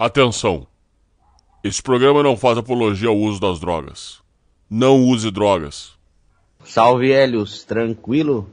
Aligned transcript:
Atenção! 0.00 0.66
Esse 1.62 1.82
programa 1.82 2.22
não 2.22 2.34
faz 2.34 2.56
apologia 2.56 3.10
ao 3.10 3.18
uso 3.18 3.38
das 3.38 3.60
drogas. 3.60 4.20
Não 4.70 5.04
use 5.04 5.30
drogas. 5.30 5.92
Salve, 6.64 7.10
Helios. 7.10 7.64
Tranquilo? 7.64 8.48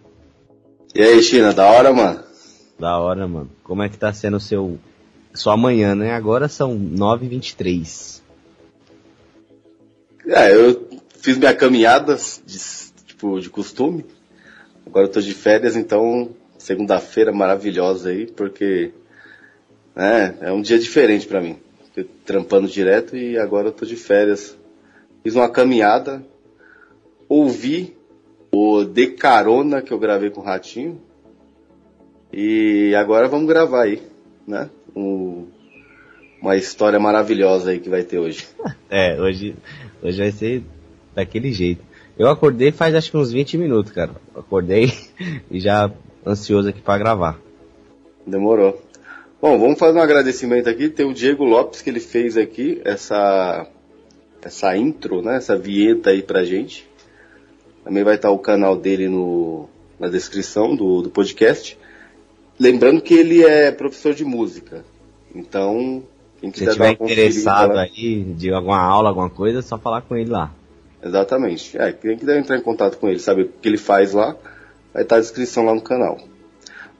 E 0.93 1.01
aí, 1.01 1.23
China, 1.23 1.53
da 1.53 1.65
hora, 1.65 1.93
mano? 1.93 2.21
Da 2.77 2.99
hora, 2.99 3.25
mano. 3.29 3.49
Como 3.63 3.81
é 3.81 3.87
que 3.87 3.97
tá 3.97 4.11
sendo 4.11 4.35
o 4.35 4.41
seu... 4.41 4.77
Sua 5.33 5.55
manhã, 5.55 5.95
né? 5.95 6.11
Agora 6.11 6.49
são 6.49 6.77
9h23. 6.77 8.19
É, 10.27 10.53
eu 10.53 10.85
fiz 11.21 11.37
minha 11.37 11.55
caminhada 11.55 12.17
de, 12.45 12.57
tipo, 13.05 13.39
de 13.39 13.49
costume. 13.49 14.05
Agora 14.85 15.05
eu 15.05 15.11
tô 15.13 15.21
de 15.21 15.33
férias, 15.33 15.77
então 15.77 16.29
segunda-feira 16.57 17.31
maravilhosa 17.31 18.09
aí, 18.09 18.27
porque 18.27 18.91
é, 19.97 20.33
é 20.41 20.51
um 20.51 20.61
dia 20.61 20.77
diferente 20.77 21.27
para 21.27 21.41
mim. 21.41 21.57
Eu 21.95 22.05
trampando 22.23 22.67
direto 22.67 23.17
e 23.17 23.37
agora 23.37 23.69
eu 23.69 23.71
tô 23.71 23.85
de 23.85 23.95
férias. 23.95 24.55
Fiz 25.23 25.35
uma 25.35 25.49
caminhada, 25.49 26.23
ouvi 27.27 27.97
o 28.51 28.83
De 28.83 29.07
Carona 29.07 29.81
que 29.81 29.91
eu 29.91 29.97
gravei 29.97 30.29
com 30.29 30.41
o 30.41 30.43
Ratinho. 30.43 31.01
E 32.31 32.93
agora 32.95 33.27
vamos 33.27 33.47
gravar 33.47 33.83
aí, 33.83 34.01
né? 34.45 34.69
Um, 34.95 35.47
uma 36.41 36.55
história 36.55 36.99
maravilhosa 36.99 37.71
aí 37.71 37.79
que 37.79 37.89
vai 37.89 38.03
ter 38.03 38.19
hoje. 38.19 38.47
É, 38.89 39.19
hoje, 39.19 39.53
hoje 40.01 40.17
vai 40.17 40.31
ser 40.31 40.63
daquele 41.13 41.51
jeito. 41.51 41.83
Eu 42.17 42.29
acordei 42.29 42.71
faz 42.71 42.95
acho 42.95 43.11
que 43.11 43.17
uns 43.17 43.31
20 43.31 43.57
minutos, 43.57 43.91
cara. 43.91 44.11
Acordei 44.33 44.93
e 45.51 45.59
já 45.59 45.91
ansioso 46.25 46.69
aqui 46.69 46.81
para 46.81 46.97
gravar. 46.97 47.39
Demorou. 48.25 48.81
Bom, 49.39 49.59
vamos 49.59 49.77
fazer 49.77 49.99
um 49.99 50.01
agradecimento 50.01 50.67
aqui. 50.67 50.89
Tem 50.89 51.05
o 51.05 51.13
Diego 51.13 51.43
Lopes 51.43 51.81
que 51.83 51.89
ele 51.89 51.99
fez 51.99 52.35
aqui 52.35 52.81
essa 52.83 53.67
essa 54.41 54.75
intro, 54.75 55.21
né? 55.21 55.37
Essa 55.37 55.55
vinheta 55.55 56.09
aí 56.09 56.23
pra 56.23 56.43
gente. 56.43 56.89
Também 57.83 58.03
vai 58.03 58.15
estar 58.15 58.31
o 58.31 58.39
canal 58.39 58.75
dele 58.75 59.07
no, 59.07 59.69
na 59.99 60.07
descrição 60.07 60.75
do, 60.75 61.03
do 61.03 61.09
podcast. 61.09 61.77
Lembrando 62.59 62.99
que 62.99 63.13
ele 63.13 63.43
é 63.43 63.71
professor 63.71 64.15
de 64.15 64.25
música. 64.25 64.83
Então, 65.35 66.03
quem 66.41 66.49
quiser 66.49 66.71
Se 66.71 66.73
tiver 66.73 66.91
interessado 66.93 67.73
lá... 67.73 67.83
aí 67.83 68.23
de 68.23 68.51
alguma 68.51 68.81
aula, 68.81 69.09
alguma 69.09 69.29
coisa, 69.29 69.59
é 69.59 69.61
só 69.61 69.77
falar 69.77 70.01
com 70.01 70.15
ele 70.15 70.31
lá. 70.31 70.51
Exatamente. 71.03 71.77
É, 71.77 71.91
quem 71.91 72.17
quiser 72.17 72.39
entrar 72.39 72.57
em 72.57 72.61
contato 72.61 72.97
com 72.97 73.07
ele, 73.07 73.19
saber 73.19 73.43
o 73.43 73.49
que 73.49 73.67
ele 73.67 73.77
faz 73.77 74.13
lá, 74.13 74.35
vai 74.91 75.03
estar 75.03 75.17
a 75.17 75.19
descrição 75.19 75.63
lá 75.63 75.75
no 75.75 75.81
canal. 75.81 76.17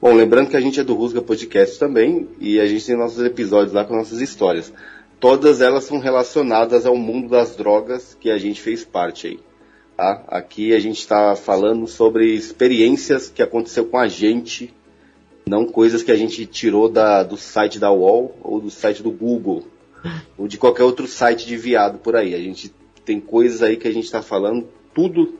Bom, 0.00 0.14
lembrando 0.14 0.48
que 0.48 0.56
a 0.56 0.60
gente 0.60 0.78
é 0.78 0.84
do 0.84 0.94
Rusga 0.94 1.20
Podcast 1.20 1.76
também 1.76 2.28
e 2.38 2.60
a 2.60 2.66
gente 2.66 2.86
tem 2.86 2.96
nossos 2.96 3.18
episódios 3.24 3.72
lá 3.72 3.84
com 3.84 3.96
nossas 3.96 4.20
histórias. 4.20 4.72
Todas 5.18 5.60
elas 5.60 5.82
são 5.82 5.98
relacionadas 5.98 6.86
ao 6.86 6.94
mundo 6.94 7.30
das 7.30 7.56
drogas 7.56 8.16
que 8.20 8.30
a 8.30 8.38
gente 8.38 8.60
fez 8.60 8.84
parte 8.84 9.26
aí. 9.26 9.40
Tá? 9.96 10.22
Aqui 10.28 10.72
a 10.72 10.78
gente 10.78 11.00
está 11.00 11.34
falando 11.34 11.88
sobre 11.88 12.32
experiências 12.32 13.28
que 13.28 13.42
aconteceu 13.42 13.86
com 13.86 13.98
a 13.98 14.06
gente, 14.06 14.72
não 15.48 15.66
coisas 15.66 16.04
que 16.04 16.12
a 16.12 16.16
gente 16.16 16.46
tirou 16.46 16.88
da, 16.88 17.24
do 17.24 17.36
site 17.36 17.80
da 17.80 17.90
UOL 17.90 18.38
ou 18.40 18.60
do 18.60 18.70
site 18.70 19.02
do 19.02 19.10
Google 19.10 19.64
ou 20.38 20.46
de 20.46 20.56
qualquer 20.56 20.84
outro 20.84 21.08
site 21.08 21.44
de 21.44 21.56
viado 21.56 21.98
por 21.98 22.14
aí. 22.14 22.36
A 22.36 22.40
gente 22.40 22.72
tem 23.04 23.20
coisas 23.20 23.64
aí 23.64 23.76
que 23.76 23.88
a 23.88 23.92
gente 23.92 24.04
está 24.04 24.22
falando, 24.22 24.68
tudo 24.94 25.34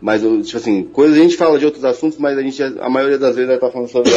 mas, 0.00 0.22
tipo 0.22 0.56
assim, 0.56 0.84
coisas 0.84 1.18
a 1.18 1.20
gente 1.20 1.36
fala 1.36 1.58
de 1.58 1.64
outros 1.64 1.84
assuntos, 1.84 2.18
mas 2.18 2.38
a 2.38 2.42
gente, 2.42 2.62
a 2.62 2.88
maioria 2.88 3.18
das 3.18 3.34
vezes, 3.34 3.48
vai 3.48 3.56
estar 3.56 3.70
falando 3.70 3.88
sobre 3.88 4.10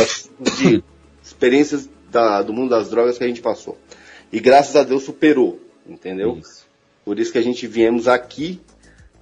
de 0.58 0.84
experiências 1.24 1.90
da, 2.12 2.42
do 2.42 2.54
mundo 2.54 2.70
das 2.70 2.90
drogas 2.90 3.18
que 3.18 3.24
a 3.24 3.28
gente 3.28 3.42
passou. 3.42 3.78
E 4.32 4.40
graças 4.40 4.76
a 4.76 4.84
Deus 4.84 5.04
superou, 5.04 5.60
entendeu? 5.88 6.38
Isso. 6.38 6.68
Por 7.04 7.20
isso 7.20 7.32
que 7.32 7.38
a 7.38 7.44
gente 7.44 7.66
viemos 7.66 8.08
aqui 8.08 8.62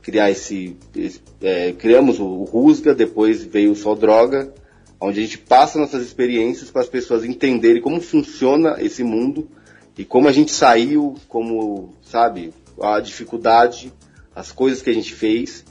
criar 0.02 0.30
esse. 0.30 0.76
esse 0.96 1.22
é, 1.42 1.72
criamos 1.72 2.20
o, 2.20 2.26
o 2.26 2.44
Rusga, 2.44 2.94
depois 2.94 3.44
veio 3.44 3.72
o 3.72 3.75
Só 3.75 3.96
Droga, 3.96 4.53
onde 5.00 5.19
a 5.19 5.24
gente 5.24 5.38
passa 5.38 5.80
nossas 5.80 6.03
experiências 6.03 6.69
para 6.69 6.81
as 6.81 6.90
pessoas 6.90 7.24
entenderem 7.24 7.81
como 7.81 8.02
funciona 8.02 8.75
esse 8.80 9.03
mundo 9.03 9.50
e 9.98 10.03
como 10.03 10.28
a 10.28 10.31
gente 10.31 10.52
saiu, 10.52 11.16
como, 11.28 11.94
sabe, 12.02 12.53
a 12.81 13.00
dificuldade, 13.00 13.94
as 14.36 14.52
coisas 14.52 14.81
que 14.81 14.90
a 14.90 14.94
gente 14.94 15.14
fez 15.14 15.66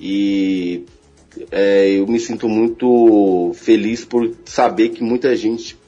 e 0.00 0.84
é, 1.50 1.90
eu 1.90 2.06
me 2.06 2.18
sinto 2.18 2.48
muito 2.48 3.52
feliz 3.54 4.04
por 4.04 4.34
saber 4.44 4.88
que 4.90 5.02
muita 5.02 5.36
gente 5.36 5.78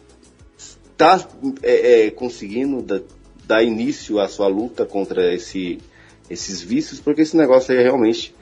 está 0.93 1.27
é, 1.63 2.07
é, 2.07 2.11
conseguindo 2.11 2.83
da, 2.83 3.01
dar 3.47 3.63
início 3.63 4.21
à 4.21 4.29
sua 4.29 4.47
luta 4.47 4.85
contra 4.85 5.35
esse, 5.35 5.79
esses 6.29 6.61
vícios, 6.61 7.01
porque 7.01 7.23
esse 7.23 7.37
negócio 7.37 7.75
aí 7.75 7.83
realmente 7.83 8.35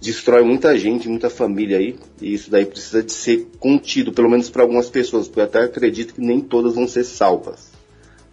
destrói 0.00 0.42
muita 0.44 0.78
gente, 0.78 1.08
muita 1.08 1.28
família 1.28 1.78
aí, 1.78 1.96
e 2.20 2.34
isso 2.34 2.50
daí 2.50 2.64
precisa 2.64 3.02
de 3.02 3.12
ser 3.12 3.48
contido, 3.58 4.12
pelo 4.12 4.30
menos 4.30 4.48
para 4.48 4.62
algumas 4.62 4.88
pessoas, 4.88 5.26
porque 5.26 5.40
eu 5.40 5.44
até 5.44 5.62
acredito 5.62 6.14
que 6.14 6.20
nem 6.20 6.40
todas 6.40 6.74
vão 6.74 6.86
ser 6.86 7.04
salvas, 7.04 7.72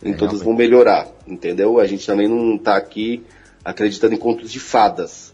nem 0.01 0.13
é, 0.13 0.15
todas 0.15 0.41
realmente. 0.41 0.45
vão 0.45 0.53
melhorar, 0.55 1.11
entendeu? 1.27 1.79
A 1.79 1.87
gente 1.87 2.05
também 2.05 2.27
não 2.27 2.55
está 2.55 2.75
aqui 2.77 3.23
acreditando 3.63 4.13
em 4.13 4.17
contos 4.17 4.51
de 4.51 4.59
fadas. 4.59 5.32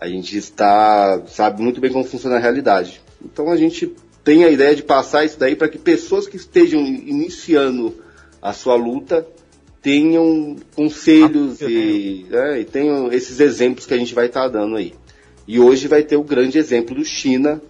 A 0.00 0.08
gente 0.08 0.34
está, 0.34 1.20
sabe 1.28 1.60
muito 1.60 1.78
bem 1.78 1.92
como 1.92 2.04
funciona 2.04 2.36
a 2.36 2.38
realidade. 2.38 3.02
Então 3.22 3.50
a 3.50 3.56
gente 3.58 3.94
tem 4.24 4.44
a 4.44 4.48
ideia 4.48 4.74
de 4.74 4.82
passar 4.82 5.26
isso 5.26 5.38
daí 5.38 5.54
para 5.54 5.68
que 5.68 5.76
pessoas 5.76 6.26
que 6.26 6.38
estejam 6.38 6.80
iniciando 6.80 8.02
a 8.40 8.54
sua 8.54 8.76
luta 8.76 9.26
tenham 9.82 10.56
conselhos 10.74 11.60
e, 11.60 12.24
é, 12.32 12.60
e, 12.60 12.64
tenham 12.64 13.12
esses 13.12 13.40
exemplos 13.40 13.84
que 13.84 13.92
a 13.92 13.98
gente 13.98 14.14
vai 14.14 14.24
estar 14.24 14.44
tá 14.44 14.48
dando 14.48 14.76
aí. 14.76 14.94
E 15.46 15.60
hoje 15.60 15.86
vai 15.86 16.02
ter 16.02 16.16
o 16.16 16.24
grande 16.24 16.56
exemplo 16.56 16.94
do 16.94 17.04
China, 17.04 17.60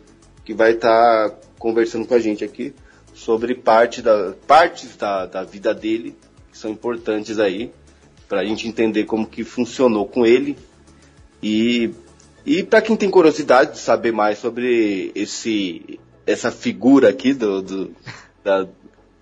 que 0.44 0.54
vai 0.54 0.74
estar 0.74 1.30
tá 1.30 1.36
conversando 1.58 2.06
com 2.06 2.14
a 2.14 2.20
gente 2.20 2.44
aqui 2.44 2.72
sobre 3.12 3.56
parte 3.56 4.02
da, 4.02 4.34
partes 4.46 4.96
da, 4.96 5.26
da 5.26 5.42
vida 5.42 5.74
dele, 5.74 6.14
que 6.52 6.56
são 6.56 6.70
importantes 6.70 7.40
aí, 7.40 7.72
para 8.28 8.40
a 8.40 8.44
gente 8.44 8.68
entender 8.68 9.04
como 9.04 9.26
que 9.26 9.42
funcionou 9.42 10.06
com 10.06 10.24
ele 10.24 10.56
e 11.42 11.90
e 12.44 12.62
para 12.62 12.82
quem 12.82 12.96
tem 12.96 13.10
curiosidade 13.10 13.72
de 13.72 13.78
saber 13.78 14.12
mais 14.12 14.38
sobre 14.38 15.12
esse 15.14 15.98
essa 16.26 16.50
figura 16.50 17.08
aqui 17.08 17.34
do, 17.34 17.62
do 17.62 17.96
da, 18.42 18.66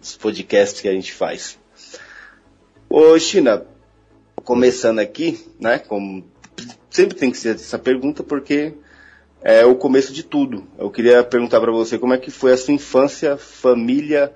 dos 0.00 0.16
podcasts 0.16 0.80
que 0.80 0.88
a 0.88 0.92
gente 0.92 1.12
faz. 1.12 1.58
Ô 2.88 3.18
China, 3.18 3.66
começando 4.44 4.98
aqui, 4.98 5.44
né? 5.58 5.78
Como 5.78 6.24
sempre 6.90 7.16
tem 7.16 7.30
que 7.30 7.38
ser 7.38 7.54
essa 7.54 7.78
pergunta 7.78 8.22
porque 8.22 8.74
é 9.42 9.64
o 9.64 9.74
começo 9.74 10.12
de 10.12 10.22
tudo. 10.22 10.66
Eu 10.78 10.90
queria 10.90 11.22
perguntar 11.22 11.60
para 11.60 11.72
você 11.72 11.98
como 11.98 12.14
é 12.14 12.18
que 12.18 12.30
foi 12.30 12.52
a 12.52 12.56
sua 12.56 12.74
infância, 12.74 13.36
família, 13.36 14.32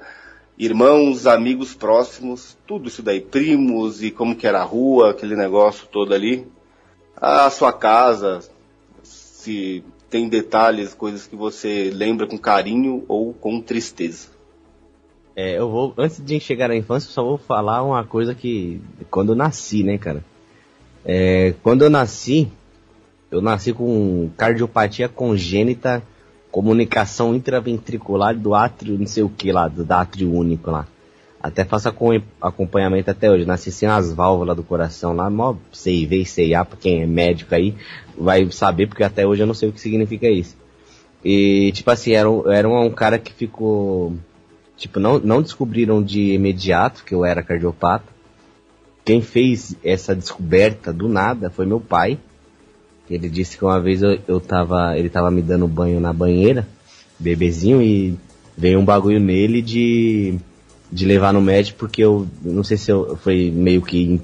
irmãos, 0.58 1.26
amigos 1.26 1.74
próximos, 1.74 2.56
tudo 2.66 2.88
isso 2.88 3.02
daí, 3.02 3.20
primos 3.20 4.02
e 4.02 4.10
como 4.10 4.36
que 4.36 4.46
era 4.46 4.60
a 4.60 4.64
rua, 4.64 5.10
aquele 5.10 5.34
negócio 5.34 5.86
todo 5.90 6.14
ali. 6.14 6.46
A 7.16 7.48
sua 7.50 7.72
casa, 7.72 8.40
se 9.42 9.84
tem 10.08 10.28
detalhes, 10.28 10.94
coisas 10.94 11.26
que 11.26 11.34
você 11.34 11.90
lembra 11.92 12.26
com 12.26 12.38
carinho 12.38 13.04
ou 13.08 13.32
com 13.32 13.60
tristeza. 13.60 14.28
É, 15.34 15.58
eu 15.58 15.68
vou, 15.68 15.94
antes 15.96 16.22
de 16.22 16.38
chegar 16.38 16.70
à 16.70 16.76
infância, 16.76 17.10
só 17.10 17.24
vou 17.24 17.38
falar 17.38 17.82
uma 17.82 18.04
coisa 18.04 18.34
que, 18.34 18.80
quando 19.10 19.32
eu 19.32 19.36
nasci, 19.36 19.82
né, 19.82 19.98
cara? 19.98 20.22
É, 21.04 21.54
quando 21.62 21.82
eu 21.82 21.90
nasci, 21.90 22.48
eu 23.30 23.40
nasci 23.40 23.72
com 23.72 24.30
cardiopatia 24.36 25.08
congênita, 25.08 26.02
comunicação 26.50 27.34
intraventricular 27.34 28.38
do 28.38 28.54
átrio, 28.54 28.98
não 28.98 29.06
sei 29.06 29.22
o 29.22 29.28
que 29.28 29.50
lá, 29.50 29.66
do 29.66 29.90
átrio 29.90 30.32
único 30.32 30.70
lá. 30.70 30.86
Até 31.42 31.64
faço 31.64 31.92
acompanhamento 32.40 33.10
até 33.10 33.28
hoje. 33.28 33.44
Nasci 33.44 33.72
sem 33.72 33.88
as 33.88 34.12
válvulas 34.12 34.56
do 34.56 34.62
coração 34.62 35.12
lá, 35.12 35.28
mó 35.28 35.56
sei 35.72 36.06
ver, 36.06 36.24
sei 36.24 36.54
a, 36.54 36.64
pra 36.64 36.78
quem 36.78 37.02
é 37.02 37.06
médico 37.06 37.52
aí, 37.52 37.74
vai 38.16 38.48
saber, 38.52 38.86
porque 38.86 39.02
até 39.02 39.26
hoje 39.26 39.42
eu 39.42 39.46
não 39.46 39.54
sei 39.54 39.68
o 39.68 39.72
que 39.72 39.80
significa 39.80 40.28
isso. 40.28 40.56
E, 41.24 41.72
tipo 41.72 41.90
assim, 41.90 42.12
era, 42.12 42.28
era 42.46 42.68
um, 42.68 42.86
um 42.86 42.90
cara 42.90 43.18
que 43.18 43.32
ficou. 43.32 44.14
Tipo, 44.76 45.00
não, 45.00 45.18
não 45.18 45.42
descobriram 45.42 46.00
de 46.00 46.32
imediato 46.32 47.04
que 47.04 47.14
eu 47.14 47.24
era 47.24 47.42
cardiopata. 47.42 48.04
Quem 49.04 49.20
fez 49.20 49.76
essa 49.82 50.14
descoberta 50.14 50.92
do 50.92 51.08
nada 51.08 51.50
foi 51.50 51.66
meu 51.66 51.80
pai. 51.80 52.18
Ele 53.10 53.28
disse 53.28 53.58
que 53.58 53.64
uma 53.64 53.80
vez 53.80 54.00
eu, 54.00 54.16
eu 54.28 54.40
tava. 54.40 54.96
Ele 54.96 55.10
tava 55.10 55.30
me 55.30 55.42
dando 55.42 55.66
banho 55.66 55.98
na 55.98 56.12
banheira, 56.12 56.68
bebezinho, 57.18 57.82
e 57.82 58.16
veio 58.56 58.78
um 58.78 58.84
bagulho 58.84 59.18
nele 59.18 59.60
de 59.60 60.38
de 60.92 61.06
levar 61.06 61.32
no 61.32 61.40
médico 61.40 61.78
porque 61.78 62.04
eu 62.04 62.28
não 62.44 62.62
sei 62.62 62.76
se 62.76 62.92
eu, 62.92 63.16
foi 63.16 63.50
meio 63.50 63.80
que 63.80 64.20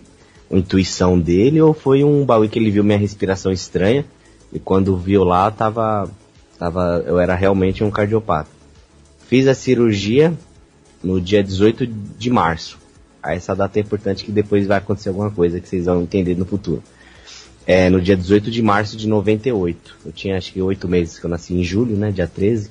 intuição 0.50 1.18
dele 1.18 1.60
ou 1.62 1.72
foi 1.72 2.04
um 2.04 2.24
baú 2.24 2.46
que 2.46 2.58
ele 2.58 2.70
viu 2.70 2.84
minha 2.84 2.98
respiração 2.98 3.50
estranha 3.50 4.04
e 4.52 4.58
quando 4.58 4.96
viu 4.96 5.24
lá 5.24 5.50
tava 5.50 6.10
tava 6.58 7.02
eu 7.06 7.18
era 7.18 7.34
realmente 7.34 7.82
um 7.82 7.90
cardiopata. 7.90 8.50
Fiz 9.28 9.46
a 9.46 9.54
cirurgia 9.54 10.34
no 11.02 11.20
dia 11.20 11.42
18 11.42 11.86
de 11.86 12.30
março. 12.30 12.78
a 13.22 13.34
essa 13.34 13.54
data 13.54 13.78
é 13.78 13.82
importante 13.82 14.24
que 14.24 14.32
depois 14.32 14.66
vai 14.66 14.78
acontecer 14.78 15.08
alguma 15.08 15.30
coisa 15.30 15.60
que 15.60 15.68
vocês 15.68 15.86
vão 15.86 16.02
entender 16.02 16.36
no 16.36 16.44
futuro. 16.44 16.82
É 17.66 17.90
no 17.90 18.00
dia 18.00 18.16
18 18.16 18.50
de 18.50 18.62
março 18.62 18.96
de 18.96 19.06
98. 19.06 19.96
Eu 20.04 20.12
tinha 20.12 20.36
acho 20.38 20.52
que 20.52 20.62
oito 20.62 20.88
meses 20.88 21.18
que 21.18 21.26
eu 21.26 21.30
nasci 21.30 21.54
em 21.54 21.62
julho, 21.62 21.96
né? 21.96 22.10
Dia 22.10 22.26
13. 22.26 22.70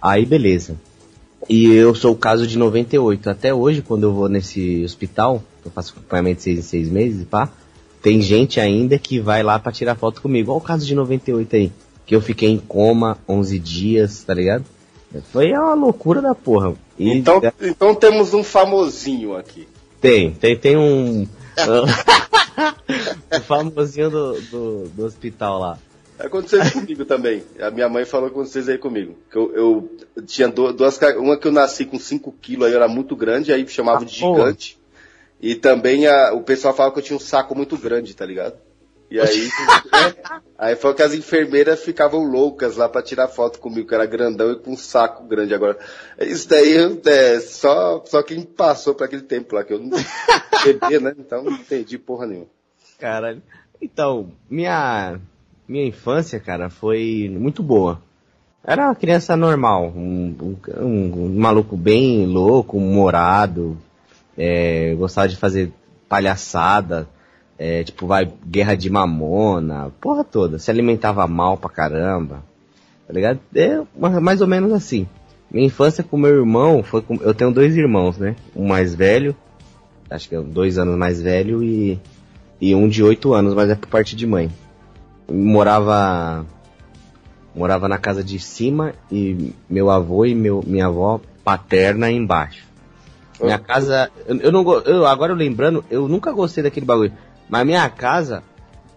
Aí 0.00 0.26
beleza. 0.26 0.76
E 1.48 1.66
eu 1.72 1.94
sou 1.94 2.12
o 2.12 2.16
caso 2.16 2.46
de 2.46 2.58
98. 2.58 3.30
Até 3.30 3.54
hoje, 3.54 3.82
quando 3.82 4.04
eu 4.04 4.12
vou 4.12 4.28
nesse 4.28 4.84
hospital, 4.84 5.42
eu 5.64 5.70
faço 5.70 5.94
acompanhamento 5.96 6.38
de 6.38 6.42
seis 6.42 6.58
em 6.58 6.62
seis 6.62 6.88
meses, 6.90 7.24
pá, 7.24 7.50
tem 8.02 8.20
gente 8.20 8.60
ainda 8.60 8.98
que 8.98 9.18
vai 9.18 9.42
lá 9.42 9.58
para 9.58 9.72
tirar 9.72 9.94
foto 9.94 10.20
comigo. 10.20 10.52
Olha 10.52 10.58
o 10.58 10.62
caso 10.62 10.86
de 10.86 10.94
98 10.94 11.56
aí. 11.56 11.72
Que 12.06 12.14
eu 12.14 12.20
fiquei 12.20 12.50
em 12.50 12.58
coma 12.58 13.18
11 13.28 13.58
dias, 13.58 14.22
tá 14.22 14.34
ligado? 14.34 14.64
Foi 15.32 15.52
uma 15.52 15.74
loucura 15.74 16.20
da 16.20 16.34
porra. 16.34 16.74
E 16.98 17.10
então, 17.10 17.40
então 17.60 17.94
temos 17.94 18.34
um 18.34 18.44
famosinho 18.44 19.36
aqui. 19.36 19.66
Tem, 20.00 20.32
tem, 20.32 20.56
tem 20.56 20.76
um. 20.76 21.26
o 23.36 23.40
famosinho 23.40 24.10
do, 24.10 24.40
do, 24.42 24.88
do 24.88 25.04
hospital 25.04 25.58
lá. 25.58 25.78
Aconteceu 26.18 26.62
isso 26.62 26.72
comigo 26.72 27.04
também. 27.04 27.44
A 27.60 27.70
minha 27.70 27.88
mãe 27.88 28.04
falou 28.04 28.30
com 28.30 28.44
vocês 28.44 28.68
aí 28.68 28.76
comigo. 28.76 29.16
Que 29.30 29.36
eu, 29.36 29.54
eu 29.54 30.22
tinha 30.26 30.48
duas, 30.48 30.98
uma 31.16 31.36
que 31.36 31.46
eu 31.46 31.52
nasci 31.52 31.84
com 31.84 31.98
5 31.98 32.32
quilos, 32.32 32.66
aí 32.66 32.72
eu 32.72 32.76
era 32.76 32.88
muito 32.88 33.14
grande, 33.14 33.52
aí 33.52 33.66
chamava 33.68 34.02
ah, 34.02 34.04
de 34.04 34.14
gigante. 34.14 34.74
Porra. 34.74 34.88
E 35.40 35.54
também 35.54 36.06
a, 36.06 36.32
o 36.32 36.42
pessoal 36.42 36.74
falava 36.74 36.92
que 36.94 37.00
eu 37.00 37.04
tinha 37.04 37.16
um 37.16 37.20
saco 37.20 37.54
muito 37.54 37.76
grande, 37.76 38.14
tá 38.14 38.26
ligado? 38.26 38.56
E 39.10 39.18
aí, 39.18 39.48
aí 40.58 40.76
foi 40.76 40.92
que 40.94 41.02
as 41.02 41.14
enfermeiras 41.14 41.82
ficavam 41.82 42.24
loucas 42.24 42.76
lá 42.76 42.88
para 42.88 43.02
tirar 43.02 43.28
foto 43.28 43.58
comigo, 43.58 43.88
que 43.88 43.94
era 43.94 44.04
grandão 44.04 44.52
e 44.52 44.56
com 44.56 44.72
um 44.72 44.76
saco 44.76 45.24
grande 45.24 45.54
agora. 45.54 45.78
Isso 46.18 46.48
daí 46.48 46.74
é 47.06 47.40
só, 47.40 48.02
só 48.04 48.22
quem 48.22 48.42
passou 48.42 48.94
para 48.94 49.06
aquele 49.06 49.22
tempo 49.22 49.54
lá, 49.54 49.64
que 49.64 49.72
eu 49.72 49.78
não 49.78 49.98
bebia, 50.64 51.00
né? 51.00 51.14
Então 51.16 51.42
não 51.42 51.52
entendi 51.52 51.96
porra 51.96 52.26
nenhuma. 52.26 52.48
Caralho. 52.98 53.42
Então, 53.80 54.32
minha, 54.50 55.20
minha 55.68 55.86
infância, 55.86 56.40
cara, 56.40 56.70
foi 56.70 57.30
muito 57.38 57.62
boa. 57.62 58.00
Era 58.64 58.86
uma 58.86 58.94
criança 58.94 59.36
normal, 59.36 59.92
um, 59.94 60.34
um, 60.80 61.12
um 61.14 61.38
maluco 61.38 61.76
bem 61.76 62.26
louco, 62.26 62.76
humorado, 62.76 63.76
é, 64.36 64.94
gostava 64.94 65.28
de 65.28 65.36
fazer 65.36 65.72
palhaçada, 66.08 67.08
é, 67.58 67.84
tipo, 67.84 68.06
vai, 68.06 68.30
guerra 68.46 68.74
de 68.74 68.90
mamona, 68.90 69.90
porra 70.00 70.24
toda, 70.24 70.58
se 70.58 70.70
alimentava 70.70 71.26
mal 71.26 71.56
pra 71.56 71.70
caramba, 71.70 72.42
tá 73.06 73.12
ligado? 73.12 73.40
É 73.54 73.80
mais 73.94 74.40
ou 74.40 74.46
menos 74.46 74.72
assim. 74.72 75.06
Minha 75.50 75.66
infância 75.66 76.04
com 76.04 76.18
meu 76.18 76.34
irmão 76.34 76.82
foi 76.82 77.00
com, 77.00 77.14
eu 77.16 77.32
tenho 77.32 77.52
dois 77.52 77.76
irmãos, 77.76 78.18
né? 78.18 78.36
Um 78.54 78.66
mais 78.66 78.94
velho, 78.94 79.34
acho 80.10 80.28
que 80.28 80.34
é 80.34 80.40
dois 80.40 80.78
anos 80.78 80.96
mais 80.96 81.22
velho 81.22 81.62
e, 81.62 81.98
e 82.60 82.74
um 82.74 82.88
de 82.88 83.02
oito 83.02 83.32
anos, 83.32 83.54
mas 83.54 83.70
é 83.70 83.74
por 83.74 83.88
parte 83.88 84.14
de 84.16 84.26
mãe 84.26 84.50
morava 85.30 86.46
morava 87.54 87.88
na 87.88 87.98
casa 87.98 88.22
de 88.22 88.38
cima 88.38 88.94
e 89.10 89.52
meu 89.68 89.90
avô 89.90 90.24
e 90.24 90.34
meu, 90.34 90.62
minha 90.64 90.86
avó 90.86 91.20
paterna 91.42 92.10
embaixo. 92.10 92.66
Minha 93.40 93.58
casa, 93.58 94.10
eu, 94.26 94.36
eu 94.36 94.52
não 94.52 94.64
eu, 94.80 95.06
agora 95.06 95.32
lembrando, 95.32 95.84
eu 95.90 96.08
nunca 96.08 96.32
gostei 96.32 96.62
daquele 96.62 96.86
bagulho, 96.86 97.12
mas 97.48 97.66
minha 97.66 97.88
casa, 97.88 98.42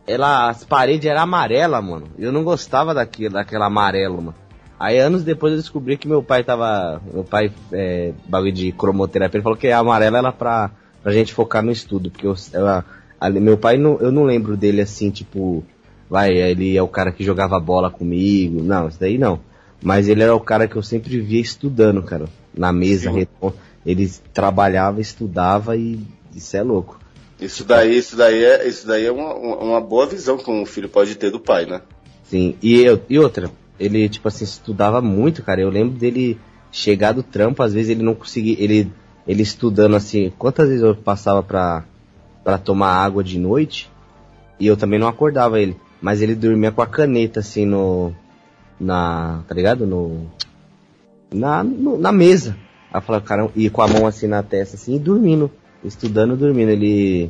ela 0.06 0.50
as 0.50 0.64
paredes 0.64 1.10
eram 1.10 1.22
amarelas, 1.22 1.84
mano. 1.84 2.08
Eu 2.18 2.32
não 2.32 2.44
gostava 2.44 2.94
daquilo, 2.94 3.34
daquela 3.36 3.68
amarelo, 3.68 4.18
mano. 4.18 4.36
Aí 4.80 4.98
anos 4.98 5.24
depois 5.24 5.54
eu 5.54 5.60
descobri 5.60 5.96
que 5.96 6.08
meu 6.08 6.24
pai 6.24 6.44
tava, 6.44 7.00
meu 7.14 7.24
pai 7.24 7.52
é, 7.72 8.14
bagulho 8.28 8.52
de 8.52 8.72
cromoterapia, 8.72 9.38
ele 9.38 9.44
falou 9.44 9.58
que 9.58 9.68
a 9.68 9.78
amarela 9.78 10.18
era 10.18 10.32
pra, 10.32 10.72
pra 11.04 11.12
gente 11.12 11.34
focar 11.34 11.64
no 11.64 11.72
estudo, 11.72 12.10
porque 12.10 12.26
eu, 12.26 12.36
eu 12.54 12.68
a, 12.68 12.84
meu 13.30 13.58
pai 13.58 13.78
não, 13.78 14.00
eu 14.00 14.12
não 14.12 14.24
lembro 14.24 14.58
dele 14.58 14.82
assim, 14.82 15.12
tipo, 15.12 15.64
vai, 16.12 16.34
ele 16.36 16.76
é 16.76 16.84
o 16.84 16.90
cara 16.90 17.14
que 17.14 17.24
jogava 17.24 17.58
bola 17.58 17.90
comigo. 17.90 18.62
Não, 18.62 18.90
isso 18.90 19.00
daí 19.00 19.18
não. 19.18 19.40
Mas 19.82 20.10
ele 20.10 20.22
era 20.22 20.36
o 20.36 20.42
cara 20.42 20.68
que 20.68 20.76
eu 20.76 20.84
sempre 20.84 21.22
via 21.22 21.40
estudando, 21.40 22.04
cara. 22.04 22.26
Na 22.54 22.74
mesa, 22.74 23.10
ele 23.86 24.12
trabalhava, 24.34 25.00
estudava 25.00 25.78
e 25.78 26.02
isso 26.36 26.58
é 26.58 26.62
louco. 26.62 27.00
Isso 27.40 27.64
daí, 27.64 27.98
isso 27.98 28.18
daí 28.18 28.44
é, 28.44 28.68
isso 28.68 28.86
daí 28.86 29.06
é 29.06 29.12
uma, 29.12 29.34
uma 29.34 29.80
boa 29.80 30.06
visão 30.06 30.38
que 30.38 30.52
um 30.52 30.66
filho 30.66 30.90
pode 30.90 31.16
ter 31.16 31.32
do 31.32 31.40
pai, 31.40 31.66
né? 31.66 31.82
Sim, 32.26 32.56
e, 32.62 32.82
eu, 32.82 33.02
e 33.10 33.18
outra, 33.18 33.50
ele, 33.80 34.10
tipo 34.10 34.28
assim, 34.28 34.44
estudava 34.44 35.02
muito, 35.02 35.42
cara. 35.42 35.62
Eu 35.62 35.70
lembro 35.70 35.98
dele 35.98 36.38
chegar 36.74 37.14
do 37.14 37.24
trampo, 37.24 37.64
às 37.64 37.74
vezes 37.74 37.90
ele 37.90 38.04
não 38.04 38.14
conseguia, 38.14 38.58
ele, 38.60 38.92
ele 39.26 39.42
estudando 39.42 39.96
assim, 39.96 40.32
quantas 40.38 40.68
vezes 40.68 40.84
eu 40.84 40.94
passava 40.94 41.42
pra, 41.42 41.86
pra 42.44 42.58
tomar 42.58 42.92
água 42.92 43.24
de 43.24 43.40
noite 43.40 43.90
e 44.60 44.68
eu 44.68 44.76
também 44.76 45.00
não 45.00 45.08
acordava 45.08 45.60
ele. 45.60 45.76
Mas 46.02 46.22
ele 46.22 46.34
dormia 46.34 46.72
com 46.72 46.82
a 46.82 46.88
caneta 46.88 47.40
assim 47.42 47.66
no. 47.66 48.12
Na. 48.80 49.44
Tá 49.48 49.54
ligado? 49.54 49.86
No. 49.86 50.26
Na, 51.32 51.64
no, 51.64 51.98
na 51.98 52.12
mesa. 52.12 52.58
Aí 52.92 53.00
falava, 53.02 53.24
cara, 53.24 53.50
e 53.56 53.70
com 53.70 53.82
a 53.82 53.88
mão 53.88 54.08
assim 54.08 54.28
na 54.28 54.42
testa, 54.42 54.76
assim, 54.76 54.96
e 54.96 55.00
dormindo. 55.00 55.52
Estudando 55.84 56.36
dormindo. 56.36 56.70
Ele. 56.70 57.30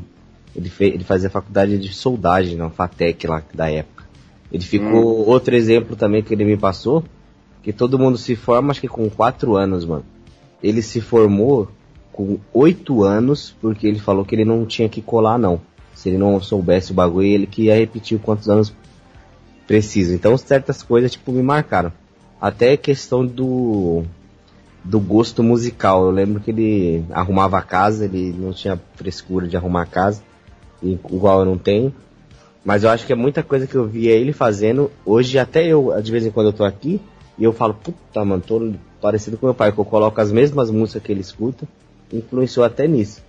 Ele, 0.56 0.70
fez, 0.70 0.94
ele 0.94 1.04
fazia 1.04 1.30
faculdade 1.30 1.78
de 1.78 1.94
soldagem 1.94 2.58
na 2.58 2.70
FATEC 2.70 3.28
lá 3.28 3.44
da 3.54 3.70
época. 3.70 4.06
Ele 4.52 4.64
ficou. 4.64 5.22
Hum. 5.22 5.30
Outro 5.30 5.56
exemplo 5.56 5.96
também 5.96 6.24
que 6.24 6.34
ele 6.34 6.46
me 6.46 6.58
passou. 6.58 7.04
Que 7.62 7.72
todo 7.72 8.00
mundo 8.00 8.18
se 8.18 8.36
forma, 8.36 8.72
acho 8.72 8.82
que 8.82 8.88
com 8.88 9.08
4 9.10 9.56
anos, 9.56 9.86
mano. 9.86 10.04
Ele 10.64 10.82
se 10.82 11.00
formou 11.00 11.70
com 12.12 12.40
8 12.52 13.04
anos, 13.04 13.56
porque 13.62 13.86
ele 13.86 14.00
falou 14.00 14.26
que 14.26 14.34
ele 14.34 14.46
não 14.46 14.66
tinha 14.66 14.90
que 14.90 15.02
colar, 15.02 15.38
não 15.38 15.62
se 15.94 16.10
ele 16.10 16.18
não 16.18 16.42
soubesse 16.42 16.92
o 16.92 16.96
bagulho, 16.96 17.28
ele 17.28 17.48
que 17.48 17.64
ia 17.64 17.76
repetir 17.76 18.20
quantos 18.20 18.50
anos 18.50 18.74
precisa. 19.68 20.14
Então 20.14 20.38
certas 20.38 20.84
coisas 20.84 21.12
tipo 21.12 21.32
me 21.32 21.42
marcaram. 21.42 21.92
Até 22.40 22.76
questão 22.76 23.26
do 23.26 24.04
do 24.84 25.00
gosto 25.00 25.44
musical. 25.44 26.06
Eu 26.06 26.12
lembro 26.12 26.42
que 26.42 26.52
ele 26.52 27.06
arrumava 27.12 27.58
a 27.58 27.62
casa, 27.62 28.06
ele 28.06 28.34
não 28.38 28.52
tinha 28.52 28.80
frescura 28.96 29.48
de 29.48 29.56
arrumar 29.56 29.84
a 29.84 29.86
casa, 29.86 30.22
igual 30.82 31.40
eu 31.40 31.46
não 31.46 31.58
tenho. 31.58 31.94
Mas 32.64 32.84
eu 32.84 32.90
acho 32.90 33.06
que 33.06 33.14
é 33.14 33.16
muita 33.16 33.42
coisa 33.42 33.66
que 33.66 33.76
eu 33.76 33.88
via 33.88 34.12
ele 34.12 34.34
fazendo. 34.34 34.92
Hoje 35.06 35.38
até 35.40 35.66
eu, 35.66 35.94
de 36.02 36.12
vez 36.12 36.26
em 36.26 36.32
quando 36.32 36.48
eu 36.48 36.54
tô 36.54 36.64
aqui, 36.64 37.02
e 37.38 37.44
eu 37.44 37.54
falo, 37.54 37.74
puta, 37.74 38.24
mano, 38.24 38.42
tô 38.46 38.74
parecido 39.02 39.38
com 39.38 39.48
meu 39.48 39.56
pai, 39.56 39.72
que 39.72 39.80
eu 39.80 39.86
coloco 39.86 40.20
as 40.22 40.32
mesmas 40.32 40.70
músicas 40.70 41.02
que 41.02 41.12
ele 41.12 41.22
escuta, 41.22 41.68
influenciou 42.14 42.64
até 42.66 42.88
nisso. 42.88 43.24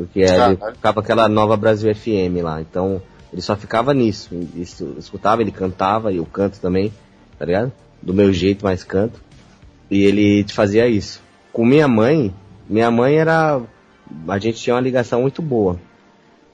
Porque 0.00 0.20
ele 0.20 0.56
ficava 0.72 1.00
aquela 1.00 1.28
nova 1.28 1.58
Brasil 1.58 1.94
FM 1.94 2.42
lá. 2.42 2.58
Então, 2.58 3.02
ele 3.30 3.42
só 3.42 3.54
ficava 3.54 3.92
nisso. 3.92 4.30
Isso, 4.56 4.94
escutava, 4.98 5.42
ele 5.42 5.50
cantava, 5.50 6.10
e 6.10 6.16
eu 6.16 6.24
canto 6.24 6.58
também, 6.58 6.90
tá 7.38 7.44
ligado? 7.44 7.70
Do 8.00 8.14
meu 8.14 8.32
jeito, 8.32 8.64
mas 8.64 8.82
canto. 8.82 9.20
E 9.90 10.02
ele 10.02 10.46
fazia 10.54 10.88
isso. 10.88 11.20
Com 11.52 11.66
minha 11.66 11.86
mãe, 11.86 12.34
minha 12.66 12.90
mãe 12.90 13.16
era. 13.16 13.60
A 14.26 14.38
gente 14.38 14.58
tinha 14.58 14.74
uma 14.74 14.80
ligação 14.80 15.20
muito 15.20 15.42
boa. 15.42 15.78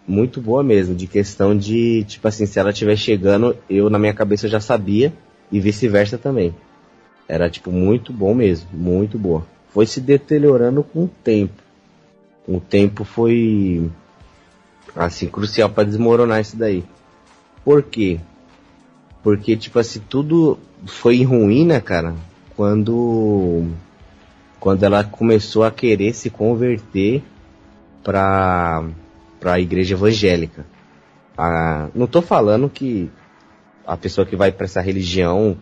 Muito 0.09 0.41
boa 0.41 0.65
mesmo, 0.65 0.93
de 0.97 1.07
questão 1.07 1.57
de, 1.57 2.03
tipo 2.03 2.27
assim, 2.27 2.47
se 2.47 2.59
ela 2.59 2.71
estiver 2.71 2.97
chegando, 2.97 3.57
eu 3.71 3.89
na 3.89 3.99
minha 3.99 4.15
cabeça 4.15 4.49
já 4.49 4.59
sabia, 4.59 5.13
e 5.53 5.61
vice-versa 5.61 6.19
também. 6.19 6.53
Era, 7.29 7.49
tipo, 7.49 7.71
muito 7.71 8.13
bom 8.13 8.35
mesmo, 8.35 8.69
muito 8.73 9.17
boa. 9.17 9.47
Foi 9.69 9.87
se 9.87 10.01
deteriorando 10.01 10.83
com 10.83 11.05
o 11.05 11.11
tempo 11.23 11.66
o 12.47 12.61
tempo 12.61 13.05
foi 13.05 13.91
assim 14.95 15.29
crucial 15.29 15.69
para 15.69 15.85
desmoronar 15.85 16.41
isso 16.41 16.57
daí. 16.57 16.85
Por 17.65 17.83
quê? 17.83 18.21
Porque 19.23 19.57
tipo 19.57 19.79
assim, 19.79 20.01
tudo 20.09 20.59
foi 20.87 21.17
em 21.17 21.25
ruína, 21.25 21.81
cara, 21.81 22.15
quando 22.55 23.65
quando 24.61 24.85
ela 24.85 25.05
começou 25.05 25.65
a 25.65 25.71
querer 25.71 26.15
se 26.15 26.31
converter 26.31 27.23
para 28.03 28.85
para 29.41 29.55
a 29.55 29.61
igreja 29.61 29.95
evangélica. 29.95 30.65
Ah, 31.37 31.89
não 31.95 32.07
tô 32.07 32.23
falando 32.23 32.69
que 32.71 33.11
a 33.87 33.97
pessoa 33.97 34.27
que 34.27 34.35
vai 34.35 34.51
para 34.51 34.65
essa 34.65 34.81
religião 34.81 35.57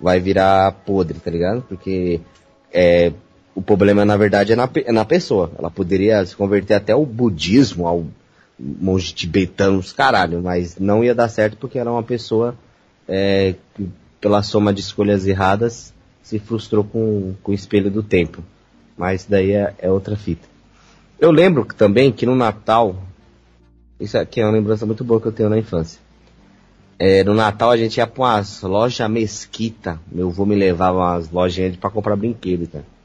vai 0.00 0.20
virar 0.20 0.72
podre, 0.72 1.18
tá 1.18 1.30
ligado? 1.30 1.62
Porque 1.62 2.20
é, 2.72 3.12
o 3.56 3.62
problema, 3.62 4.04
na 4.04 4.18
verdade, 4.18 4.52
é 4.52 4.56
na, 4.56 4.68
é 4.84 4.92
na 4.92 5.04
pessoa. 5.06 5.50
Ela 5.58 5.70
poderia 5.70 6.24
se 6.26 6.36
converter 6.36 6.74
até 6.74 6.92
ao 6.92 7.06
budismo, 7.06 7.86
ao 7.86 8.04
monge 8.58 9.14
tibetano, 9.14 9.78
os 9.78 9.94
caralho, 9.94 10.42
mas 10.42 10.78
não 10.78 11.02
ia 11.02 11.14
dar 11.14 11.28
certo 11.28 11.56
porque 11.56 11.78
era 11.78 11.90
uma 11.90 12.02
pessoa 12.02 12.54
é, 13.08 13.54
que, 13.74 13.88
pela 14.20 14.42
soma 14.42 14.74
de 14.74 14.82
escolhas 14.82 15.26
erradas, 15.26 15.94
se 16.22 16.38
frustrou 16.38 16.84
com, 16.84 17.34
com 17.42 17.50
o 17.50 17.54
espelho 17.54 17.90
do 17.90 18.02
tempo. 18.02 18.44
Mas 18.94 19.24
daí 19.24 19.52
é, 19.52 19.74
é 19.78 19.90
outra 19.90 20.16
fita. 20.16 20.46
Eu 21.18 21.30
lembro 21.30 21.64
também 21.64 22.12
que 22.12 22.26
no 22.26 22.36
Natal, 22.36 23.02
isso 23.98 24.18
aqui 24.18 24.38
é 24.38 24.44
uma 24.44 24.52
lembrança 24.52 24.84
muito 24.84 25.02
boa 25.02 25.18
que 25.18 25.28
eu 25.28 25.32
tenho 25.32 25.48
na 25.48 25.58
infância. 25.58 25.98
É, 26.98 27.24
no 27.24 27.32
Natal 27.32 27.70
a 27.70 27.76
gente 27.76 27.96
ia 27.96 28.06
pra 28.06 28.22
umas 28.22 28.60
lojas 28.60 29.10
mesquita. 29.10 29.98
Meu 30.12 30.28
avô 30.28 30.44
me 30.44 30.54
levava 30.54 30.98
umas 30.98 31.30
lojinhas 31.30 31.76
para 31.76 31.88
comprar 31.88 32.16
brinquedo, 32.16 32.66
cara. 32.68 32.95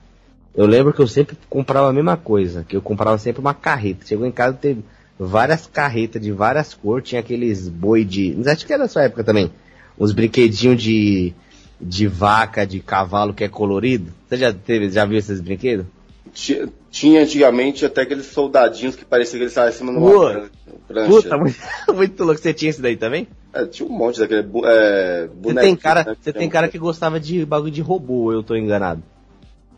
Eu 0.54 0.66
lembro 0.66 0.94
que 0.94 1.00
eu 1.00 1.08
sempre 1.08 1.38
comprava 1.50 1.90
a 1.90 1.94
mesma 1.94 2.18
coisa, 2.18 2.66
que 2.68 2.76
eu 2.76 2.82
comprava 2.82 3.18
sempre 3.18 3.40
uma 3.40 3.54
carreta. 3.54 4.06
Chegou 4.06 4.26
em 4.26 4.32
casa 4.32 4.58
teve 4.58 4.84
várias 5.18 5.66
carretas 5.68 6.22
de 6.22 6.32
várias 6.32 6.74
cores, 6.74 7.08
tinha 7.08 7.22
aqueles 7.22 7.68
boi 7.70 8.04
de. 8.04 8.36
Acho 8.46 8.66
que 8.66 8.74
era 8.74 8.84
da 8.84 8.90
sua 8.90 9.04
época 9.04 9.24
também. 9.24 9.52
Uns 9.98 10.12
brinquedinhos 10.12 10.82
de, 10.82 11.34
de 11.80 12.08
vaca, 12.08 12.66
de 12.66 12.80
cavalo 12.80 13.34
que 13.34 13.44
é 13.44 13.48
colorido. 13.48 14.12
Você 14.28 14.38
já 14.38 14.52
teve, 14.52 14.90
já 14.90 15.06
viu 15.06 15.18
esses 15.18 15.40
brinquedos? 15.40 15.86
Tinha, 16.34 17.22
antigamente 17.22 17.86
até 17.86 18.02
aqueles 18.02 18.28
soldadinhos 18.28 18.96
que 18.96 19.04
parecia 19.04 19.38
que 19.38 19.44
eles 19.44 19.52
estavam 19.52 19.70
em 19.70 19.74
cima 19.74 19.92
de 19.92 19.98
uma 19.98 20.50
prancha. 20.88 21.10
Puta, 21.10 21.38
muito, 21.38 21.58
muito 21.94 22.24
louco. 22.24 22.42
Você 22.42 22.54
tinha 22.54 22.70
esse 22.70 22.82
daí 22.82 22.96
também? 22.96 23.28
É, 23.54 23.66
tinha 23.66 23.88
um 23.88 23.92
monte 23.92 24.20
daquele 24.20 24.48
é, 24.66 25.28
Você 25.28 25.36
boneco. 25.36 25.66
tem 25.68 25.76
cara, 25.76 26.04
né, 26.04 26.16
você 26.20 26.32
que 26.32 26.40
tem 26.40 26.50
cara 26.50 26.68
que 26.68 26.78
gostava 26.78 27.20
de 27.20 27.46
bagulho 27.46 27.72
de 27.72 27.82
robô, 27.82 28.32
eu 28.32 28.44
tô 28.44 28.56
enganado. 28.56 29.04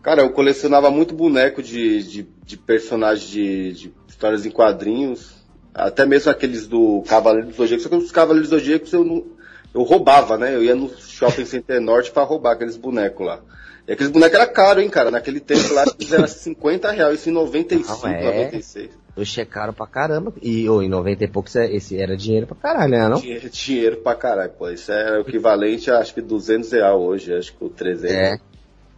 Cara, 0.04 0.22
eu 0.22 0.30
colecionava 0.32 0.92
muito 0.92 1.16
boneco 1.16 1.64
de, 1.64 2.04
de, 2.04 2.28
de 2.46 2.58
personagens 2.58 3.28
de, 3.30 3.72
de 3.72 3.94
histórias 4.08 4.46
em 4.46 4.52
quadrinhos. 4.52 5.42
Até 5.74 6.06
mesmo 6.06 6.30
aqueles 6.30 6.68
do 6.68 7.02
Cavaleiro 7.08 7.48
do 7.48 7.54
Zodíaco. 7.54 7.82
Só 7.82 7.90
que 7.90 7.96
os 7.96 8.12
Cavaleiros 8.12 8.50
do 8.50 8.58
Zodíaco 8.60 8.86
eu 8.94 9.04
não. 9.04 9.26
Eu 9.74 9.82
roubava, 9.82 10.38
né? 10.38 10.54
Eu 10.54 10.64
ia 10.64 10.76
no 10.76 10.88
Shopping 11.00 11.46
Center 11.46 11.82
Norte 11.82 12.12
pra 12.12 12.22
roubar 12.24 12.52
aqueles 12.52 12.76
bonecos 12.78 13.26
lá. 13.26 13.40
E 13.88 13.94
aqueles 13.94 14.12
bonecos 14.12 14.38
eram 14.40 14.54
caros, 14.54 14.84
hein, 14.84 14.90
cara? 14.90 15.10
Naquele 15.10 15.40
tempo 15.40 15.74
lá 15.74 15.84
eles 16.00 16.12
eram 16.12 16.28
50 16.28 16.92
reais, 16.92 17.20
isso 17.20 17.30
em 17.30 17.34
95, 17.34 18.08
Não, 18.08 18.14
é. 18.14 18.24
96. 18.24 18.90
Oxe, 19.16 19.42
é 19.42 19.46
caro 19.46 19.74
pra 19.74 19.88
caramba. 19.88 20.34
E 20.42 20.70
ô, 20.70 20.82
em 20.82 20.90
90 20.90 21.24
e 21.24 21.28
poucos 21.28 21.56
é- 21.56 21.74
esse 21.74 22.00
era 22.00 22.16
dinheiro 22.16 22.46
pra 22.46 22.56
caralho, 22.56 22.92
né? 22.92 23.08
Não? 23.08 23.20
Dinheiro, 23.20 23.50
dinheiro 23.50 23.98
pra 23.98 24.16
caralho, 24.16 24.52
pô. 24.52 24.70
Isso 24.70 24.92
era 24.92 25.18
o 25.18 25.22
equivalente 25.22 25.90
a 25.90 26.00
acho 26.00 26.14
que 26.14 26.22
200 26.22 26.72
reais 26.72 26.96
hoje, 26.96 27.34
acho 27.34 27.56
que 27.56 27.64
o 27.64 27.70
300. 27.70 28.16
É. 28.16 28.38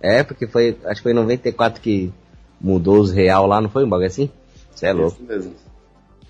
É, 0.05 0.21
porque 0.21 0.45
foi. 0.45 0.77
Acho 0.85 0.97
que 0.97 1.03
foi 1.03 1.13
em 1.13 1.15
94 1.15 1.81
que 1.81 2.13
mudou 2.62 3.00
os 3.00 3.12
real 3.12 3.47
lá, 3.47 3.59
não 3.59 3.69
foi 3.69 3.83
um 3.83 3.89
bagulho 3.89 4.05
assim? 4.05 4.29
Você 4.69 4.85
é 4.85 4.93
louco. 4.93 5.17
Isso 5.19 5.27
mesmo. 5.27 5.53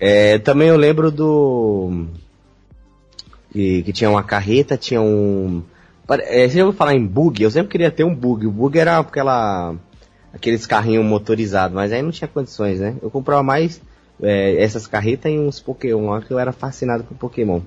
É, 0.00 0.38
também 0.38 0.68
eu 0.68 0.78
lembro 0.78 1.10
do. 1.10 2.06
Que, 3.52 3.82
que 3.82 3.92
tinha 3.92 4.08
uma 4.08 4.22
carreta, 4.22 4.78
tinha 4.78 5.02
um. 5.02 5.62
É, 6.08 6.48
você 6.48 6.56
já 6.56 6.64
ouviu 6.64 6.78
falar 6.78 6.94
em 6.94 7.04
bug? 7.04 7.42
Eu 7.42 7.50
sempre 7.50 7.70
queria 7.70 7.90
ter 7.90 8.04
um 8.04 8.14
bug. 8.14 8.46
O 8.46 8.50
bug 8.50 8.78
era 8.78 8.98
aquela. 8.98 9.74
aqueles 10.32 10.64
carrinhos 10.64 11.04
motorizados, 11.04 11.74
mas 11.74 11.92
aí 11.92 12.00
não 12.00 12.10
tinha 12.10 12.28
condições, 12.28 12.80
né? 12.80 12.96
Eu 13.02 13.10
comprava 13.10 13.42
mais 13.42 13.82
é, 14.22 14.56
essas 14.62 14.86
carretas 14.86 15.30
e 15.30 15.38
uns 15.38 15.60
Pokémon 15.60 16.08
lá 16.08 16.22
que 16.22 16.30
eu 16.30 16.38
era 16.38 16.50
fascinado 16.50 17.04
por 17.04 17.14
Pokémon. 17.18 17.60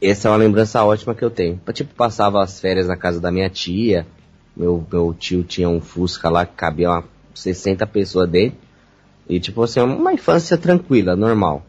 Essa 0.00 0.28
é 0.28 0.30
uma 0.30 0.36
lembrança 0.36 0.84
ótima 0.84 1.14
que 1.14 1.24
eu 1.24 1.30
tenho. 1.30 1.58
Eu, 1.66 1.72
Tipo, 1.72 1.94
passava 1.94 2.42
as 2.42 2.60
férias 2.60 2.86
na 2.86 2.98
casa 2.98 3.18
da 3.18 3.32
minha 3.32 3.48
tia. 3.48 4.06
Meu, 4.58 4.84
meu 4.92 5.14
tio 5.14 5.44
tinha 5.44 5.68
um 5.68 5.80
Fusca 5.80 6.28
lá 6.28 6.44
que 6.44 6.56
cabia 6.56 6.90
uma 6.90 7.04
60 7.32 7.86
pessoas 7.86 8.28
dentro. 8.28 8.58
E 9.28 9.38
tipo 9.38 9.62
assim, 9.62 9.78
uma 9.80 10.12
infância 10.12 10.58
tranquila, 10.58 11.14
normal. 11.14 11.64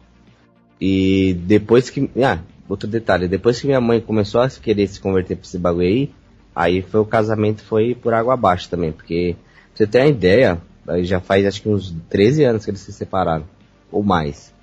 E 0.82 1.36
depois 1.46 1.90
que. 1.90 2.10
Ah, 2.24 2.40
outro 2.68 2.88
detalhe, 2.88 3.28
depois 3.28 3.62
que 3.62 3.68
minha 3.68 3.80
mãe 3.80 4.02
começou 4.02 4.42
a 4.42 4.50
querer 4.50 4.88
se 4.88 5.00
converter 5.00 5.36
pra 5.36 5.46
esse 5.46 5.60
bagulho 5.60 5.88
aí, 5.88 6.12
aí 6.56 6.82
foi 6.82 7.00
o 7.00 7.06
casamento 7.06 7.64
foi 7.64 7.94
por 7.94 8.14
água 8.14 8.34
abaixo 8.34 8.70
também, 8.70 8.92
porque 8.92 9.36
pra 9.36 9.78
você 9.78 9.88
ter 9.88 10.00
uma 10.00 10.08
ideia, 10.08 10.62
aí 10.88 11.04
já 11.04 11.20
faz 11.20 11.46
acho 11.46 11.62
que 11.62 11.70
uns 11.70 11.94
13 12.10 12.44
anos 12.44 12.66
que 12.66 12.72
eles 12.72 12.82
se 12.82 12.92
separaram. 12.92 13.46
Ou 13.92 14.04
mais. 14.04 14.54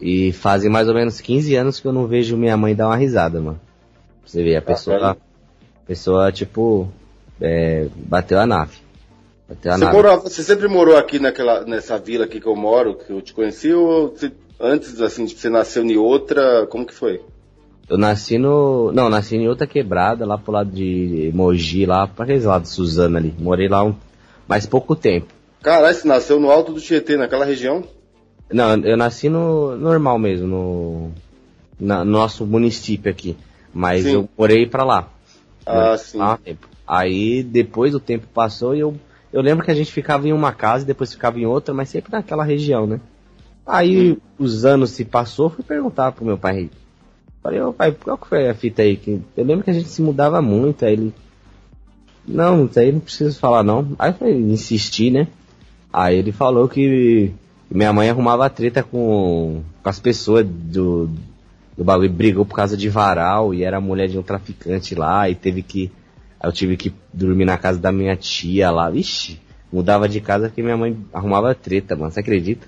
E 0.00 0.32
fazem 0.32 0.70
mais 0.70 0.88
ou 0.88 0.94
menos 0.94 1.20
15 1.20 1.54
anos 1.56 1.80
que 1.80 1.86
eu 1.86 1.92
não 1.92 2.06
vejo 2.06 2.36
minha 2.36 2.56
mãe 2.56 2.74
dar 2.74 2.88
uma 2.88 2.96
risada, 2.96 3.40
mano. 3.40 3.60
Pra 4.20 4.30
você 4.30 4.42
ver, 4.42 4.56
a 4.56 4.62
pessoa. 4.62 4.98
velho. 4.98 5.10
A 5.10 5.86
pessoa, 5.86 6.32
tipo, 6.32 6.88
é, 7.42 7.88
bateu 7.96 8.38
a 8.38 8.46
nave. 8.46 8.78
Bateu 9.48 9.72
a 9.72 9.76
Você, 9.76 9.84
nave. 9.84 9.96
morava, 9.96 10.22
você 10.22 10.42
sempre 10.42 10.68
morou 10.68 10.96
aqui 10.96 11.18
naquela, 11.18 11.64
nessa 11.64 11.98
vila 11.98 12.24
aqui 12.24 12.40
que 12.40 12.46
eu 12.46 12.56
moro, 12.56 12.94
que 12.94 13.10
eu 13.12 13.20
te 13.20 13.32
conheci, 13.34 13.72
ou 13.72 14.08
você- 14.10 14.32
antes, 14.60 15.00
assim, 15.00 15.24
de 15.24 15.34
você 15.34 15.50
nasceu 15.50 15.82
em 15.84 15.96
outra, 15.96 16.66
como 16.68 16.86
que 16.86 16.94
foi? 16.94 17.20
Eu 17.88 17.98
nasci 17.98 18.38
no. 18.38 18.90
Não, 18.92 19.10
nasci 19.10 19.36
em 19.36 19.48
outra 19.48 19.66
quebrada, 19.66 20.24
lá 20.24 20.38
pro 20.38 20.52
lado 20.52 20.70
de 20.70 21.30
Mogi, 21.34 21.84
lá 21.84 22.06
pra 22.06 22.24
aqueles 22.24 22.44
lados 22.44 22.70
de 22.70 22.74
Suzano 22.76 23.18
ali. 23.18 23.34
Morei 23.38 23.68
lá 23.68 23.82
um, 23.84 23.94
mais 24.48 24.64
pouco 24.64 24.94
tempo. 24.96 25.26
Caralho, 25.60 25.94
você 25.94 26.06
nasceu 26.08 26.40
no 26.40 26.50
alto 26.50 26.72
do 26.72 26.80
Tietê, 26.80 27.16
naquela 27.16 27.44
região? 27.44 27.84
Não, 28.50 28.76
eu 28.76 28.96
nasci 28.96 29.28
no 29.28 29.76
normal 29.76 30.18
mesmo, 30.18 30.46
no. 30.46 31.10
Na, 31.78 32.04
no 32.04 32.12
nosso 32.12 32.46
município 32.46 33.10
aqui. 33.10 33.36
Mas 33.74 34.04
Sim. 34.04 34.12
eu 34.14 34.28
morei 34.38 34.66
pra 34.66 34.84
lá. 34.84 35.08
Ah, 35.66 35.96
sim. 35.98 36.18
lá 36.18 36.34
um 36.34 36.36
tempo. 36.36 36.68
Aí 36.92 37.42
depois 37.42 37.94
o 37.94 38.00
tempo 38.00 38.26
passou 38.34 38.76
e 38.76 38.80
eu. 38.80 38.94
Eu 39.32 39.40
lembro 39.40 39.64
que 39.64 39.70
a 39.70 39.74
gente 39.74 39.90
ficava 39.90 40.28
em 40.28 40.32
uma 40.34 40.52
casa 40.52 40.84
e 40.84 40.86
depois 40.86 41.10
ficava 41.10 41.40
em 41.40 41.46
outra, 41.46 41.72
mas 41.72 41.88
sempre 41.88 42.12
naquela 42.12 42.44
região, 42.44 42.86
né? 42.86 43.00
Aí 43.66 44.18
os 44.38 44.66
anos 44.66 44.90
se 44.90 45.02
passou, 45.02 45.48
fui 45.48 45.64
perguntar 45.64 46.12
pro 46.12 46.22
meu 46.22 46.36
pai. 46.36 46.68
Falei, 47.42 47.62
ô 47.62 47.72
pai, 47.72 47.92
qual 47.92 48.18
que 48.18 48.28
foi 48.28 48.46
a 48.46 48.54
fita 48.54 48.82
aí? 48.82 49.00
Eu 49.34 49.42
lembro 49.42 49.64
que 49.64 49.70
a 49.70 49.72
gente 49.72 49.88
se 49.88 50.02
mudava 50.02 50.42
muito, 50.42 50.84
aí 50.84 50.92
ele. 50.92 51.14
Não, 52.28 52.66
isso 52.66 52.78
aí 52.78 52.92
não 52.92 53.00
preciso 53.00 53.38
falar 53.38 53.62
não. 53.62 53.96
Aí 53.98 54.12
foi 54.12 54.34
insistir, 54.34 55.10
né? 55.10 55.28
Aí 55.90 56.18
ele 56.18 56.30
falou 56.30 56.68
que 56.68 57.32
minha 57.70 57.92
mãe 57.94 58.10
arrumava 58.10 58.50
treta 58.50 58.82
com, 58.82 59.62
com 59.82 59.88
as 59.88 59.98
pessoas 59.98 60.46
do, 60.46 61.08
do 61.74 61.82
bagulho, 61.82 62.12
brigou 62.12 62.44
por 62.44 62.54
causa 62.54 62.76
de 62.76 62.90
varal 62.90 63.54
e 63.54 63.64
era 63.64 63.80
mulher 63.80 64.08
de 64.08 64.18
um 64.18 64.22
traficante 64.22 64.94
lá 64.94 65.30
e 65.30 65.34
teve 65.34 65.62
que. 65.62 65.90
Eu 66.42 66.52
tive 66.52 66.76
que 66.76 66.92
dormir 67.12 67.44
na 67.44 67.56
casa 67.58 67.78
da 67.78 67.92
minha 67.92 68.16
tia 68.16 68.70
lá. 68.70 68.90
Vixe, 68.90 69.40
mudava 69.72 70.08
de 70.08 70.20
casa 70.20 70.48
porque 70.48 70.62
minha 70.62 70.76
mãe 70.76 70.96
arrumava 71.12 71.54
treta, 71.54 71.94
mano. 71.96 72.10
Você 72.10 72.20
acredita? 72.20 72.66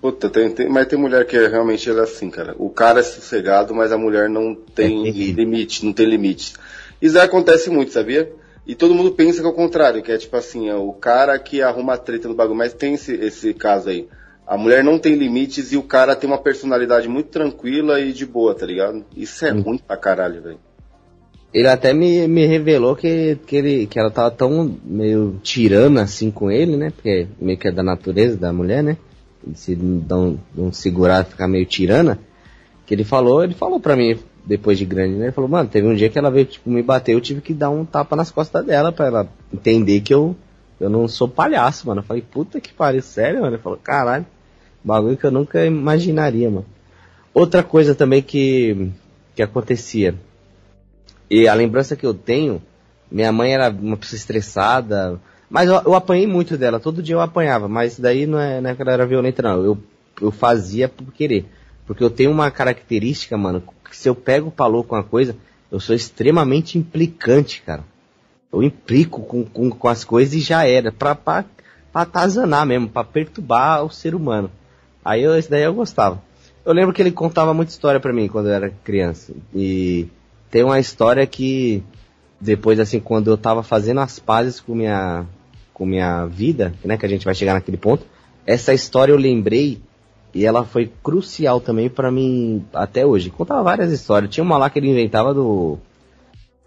Puta, 0.00 0.28
tem, 0.28 0.50
tem- 0.50 0.68
mas 0.68 0.86
tem 0.86 0.98
mulher 0.98 1.24
que 1.26 1.36
é, 1.36 1.46
realmente 1.48 1.88
ela 1.88 2.00
é 2.00 2.04
assim, 2.04 2.28
cara. 2.30 2.54
O 2.58 2.68
cara 2.70 3.00
é 3.00 3.02
sossegado, 3.02 3.74
mas 3.74 3.92
a 3.92 3.98
mulher 3.98 4.28
não 4.28 4.54
tem 4.54 5.06
É 5.06 5.10
limite, 5.10 5.84
não 5.84 5.92
tem 5.92 6.06
limite. 6.06 6.54
Isso 7.00 7.16
aí 7.18 7.24
acontece 7.24 7.70
muito, 7.70 7.92
sabia? 7.92 8.32
E 8.66 8.74
todo 8.74 8.94
mundo 8.94 9.12
pensa 9.12 9.40
que 9.40 9.46
é 9.46 9.50
o 9.50 9.52
contrário, 9.54 10.02
que 10.02 10.10
é 10.10 10.18
tipo 10.18 10.36
assim, 10.36 10.68
é 10.68 10.74
o 10.74 10.92
cara 10.92 11.38
que 11.38 11.62
arruma 11.62 11.94
a 11.94 11.98
treta 11.98 12.26
no 12.26 12.34
bagulho, 12.34 12.58
mas 12.58 12.72
tem 12.72 12.94
esse, 12.94 13.12
esse 13.14 13.54
caso 13.54 13.88
aí. 13.90 14.08
A 14.44 14.56
mulher 14.56 14.82
não 14.82 14.98
tem 14.98 15.14
limites 15.14 15.70
e 15.72 15.76
o 15.76 15.82
cara 15.82 16.16
tem 16.16 16.28
uma 16.28 16.38
personalidade 16.38 17.08
muito 17.08 17.28
tranquila 17.28 18.00
e 18.00 18.12
de 18.12 18.26
boa, 18.26 18.54
tá 18.54 18.66
ligado? 18.66 19.04
Isso 19.16 19.44
é 19.46 19.52
Hum. 19.52 19.60
ruim 19.60 19.78
pra 19.78 19.96
caralho, 19.96 20.42
velho. 20.42 20.58
Ele 21.56 21.68
até 21.68 21.94
me, 21.94 22.28
me 22.28 22.44
revelou 22.44 22.94
que, 22.94 23.38
que, 23.46 23.56
ele, 23.56 23.86
que 23.86 23.98
ela 23.98 24.10
tava 24.10 24.30
tão 24.30 24.76
meio 24.84 25.40
tirana 25.42 26.02
assim 26.02 26.30
com 26.30 26.50
ele, 26.50 26.76
né? 26.76 26.90
Porque 26.90 27.28
meio 27.40 27.56
que 27.56 27.66
é 27.66 27.72
da 27.72 27.82
natureza 27.82 28.36
da 28.36 28.52
mulher, 28.52 28.82
né? 28.82 28.98
Se 29.54 29.74
não, 29.74 30.38
não 30.54 30.70
segurar, 30.70 31.24
ficar 31.24 31.48
meio 31.48 31.64
tirana. 31.64 32.18
Que 32.84 32.92
ele 32.92 33.04
falou, 33.04 33.42
ele 33.42 33.54
falou 33.54 33.80
pra 33.80 33.96
mim, 33.96 34.18
depois 34.44 34.76
de 34.76 34.84
grande, 34.84 35.14
né? 35.14 35.24
Ele 35.24 35.32
falou, 35.32 35.48
mano, 35.48 35.66
teve 35.66 35.86
um 35.88 35.94
dia 35.94 36.10
que 36.10 36.18
ela 36.18 36.30
veio, 36.30 36.44
tipo, 36.44 36.68
me 36.68 36.82
bater, 36.82 37.14
eu 37.14 37.22
tive 37.22 37.40
que 37.40 37.54
dar 37.54 37.70
um 37.70 37.86
tapa 37.86 38.14
nas 38.14 38.30
costas 38.30 38.62
dela 38.66 38.92
pra 38.92 39.06
ela 39.06 39.28
entender 39.50 40.02
que 40.02 40.12
eu, 40.12 40.36
eu 40.78 40.90
não 40.90 41.08
sou 41.08 41.26
palhaço, 41.26 41.86
mano. 41.86 42.00
Eu 42.00 42.04
falei, 42.04 42.22
puta 42.22 42.60
que 42.60 42.74
pariu, 42.74 43.00
sério, 43.00 43.40
mano? 43.40 43.54
Ele 43.54 43.62
falou, 43.62 43.78
caralho, 43.82 44.26
bagulho 44.84 45.16
que 45.16 45.24
eu 45.24 45.30
nunca 45.30 45.64
imaginaria, 45.64 46.50
mano. 46.50 46.66
Outra 47.32 47.62
coisa 47.62 47.94
também 47.94 48.20
que, 48.20 48.90
que 49.34 49.42
acontecia. 49.42 50.14
E 51.30 51.48
a 51.48 51.54
lembrança 51.54 51.96
que 51.96 52.06
eu 52.06 52.14
tenho, 52.14 52.62
minha 53.10 53.32
mãe 53.32 53.52
era 53.52 53.68
uma 53.68 53.96
pessoa 53.96 54.16
estressada, 54.16 55.20
mas 55.48 55.68
eu, 55.68 55.80
eu 55.84 55.94
apanhei 55.94 56.26
muito 56.26 56.56
dela, 56.56 56.80
todo 56.80 57.02
dia 57.02 57.14
eu 57.14 57.20
apanhava, 57.20 57.68
mas 57.68 57.98
daí 57.98 58.26
não 58.26 58.38
é, 58.38 58.60
não 58.60 58.70
é 58.70 58.74
que 58.74 58.82
ela 58.82 58.92
era 58.92 59.06
violenta 59.06 59.42
não, 59.42 59.64
eu, 59.64 59.78
eu 60.20 60.30
fazia 60.30 60.88
por 60.88 61.12
querer. 61.12 61.46
Porque 61.86 62.02
eu 62.02 62.10
tenho 62.10 62.30
uma 62.32 62.50
característica, 62.50 63.36
mano, 63.36 63.62
que 63.88 63.96
se 63.96 64.08
eu 64.08 64.14
pego 64.14 64.50
pra 64.50 64.66
louco 64.66 64.94
uma 64.94 65.04
coisa, 65.04 65.36
eu 65.70 65.78
sou 65.78 65.94
extremamente 65.94 66.78
implicante, 66.78 67.62
cara. 67.62 67.84
Eu 68.52 68.62
implico 68.62 69.22
com, 69.22 69.44
com, 69.44 69.70
com 69.70 69.88
as 69.88 70.04
coisas 70.04 70.34
e 70.34 70.40
já 70.40 70.66
era, 70.66 70.90
pra, 70.90 71.14
pra, 71.14 71.44
pra 71.92 72.02
atazanar 72.02 72.66
mesmo, 72.66 72.88
pra 72.88 73.04
perturbar 73.04 73.84
o 73.84 73.90
ser 73.90 74.14
humano. 74.14 74.50
Aí 75.04 75.22
eu, 75.22 75.36
esse 75.36 75.48
daí 75.48 75.62
eu 75.62 75.74
gostava. 75.74 76.22
Eu 76.64 76.72
lembro 76.72 76.92
que 76.92 77.00
ele 77.00 77.12
contava 77.12 77.54
muita 77.54 77.70
história 77.70 78.00
pra 78.00 78.12
mim 78.12 78.26
quando 78.26 78.48
eu 78.48 78.52
era 78.52 78.70
criança. 78.82 79.32
E 79.54 80.08
tem 80.56 80.64
uma 80.64 80.80
história 80.80 81.26
que 81.26 81.82
depois 82.40 82.80
assim 82.80 82.98
quando 82.98 83.30
eu 83.30 83.36
tava 83.36 83.62
fazendo 83.62 84.00
as 84.00 84.18
pazes 84.18 84.58
com 84.58 84.74
minha 84.74 85.26
com 85.74 85.84
minha 85.84 86.24
vida, 86.24 86.72
né, 86.82 86.96
que 86.96 87.04
a 87.04 87.08
gente 87.10 87.26
vai 87.26 87.34
chegar 87.34 87.52
naquele 87.52 87.76
ponto, 87.76 88.06
essa 88.46 88.72
história 88.72 89.12
eu 89.12 89.18
lembrei 89.18 89.82
e 90.32 90.46
ela 90.46 90.64
foi 90.64 90.90
crucial 91.04 91.60
também 91.60 91.90
pra 91.90 92.10
mim 92.10 92.64
até 92.72 93.04
hoje. 93.04 93.28
Contava 93.28 93.62
várias 93.62 93.92
histórias. 93.92 94.30
Tinha 94.30 94.42
uma 94.42 94.56
lá 94.56 94.70
que 94.70 94.78
ele 94.78 94.88
inventava 94.88 95.34
do 95.34 95.78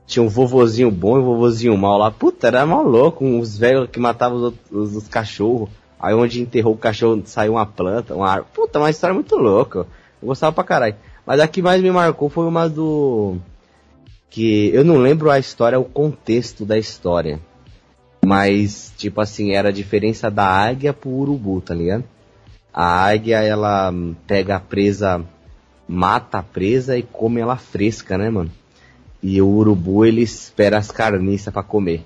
tinha 0.05 0.21
um 0.21 0.29
vovozinho 0.29 0.91
bom 0.91 1.17
e 1.17 1.21
um 1.21 1.25
vovozinho 1.25 1.75
mal 1.75 1.97
lá. 1.97 2.11
Puta, 2.11 2.45
era 2.45 2.63
mal 2.67 2.83
louco, 2.83 3.25
uns 3.25 3.57
velhos 3.57 3.89
que 3.89 3.99
matavam 3.99 4.37
os, 4.37 4.53
os, 4.71 4.95
os 4.97 5.07
cachorros. 5.07 5.67
Aí 5.99 6.13
onde 6.13 6.39
enterrou 6.39 6.75
o 6.75 6.77
cachorro 6.77 7.23
saiu 7.25 7.53
uma 7.53 7.65
planta, 7.65 8.13
uma 8.13 8.29
árvore. 8.29 8.51
Puta, 8.53 8.77
uma 8.77 8.91
história 8.91 9.15
muito 9.15 9.35
louca. 9.35 9.87
Eu 10.21 10.27
gostava 10.27 10.53
pra 10.53 10.63
caralho. 10.63 10.95
Mas 11.25 11.39
a 11.39 11.47
que 11.47 11.59
mais 11.59 11.81
me 11.81 11.89
marcou 11.89 12.29
foi 12.29 12.45
uma 12.45 12.69
do. 12.69 13.37
Que 14.29 14.69
eu 14.73 14.83
não 14.83 14.97
lembro 14.97 15.31
a 15.31 15.39
história, 15.39 15.79
o 15.79 15.85
contexto 15.85 16.65
da 16.65 16.77
história. 16.77 17.39
Mas, 18.23 18.93
tipo 18.97 19.21
assim, 19.21 19.51
era 19.51 19.69
a 19.69 19.73
diferença 19.73 20.29
da 20.29 20.45
águia 20.45 20.93
pro 20.93 21.09
urubu, 21.09 21.61
tá 21.61 21.73
ligado? 21.73 22.03
A 22.73 23.05
águia, 23.05 23.41
ela 23.41 23.91
pega 24.27 24.57
a 24.57 24.59
presa, 24.59 25.23
mata 25.87 26.39
a 26.39 26.43
presa 26.43 26.97
e 26.97 27.01
come 27.01 27.39
ela 27.41 27.55
fresca, 27.55 28.17
né, 28.17 28.29
mano? 28.29 28.51
E 29.21 29.41
o 29.41 29.47
urubu, 29.47 30.05
ele 30.05 30.21
espera 30.21 30.77
as 30.77 30.91
carniças 30.91 31.53
para 31.53 31.63
comer. 31.63 32.03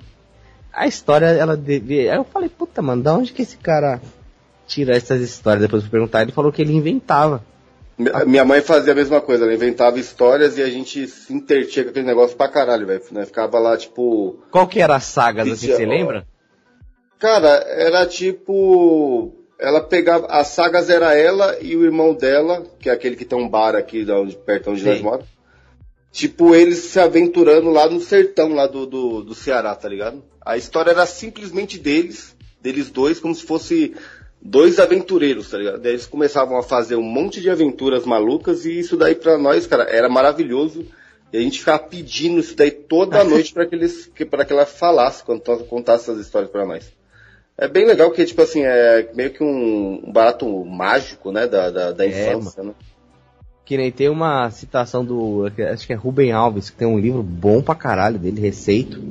A 0.71 0.87
história, 0.87 1.27
ela 1.27 1.57
devia... 1.57 2.11
Aí 2.13 2.17
eu 2.17 2.23
falei, 2.23 2.49
puta, 2.49 2.81
mano, 2.81 3.03
da 3.03 3.13
onde 3.13 3.33
que 3.33 3.41
esse 3.41 3.57
cara 3.57 4.01
tira 4.65 4.95
essas 4.95 5.21
histórias? 5.21 5.61
Depois 5.61 5.83
eu 5.83 5.89
perguntar, 5.89 6.21
ele 6.21 6.31
falou 6.31 6.51
que 6.51 6.61
ele 6.61 6.73
inventava. 6.73 7.43
Minha 8.25 8.45
mãe 8.45 8.61
fazia 8.61 8.93
a 8.93 8.95
mesma 8.95 9.21
coisa, 9.21 9.43
ela 9.43 9.53
inventava 9.53 9.99
histórias 9.99 10.57
e 10.57 10.61
a 10.61 10.69
gente 10.69 11.07
se 11.07 11.33
intertia 11.33 11.83
com 11.83 11.89
aquele 11.89 12.05
negócio 12.05 12.35
pra 12.35 12.47
caralho, 12.47 12.87
velho. 12.87 13.01
Né? 13.11 13.25
Ficava 13.25 13.59
lá, 13.59 13.77
tipo. 13.77 14.39
Qual 14.51 14.67
que 14.67 14.79
era 14.79 14.95
as 14.95 15.05
sagas, 15.05 15.47
assim, 15.49 15.67
você 15.67 15.85
lembra? 15.85 16.25
Cara, 17.19 17.63
era 17.67 18.05
tipo. 18.05 19.33
Ela 19.59 19.81
pegava. 19.81 20.27
As 20.27 20.47
sagas 20.47 20.89
era 20.89 21.15
ela 21.15 21.57
e 21.61 21.75
o 21.75 21.83
irmão 21.83 22.13
dela, 22.13 22.63
que 22.79 22.89
é 22.89 22.93
aquele 22.93 23.15
que 23.15 23.25
tem 23.25 23.37
um 23.37 23.47
bar 23.47 23.75
aqui 23.75 24.03
da 24.03 24.19
onde, 24.19 24.35
perto 24.35 24.71
onde 24.71 24.81
Sim. 24.81 24.89
nós 24.89 25.01
moramos. 25.01 25.27
Tipo, 26.11 26.53
eles 26.53 26.77
se 26.77 26.99
aventurando 26.99 27.71
lá 27.71 27.89
no 27.89 27.99
sertão 27.99 28.53
lá 28.53 28.67
do, 28.67 28.85
do, 28.85 29.23
do 29.23 29.33
Ceará, 29.33 29.73
tá 29.73 29.89
ligado? 29.89 30.23
A 30.45 30.55
história 30.57 30.91
era 30.91 31.07
simplesmente 31.07 31.79
deles, 31.79 32.35
deles 32.61 32.91
dois, 32.91 33.19
como 33.19 33.33
se 33.33 33.43
fosse 33.43 33.95
dois 34.43 34.77
aventureiros, 34.79 35.49
tá 35.49 35.57
ligado? 35.57 35.79
Daí 35.79 35.93
eles 35.93 36.05
começavam 36.05 36.57
a 36.57 36.63
fazer 36.63 36.97
um 36.97 37.03
monte 37.03 37.39
de 37.39 37.49
aventuras 37.49 38.05
malucas 38.05 38.65
e 38.65 38.77
isso 38.77 38.97
daí 38.97 39.15
para 39.15 39.37
nós, 39.37 39.65
cara, 39.65 39.83
era 39.83 40.09
maravilhoso. 40.09 40.85
E 41.31 41.37
a 41.37 41.41
gente 41.41 41.59
ficava 41.59 41.79
pedindo 41.79 42.39
isso 42.39 42.55
daí 42.55 42.69
toda 42.69 43.23
noite 43.25 43.53
para 43.53 43.65
que 43.65 43.73
eles, 43.73 44.11
para 44.29 44.43
que 44.43 44.51
ela 44.51 44.65
falasse, 44.65 45.23
quando 45.23 45.41
contasse 45.65 46.09
essas 46.09 46.19
histórias 46.19 46.51
para 46.51 46.65
nós. 46.65 46.91
É 47.57 47.67
bem 47.67 47.85
legal 47.85 48.11
que, 48.11 48.25
tipo 48.25 48.41
assim, 48.41 48.63
é 48.63 49.09
meio 49.13 49.31
que 49.31 49.43
um, 49.43 50.01
um 50.05 50.11
barato 50.11 50.47
mágico, 50.65 51.31
né, 51.31 51.47
da, 51.47 51.69
da, 51.69 51.91
da 51.91 52.05
é, 52.05 52.07
infância, 52.07 52.63
né? 52.63 52.73
Que 53.63 53.77
nem 53.77 53.91
tem 53.91 54.09
uma 54.09 54.49
citação 54.49 55.05
do, 55.05 55.45
acho 55.71 55.87
que 55.87 55.93
é 55.93 55.95
Rubem 55.95 56.31
Alves, 56.31 56.69
que 56.69 56.75
tem 56.75 56.87
um 56.87 56.99
livro 56.99 57.23
bom 57.23 57.61
pra 57.61 57.75
caralho 57.75 58.19
dele, 58.19 58.41
receito. 58.41 59.01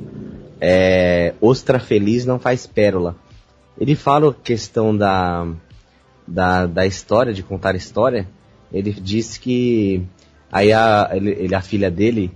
É, 0.61 1.33
Ostra 1.41 1.79
Feliz 1.79 2.25
não 2.25 2.37
faz 2.37 2.67
pérola. 2.67 3.15
Ele 3.77 3.95
fala 3.95 4.29
a 4.29 4.33
questão 4.33 4.95
da, 4.95 5.47
da, 6.27 6.65
da 6.65 6.85
história, 6.85 7.33
de 7.33 7.43
contar 7.43 7.75
história. 7.75 8.27
Ele 8.71 8.91
disse 8.91 9.39
que 9.39 10.03
aí 10.51 10.71
a, 10.71 11.09
ele, 11.13 11.53
a 11.53 11.61
filha 11.61 11.89
dele 11.89 12.31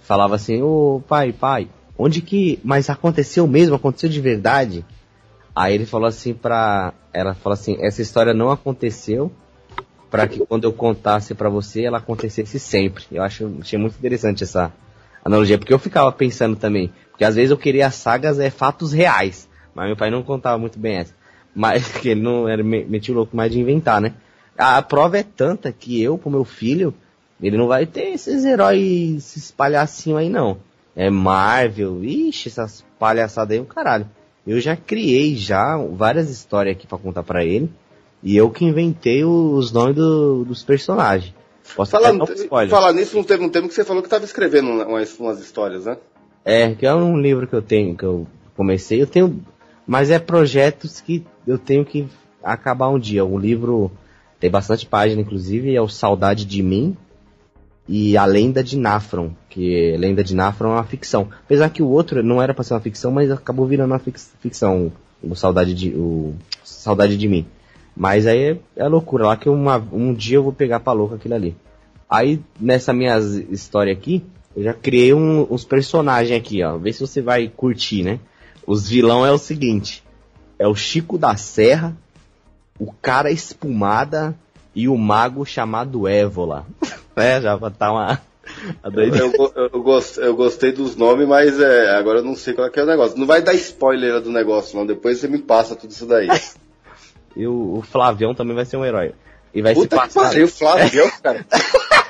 falava 0.00 0.34
assim, 0.34 0.62
ô 0.62 1.02
pai, 1.08 1.32
pai, 1.32 1.68
onde 1.98 2.20
que. 2.20 2.58
Mas 2.62 2.90
aconteceu 2.90 3.46
mesmo, 3.46 3.74
aconteceu 3.76 4.08
de 4.08 4.20
verdade? 4.20 4.84
Aí 5.54 5.74
ele 5.74 5.86
falou 5.86 6.06
assim 6.06 6.34
pra. 6.34 6.92
Ela 7.12 7.34
falou 7.34 7.54
assim, 7.54 7.76
essa 7.80 8.00
história 8.00 8.32
não 8.32 8.50
aconteceu 8.50 9.30
para 10.10 10.28
que 10.28 10.44
quando 10.44 10.64
eu 10.64 10.72
contasse 10.74 11.34
para 11.34 11.48
você 11.48 11.84
ela 11.84 11.96
acontecesse 11.96 12.58
sempre. 12.58 13.04
Eu 13.10 13.22
acho, 13.22 13.50
achei 13.60 13.78
muito 13.78 13.96
interessante 13.98 14.44
essa 14.44 14.70
analogia, 15.24 15.56
porque 15.56 15.72
eu 15.72 15.78
ficava 15.78 16.12
pensando 16.12 16.54
também, 16.54 16.92
porque 17.10 17.24
às 17.24 17.34
vezes 17.34 17.50
eu 17.50 17.56
queria 17.56 17.90
sagas 17.90 18.38
é 18.38 18.50
fatos 18.50 18.92
reais. 18.92 19.48
Mas 19.74 19.86
meu 19.86 19.96
pai 19.96 20.10
não 20.10 20.22
contava 20.22 20.58
muito 20.58 20.78
bem 20.78 20.96
essa. 20.96 21.14
Mas 21.54 21.88
que 21.98 22.10
ele 22.10 22.22
não 22.22 22.48
era 22.48 22.62
metido 22.62 23.16
louco 23.16 23.36
mais 23.36 23.52
de 23.52 23.60
inventar, 23.60 24.00
né? 24.00 24.14
A, 24.56 24.78
a 24.78 24.82
prova 24.82 25.18
é 25.18 25.22
tanta 25.22 25.72
que 25.72 26.02
eu, 26.02 26.18
pro 26.18 26.30
meu 26.30 26.44
filho, 26.44 26.94
ele 27.42 27.56
não 27.56 27.66
vai 27.66 27.86
ter 27.86 28.12
esses 28.12 28.44
heróis, 28.44 29.16
esses 29.16 29.50
palhacinhos 29.50 30.20
aí, 30.20 30.28
não. 30.28 30.58
É 30.94 31.08
Marvel, 31.08 32.04
ixi, 32.04 32.48
essas 32.48 32.84
palhaçadas 32.98 33.56
aí, 33.56 33.60
o 33.60 33.64
caralho. 33.64 34.06
Eu 34.46 34.60
já 34.60 34.76
criei 34.76 35.36
já 35.36 35.76
várias 35.76 36.28
histórias 36.28 36.76
aqui 36.76 36.86
para 36.86 36.98
contar 36.98 37.22
para 37.22 37.44
ele. 37.44 37.70
E 38.22 38.36
eu 38.36 38.50
que 38.50 38.64
inventei 38.64 39.24
os 39.24 39.72
nomes 39.72 39.96
do, 39.96 40.44
dos 40.44 40.62
personagens. 40.62 41.34
Posso 41.74 41.90
falar, 41.90 42.12
falar 42.68 42.92
nisso, 42.92 43.16
não 43.16 43.24
teve 43.24 43.42
um 43.44 43.48
tempo 43.48 43.68
que 43.68 43.74
você 43.74 43.84
falou 43.84 44.02
que 44.02 44.06
estava 44.06 44.24
escrevendo 44.24 44.70
umas, 44.70 45.18
umas 45.18 45.40
histórias, 45.40 45.86
né? 45.86 45.96
É, 46.44 46.74
que 46.74 46.84
é 46.84 46.94
um 46.94 47.18
livro 47.18 47.46
que 47.46 47.54
eu 47.54 47.62
tenho, 47.62 47.96
que 47.96 48.04
eu 48.04 48.26
comecei. 48.56 49.00
Eu 49.00 49.06
tenho 49.06 49.40
mas 49.86 50.10
é 50.10 50.18
projetos 50.18 51.00
que 51.00 51.24
eu 51.46 51.58
tenho 51.58 51.84
que 51.84 52.06
acabar 52.42 52.88
um 52.88 52.98
dia. 52.98 53.24
O 53.24 53.38
livro 53.38 53.90
tem 54.38 54.50
bastante 54.50 54.86
página, 54.86 55.20
inclusive, 55.20 55.74
é 55.74 55.80
o 55.80 55.88
Saudade 55.88 56.44
de 56.44 56.62
Mim 56.62 56.96
e 57.88 58.16
A 58.16 58.24
Lenda 58.24 58.62
de 58.62 58.78
Nafron, 58.78 59.32
que 59.48 59.96
Lenda 59.96 60.22
de 60.22 60.34
Nafron 60.34 60.70
é 60.70 60.74
uma 60.74 60.84
ficção. 60.84 61.28
Apesar 61.44 61.68
que 61.70 61.82
o 61.82 61.88
outro 61.88 62.22
não 62.22 62.40
era 62.40 62.54
para 62.54 62.64
ser 62.64 62.74
uma 62.74 62.80
ficção, 62.80 63.10
mas 63.10 63.30
acabou 63.30 63.66
virando 63.66 63.92
uma 63.92 63.98
ficção, 63.98 64.92
o 65.22 65.34
Saudade 65.34 65.74
de, 65.74 65.90
o 65.90 66.34
Saudade 66.64 67.16
de 67.16 67.28
Mim. 67.28 67.46
Mas 67.96 68.26
aí 68.26 68.58
é, 68.76 68.88
loucura, 68.88 69.26
lá 69.26 69.36
que 69.36 69.48
uma, 69.48 69.76
um 69.92 70.14
dia 70.14 70.36
eu 70.36 70.42
vou 70.42 70.52
pegar 70.52 70.80
pra 70.80 70.92
louco 70.92 71.14
aquilo 71.14 71.34
ali. 71.34 71.54
Aí, 72.08 72.40
nessa 72.60 72.92
minha 72.92 73.18
história 73.50 73.92
aqui, 73.92 74.22
eu 74.56 74.62
já 74.62 74.74
criei 74.74 75.14
um, 75.14 75.46
uns 75.50 75.64
personagens 75.64 76.38
aqui, 76.38 76.62
ó. 76.62 76.76
Vê 76.76 76.92
se 76.92 77.00
você 77.00 77.20
vai 77.22 77.48
curtir, 77.48 78.02
né? 78.02 78.20
Os 78.66 78.88
vilão 78.88 79.24
é 79.24 79.30
o 79.30 79.38
seguinte: 79.38 80.02
é 80.58 80.66
o 80.66 80.74
Chico 80.74 81.18
da 81.18 81.36
Serra, 81.36 81.96
o 82.78 82.92
cara 82.92 83.30
espumada 83.30 84.36
e 84.74 84.88
o 84.88 84.96
mago 84.96 85.44
chamado 85.44 86.08
Évola. 86.08 86.66
é, 87.16 87.40
já 87.40 87.58
tá 87.70 87.92
uma. 87.92 88.20
Eu, 88.84 89.32
eu, 89.32 89.70
eu, 89.72 89.82
gost, 89.82 90.18
eu, 90.18 90.34
gostei 90.34 90.72
dos 90.72 90.96
nomes, 90.96 91.26
mas 91.26 91.60
é, 91.60 91.90
agora 91.96 92.18
eu 92.18 92.24
não 92.24 92.34
sei 92.34 92.54
qual 92.54 92.66
é, 92.66 92.70
é 92.74 92.82
o 92.82 92.86
negócio. 92.86 93.18
Não 93.18 93.26
vai 93.26 93.40
dar 93.40 93.54
spoiler 93.54 94.20
do 94.20 94.30
negócio, 94.30 94.76
não. 94.76 94.84
Depois 94.84 95.18
você 95.18 95.28
me 95.28 95.38
passa 95.38 95.76
tudo 95.76 95.90
isso 95.90 96.06
daí. 96.06 96.28
e 97.36 97.46
o, 97.46 97.78
o 97.78 97.82
Flavião 97.82 98.34
também 98.34 98.54
vai 98.54 98.64
ser 98.64 98.76
um 98.76 98.84
herói. 98.84 99.14
E 99.54 99.62
vai 99.62 99.74
Puta 99.74 99.96
se 99.96 100.02
passar. 100.02 100.20
Que 100.20 100.26
pariu, 100.28 100.48
Flavião, 100.48 101.10
cara. 101.22 101.46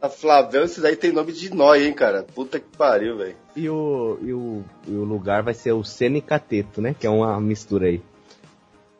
A 0.00 0.08
Flavião, 0.08 0.64
isso 0.64 0.80
daí 0.80 0.96
tem 0.96 1.12
nome 1.12 1.32
de 1.32 1.54
nóia, 1.54 1.86
hein, 1.86 1.92
cara. 1.92 2.22
Puta 2.22 2.60
que 2.60 2.76
pariu, 2.76 3.16
velho. 3.16 3.36
E 3.56 3.68
o, 3.68 4.18
e, 4.22 4.32
o, 4.32 4.64
e 4.86 4.92
o 4.92 5.04
lugar 5.04 5.42
vai 5.42 5.54
ser 5.54 5.72
o 5.72 5.82
Senicateto, 5.82 6.80
né? 6.80 6.94
Que 6.98 7.06
é 7.06 7.10
uma 7.10 7.40
mistura 7.40 7.86
aí. 7.86 8.02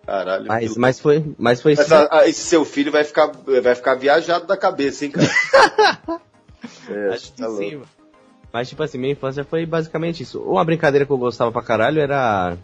Caralho. 0.07 0.47
Mas, 0.47 0.77
mas 0.77 1.01
foi, 1.01 1.25
mas 1.39 1.63
foi. 1.63 1.77
Mas 1.77 1.93
a, 1.93 2.09
a, 2.21 2.29
esse 2.29 2.41
seu 2.41 2.65
filho 2.65 2.91
vai 2.91 3.05
ficar, 3.05 3.31
vai 3.63 3.75
ficar 3.75 3.95
viajado 3.95 4.47
da 4.47 4.57
cabeça, 4.57 5.05
hein, 5.05 5.13
cara. 5.13 5.29
é, 6.89 7.09
Acho 7.15 7.33
que 7.33 7.39
tá 7.39 7.49
sim. 7.51 7.81
Mas 8.53 8.69
tipo 8.69 8.83
assim, 8.83 8.99
minha 8.99 9.13
infância 9.13 9.45
foi 9.45 9.65
basicamente 9.65 10.23
isso. 10.23 10.41
Uma 10.41 10.65
brincadeira 10.65 11.07
que 11.07 11.13
eu 11.13 11.19
gostava 11.19 11.53
pra 11.53 11.63
caralho 11.63 12.01
era 12.01 12.57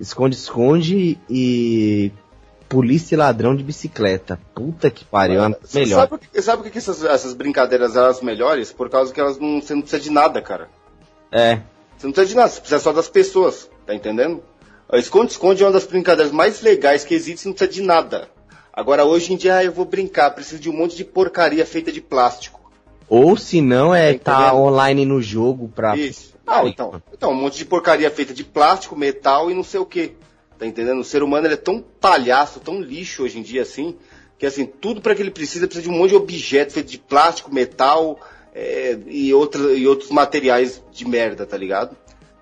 esconde-esconde 0.00 1.18
e 1.28 2.12
polícia 2.68 3.14
e 3.14 3.18
ladrão 3.18 3.56
de 3.56 3.62
bicicleta. 3.62 4.38
Puta 4.54 4.90
que 4.90 5.04
pariu, 5.04 5.42
é 5.42 5.56
melhor. 5.74 6.08
Sabe, 6.08 6.42
sabe 6.42 6.62
por 6.62 6.70
que 6.70 6.78
essas, 6.78 7.02
essas 7.04 7.34
brincadeiras 7.34 7.96
eram 7.96 8.08
as 8.08 8.20
melhores? 8.20 8.72
Por 8.72 8.90
causa 8.90 9.12
que 9.12 9.20
elas 9.20 9.38
não, 9.38 9.60
você 9.60 9.74
não 9.74 9.82
precisa 9.82 10.02
de 10.02 10.10
nada, 10.10 10.42
cara. 10.42 10.68
É. 11.32 11.60
Você 11.96 12.06
não 12.06 12.12
precisa 12.12 12.28
de 12.28 12.36
nada, 12.36 12.48
você 12.48 12.60
precisa 12.60 12.80
só 12.80 12.92
das 12.92 13.08
pessoas, 13.08 13.68
tá 13.86 13.94
entendendo? 13.94 14.42
Esconde-esconde 14.92 15.62
é 15.62 15.66
uma 15.66 15.72
das 15.72 15.84
brincadeiras 15.84 16.32
mais 16.32 16.62
legais 16.62 17.04
que 17.04 17.14
existe, 17.14 17.42
você 17.42 17.48
não 17.48 17.54
precisa 17.54 17.80
de 17.80 17.86
nada. 17.86 18.28
Agora, 18.72 19.04
hoje 19.04 19.32
em 19.32 19.36
dia, 19.36 19.56
ah, 19.56 19.64
eu 19.64 19.72
vou 19.72 19.84
brincar, 19.84 20.30
preciso 20.30 20.62
de 20.62 20.70
um 20.70 20.72
monte 20.72 20.96
de 20.96 21.04
porcaria 21.04 21.66
feita 21.66 21.90
de 21.90 22.00
plástico. 22.00 22.58
Ou 23.08 23.36
se 23.36 23.60
não, 23.60 23.94
é 23.94 24.14
tá, 24.14 24.50
tá 24.50 24.54
online 24.54 25.04
no 25.04 25.20
jogo 25.20 25.68
pra. 25.74 25.96
Isso. 25.96 26.34
Não, 26.46 26.66
então, 26.66 27.02
então, 27.12 27.30
um 27.32 27.34
monte 27.34 27.58
de 27.58 27.64
porcaria 27.64 28.10
feita 28.10 28.32
de 28.32 28.44
plástico, 28.44 28.96
metal 28.96 29.50
e 29.50 29.54
não 29.54 29.64
sei 29.64 29.80
o 29.80 29.84
que. 29.84 30.14
Tá 30.58 30.66
entendendo? 30.66 31.00
O 31.00 31.04
ser 31.04 31.22
humano 31.22 31.46
é 31.46 31.56
tão 31.56 31.84
palhaço, 32.00 32.60
tão 32.60 32.80
lixo 32.80 33.22
hoje 33.22 33.38
em 33.38 33.42
dia 33.42 33.62
assim, 33.62 33.96
que 34.38 34.44
assim, 34.44 34.66
tudo 34.66 35.00
para 35.00 35.14
que 35.14 35.22
ele 35.22 35.30
precisa, 35.30 35.66
precisa 35.66 35.88
de 35.88 35.94
um 35.94 35.96
monte 35.96 36.10
de 36.10 36.16
objeto 36.16 36.72
feito 36.72 36.90
de 36.90 36.98
plástico, 36.98 37.54
metal 37.54 38.18
é, 38.54 38.98
e, 39.06 39.32
outra, 39.32 39.72
e 39.72 39.86
outros 39.86 40.10
materiais 40.10 40.82
de 40.90 41.06
merda, 41.06 41.46
tá 41.46 41.56
ligado? 41.56 41.96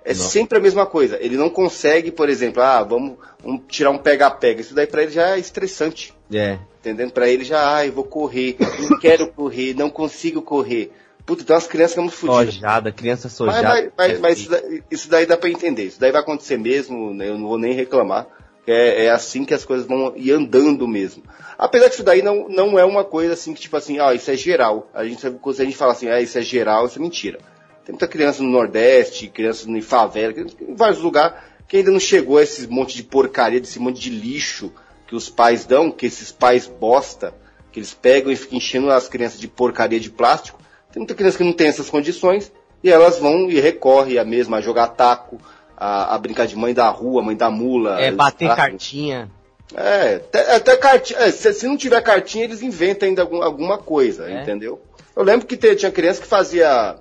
É 0.04 0.14
não. 0.14 0.24
sempre 0.24 0.56
a 0.56 0.60
mesma 0.60 0.86
coisa. 0.86 1.18
Ele 1.20 1.36
não 1.36 1.50
consegue, 1.50 2.12
por 2.12 2.28
exemplo, 2.28 2.62
ah, 2.62 2.82
vamos, 2.82 3.18
vamos 3.42 3.62
tirar 3.68 3.90
um 3.90 3.98
pega-pega. 3.98 4.60
Isso 4.60 4.74
daí 4.74 4.86
pra 4.86 5.02
ele 5.02 5.10
já 5.10 5.36
é 5.36 5.38
estressante. 5.38 6.14
É. 6.32 6.58
Entendendo? 6.80 7.10
Pra 7.10 7.28
ele 7.28 7.44
já, 7.44 7.76
ah, 7.76 7.84
eu 7.84 7.92
vou 7.92 8.04
correr, 8.04 8.56
não 8.88 8.98
quero 9.00 9.30
correr, 9.32 9.74
não 9.74 9.90
consigo 9.90 10.40
correr. 10.40 10.92
Puta, 11.26 11.42
então 11.42 11.56
as 11.56 11.66
crianças 11.66 11.96
ficam 11.96 12.08
fodidas. 12.08 12.54
Sojada, 12.54 12.92
criança 12.92 13.28
sojada. 13.28 13.68
Mas, 13.68 13.90
mas, 13.96 14.10
mas, 14.12 14.20
mas 14.20 14.38
isso, 14.38 14.50
daí, 14.50 14.82
isso, 14.88 15.10
daí, 15.10 15.26
dá 15.26 15.36
pra 15.36 15.50
entender. 15.50 15.82
Isso 15.82 15.98
daí 15.98 16.12
vai 16.12 16.20
acontecer 16.20 16.56
mesmo, 16.56 17.12
né? 17.12 17.28
eu 17.28 17.36
não 17.36 17.48
vou 17.48 17.58
nem 17.58 17.72
reclamar. 17.72 18.28
É, 18.64 19.04
é, 19.04 19.10
assim 19.10 19.44
que 19.44 19.54
as 19.54 19.64
coisas 19.64 19.86
vão 19.86 20.12
ir 20.16 20.32
andando 20.32 20.88
mesmo. 20.88 21.22
Apesar 21.58 21.88
que 21.88 21.94
isso 21.94 22.02
daí 22.02 22.22
não, 22.22 22.48
não 22.48 22.78
é 22.78 22.84
uma 22.84 23.04
coisa 23.04 23.34
assim 23.34 23.54
que, 23.54 23.60
tipo 23.60 23.76
assim, 23.76 23.98
ah, 24.00 24.14
isso 24.14 24.30
é 24.30 24.36
geral. 24.36 24.88
A 24.92 25.04
gente, 25.04 25.28
quando 25.40 25.60
a 25.60 25.64
gente 25.64 25.76
fala 25.76 25.92
assim, 25.92 26.08
ah, 26.08 26.20
isso 26.20 26.36
é 26.38 26.42
geral, 26.42 26.86
isso 26.86 26.98
é 26.98 27.02
mentira. 27.02 27.38
Tem 27.84 27.92
muita 27.92 28.08
criança 28.08 28.42
no 28.42 28.48
Nordeste, 28.48 29.28
crianças 29.28 29.66
em 29.66 29.80
favela, 29.80 30.34
em 30.60 30.74
vários 30.74 31.00
lugares, 31.00 31.38
que 31.68 31.76
ainda 31.76 31.92
não 31.92 32.00
chegou 32.00 32.38
a 32.38 32.42
esse 32.42 32.66
monte 32.66 32.96
de 32.96 33.04
porcaria, 33.04 33.60
desse 33.60 33.78
monte 33.78 34.00
de 34.00 34.10
lixo 34.10 34.72
que 35.06 35.14
os 35.14 35.28
pais 35.28 35.64
dão, 35.64 35.90
que 35.90 36.06
esses 36.06 36.32
pais 36.32 36.66
bosta, 36.66 37.32
que 37.70 37.78
eles 37.78 37.94
pegam 37.94 38.32
e 38.32 38.36
ficam 38.36 38.58
enchendo 38.58 38.90
as 38.90 39.08
crianças 39.08 39.38
de 39.38 39.46
porcaria 39.46 40.00
de 40.00 40.10
plástico. 40.10 40.58
Tem 40.96 41.00
muita 41.02 41.14
criança 41.14 41.36
que 41.36 41.44
não 41.44 41.52
tem 41.52 41.66
essas 41.66 41.90
condições 41.90 42.50
e 42.82 42.90
elas 42.90 43.18
vão 43.18 43.50
e 43.50 43.60
recorrem 43.60 44.16
a 44.16 44.24
mesma 44.24 44.56
a 44.56 44.60
jogar 44.62 44.86
taco, 44.88 45.38
a, 45.76 46.14
a 46.14 46.18
brincar 46.18 46.46
de 46.46 46.56
mãe 46.56 46.72
da 46.72 46.88
rua, 46.88 47.20
mãe 47.22 47.36
da 47.36 47.50
mula. 47.50 48.00
É, 48.00 48.10
bater 48.10 48.48
cartinha. 48.56 49.30
É, 49.74 50.14
até, 50.14 50.56
até 50.56 50.76
cartinha. 50.78 51.18
é, 51.18 51.30
se, 51.30 51.52
se 51.52 51.66
não 51.66 51.76
tiver 51.76 52.00
cartinha, 52.00 52.44
eles 52.44 52.62
inventam 52.62 53.06
ainda 53.10 53.20
algum- 53.20 53.42
alguma 53.42 53.76
coisa, 53.76 54.26
É. 54.30 54.40
entendeu? 54.40 54.80
Eu 55.14 55.22
lembro 55.22 55.46
que 55.46 55.54
te- 55.54 55.76
tinha 55.76 55.92
criança 55.92 56.22
que 56.22 56.26
fazia 56.26 56.96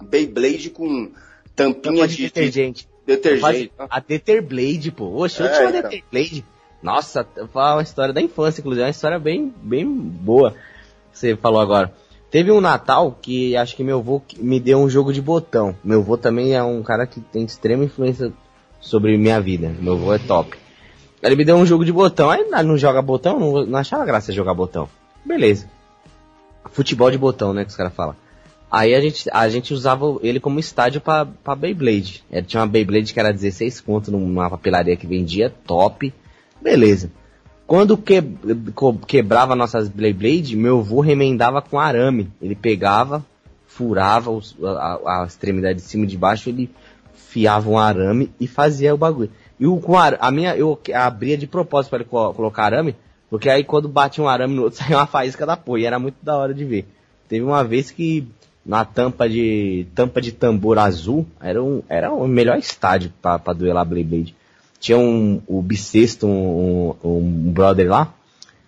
Beyblade 0.00 0.70
com 0.70 1.12
tampinha 1.54 2.08
de, 2.08 2.16
de 2.16 2.16
de 2.16 2.22
detergente. 2.24 2.88
detergente. 3.06 3.72
A 3.88 4.00
Deterblade, 4.00 4.90
pô. 4.90 5.04
Oxe, 5.22 5.38
eu 5.40 5.46
É, 5.46 5.50
tinha 5.50 5.68
uma 5.68 5.78
então. 5.78 5.90
Deterblade. 5.90 6.44
Nossa, 6.82 7.24
foi 7.52 7.62
uma 7.62 7.82
história 7.82 8.12
da 8.12 8.20
infância, 8.20 8.60
inclusive. 8.60 8.82
É 8.82 8.86
uma 8.86 8.90
história 8.90 9.18
bem, 9.20 9.54
bem 9.62 9.86
boa. 9.86 10.56
Você 11.12 11.36
falou 11.36 11.60
agora. 11.60 11.92
Teve 12.32 12.50
um 12.50 12.62
Natal 12.62 13.18
que 13.20 13.54
acho 13.54 13.76
que 13.76 13.84
meu 13.84 13.98
avô 13.98 14.22
me 14.38 14.58
deu 14.58 14.78
um 14.78 14.88
jogo 14.88 15.12
de 15.12 15.20
botão. 15.20 15.76
Meu 15.84 16.00
avô 16.00 16.16
também 16.16 16.54
é 16.54 16.62
um 16.62 16.82
cara 16.82 17.06
que 17.06 17.20
tem 17.20 17.44
extrema 17.44 17.84
influência 17.84 18.32
sobre 18.80 19.18
minha 19.18 19.38
vida. 19.38 19.70
Meu 19.78 19.92
avô 19.92 20.14
é 20.14 20.18
top. 20.18 20.56
Ele 21.22 21.36
me 21.36 21.44
deu 21.44 21.56
um 21.56 21.66
jogo 21.66 21.84
de 21.84 21.92
botão. 21.92 22.30
Aí 22.30 22.48
ah, 22.54 22.62
não 22.62 22.78
joga 22.78 23.02
botão? 23.02 23.38
Não, 23.38 23.66
não 23.66 23.78
achava 23.78 24.06
graça 24.06 24.32
jogar 24.32 24.54
botão. 24.54 24.88
Beleza. 25.22 25.68
Futebol 26.70 27.10
de 27.10 27.18
botão, 27.18 27.52
né? 27.52 27.64
Que 27.64 27.70
os 27.70 27.76
caras 27.76 27.92
falam. 27.92 28.16
Aí 28.70 28.94
a 28.94 29.00
gente, 29.02 29.28
a 29.30 29.46
gente 29.50 29.74
usava 29.74 30.18
ele 30.22 30.40
como 30.40 30.58
estádio 30.58 31.02
pra, 31.02 31.26
pra 31.26 31.54
Beyblade. 31.54 32.24
É, 32.30 32.40
tinha 32.40 32.60
uma 32.62 32.66
Beyblade 32.66 33.12
que 33.12 33.20
era 33.20 33.30
16 33.30 33.82
conto 33.82 34.10
numa 34.10 34.48
papelaria 34.48 34.96
que 34.96 35.06
vendia, 35.06 35.52
top. 35.66 36.14
Beleza. 36.62 37.12
Quando 37.72 37.96
que, 37.96 38.22
quebrava 39.06 39.56
nossas 39.56 39.88
Beyblade, 39.88 40.54
meu 40.54 40.80
avô 40.80 41.00
remendava 41.00 41.62
com 41.62 41.80
arame. 41.80 42.30
Ele 42.38 42.54
pegava, 42.54 43.24
furava 43.66 44.30
os- 44.30 44.54
a, 44.62 45.22
a 45.22 45.24
extremidade 45.26 45.76
de 45.76 45.80
cima 45.80 46.04
e 46.04 46.06
de 46.06 46.18
baixo, 46.18 46.50
ele 46.50 46.70
fiava 47.14 47.70
um 47.70 47.78
arame 47.78 48.30
e 48.38 48.46
fazia 48.46 48.94
o 48.94 48.98
bagulho. 48.98 49.30
E 49.58 49.66
o, 49.66 49.78
com 49.78 49.96
ar- 49.96 50.18
a 50.20 50.30
minha, 50.30 50.54
eu 50.54 50.78
abria 50.94 51.38
de 51.38 51.46
propósito 51.46 51.88
para 51.88 52.00
ele 52.00 52.10
co- 52.10 52.34
colocar 52.34 52.64
arame, 52.64 52.94
porque 53.30 53.48
aí 53.48 53.64
quando 53.64 53.88
batia 53.88 54.22
um 54.22 54.28
arame 54.28 54.54
no 54.54 54.64
outro, 54.64 54.76
saía 54.84 54.98
uma 54.98 55.06
faísca 55.06 55.46
da 55.46 55.56
porra, 55.56 55.80
e 55.80 55.86
era 55.86 55.98
muito 55.98 56.16
da 56.22 56.36
hora 56.36 56.52
de 56.52 56.66
ver. 56.66 56.86
Teve 57.26 57.42
uma 57.42 57.64
vez 57.64 57.90
que 57.90 58.28
na 58.66 58.84
tampa 58.84 59.26
de 59.26 59.86
tampa 59.94 60.20
de 60.20 60.32
tambor 60.32 60.78
azul 60.78 61.24
era 61.40 61.62
um 61.64 61.82
era 61.88 62.12
o 62.12 62.28
melhor 62.28 62.58
estádio 62.58 63.10
pra 63.22 63.38
duelar 63.54 63.86
Beyblade. 63.86 64.36
Tinha 64.82 64.98
um 64.98 65.40
o 65.46 65.62
bissexto, 65.62 66.26
um, 66.26 66.96
um, 67.04 67.52
brother 67.52 67.88
lá, 67.88 68.12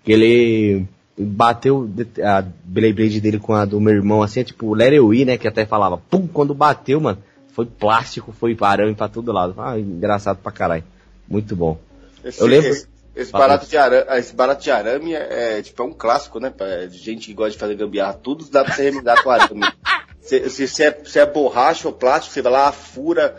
que 0.05 0.13
ele 0.13 0.87
bateu 1.19 1.91
a 2.25 2.45
Beyblade 2.63 3.21
dele 3.21 3.41
com 3.41 3.53
a 3.53 3.65
do 3.65 3.81
meu 3.81 3.93
irmão 3.93 4.23
assim, 4.23 4.39
é 4.39 4.45
tipo 4.45 4.73
Let 4.75 4.93
It 4.95 5.25
né, 5.25 5.37
que 5.37 5.49
até 5.49 5.67
falava, 5.67 5.99
pum, 5.99 6.29
quando 6.29 6.55
bateu, 6.55 7.01
mano, 7.01 7.19
foi 7.53 7.67
plástico, 7.67 8.31
foi 8.31 8.57
arame 8.61 8.95
pra 8.95 9.09
todo 9.09 9.33
lado. 9.33 9.57
Ah, 9.59 9.77
engraçado 9.77 10.37
pra 10.37 10.53
caralho. 10.53 10.85
Muito 11.29 11.57
bom. 11.57 11.79
Esse, 12.25 12.41
Eu 12.41 12.47
lembro- 12.47 12.71
Esse, 12.71 12.87
esse 13.17 13.33
barato 13.33 13.67
de 13.69 13.77
arame, 13.77 14.19
esse 14.19 14.35
barato 14.37 14.63
de 14.63 14.71
arame 14.71 15.15
é, 15.15 15.59
é, 15.59 15.63
tipo, 15.63 15.83
é 15.83 15.85
um 15.85 15.93
clássico, 15.93 16.39
né? 16.39 16.49
Pra 16.49 16.87
gente 16.87 17.27
que 17.27 17.35
gosta 17.35 17.51
de 17.51 17.59
fazer 17.59 17.75
gambiarra, 17.75 18.13
tudo 18.15 18.49
dá 18.49 18.63
pra 18.63 18.73
você 18.73 18.85
remendar 18.85 19.21
com 19.21 19.31
arame. 19.31 19.67
se, 20.23 20.49
se, 20.49 20.69
se 20.69 20.85
é, 20.85 20.97
se 21.05 21.19
é 21.19 21.27
borracha 21.27 21.89
ou 21.89 21.95
plástico, 21.95 22.33
você 22.33 22.41
vai 22.41 22.53
lá, 22.53 22.71
fura 22.71 23.35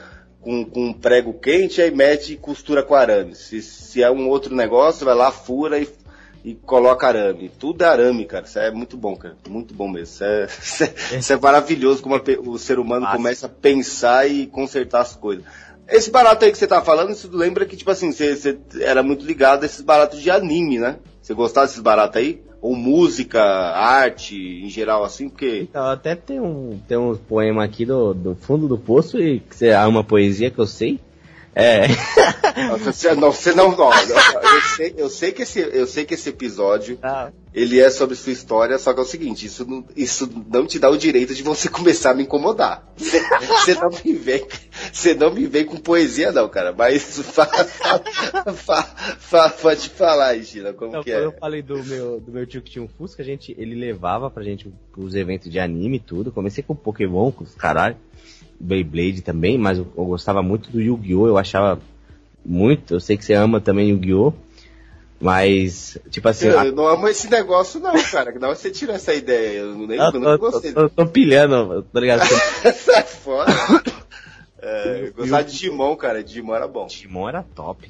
com, 0.45 0.63
com 0.63 0.85
um 0.89 0.93
prego 0.93 1.33
quente, 1.33 1.81
aí 1.81 1.89
mete 1.89 2.33
e 2.33 2.37
costura 2.37 2.83
com 2.83 2.93
arame. 2.93 3.33
Se, 3.33 3.63
se 3.63 4.03
é 4.03 4.11
um 4.11 4.29
outro 4.29 4.55
negócio, 4.55 5.03
vai 5.03 5.15
lá, 5.15 5.31
fura 5.31 5.79
e, 5.79 5.89
e 6.43 6.53
coloca 6.53 7.07
arame. 7.07 7.49
Tudo 7.49 7.83
é 7.83 7.87
arame, 7.87 8.25
cara. 8.25 8.45
Isso 8.45 8.59
é 8.59 8.69
muito 8.69 8.95
bom, 8.95 9.15
cara. 9.15 9.35
Muito 9.49 9.73
bom 9.73 9.87
mesmo. 9.87 10.03
Isso 10.03 10.23
é, 10.23 10.45
isso 10.61 10.83
é, 10.83 11.17
isso 11.17 11.33
é 11.33 11.37
maravilhoso 11.37 12.03
como 12.03 12.15
a 12.15 12.21
o 12.47 12.59
ser 12.59 12.77
humano 12.77 13.05
Fácil. 13.05 13.17
começa 13.17 13.45
a 13.47 13.49
pensar 13.49 14.29
e 14.29 14.45
consertar 14.45 15.01
as 15.01 15.15
coisas. 15.15 15.43
Esse 15.87 16.11
barato 16.11 16.45
aí 16.45 16.51
que 16.51 16.57
você 16.59 16.67
tá 16.67 16.81
falando, 16.81 17.11
isso 17.11 17.27
lembra 17.31 17.65
que, 17.65 17.75
tipo 17.75 17.89
assim, 17.89 18.11
você, 18.11 18.35
você 18.35 18.59
era 18.81 19.01
muito 19.01 19.25
ligado 19.25 19.63
a 19.63 19.65
esses 19.65 19.81
baratos 19.81 20.21
de 20.21 20.29
anime, 20.29 20.77
né? 20.77 20.97
Você 21.21 21.33
gostava 21.33 21.65
desses 21.65 21.81
baratos 21.81 22.17
aí? 22.17 22.44
Ou 22.65 22.75
música, 22.75 23.43
arte, 23.43 24.35
em 24.35 24.67
geral, 24.71 25.03
assim, 25.03 25.29
porque... 25.29 25.67
Então, 25.69 25.85
até 25.85 26.15
tem 26.15 26.39
um, 26.39 26.79
tem 26.87 26.97
um 26.97 27.15
poema 27.15 27.63
aqui 27.63 27.85
do, 27.85 28.11
do 28.11 28.33
fundo 28.33 28.67
do 28.67 28.75
poço 28.75 29.21
e 29.21 29.39
que 29.39 29.55
você 29.55 29.69
ama 29.69 30.03
poesia, 30.03 30.49
que 30.49 30.57
eu 30.57 30.65
sei. 30.65 30.99
É. 31.55 31.87
Você 32.83 33.13
não, 33.15 33.31
você 33.31 33.53
não, 33.53 33.75
não, 33.75 33.89
eu, 33.93 34.61
sei, 34.75 34.93
eu, 34.97 35.09
sei 35.09 35.31
que 35.31 35.41
esse, 35.43 35.59
eu 35.59 35.87
sei 35.87 36.05
que 36.05 36.13
esse 36.13 36.29
episódio, 36.29 36.99
ele 37.53 37.79
é 37.79 37.89
sobre 37.89 38.15
sua 38.15 38.33
história, 38.33 38.77
só 38.77 38.93
que 38.93 38.99
é 38.99 39.03
o 39.03 39.05
seguinte, 39.05 39.45
isso 39.45 39.65
não, 39.65 39.85
isso 39.95 40.29
não 40.51 40.65
te 40.67 40.77
dá 40.77 40.89
o 40.89 40.97
direito 40.97 41.33
de 41.33 41.43
você 41.43 41.67
começar 41.69 42.11
a 42.11 42.13
me 42.13 42.23
incomodar. 42.23 42.85
Você, 42.97 43.21
você 43.21 43.73
não 43.75 43.89
me 43.89 44.13
vem, 44.13 44.45
você 44.91 45.13
não 45.13 45.33
me 45.33 45.47
vem 45.47 45.65
com 45.65 45.77
poesia 45.77 46.31
não, 46.31 46.47
cara, 46.49 46.73
mas 46.73 47.19
fa, 47.21 47.45
fa, 47.45 47.99
fa, 48.53 48.83
fa, 49.17 49.49
pode 49.49 49.89
falar 49.89 50.37
Gina, 50.39 50.73
como 50.73 50.89
Então, 50.89 51.03
que 51.03 51.11
quando 51.11 51.23
é? 51.23 51.25
eu 51.25 51.33
falei 51.39 51.61
do 51.61 51.83
meu, 51.83 52.19
do 52.19 52.31
meu 52.31 52.45
tio 52.45 52.61
que 52.61 52.71
tinha 52.71 52.83
um 52.83 52.87
Fusca, 52.87 53.21
a 53.21 53.25
gente, 53.25 53.55
ele 53.57 53.75
levava 53.75 54.29
pra 54.29 54.43
gente 54.43 54.71
pros 54.91 55.15
eventos 55.15 55.49
de 55.51 55.59
anime 55.59 55.97
e 55.97 55.99
tudo. 55.99 56.31
Comecei 56.31 56.63
com 56.63 56.75
Pokémon, 56.75 57.31
com 57.31 57.43
os 57.43 57.55
caralho. 57.55 57.97
Beyblade 58.59 59.21
também, 59.21 59.57
mas 59.57 59.77
eu, 59.77 59.87
eu 59.97 60.05
gostava 60.05 60.41
muito 60.41 60.69
do 60.71 60.81
Yu-Gi-Oh! 60.81 61.27
Eu 61.27 61.37
achava 61.37 61.79
muito. 62.45 62.93
Eu 62.93 62.99
sei 62.99 63.17
que 63.17 63.25
você 63.25 63.33
ama 63.33 63.59
também 63.61 63.89
Yu-Gi-Oh! 63.89 64.33
Mas, 65.19 65.97
tipo 66.09 66.27
assim. 66.27 66.47
Eu, 66.47 66.59
a- 66.59 66.65
eu 66.65 66.71
não 66.73 66.87
amo 66.87 67.07
esse 67.07 67.29
negócio 67.29 67.79
não, 67.79 67.93
cara, 68.11 68.33
que 68.33 68.39
não 68.39 68.49
você 68.49 68.69
tirou 68.69 68.93
essa 68.95 69.13
ideia, 69.13 69.59
eu 69.59 69.75
nem, 69.87 69.97
eu 69.97 70.03
eu 70.13 70.19
não 70.19 70.37
gostei. 70.37 70.73
tô- 70.73 70.89
tô 70.89 71.05
pilhando, 71.07 71.83
tá 71.83 71.99
ligado? 71.99 72.21
Sai 72.75 73.03
fora. 73.03 73.51
É, 74.61 75.05
eu 75.07 75.13
gostava 75.13 75.43
de 75.43 75.51
Digimon, 75.53 75.95
cara, 75.95 76.23
Digimon 76.23 76.53
era 76.55 76.67
bom. 76.67 76.85
Digimon 76.87 77.29
era 77.29 77.43
top. 77.55 77.89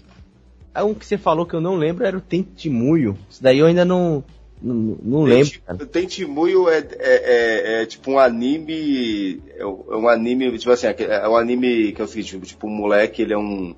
Aí 0.74 0.84
um 0.84 0.94
que 0.94 1.06
você 1.06 1.18
falou 1.18 1.46
que 1.46 1.54
eu 1.56 1.62
não 1.62 1.76
lembro 1.76 2.06
era 2.06 2.18
o 2.18 2.22
Tentimuyo. 2.22 3.18
Isso 3.30 3.42
daí 3.42 3.60
eu 3.60 3.66
ainda 3.66 3.86
não, 3.86 4.24
não, 4.66 4.98
não 5.04 5.24
lembro. 5.24 5.62
cara. 5.62 5.86
Tentimuyo 5.86 6.68
é, 6.70 6.80
é, 6.80 6.88
é, 7.00 7.82
é 7.82 7.86
tipo 7.86 8.12
um 8.12 8.20
anime. 8.20 9.42
É 9.56 9.66
um 9.66 10.10
é 10.10 10.14
anime, 10.14 10.58
tipo 10.58 10.72
assim, 10.72 10.88
é 10.88 11.30
um 11.30 11.38
anime 11.38 11.92
que 11.92 12.02
é 12.02 12.04
o 12.04 12.08
seguinte, 12.08 12.40
tipo, 12.40 12.68
um 12.68 12.72
moleque, 12.72 13.22
ele 13.22 13.34
é 13.34 13.38
um. 13.38 13.76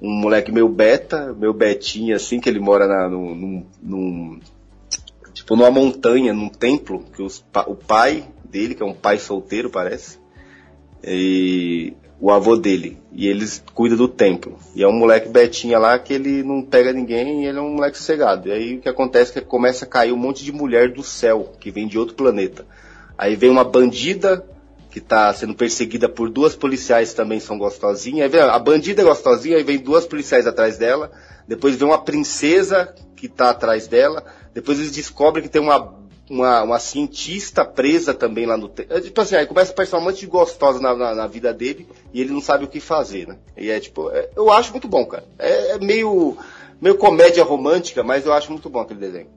Um 0.00 0.10
moleque 0.10 0.52
meio 0.52 0.68
beta, 0.68 1.32
meio 1.32 1.54
betinho, 1.54 2.14
assim, 2.14 2.38
que 2.38 2.48
ele 2.50 2.60
mora 2.60 2.86
na, 2.86 3.08
num, 3.08 3.66
num- 3.82 4.40
Tipo, 5.32 5.56
numa 5.56 5.70
montanha, 5.70 6.32
num 6.34 6.48
templo, 6.50 7.04
que 7.14 7.22
os 7.22 7.44
o 7.66 7.74
pai 7.74 8.26
dele, 8.44 8.74
que 8.74 8.82
é 8.82 8.86
um 8.86 8.92
pai 8.92 9.18
solteiro, 9.18 9.70
parece, 9.70 10.18
e 11.02 11.94
o 12.20 12.30
avô 12.30 12.56
dele. 12.56 12.98
E 13.12 13.28
eles 13.28 13.62
cuidam 13.74 13.98
do 13.98 14.08
templo. 14.08 14.58
E 14.74 14.82
é 14.82 14.88
um 14.88 14.92
moleque 14.92 15.28
betinha 15.28 15.78
lá 15.78 15.98
que 15.98 16.12
ele 16.12 16.42
não 16.42 16.62
pega 16.62 16.92
ninguém 16.92 17.42
e 17.42 17.46
ele 17.46 17.58
é 17.58 17.60
um 17.60 17.74
moleque 17.74 17.98
sossegado. 17.98 18.48
E 18.48 18.52
aí 18.52 18.76
o 18.76 18.80
que 18.80 18.88
acontece 18.88 19.38
é 19.38 19.40
que 19.40 19.46
começa 19.46 19.84
a 19.84 19.88
cair 19.88 20.12
um 20.12 20.16
monte 20.16 20.44
de 20.44 20.52
mulher 20.52 20.92
do 20.92 21.02
céu, 21.02 21.52
que 21.60 21.70
vem 21.70 21.86
de 21.86 21.98
outro 21.98 22.14
planeta. 22.14 22.66
Aí 23.16 23.36
vem 23.36 23.50
uma 23.50 23.64
bandida 23.64 24.44
que 24.90 25.00
tá 25.00 25.32
sendo 25.34 25.54
perseguida 25.54 26.08
por 26.08 26.30
duas 26.30 26.54
policiais 26.54 27.12
também 27.12 27.38
são 27.38 27.58
gostosinhas. 27.58 28.22
Aí 28.24 28.28
vem 28.28 28.40
a 28.40 28.58
bandida 28.58 29.02
é 29.02 29.04
gostosinha, 29.04 29.56
aí 29.56 29.62
vem 29.62 29.78
duas 29.78 30.06
policiais 30.06 30.46
atrás 30.46 30.78
dela. 30.78 31.10
Depois 31.46 31.76
vem 31.76 31.86
uma 31.86 31.98
princesa 31.98 32.94
que 33.14 33.28
tá 33.28 33.50
atrás 33.50 33.86
dela. 33.86 34.24
Depois 34.54 34.78
eles 34.78 34.92
descobrem 34.92 35.42
que 35.42 35.50
tem 35.50 35.60
uma, 35.60 35.95
uma, 36.28 36.62
uma 36.62 36.78
cientista 36.78 37.64
presa 37.64 38.12
também 38.12 38.46
lá 38.46 38.56
no. 38.56 38.68
Tipo 38.68 39.20
assim, 39.20 39.36
aí 39.36 39.46
começa 39.46 39.70
a 39.70 39.72
aparecer 39.72 39.96
um 39.96 40.00
monte 40.00 40.20
de 40.20 40.26
gostosa 40.26 40.80
na, 40.80 40.94
na, 40.94 41.14
na 41.14 41.26
vida 41.26 41.52
dele 41.52 41.86
e 42.12 42.20
ele 42.20 42.32
não 42.32 42.40
sabe 42.40 42.64
o 42.64 42.68
que 42.68 42.80
fazer, 42.80 43.28
né? 43.28 43.36
E 43.56 43.70
é 43.70 43.78
tipo, 43.78 44.10
é- 44.10 44.28
eu 44.36 44.50
acho 44.50 44.72
muito 44.72 44.88
bom, 44.88 45.04
cara. 45.06 45.24
É, 45.38 45.72
é 45.72 45.78
meio, 45.78 46.36
meio 46.80 46.96
comédia 46.96 47.44
romântica, 47.44 48.02
mas 48.02 48.26
eu 48.26 48.32
acho 48.32 48.50
muito 48.50 48.68
bom 48.68 48.80
aquele 48.80 49.00
desenho. 49.00 49.28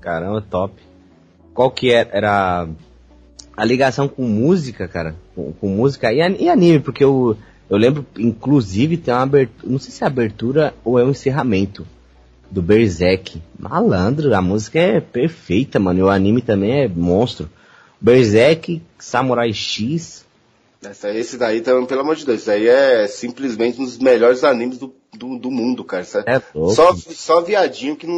Caramba, 0.00 0.42
top. 0.42 0.74
Qual 1.54 1.70
que 1.70 1.90
era, 1.90 2.10
era 2.12 2.68
a 3.56 3.64
ligação 3.64 4.06
com 4.06 4.22
música, 4.22 4.86
cara? 4.86 5.16
Com, 5.34 5.52
com 5.52 5.68
música 5.68 6.12
e, 6.12 6.18
e 6.18 6.48
anime, 6.48 6.80
porque 6.80 7.02
eu, 7.02 7.36
eu 7.70 7.76
lembro, 7.78 8.04
inclusive, 8.18 8.98
tem 8.98 9.14
uma 9.14 9.22
abertura, 9.22 9.72
não 9.72 9.78
sei 9.78 9.90
se 9.90 10.04
é 10.04 10.06
abertura 10.06 10.74
ou 10.84 10.98
é 10.98 11.04
um 11.04 11.10
encerramento 11.10 11.86
do 12.50 12.62
Berserk. 12.62 13.40
Malandro, 13.58 14.34
a 14.34 14.40
música 14.42 14.78
é 14.78 15.00
perfeita, 15.00 15.78
mano, 15.78 16.00
e 16.00 16.02
o 16.02 16.08
anime 16.10 16.40
também 16.42 16.82
é 16.82 16.88
monstro. 16.88 17.48
Berserk, 18.00 18.82
Samurai 18.98 19.52
X, 19.52 20.24
Essa, 20.82 21.10
esse 21.12 21.36
daí, 21.38 21.60
também, 21.62 21.86
pelo 21.86 22.02
amor 22.02 22.14
de 22.16 22.24
Deus, 22.26 22.42
isso 22.42 22.50
aí 22.50 22.68
é 22.68 23.06
simplesmente 23.08 23.80
um 23.80 23.84
dos 23.84 23.98
melhores 23.98 24.44
animes 24.44 24.78
do, 24.78 24.94
do, 25.16 25.38
do 25.38 25.50
mundo, 25.50 25.82
cara. 25.82 26.06
É- 26.26 26.40
só, 26.70 26.94
só 26.94 27.40
viadinho 27.40 27.96
que 27.96 28.06
não, 28.06 28.14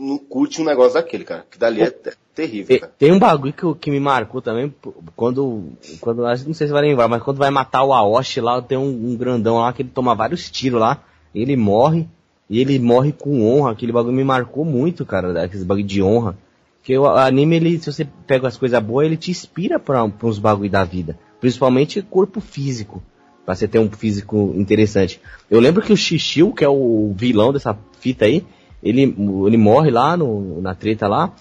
não 0.00 0.18
curte 0.18 0.60
um 0.60 0.64
negócio 0.64 0.94
daquele, 0.94 1.24
cara. 1.24 1.44
Que 1.48 1.58
dali 1.58 1.82
é 1.82 1.90
te- 1.90 2.16
terrível, 2.34 2.76
Te- 2.76 2.80
cara. 2.80 2.92
Tem 2.98 3.12
um 3.12 3.18
bagulho 3.18 3.52
que, 3.52 3.74
que 3.74 3.90
me 3.90 4.00
marcou 4.00 4.40
também, 4.42 4.74
quando, 5.14 5.68
quando, 6.00 6.22
não 6.22 6.54
sei 6.54 6.66
se 6.66 6.72
vai 6.72 6.82
lembrar, 6.82 7.06
mas 7.06 7.22
quando 7.22 7.36
vai 7.36 7.50
matar 7.50 7.84
o 7.84 7.92
Aoshi 7.92 8.40
lá, 8.40 8.60
tem 8.60 8.78
um, 8.78 9.10
um 9.12 9.16
grandão 9.16 9.58
lá 9.58 9.72
que 9.72 9.82
ele 9.82 9.90
toma 9.94 10.14
vários 10.14 10.50
tiros 10.50 10.80
lá, 10.80 11.04
ele 11.34 11.54
morre, 11.56 12.08
e 12.50 12.60
ele 12.60 12.80
morre 12.80 13.12
com 13.12 13.46
honra, 13.46 13.70
aquele 13.70 13.92
bagulho 13.92 14.12
me 14.12 14.24
marcou 14.24 14.64
muito, 14.64 15.06
cara, 15.06 15.44
aqueles 15.44 15.62
bagulho 15.62 15.86
de 15.86 16.02
honra. 16.02 16.36
Porque 16.78 16.98
o 16.98 17.06
anime, 17.06 17.54
ele, 17.54 17.78
se 17.78 17.92
você 17.92 18.04
pega 18.26 18.48
as 18.48 18.56
coisas 18.56 18.82
boas, 18.82 19.06
ele 19.06 19.16
te 19.16 19.30
inspira 19.30 19.78
pra 19.78 20.02
uns 20.02 20.38
bagulho 20.40 20.68
da 20.68 20.82
vida, 20.82 21.16
principalmente 21.40 22.02
corpo 22.02 22.40
físico. 22.40 23.00
Pra 23.46 23.54
você 23.54 23.68
ter 23.68 23.78
um 23.78 23.88
físico 23.88 24.52
interessante. 24.56 25.20
Eu 25.48 25.60
lembro 25.60 25.82
que 25.82 25.92
o 25.92 25.96
Xixiu, 25.96 26.52
que 26.52 26.64
é 26.64 26.68
o 26.68 27.12
vilão 27.16 27.52
dessa 27.52 27.76
fita 28.00 28.24
aí, 28.24 28.44
ele, 28.82 29.02
ele 29.46 29.56
morre 29.56 29.90
lá 29.90 30.16
no, 30.16 30.60
na 30.60 30.74
treta 30.74 31.06
lá. 31.06 31.32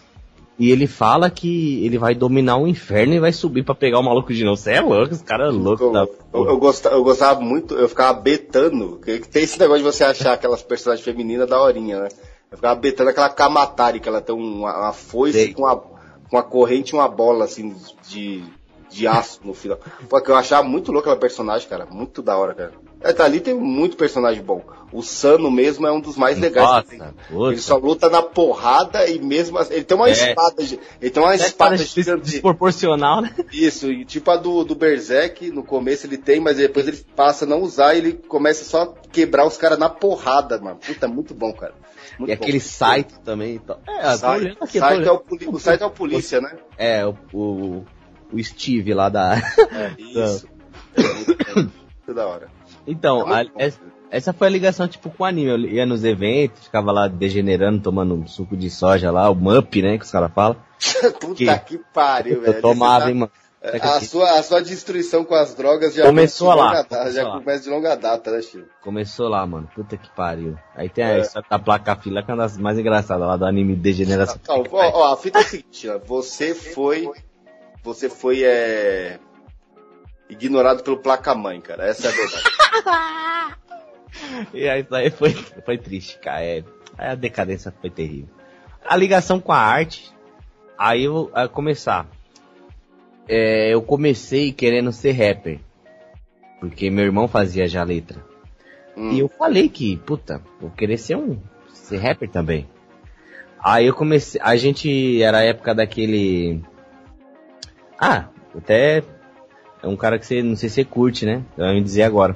E 0.60 0.72
ele 0.72 0.88
fala 0.88 1.30
que 1.30 1.86
ele 1.86 1.98
vai 1.98 2.14
dominar 2.14 2.58
o 2.58 2.68
inferno 2.68 3.14
e 3.14 3.20
vai 3.20 3.32
subir 3.32 3.64
para 3.64 3.74
pegar 3.74 3.98
o 3.98 4.04
maluco 4.04 4.34
de 4.34 4.44
novo. 4.44 4.58
Você 4.58 4.74
é 4.74 4.82
louco, 4.82 5.14
os 5.14 5.22
caras 5.22 5.56
loucos 5.56 5.88
eu, 5.88 5.92
da 5.94 6.02
eu, 6.34 6.46
eu, 6.50 6.58
gostava, 6.58 6.96
eu 6.96 7.04
gostava 7.04 7.40
muito, 7.40 7.76
eu 7.76 7.88
ficava 7.88 8.20
betando, 8.20 9.00
que 9.02 9.20
tem 9.20 9.44
esse 9.44 9.58
negócio 9.58 9.82
de 9.82 9.90
você 9.90 10.04
achar 10.04 10.34
aquelas 10.34 10.62
personagens 10.62 11.06
femininas 11.06 11.48
da 11.48 11.62
horinha, 11.62 12.02
né? 12.02 12.10
Eu 12.52 12.58
ficava 12.58 12.78
betando 12.78 13.10
aquela 13.10 13.30
Kamatari, 13.30 14.02
que 14.02 14.10
ela 14.10 14.20
tem 14.20 14.36
uma, 14.36 14.78
uma 14.78 14.92
foice 14.92 15.54
com 15.54 15.62
uma, 15.62 15.82
uma 16.30 16.44
corrente 16.44 16.90
e 16.90 16.96
uma 16.96 17.08
bola, 17.08 17.46
assim, 17.46 17.74
de, 18.10 18.44
de 18.90 19.08
aço 19.08 19.40
no 19.46 19.54
final. 19.54 19.80
Porque 20.10 20.30
eu 20.30 20.36
achava 20.36 20.68
muito 20.68 20.92
louco 20.92 21.08
aquela 21.08 21.22
personagem, 21.22 21.70
cara. 21.70 21.86
Muito 21.86 22.22
da 22.22 22.38
hora, 22.38 22.54
cara. 22.54 22.72
É, 23.02 23.14
tá, 23.14 23.24
ali 23.26 23.40
tem 23.40 23.54
muito 23.54 23.96
personagem 23.96 24.44
bom. 24.44 24.62
O 24.92 25.02
Sano 25.02 25.50
mesmo 25.50 25.86
é 25.88 25.92
um 25.92 26.02
dos 26.02 26.18
mais 26.18 26.38
legais 26.40 26.68
Nossa, 26.68 26.84
que 26.84 26.90
tem. 26.98 27.00
puta. 27.30 27.52
Ele 27.54 27.62
só 27.62 27.78
luta 27.78 28.10
na 28.10 28.22
porrada 28.22 29.08
e 29.08 29.20
mesmo 29.20 29.58
assim, 29.58 29.76
ele 29.76 29.84
tem 29.86 29.96
uma 29.96 30.10
É. 30.10 30.12
espada, 30.12 30.56
ele 30.62 31.10
tem 31.12 31.24
uma 31.24 31.32
É 31.32 31.36
espada 31.36 31.78
gigante. 31.78 32.24
desproporcional, 32.32 33.22
né? 33.22 33.34
Isso, 33.54 33.90
e 33.92 34.04
tipo 34.04 34.30
a 34.32 34.36
do, 34.36 34.64
do 34.66 34.76
Berserk, 34.76 35.50
no 35.52 35.64
começo 35.64 36.08
ele 36.08 36.18
tem, 36.18 36.40
mas 36.42 36.58
depois 36.58 36.88
ele 36.88 36.98
passa 37.16 37.46
a 37.46 37.48
não 37.48 37.62
usar 37.62 37.94
e 37.94 38.00
ele 38.00 38.14
começa 38.14 38.66
só 38.66 38.82
a 38.82 38.88
quebrar 39.10 39.46
os 39.46 39.56
caras 39.58 39.78
na 39.80 39.90
porrada, 39.90 40.60
mano. 40.60 40.78
Puta, 40.86 41.08
muito 41.08 41.34
bom, 41.34 41.54
cara. 41.54 41.74
Muito 42.18 42.32
E 42.34 42.36
bom. 42.36 42.44
aquele 42.44 42.60
Saito 42.60 43.20
também. 43.22 43.56
Então. 43.56 43.78
É, 43.88 44.08
eu 44.08 44.12
tô 44.12 44.18
Sai- 44.18 44.40
olhando 44.40 44.58
aqui, 44.62 44.80
Saito 44.80 45.08
é 45.08 45.12
o, 45.14 45.24
o 45.54 45.60
Saito 45.60 45.84
é 45.84 45.88
o 45.88 45.92
polícia, 45.92 46.42
né? 46.42 46.58
É, 46.78 47.06
o, 47.06 47.16
o, 47.32 47.86
o 48.34 48.44
Steve 48.44 48.94
lá 48.94 49.08
da. 49.08 49.36
É, 49.72 49.94
isso. 50.02 50.48
muito, 50.98 51.56
muito 51.56 52.14
da 52.14 52.28
hora. 52.28 52.59
Então, 52.92 53.28
É 53.34 53.42
a- 53.42 53.72
essa, 54.12 54.34
foi 54.34 54.48
a 54.48 54.50
ligação, 54.52 54.88
tipo, 54.88 55.10
com 55.12 55.24
o 55.24 55.26
anime. 55.26 55.50
Eu 55.52 55.60
ia 55.60 55.86
nos 55.86 56.04
eventos, 56.04 56.64
ficava 56.64 56.92
lá 56.92 57.08
degenerando, 57.08 57.80
tomando 57.82 58.16
um 58.16 58.26
suco 58.28 58.58
de 58.58 58.70
soja 58.70 59.12
lá, 59.12 59.30
o 59.30 59.36
MUP, 59.36 59.82
né, 59.82 59.98
que 59.98 60.04
os 60.06 60.12
caras 60.12 60.32
falam. 60.34 60.58
Puta 61.22 61.36
Que- 61.36 61.60
que, 61.78 61.84
pariu, 61.94 62.42
velho. 62.42 62.54
Eu 62.56 62.62
tomava, 62.62 63.10
hein, 63.10 63.16
mano. 63.16 63.32
tá- 63.62 63.98
a, 63.98 64.02
sua, 64.02 64.40
a 64.40 64.42
sua 64.42 64.62
destruição 64.62 65.24
com 65.26 65.36
as 65.36 65.54
drogas 65.54 65.94
já 65.94 66.06
Começou 66.06 66.48
lá, 66.56 66.84
começou 66.84 67.12
já 67.12 67.28
lá. 67.28 67.38
começa 67.40 67.64
de 67.66 67.70
longa 67.70 67.96
data, 67.96 68.32
né, 68.32 68.42
Chico? 68.42 68.66
Começou 68.82 69.28
lá, 69.28 69.46
mano. 69.46 69.70
Puta 69.76 69.96
que 69.98 70.10
pariu. 70.16 70.58
Aí 70.76 70.88
tem 70.90 71.04
a 71.04 71.10
É. 71.18 71.20
história 71.20 71.48
da 71.50 71.60
placa 71.60 71.96
fila, 71.98 72.24
que 72.24 72.32
é 72.32 72.34
uma 72.34 72.44
das 72.44 72.58
mais 72.58 72.80
engraçadas 72.80 73.28
lá 73.28 73.36
do 73.38 73.46
anime 73.46 73.76
Degeneração. 73.76 74.38
Não, 74.48 74.64
ó, 74.72 74.92
ó, 75.10 75.14
a 75.14 75.18
fita 75.18 75.38
é 75.40 75.42
a 75.42 75.46
seguinte, 75.46 75.88
ó, 75.90 76.00
você 76.00 76.56
foi. 76.56 77.08
Você 77.84 78.10
foi 78.10 78.44
é, 78.44 79.20
ignorado 80.30 80.84
pelo 80.84 80.98
placa-mãe, 80.98 81.60
cara. 81.60 81.88
Essa 81.88 82.08
é 82.08 82.12
a 82.12 82.14
verdade. 82.14 83.60
E 84.54 84.68
aí 84.68 84.82
isso 84.82 84.96
aí 84.96 85.10
foi, 85.10 85.32
foi 85.32 85.78
triste, 85.78 86.18
cara. 86.20 86.44
É, 86.44 86.64
aí 86.98 87.10
a 87.10 87.16
decadência 87.16 87.74
foi 87.80 87.90
terrível. 87.90 88.30
A 88.84 88.96
ligação 88.96 89.40
com 89.40 89.52
a 89.52 89.58
arte, 89.58 90.12
aí 90.78 91.04
eu 91.04 91.30
a 91.34 91.48
começar. 91.48 92.08
É, 93.28 93.74
eu 93.74 93.82
comecei 93.82 94.52
querendo 94.52 94.92
ser 94.92 95.12
rapper. 95.12 95.60
Porque 96.60 96.90
meu 96.90 97.06
irmão 97.06 97.28
fazia 97.28 97.68
já 97.68 97.84
letra. 97.84 98.26
Hum. 98.98 99.12
E 99.12 99.20
eu 99.20 99.30
falei 99.30 99.70
que, 99.70 99.98
puta, 99.98 100.42
vou 100.60 100.72
querer 100.72 100.98
ser 100.98 101.16
um. 101.16 101.40
ser 101.72 101.98
rapper 101.98 102.30
também. 102.30 102.68
Aí 103.60 103.86
eu 103.86 103.94
comecei. 103.94 104.42
A 104.44 104.56
gente. 104.56 105.22
Era 105.22 105.40
a 105.40 105.44
época 105.44 105.76
daquele. 105.76 106.62
Ah, 107.98 108.30
até. 108.58 109.04
É 109.82 109.88
um 109.88 109.96
cara 109.96 110.20
que 110.20 110.26
você. 110.26 110.42
Não 110.44 110.56
sei 110.56 110.70
se 110.70 110.76
você 110.76 110.84
curte, 110.86 111.26
né? 111.26 111.42
Vai 111.58 111.74
me 111.76 111.82
dizer 111.82 112.04
agora. 112.04 112.36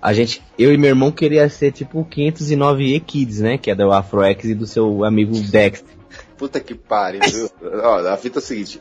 A 0.00 0.12
gente. 0.12 0.42
Eu 0.58 0.72
e 0.72 0.78
meu 0.78 0.88
irmão 0.88 1.10
queria 1.12 1.48
ser 1.48 1.72
tipo 1.72 2.00
o 2.00 2.04
509 2.04 2.94
E 2.94 3.00
Kids, 3.00 3.40
né? 3.40 3.58
Que 3.58 3.70
é 3.70 3.74
do 3.74 3.92
AfroX 3.92 4.44
e 4.46 4.54
do 4.54 4.66
seu 4.66 5.04
amigo 5.04 5.38
Dexter. 5.38 5.94
Puta 6.38 6.58
que 6.58 6.74
pariu, 6.74 7.20
viu? 7.30 7.50
Ó, 7.82 7.98
a 8.08 8.16
fita 8.16 8.38
é 8.38 8.40
a 8.40 8.42
seguinte. 8.42 8.80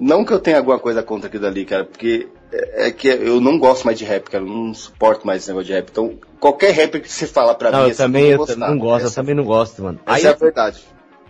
Não 0.00 0.24
que 0.24 0.32
eu 0.32 0.38
tenha 0.38 0.58
alguma 0.58 0.78
coisa 0.78 1.02
contra 1.02 1.28
aquilo 1.28 1.42
dali, 1.42 1.64
cara, 1.64 1.84
porque 1.84 2.28
é 2.52 2.86
é 2.88 2.90
que 2.90 3.08
eu 3.08 3.40
não 3.40 3.58
gosto 3.58 3.84
mais 3.84 3.98
de 3.98 4.04
rap, 4.04 4.28
cara. 4.30 4.44
Eu 4.44 4.48
não 4.48 4.74
suporto 4.74 5.26
mais 5.26 5.42
esse 5.42 5.48
negócio 5.50 5.66
de 5.66 5.72
rap. 5.72 5.88
Então, 5.90 6.14
qualquer 6.40 6.70
rapper 6.72 7.00
que 7.02 7.12
você 7.12 7.26
falar 7.26 7.54
pra 7.54 7.70
não, 7.70 7.78
mim, 7.80 7.84
eu 7.86 7.90
assim, 7.90 7.96
também 8.02 8.26
eu 8.30 8.38
não 8.38 8.78
gosto, 8.78 9.02
eu 9.02 9.06
Essa- 9.06 9.14
também 9.14 9.34
não 9.34 9.44
gosto, 9.44 9.82
mano. 9.82 10.00
Essa 10.06 10.16
Aí 10.16 10.24
é 10.24 10.28
a 10.28 10.32
verdade. 10.34 10.82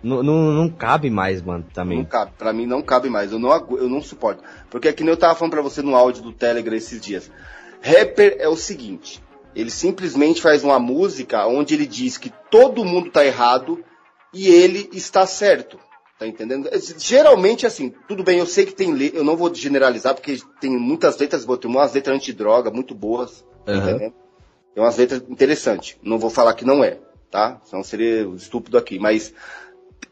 Não, 0.03 0.23
não, 0.23 0.53
não 0.53 0.69
cabe 0.69 1.11
mais, 1.11 1.43
mano, 1.43 1.65
também. 1.73 1.99
Não 1.99 2.05
cabe, 2.05 2.33
pra 2.37 2.53
mim 2.53 2.67
não 2.67 2.83
cabe 2.83 3.09
mais, 3.09 3.33
eu 3.33 3.39
não, 3.39 3.51
eu 3.77 3.89
não 3.89 4.03
suporto. 4.03 4.43
Porque 4.71 4.89
é 4.89 4.93
que 4.93 5.03
nem 5.03 5.11
eu 5.11 5.17
tava 5.17 5.35
falando 5.35 5.53
pra 5.53 5.63
você 5.63 5.83
no 5.83 5.95
áudio 5.95 6.23
do 6.23 6.33
Telegram 6.33 6.77
esses 6.77 7.01
dias. 7.01 7.31
Rapper 7.81 8.37
é 8.39 8.49
o 8.49 8.57
seguinte, 8.57 9.23
ele 9.55 9.71
simplesmente 9.71 10.41
faz 10.41 10.65
uma 10.65 10.79
música 10.79 11.47
onde 11.47 11.75
ele 11.75 11.87
diz 11.87 12.17
que 12.17 12.33
todo 12.51 12.85
mundo 12.85 13.11
tá 13.11 13.25
errado 13.25 13.85
e 14.33 14.49
ele 14.49 14.89
está 14.93 15.27
certo. 15.27 15.79
Tá 16.19 16.27
entendendo? 16.27 16.69
Geralmente 16.99 17.65
assim, 17.65 17.95
tudo 18.09 18.25
bem, 18.25 18.41
eu 18.41 18.47
sei 18.47 18.67
que 18.67 18.75
tem 18.75 18.93
le... 18.93 19.13
eu 19.15 19.23
não 19.23 19.37
vou 19.37 19.55
generalizar 19.55 20.15
porque 20.15 20.39
tem 20.61 20.71
muitas 20.77 21.17
letras, 21.17 21.45
tem 21.45 21.71
umas 21.71 21.95
letras 21.95 22.17
antidroga 22.17 22.71
muito 22.71 22.95
boas, 22.95 23.45
tá 23.65 23.73
Aham. 23.73 23.91
entendendo? 23.91 24.15
Tem 24.75 24.83
umas 24.83 24.97
letras 24.97 25.23
interessantes. 25.29 25.97
Não 26.03 26.19
vou 26.19 26.31
falar 26.31 26.55
que 26.55 26.65
não 26.65 26.83
é, 26.83 26.99
tá? 27.31 27.61
Senão 27.65 27.85
seria 27.85 28.23
estúpido 28.35 28.77
aqui, 28.77 28.99
mas 28.99 29.33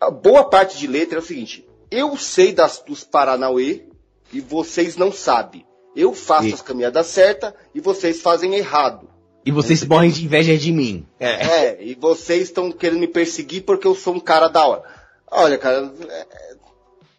a 0.00 0.11
boa 0.11 0.44
parte 0.44 0.78
de 0.78 0.87
letra 0.87 1.18
é 1.18 1.20
o 1.20 1.24
seguinte: 1.24 1.66
eu 1.90 2.16
sei 2.16 2.52
das, 2.52 2.80
dos 2.87 3.04
Paranauê 3.04 3.85
e 4.32 4.40
vocês 4.40 4.96
não 4.96 5.12
sabem. 5.12 5.66
Eu 5.94 6.12
faço 6.14 6.48
E- 6.48 6.52
as 6.52 6.61
caminhadas 6.62 7.06
certas 7.06 7.54
e 7.74 7.80
vocês 7.80 8.20
fazem 8.20 8.54
errado. 8.54 9.09
E 9.44 9.50
vocês 9.52 9.85
morrem 9.85 10.11
de 10.11 10.24
inveja 10.24 10.56
de 10.59 10.72
mim. 10.72 11.06
É. 11.20 11.46
É, 11.46 11.82
e 11.85 11.94
vocês 11.94 12.42
estão 12.42 12.72
querendo 12.72 12.98
me 12.98 13.06
perseguir 13.06 13.62
porque 13.62 13.87
eu 13.87 13.94
sou 13.94 14.14
um 14.14 14.20
cara 14.20 14.48
da 14.48 14.66
hora. 14.66 14.82
Olha, 15.30 15.56
cara, 15.56 15.92
é, 16.09 16.26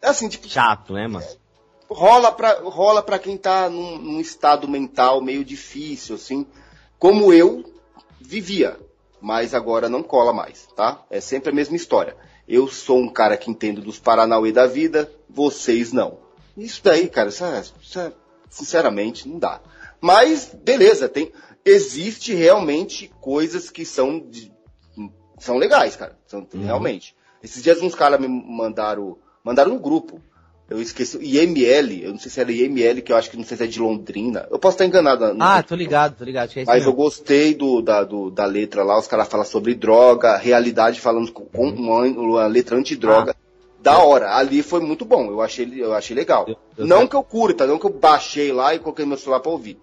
é 0.01 0.09
assim, 0.09 0.27
tipo, 0.27 0.47
Chato, 0.49 0.93
né, 0.93 1.07
mano? 1.07 1.25
rola 1.89 2.31
pra, 2.33 2.59
rola 2.59 3.01
pra 3.01 3.17
quem 3.17 3.37
tá 3.37 3.69
num, 3.69 3.97
num 3.97 4.19
estado 4.19 4.67
mental 4.67 5.21
meio 5.21 5.43
difícil, 5.45 6.15
assim, 6.15 6.45
como 6.99 7.31
eu 7.31 7.63
vivia, 8.19 8.77
mas 9.21 9.53
agora 9.53 9.87
não 9.87 10.03
cola 10.03 10.33
mais, 10.33 10.67
tá? 10.75 11.01
É 11.09 11.21
sempre 11.21 11.49
a 11.51 11.55
mesma 11.55 11.77
história. 11.77 12.17
Eu 12.47 12.67
sou 12.67 12.99
um 12.99 13.09
cara 13.09 13.35
que 13.37 13.49
entendo 13.51 13.81
dos 13.81 13.99
Paranauê 13.99 14.51
da 14.51 14.65
vida, 14.67 15.11
vocês 15.29 15.91
não. 15.91 16.19
Isso 16.55 16.81
daí, 16.83 17.07
cara, 17.09 17.29
isso 17.29 17.43
é- 17.43 17.63
isso 17.81 17.99
é- 17.99 18.13
sinceramente, 18.49 19.27
não 19.27 19.37
dá. 19.37 19.59
Mas, 19.99 20.55
beleza, 20.63 21.09
tem, 21.09 21.31
existe 21.65 22.33
realmente 22.33 23.11
coisas 23.19 23.69
que 23.69 23.83
são, 23.85 24.19
de- 24.19 24.51
são 25.39 25.57
legais, 25.57 25.95
cara, 25.95 26.17
são, 26.25 26.47
Uhum. 26.53 26.63
realmente. 26.63 27.15
Esses 27.43 27.61
dias 27.61 27.81
uns 27.81 27.93
caras 27.93 28.19
me 28.19 28.27
mandaram, 28.27 29.17
mandaram 29.43 29.71
no 29.73 29.79
grupo, 29.79 30.21
eu 30.69 30.81
esqueci, 30.81 31.17
IML, 31.21 32.03
eu 32.03 32.11
não 32.11 32.19
sei 32.19 32.29
se 32.29 32.39
era 32.41 32.51
IML, 32.51 33.01
que 33.01 33.11
eu 33.11 33.15
acho 33.15 33.29
que 33.31 33.37
não 33.37 33.43
sei 33.45 33.55
se 33.57 33.63
é 33.63 33.67
de 33.67 33.79
Londrina. 33.79 34.47
Eu 34.51 34.59
posso 34.59 34.75
estar 34.75 34.85
enganado. 34.85 35.33
no- 35.33 35.43
Ah, 35.43 35.63
tô 35.63 35.75
ligado, 35.75 36.17
tô 36.17 36.23
ligado. 36.25 36.51
é 36.55 36.65
Mas 36.65 36.83
eu 36.83 36.89
mesmo. 36.91 36.93
gostei 36.93 37.53
do, 37.53 37.81
da, 37.81 38.03
do- 38.03 38.29
da 38.29 38.45
letra 38.45 38.83
lá, 38.83 38.99
os 38.99 39.07
caras 39.07 39.27
falam 39.27 39.45
sobre 39.45 39.73
droga, 39.75 40.35
realidade 40.37 40.99
falando 40.99 41.31
com, 41.31 41.45
com 41.45 41.67
Uhum. 41.69 41.75
uma, 41.75 42.03
uma 42.05 42.47
letra 42.47 42.75
antidroga. 42.77 43.35
Da 43.81 43.99
hora, 43.99 44.35
ali 44.35 44.61
foi 44.63 44.81
muito 44.81 45.05
bom, 45.05 45.29
eu 45.31 45.39
achei, 45.41 45.71
eu 45.77 45.93
achei 45.93 46.15
legal. 46.15 46.45
Eu- 46.47 46.57
eu 46.79 46.85
não 46.87 46.99
sei. 46.99 47.07
que 47.07 47.15
eu 47.15 47.23
curta, 47.23 47.65
não 47.65 47.79
que 47.79 47.85
eu 47.85 47.93
baixei 47.93 48.51
lá 48.51 48.75
e 48.75 48.79
coloquei 48.79 49.05
meu 49.05 49.17
celular 49.17 49.39
pra 49.39 49.51
ouvir. 49.51 49.79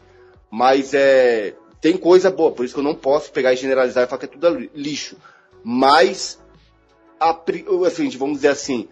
Mas 0.51 0.92
é. 0.92 1.55
Tem 1.81 1.97
coisa 1.97 2.31
boa, 2.31 2.51
por 2.53 2.64
isso 2.64 2.73
que 2.75 2.81
eu 2.81 2.85
não 2.85 2.94
posso 2.94 3.31
pegar 3.31 3.53
e 3.53 3.57
generalizar 3.57 4.05
e 4.05 4.07
falar 4.07 4.18
que 4.20 4.25
é 4.25 4.29
tudo 4.29 4.68
lixo. 4.75 5.16
Mas, 5.62 6.38
a, 7.20 7.37
assim, 7.87 8.09
vamos 8.11 8.37
dizer 8.37 8.49
assim, 8.49 8.88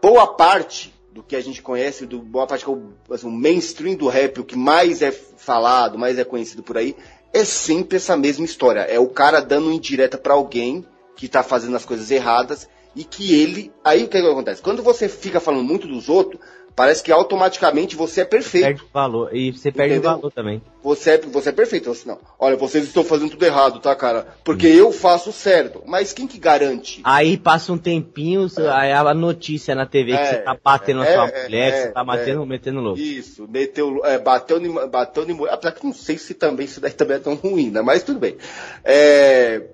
boa 0.00 0.26
parte 0.26 0.94
do 1.12 1.22
que 1.22 1.34
a 1.34 1.40
gente 1.40 1.60
conhece, 1.62 2.06
do 2.06 2.20
boa 2.20 2.46
parte 2.46 2.64
que 2.64 2.70
é 2.70 2.74
o, 2.74 2.92
assim, 3.12 3.26
o 3.26 3.30
mainstream 3.30 3.96
do 3.96 4.08
rap, 4.08 4.40
o 4.40 4.44
que 4.44 4.56
mais 4.56 5.02
é 5.02 5.10
falado, 5.10 5.98
mais 5.98 6.18
é 6.18 6.24
conhecido 6.24 6.62
por 6.62 6.76
aí, 6.76 6.94
é 7.32 7.44
sempre 7.44 7.96
essa 7.96 8.16
mesma 8.16 8.44
história. 8.44 8.80
É 8.80 8.98
o 8.98 9.08
cara 9.08 9.40
dando 9.40 9.72
indireta 9.72 10.16
pra 10.16 10.34
alguém 10.34 10.86
que 11.16 11.28
tá 11.28 11.42
fazendo 11.42 11.76
as 11.76 11.84
coisas 11.84 12.10
erradas 12.10 12.68
e 12.94 13.04
que 13.04 13.34
ele. 13.34 13.72
Aí 13.84 14.04
o 14.04 14.08
que, 14.08 14.20
que 14.20 14.26
acontece? 14.26 14.62
Quando 14.62 14.82
você 14.82 15.08
fica 15.08 15.40
falando 15.40 15.64
muito 15.64 15.86
dos 15.86 16.08
outros, 16.08 16.40
parece 16.78 17.02
que 17.02 17.10
automaticamente 17.10 17.96
você 17.96 18.20
é 18.20 18.24
perfeito. 18.24 18.64
Perde 18.64 18.82
valor. 18.94 19.34
E 19.34 19.50
você 19.50 19.72
perde 19.72 19.94
Entendeu? 19.94 20.12
valor 20.12 20.30
também. 20.30 20.62
Você 20.80 21.10
é, 21.10 21.18
você 21.18 21.48
é 21.48 21.52
perfeito. 21.52 21.90
Assim, 21.90 22.06
não. 22.06 22.20
Olha, 22.38 22.56
vocês 22.56 22.84
estão 22.84 23.02
fazendo 23.02 23.30
tudo 23.30 23.44
errado, 23.44 23.80
tá, 23.80 23.96
cara? 23.96 24.28
Porque 24.44 24.68
eu 24.68 24.92
faço 24.92 25.32
certo. 25.32 25.82
Mas 25.84 26.12
quem 26.12 26.28
que 26.28 26.38
garante? 26.38 27.00
Aí 27.02 27.36
passa 27.36 27.72
um 27.72 27.78
tempinho, 27.78 28.46
aí 28.72 28.92
a 28.92 29.12
notícia 29.12 29.74
na 29.74 29.86
TV 29.86 30.12
que 30.12 30.18
É, 30.18 30.24
você 30.26 30.36
tá 30.36 30.56
batendo 30.62 31.02
é, 31.02 31.04
na 31.04 31.12
sua 31.16 31.28
é, 31.36 31.42
mulher, 31.42 31.72
que 31.72 31.78
é, 31.78 31.82
você 31.82 31.88
tá 31.88 32.04
batendo, 32.04 32.46
metendo 32.46 32.80
louco. 32.80 33.00
Isso, 33.00 33.48
meteu, 33.48 34.04
é, 34.04 34.16
bateu, 34.16 34.64
em, 34.64 34.88
bateu 34.88 35.28
em 35.28 35.32
mulher. 35.32 35.54
Apesar 35.54 35.72
que 35.72 35.84
não 35.84 35.92
sei 35.92 36.16
se 36.16 36.32
também 36.32 36.66
isso 36.66 36.80
daí 36.80 36.92
também 36.92 37.16
é 37.16 37.20
tão 37.20 37.34
ruim, 37.34 37.72
né? 37.72 37.82
Mas 37.82 38.04
tudo 38.04 38.20
bem. 38.20 38.36
É, 38.84 39.64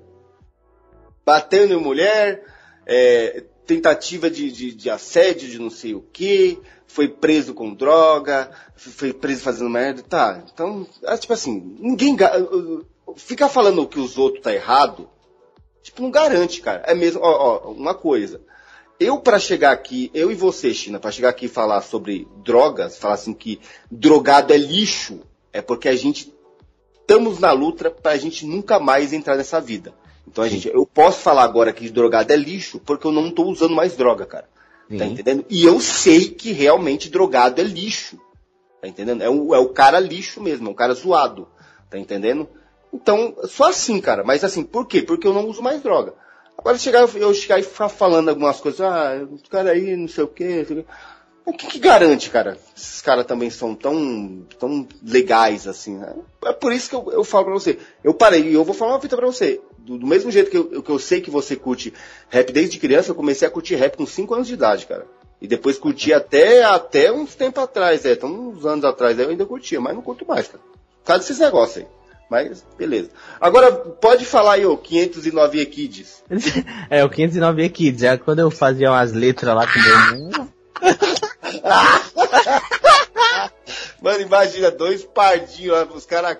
bateu 1.22 1.66
em 1.66 1.76
mulher, 1.76 2.44
é, 2.86 3.44
tentativa 3.66 4.30
de, 4.30 4.50
de, 4.50 4.74
de 4.74 4.88
assédio 4.88 5.50
de 5.50 5.58
não 5.58 5.68
sei 5.68 5.94
o 5.94 6.00
que, 6.00 6.58
foi 6.94 7.08
preso 7.08 7.52
com 7.54 7.74
droga, 7.74 8.48
foi 8.76 9.12
preso 9.12 9.42
fazendo 9.42 9.68
merda, 9.68 10.00
tá. 10.00 10.44
Então, 10.52 10.86
é, 11.02 11.16
tipo 11.16 11.32
assim, 11.32 11.76
ninguém. 11.80 12.16
Ficar 13.16 13.48
falando 13.48 13.86
que 13.88 13.98
os 13.98 14.16
outros 14.16 14.44
tá 14.44 14.54
errado, 14.54 15.10
tipo, 15.82 16.00
não 16.00 16.10
garante, 16.10 16.60
cara. 16.60 16.84
É 16.86 16.94
mesmo, 16.94 17.20
ó, 17.20 17.64
ó 17.66 17.72
uma 17.72 17.94
coisa. 17.94 18.40
Eu, 19.00 19.18
para 19.18 19.40
chegar 19.40 19.72
aqui, 19.72 20.08
eu 20.14 20.30
e 20.30 20.36
você, 20.36 20.72
China, 20.72 21.00
para 21.00 21.10
chegar 21.10 21.30
aqui 21.30 21.46
e 21.46 21.48
falar 21.48 21.82
sobre 21.82 22.28
drogas, 22.44 22.96
falar 22.96 23.14
assim 23.14 23.34
que 23.34 23.60
drogado 23.90 24.52
é 24.52 24.56
lixo, 24.56 25.18
é 25.52 25.60
porque 25.60 25.88
a 25.88 25.96
gente 25.96 26.32
estamos 27.00 27.40
na 27.40 27.50
luta 27.50 27.90
para 27.90 28.12
a 28.12 28.16
gente 28.16 28.46
nunca 28.46 28.78
mais 28.78 29.12
entrar 29.12 29.36
nessa 29.36 29.60
vida. 29.60 29.92
Então 30.28 30.44
a 30.44 30.48
gente, 30.48 30.68
eu 30.68 30.86
posso 30.86 31.18
falar 31.18 31.42
agora 31.42 31.72
que 31.72 31.90
drogado 31.90 32.32
é 32.32 32.36
lixo 32.36 32.78
porque 32.78 33.04
eu 33.04 33.12
não 33.12 33.28
estou 33.28 33.50
usando 33.50 33.74
mais 33.74 33.96
droga, 33.96 34.24
cara. 34.24 34.53
Sim. 34.88 34.98
Tá 34.98 35.06
entendendo? 35.06 35.44
E 35.48 35.64
eu 35.64 35.80
sei 35.80 36.28
que 36.28 36.52
realmente 36.52 37.10
drogado 37.10 37.60
é 37.60 37.64
lixo. 37.64 38.18
Tá 38.80 38.88
entendendo? 38.88 39.22
É 39.22 39.30
o, 39.30 39.54
é 39.54 39.58
o 39.58 39.70
cara 39.70 39.98
lixo 39.98 40.42
mesmo, 40.42 40.68
é 40.68 40.70
um 40.70 40.74
cara 40.74 40.94
zoado. 40.94 41.48
Tá 41.90 41.98
entendendo? 41.98 42.48
Então, 42.92 43.34
só 43.44 43.68
assim, 43.68 44.00
cara. 44.00 44.22
Mas 44.22 44.44
assim, 44.44 44.62
por 44.62 44.86
quê? 44.86 45.02
Porque 45.02 45.26
eu 45.26 45.32
não 45.32 45.48
uso 45.48 45.62
mais 45.62 45.82
droga. 45.82 46.14
Agora 46.56 46.78
chegar, 46.78 47.08
eu 47.16 47.34
chegar 47.34 47.58
e 47.58 47.62
ficar 47.62 47.88
falando 47.88 48.28
algumas 48.28 48.60
coisas, 48.60 48.80
ah, 48.80 49.26
os 49.30 49.42
caras 49.48 49.72
aí, 49.72 49.96
não 49.96 50.06
sei 50.06 50.24
o 50.24 50.28
quê. 50.28 50.84
O 51.44 51.52
que, 51.52 51.66
que 51.66 51.78
garante, 51.78 52.30
cara? 52.30 52.56
Esses 52.74 53.02
caras 53.02 53.26
também 53.26 53.50
são 53.50 53.74
tão, 53.74 54.46
tão 54.58 54.86
legais 55.02 55.66
assim. 55.66 55.98
Né? 55.98 56.14
É 56.44 56.52
por 56.52 56.72
isso 56.72 56.88
que 56.88 56.96
eu, 56.96 57.10
eu 57.12 57.24
falo 57.24 57.46
pra 57.46 57.54
você. 57.54 57.78
Eu 58.02 58.14
parei 58.14 58.48
e 58.48 58.54
eu 58.54 58.64
vou 58.64 58.74
falar 58.74 58.92
uma 58.92 59.00
fita 59.00 59.16
pra 59.16 59.26
você. 59.26 59.60
Do, 59.84 59.98
do 59.98 60.06
mesmo 60.06 60.30
jeito 60.30 60.50
que 60.50 60.56
eu, 60.56 60.82
que 60.82 60.90
eu 60.90 60.98
sei 60.98 61.20
que 61.20 61.30
você 61.30 61.54
curte 61.54 61.92
rap 62.30 62.50
desde 62.50 62.78
criança, 62.78 63.10
eu 63.10 63.14
comecei 63.14 63.46
a 63.46 63.50
curtir 63.50 63.74
rap 63.74 63.96
com 63.96 64.06
5 64.06 64.34
anos 64.34 64.46
de 64.46 64.54
idade, 64.54 64.86
cara. 64.86 65.06
E 65.42 65.46
depois 65.46 65.76
curti 65.76 66.10
até, 66.10 66.64
até 66.64 67.12
uns 67.12 67.34
tempos 67.34 67.62
atrás, 67.62 68.06
é, 68.06 68.12
então 68.12 68.30
uns 68.30 68.64
anos 68.64 68.84
atrás 68.84 69.18
eu 69.18 69.28
ainda 69.28 69.44
curtia, 69.44 69.78
mas 69.80 69.94
não 69.94 70.00
curto 70.00 70.26
mais, 70.26 70.48
cara. 70.48 70.62
Por 71.02 71.06
causa 71.06 71.20
desses 71.20 71.38
negócios 71.38 71.84
aí. 71.84 71.86
Mas, 72.30 72.64
beleza. 72.78 73.10
Agora, 73.38 73.70
pode 73.70 74.24
falar 74.24 74.54
aí, 74.54 74.64
ô, 74.64 74.78
509 74.78 75.60
Equids. 75.60 76.24
é, 76.88 77.04
o 77.04 77.10
509 77.10 77.62
Equids. 77.62 78.02
É 78.02 78.16
quando 78.16 78.38
eu 78.38 78.50
fazia 78.50 78.90
umas 78.90 79.12
letras 79.12 79.54
lá 79.54 79.66
com 79.66 79.78
meu... 79.78 80.48
Mano, 84.00 84.20
imagina, 84.20 84.70
dois 84.70 85.04
pardinhos, 85.04 85.86
os 85.94 86.06
caras 86.06 86.38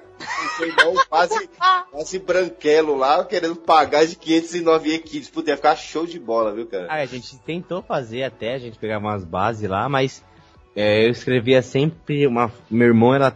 quase, 1.08 1.48
quase 1.90 2.18
branquelo 2.18 2.96
lá, 2.96 3.24
querendo 3.24 3.56
pagar 3.56 4.06
de 4.06 4.16
509 4.16 4.94
Equids. 4.94 5.30
Podia 5.30 5.56
ficar 5.56 5.76
show 5.76 6.06
de 6.06 6.18
bola, 6.18 6.52
viu, 6.54 6.66
cara? 6.66 6.86
Ah, 6.88 6.96
a 6.96 7.06
gente 7.06 7.36
tentou 7.38 7.82
fazer 7.82 8.22
até, 8.22 8.54
a 8.54 8.58
gente 8.58 8.78
pegava 8.78 9.06
umas 9.06 9.24
bases 9.24 9.68
lá, 9.68 9.88
mas 9.88 10.22
é, 10.74 11.06
eu 11.06 11.10
escrevia 11.10 11.62
sempre 11.62 12.26
uma. 12.26 12.52
Meu 12.70 12.88
irmão 12.88 13.14
era 13.14 13.34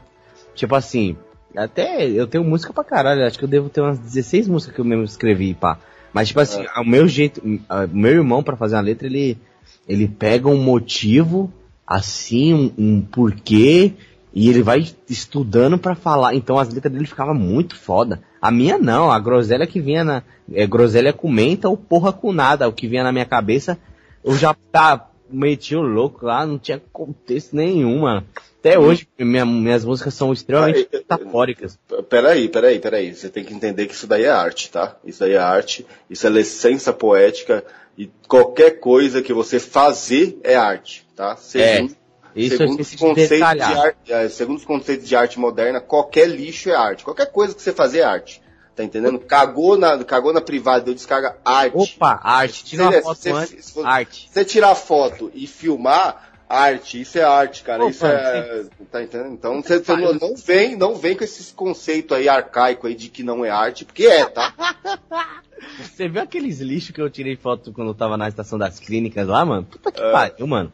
tipo 0.54 0.74
assim, 0.74 1.16
até 1.56 2.06
eu 2.06 2.26
tenho 2.26 2.44
música 2.44 2.72
pra 2.72 2.84
caralho, 2.84 3.24
acho 3.24 3.38
que 3.38 3.44
eu 3.44 3.48
devo 3.48 3.68
ter 3.68 3.80
umas 3.80 3.98
16 3.98 4.48
músicas 4.48 4.74
que 4.74 4.80
eu 4.80 4.84
mesmo 4.84 5.04
escrevi, 5.04 5.54
pá. 5.54 5.78
Mas, 6.12 6.28
tipo 6.28 6.40
assim, 6.40 6.62
é. 6.62 6.80
o 6.80 6.84
meu 6.84 7.06
jeito, 7.06 7.40
o 7.40 7.96
meu 7.96 8.12
irmão, 8.12 8.42
para 8.42 8.56
fazer 8.56 8.76
uma 8.76 8.82
letra, 8.82 9.06
ele, 9.06 9.38
ele 9.86 10.08
pega 10.08 10.48
um 10.48 10.60
motivo, 10.60 11.52
assim, 11.86 12.54
um, 12.54 12.72
um 12.78 13.00
porquê, 13.00 13.94
e 14.38 14.48
ele 14.48 14.62
vai 14.62 14.86
estudando 15.10 15.76
para 15.76 15.96
falar. 15.96 16.32
Então 16.32 16.60
as 16.60 16.72
letras 16.72 16.92
dele 16.92 17.06
ficavam 17.06 17.34
muito 17.34 17.74
foda. 17.74 18.22
A 18.40 18.52
minha 18.52 18.78
não, 18.78 19.10
a 19.10 19.18
groselha 19.18 19.66
que 19.66 19.80
vinha 19.80 20.04
na. 20.04 20.22
É, 20.52 20.64
groselha 20.64 21.12
com 21.12 21.28
menta 21.28 21.68
ou 21.68 21.76
porra 21.76 22.12
com 22.12 22.32
nada. 22.32 22.68
O 22.68 22.72
que 22.72 22.86
vinha 22.86 23.02
na 23.02 23.10
minha 23.10 23.26
cabeça, 23.26 23.76
eu 24.24 24.36
já 24.36 24.54
tá 24.70 25.10
meti 25.28 25.74
o 25.74 25.82
louco 25.82 26.24
lá, 26.24 26.46
não 26.46 26.56
tinha 26.56 26.80
contexto 26.92 27.56
nenhum, 27.56 28.02
mano. 28.02 28.24
Até 28.60 28.78
hoje, 28.78 29.08
minha, 29.18 29.44
minhas 29.44 29.84
músicas 29.84 30.14
são 30.14 30.32
extremamente 30.32 30.88
metafóricas. 30.92 31.76
Peraí, 32.08 32.48
peraí, 32.48 32.78
peraí. 32.78 33.14
Você 33.14 33.28
tem 33.28 33.44
que 33.44 33.52
entender 33.52 33.86
que 33.86 33.94
isso 33.94 34.06
daí 34.06 34.22
é 34.22 34.30
arte, 34.30 34.70
tá? 34.70 34.96
Isso 35.04 35.18
daí 35.18 35.32
é 35.32 35.38
arte, 35.38 35.84
isso 36.08 36.24
é 36.24 36.30
licença 36.30 36.92
poética, 36.92 37.64
e 37.96 38.08
qualquer 38.28 38.78
coisa 38.78 39.20
que 39.20 39.32
você 39.32 39.58
fazer 39.58 40.38
é 40.44 40.54
arte, 40.54 41.04
tá? 41.16 41.36
Segundo, 41.36 41.92
é, 41.92 41.96
isso 42.38 42.56
segundo, 42.56 42.80
os 42.80 42.94
conceitos 42.94 43.38
de 43.38 43.62
arte, 43.62 44.12
é, 44.12 44.28
segundo 44.28 44.56
os 44.58 44.64
conceitos 44.64 45.08
de 45.08 45.16
arte 45.16 45.38
moderna, 45.38 45.80
qualquer 45.80 46.28
lixo 46.28 46.70
é 46.70 46.74
arte. 46.74 47.04
Qualquer 47.04 47.26
coisa 47.26 47.54
que 47.54 47.62
você 47.62 47.72
fazer 47.72 48.00
é 48.00 48.04
arte. 48.04 48.42
Tá 48.74 48.84
entendendo? 48.84 49.18
Cagou 49.18 49.76
na, 49.76 50.04
cagou 50.04 50.32
na 50.32 50.40
privada, 50.40 50.84
deu 50.84 50.94
descarga 50.94 51.36
arte. 51.44 51.96
Opa, 51.96 52.20
arte. 52.22 52.64
Tira 52.64 52.84
uma 52.84 53.02
foto 53.02 53.34
antes, 53.34 53.64
se, 53.64 53.80
arte. 53.80 54.30
Você 54.30 54.44
tirar 54.44 54.74
foto 54.76 55.32
e 55.34 55.48
filmar, 55.48 56.30
arte, 56.48 57.00
isso 57.00 57.18
é 57.18 57.24
arte, 57.24 57.64
cara. 57.64 57.82
Opa, 57.82 57.90
isso 57.90 58.06
é. 58.06 58.62
Sim. 58.62 58.84
Tá 58.90 59.02
entendendo? 59.02 59.32
Então 59.32 59.60
você, 59.60 59.78
você 59.80 59.96
não, 59.96 60.14
não, 60.14 60.36
vem, 60.36 60.76
não 60.76 60.94
vem 60.94 61.16
com 61.16 61.24
esses 61.24 61.50
conceitos 61.50 62.16
aí 62.16 62.28
arcaico 62.28 62.86
aí 62.86 62.94
de 62.94 63.08
que 63.08 63.24
não 63.24 63.44
é 63.44 63.50
arte, 63.50 63.84
porque 63.84 64.06
é, 64.06 64.24
tá? 64.24 64.54
Você 65.80 66.08
viu 66.08 66.22
aqueles 66.22 66.60
lixos 66.60 66.92
que 66.92 67.00
eu 67.00 67.10
tirei 67.10 67.34
foto 67.36 67.72
quando 67.72 67.88
eu 67.88 67.94
tava 67.94 68.16
na 68.16 68.28
estação 68.28 68.58
das 68.58 68.78
clínicas 68.78 69.26
lá, 69.26 69.44
mano? 69.44 69.64
Puta 69.64 69.90
que 69.90 70.00
é. 70.00 70.12
pariu, 70.12 70.46
mano. 70.46 70.72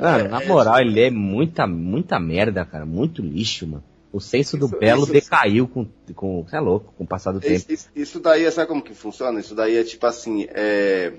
Mano, 0.00 0.24
é, 0.24 0.28
na 0.28 0.40
moral, 0.44 0.80
ele 0.80 1.00
é 1.00 1.10
muita, 1.10 1.66
muita 1.66 2.18
merda, 2.18 2.64
cara. 2.64 2.84
Muito 2.84 3.22
lixo, 3.22 3.66
mano. 3.66 3.84
O 4.12 4.20
senso 4.20 4.56
do 4.56 4.66
isso, 4.66 4.78
belo 4.78 5.02
isso, 5.04 5.12
decaiu 5.12 5.66
com, 5.66 5.86
com. 6.14 6.44
Você 6.44 6.56
é 6.56 6.60
louco, 6.60 6.92
com 6.96 7.04
o 7.04 7.06
passar 7.06 7.32
do 7.32 7.38
isso, 7.38 7.66
tempo. 7.66 7.82
Isso, 7.94 8.20
daí, 8.20 8.50
sabe 8.50 8.68
como 8.68 8.82
que 8.82 8.94
funciona? 8.94 9.40
Isso 9.40 9.54
daí 9.54 9.76
é 9.76 9.82
tipo 9.84 10.06
assim, 10.06 10.46
é 10.50 11.12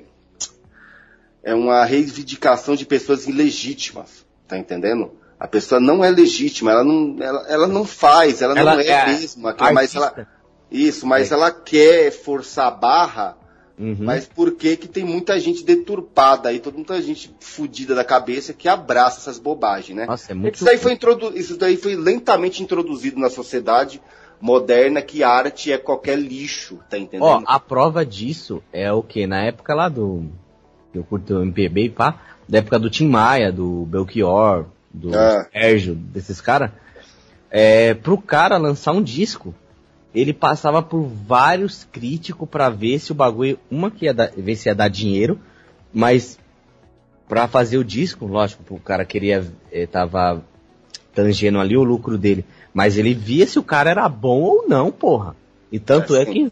é 1.46 1.54
uma 1.54 1.86
reivindicação 1.86 2.76
de 2.76 2.88
pessoas 2.88 3.28
ilegítimas, 3.28 4.26
tá 4.48 4.58
entendendo? 4.58 5.12
A 5.40 5.48
pessoa 5.48 5.80
não 5.80 6.04
é 6.04 6.10
legítima, 6.10 6.72
ela 6.72 6.84
não, 6.84 7.18
ela, 7.22 7.46
ela 7.48 7.68
não 7.68 7.86
faz, 7.86 8.42
ela, 8.42 8.58
ela 8.58 8.74
não 8.74 8.82
é, 8.82 8.88
é 8.88 9.06
mesma, 9.06 9.56
mas 9.72 9.94
ela, 9.94 10.28
isso, 10.72 11.06
mas 11.06 11.32
é. 11.32 11.36
ela 11.36 11.52
quer 11.52 12.12
forçar 12.12 12.68
a 12.68 12.72
barra, 12.72 13.38
uhum. 13.78 13.98
mas 14.00 14.26
por 14.26 14.54
que 14.54 14.78
que 14.78 14.88
tem 14.88 15.04
muita 15.04 15.40
gente 15.40 15.64
deturpada 15.64 16.50
aí, 16.50 16.60
toda 16.60 16.76
muita 16.76 17.02
gente 17.02 17.34
fudida 17.40 17.96
da 17.96 18.04
cabeça 18.04 18.54
que 18.54 18.68
abraça 18.68 19.20
essas 19.20 19.40
bobagens, 19.40 19.96
né? 19.96 20.06
Nossa, 20.06 20.32
é 20.32 20.36
muito 20.36 20.56
isso, 20.56 20.66
daí 20.66 20.78
foi 20.78 20.94
introdu 20.94 21.38
isso 21.38 21.58
daí 21.58 21.78
foi 21.78 21.96
lentamente 21.96 22.62
introduzido 22.62 23.20
na 23.20 23.30
sociedade 23.30 24.02
moderna 24.40 25.02
que 25.02 25.24
arte 25.24 25.72
é 25.72 25.78
qualquer 25.78 26.20
lixo, 26.20 26.80
tá 26.90 26.98
entendendo? 26.98 27.26
Ó, 27.26 27.44
a 27.46 27.60
prova 27.60 28.06
disso 28.06 28.62
é 28.72 28.92
o 28.92 29.02
que? 29.02 29.26
Na 29.26 29.44
época 29.44 29.74
lá 29.74 29.90
do 29.90 30.26
eu 30.94 31.04
curto 31.04 31.42
MPB 31.42 31.86
e 31.86 31.90
pá, 31.90 32.22
da 32.48 32.60
época 32.60 32.80
do 32.80 32.90
Tim 32.90 33.08
Maia, 33.08 33.52
do 33.52 33.86
Belchior, 33.86 34.66
do 34.94 35.16
ah. 35.16 35.48
Sérgio, 35.52 35.96
desses 35.96 36.40
caras, 36.40 36.72
é, 37.50 37.94
pro 37.94 38.18
cara 38.18 38.58
lançar 38.58 38.94
um 38.94 39.04
disco, 39.04 39.54
ele 40.16 40.34
passava 40.34 40.82
por 40.82 41.04
vários 41.04 41.84
críticos 41.84 42.48
para 42.48 42.70
ver 42.70 43.00
se 43.00 43.12
o 43.12 43.16
bagulho, 43.16 43.60
uma 43.70 43.92
que 43.92 44.06
ia 44.06 44.14
dar, 44.14 44.32
ver 44.32 44.56
se 44.56 44.70
ia 44.70 44.74
dar 44.74 44.88
dinheiro, 44.88 45.38
mas 45.94 46.40
para 47.28 47.48
fazer 47.48 47.78
o 47.78 47.84
disco, 47.84 48.26
lógico, 48.26 48.64
o 48.74 48.80
cara 48.80 49.04
queria, 49.04 49.46
eh, 49.72 49.86
tava 49.86 50.44
tangendo 51.14 51.60
ali 51.60 51.76
o 51.76 51.84
lucro 51.84 52.18
dele, 52.18 52.46
mas 52.74 52.98
ele 52.98 53.14
via 53.14 53.46
se 53.46 53.60
o 53.60 53.64
cara 53.64 53.90
era 53.90 54.08
bom 54.08 54.42
ou 54.42 54.68
não, 54.68 54.92
porra. 54.92 55.36
E 55.72 55.80
tanto 55.80 56.16
é, 56.16 56.22
é 56.22 56.26
que 56.26 56.52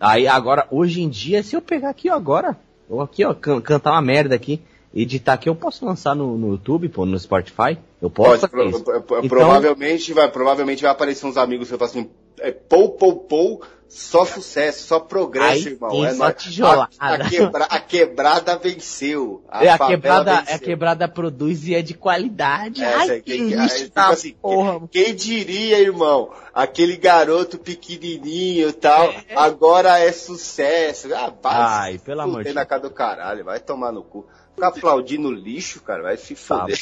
aí 0.00 0.26
agora 0.26 0.66
hoje 0.70 1.02
em 1.02 1.08
dia, 1.08 1.42
se 1.42 1.54
eu 1.54 1.62
pegar 1.62 1.90
aqui 1.90 2.08
agora, 2.08 2.56
ou 2.88 3.00
aqui, 3.00 3.24
ó, 3.24 3.34
can 3.34 3.60
cantar 3.60 3.92
uma 3.92 4.02
merda 4.02 4.34
aqui, 4.34 4.60
editar 5.02 5.34
aqui, 5.34 5.48
eu 5.48 5.54
posso 5.54 5.84
lançar 5.84 6.14
no, 6.14 6.38
no 6.38 6.48
YouTube, 6.52 6.88
pô, 6.88 7.04
no 7.04 7.18
Spotify? 7.18 7.78
Eu 8.00 8.08
posso? 8.08 8.48
Pode, 8.48 8.70
pro, 8.70 8.80
pro, 8.82 9.18
então... 9.18 9.28
provavelmente, 9.28 10.12
vai, 10.12 10.30
provavelmente 10.30 10.82
vai 10.82 10.90
aparecer 10.90 11.26
uns 11.26 11.36
amigos 11.36 11.68
que 11.68 11.74
eu 11.74 11.78
falo 11.78 11.90
assim, 11.90 12.10
é 12.40 12.50
pou, 12.50 12.90
pou, 12.90 13.16
pou, 13.16 13.62
só 13.88 14.24
sucesso, 14.24 14.86
só 14.86 14.98
progresso, 14.98 15.68
Aí, 15.68 15.74
irmão. 15.74 15.90
Sim, 15.90 16.06
é 16.06 16.14
só 16.14 16.32
tijolada. 16.32 16.88
A, 16.98 17.14
a, 17.14 17.28
quebra, 17.28 17.64
a, 17.64 17.80
quebrada 17.80 18.58
venceu. 18.58 19.44
A, 19.48 19.64
é, 19.64 19.68
a 19.68 19.78
quebrada, 19.78 20.36
venceu. 20.40 20.54
a 20.54 20.58
quebrada 20.58 21.08
produz 21.08 21.68
e 21.68 21.74
é 21.74 21.82
de 21.82 21.94
qualidade. 21.94 22.82
É, 22.82 22.94
Ai, 22.94 23.20
que 23.20 23.36
quem, 23.36 23.48
lixo 23.48 23.84
tipo 23.84 24.00
assim, 24.00 24.32
porra. 24.32 24.80
Quem, 24.90 25.04
quem, 25.04 25.14
diria, 25.14 25.78
irmão? 25.78 26.30
Aquele 26.52 26.96
garoto 26.96 27.58
pequenininho 27.58 28.70
e 28.70 28.72
tal, 28.72 29.04
é. 29.04 29.24
agora 29.36 29.98
é 29.98 30.10
sucesso. 30.10 31.08
Ah, 31.14 31.32
Ai, 31.44 31.98
pelo 31.98 32.22
amor 32.22 32.38
de 32.38 32.44
Deus. 32.44 32.56
na 32.56 32.66
cara 32.66 32.82
do 32.82 32.90
caralho, 32.90 33.44
vai 33.44 33.60
tomar 33.60 33.92
no 33.92 34.02
cu. 34.02 34.26
Ficar 34.56 34.68
aplaudindo 34.68 35.30
lixo, 35.30 35.82
cara, 35.82 36.02
vai 36.02 36.16
se 36.16 36.34
tá. 36.34 36.60
foder. 36.60 36.78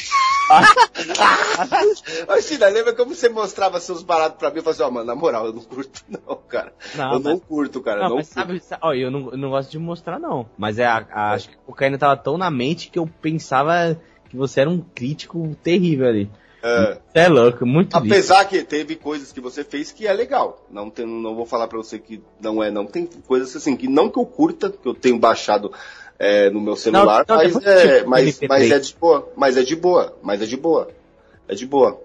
Ô, 2.29 2.41
China, 2.41 2.69
lembra 2.69 2.95
como 2.95 3.13
você 3.13 3.29
mostrava 3.29 3.81
seus 3.81 4.01
baratos 4.01 4.39
pra 4.39 4.51
mim? 4.51 4.59
Eu 4.59 4.63
falei 4.63 4.75
assim, 4.75 4.85
ó, 4.85 4.89
oh, 4.89 4.93
mano, 4.93 5.07
na 5.07 5.15
moral, 5.17 5.47
eu 5.47 5.53
não 5.53 5.63
curto 5.63 6.05
não, 6.09 6.37
cara. 6.37 6.73
Não, 6.95 7.15
eu 7.15 7.21
mas... 7.21 7.25
não 7.25 7.39
curto, 7.41 7.81
cara. 7.81 8.03
Não, 8.03 8.11
não 8.11 8.17
mas 8.17 8.33
curto. 8.33 8.63
sabe, 8.63 8.81
ó, 8.81 8.95
eu 8.95 9.11
não, 9.11 9.33
eu 9.33 9.37
não 9.37 9.51
gosto 9.51 9.73
de 9.73 9.79
mostrar 9.81 10.21
não. 10.21 10.49
Mas 10.57 10.79
é, 10.79 10.87
a, 10.87 11.05
a, 11.11 11.33
acho 11.33 11.49
que 11.49 11.57
a 11.57 11.59
cocaína 11.67 11.99
tava 11.99 12.17
tão 12.17 12.39
na 12.39 12.49
mente 12.49 12.91
que 12.91 12.99
eu 12.99 13.11
pensava 13.21 14.01
que 14.29 14.37
você 14.37 14.61
era 14.61 14.71
um 14.71 14.81
crítico 14.81 15.57
terrível 15.61 16.07
ali. 16.07 16.31
É, 16.67 16.99
é 17.13 17.29
louco, 17.29 17.67
muito 17.67 17.95
Apesar 17.95 18.39
lixo. 18.39 18.49
que 18.49 18.65
teve 18.65 18.97
coisas 18.97 19.31
que 19.31 19.41
você 19.41 19.63
fez 19.63 19.93
que 19.93 20.07
é 20.07 20.13
legal. 20.15 20.65
Não, 20.71 20.89
tem, 20.89 21.05
não 21.05 21.35
vou 21.35 21.45
falar 21.45 21.69
pra 21.69 21.77
você 21.77 21.99
que 21.99 22.23
não 22.41 22.63
é, 22.63 22.71
não. 22.71 22.87
Tem 22.87 23.05
coisas 23.27 23.55
assim, 23.55 23.77
que 23.77 23.87
não 23.87 24.09
que 24.09 24.19
eu 24.19 24.25
curta, 24.25 24.71
que 24.71 24.89
eu 24.89 24.95
tenho 24.95 25.19
baixado 25.19 25.71
é, 26.19 26.51
no 26.51 26.61
meu 26.61 26.77
celular, 26.77 27.25
não, 27.29 27.37
não, 27.37 27.45
mas, 27.45 27.67
é, 27.67 28.05
mas, 28.05 28.41
mas, 28.49 28.71
é 28.71 28.79
de 28.79 28.95
boa, 28.95 29.33
mas 29.37 29.57
é 29.57 29.63
de 29.63 29.77
boa, 29.77 30.17
mas 30.23 30.43
é 30.43 30.47
de 30.47 30.57
boa, 30.57 30.89
é 31.49 31.55
de 31.55 31.67
boa. 31.67 32.01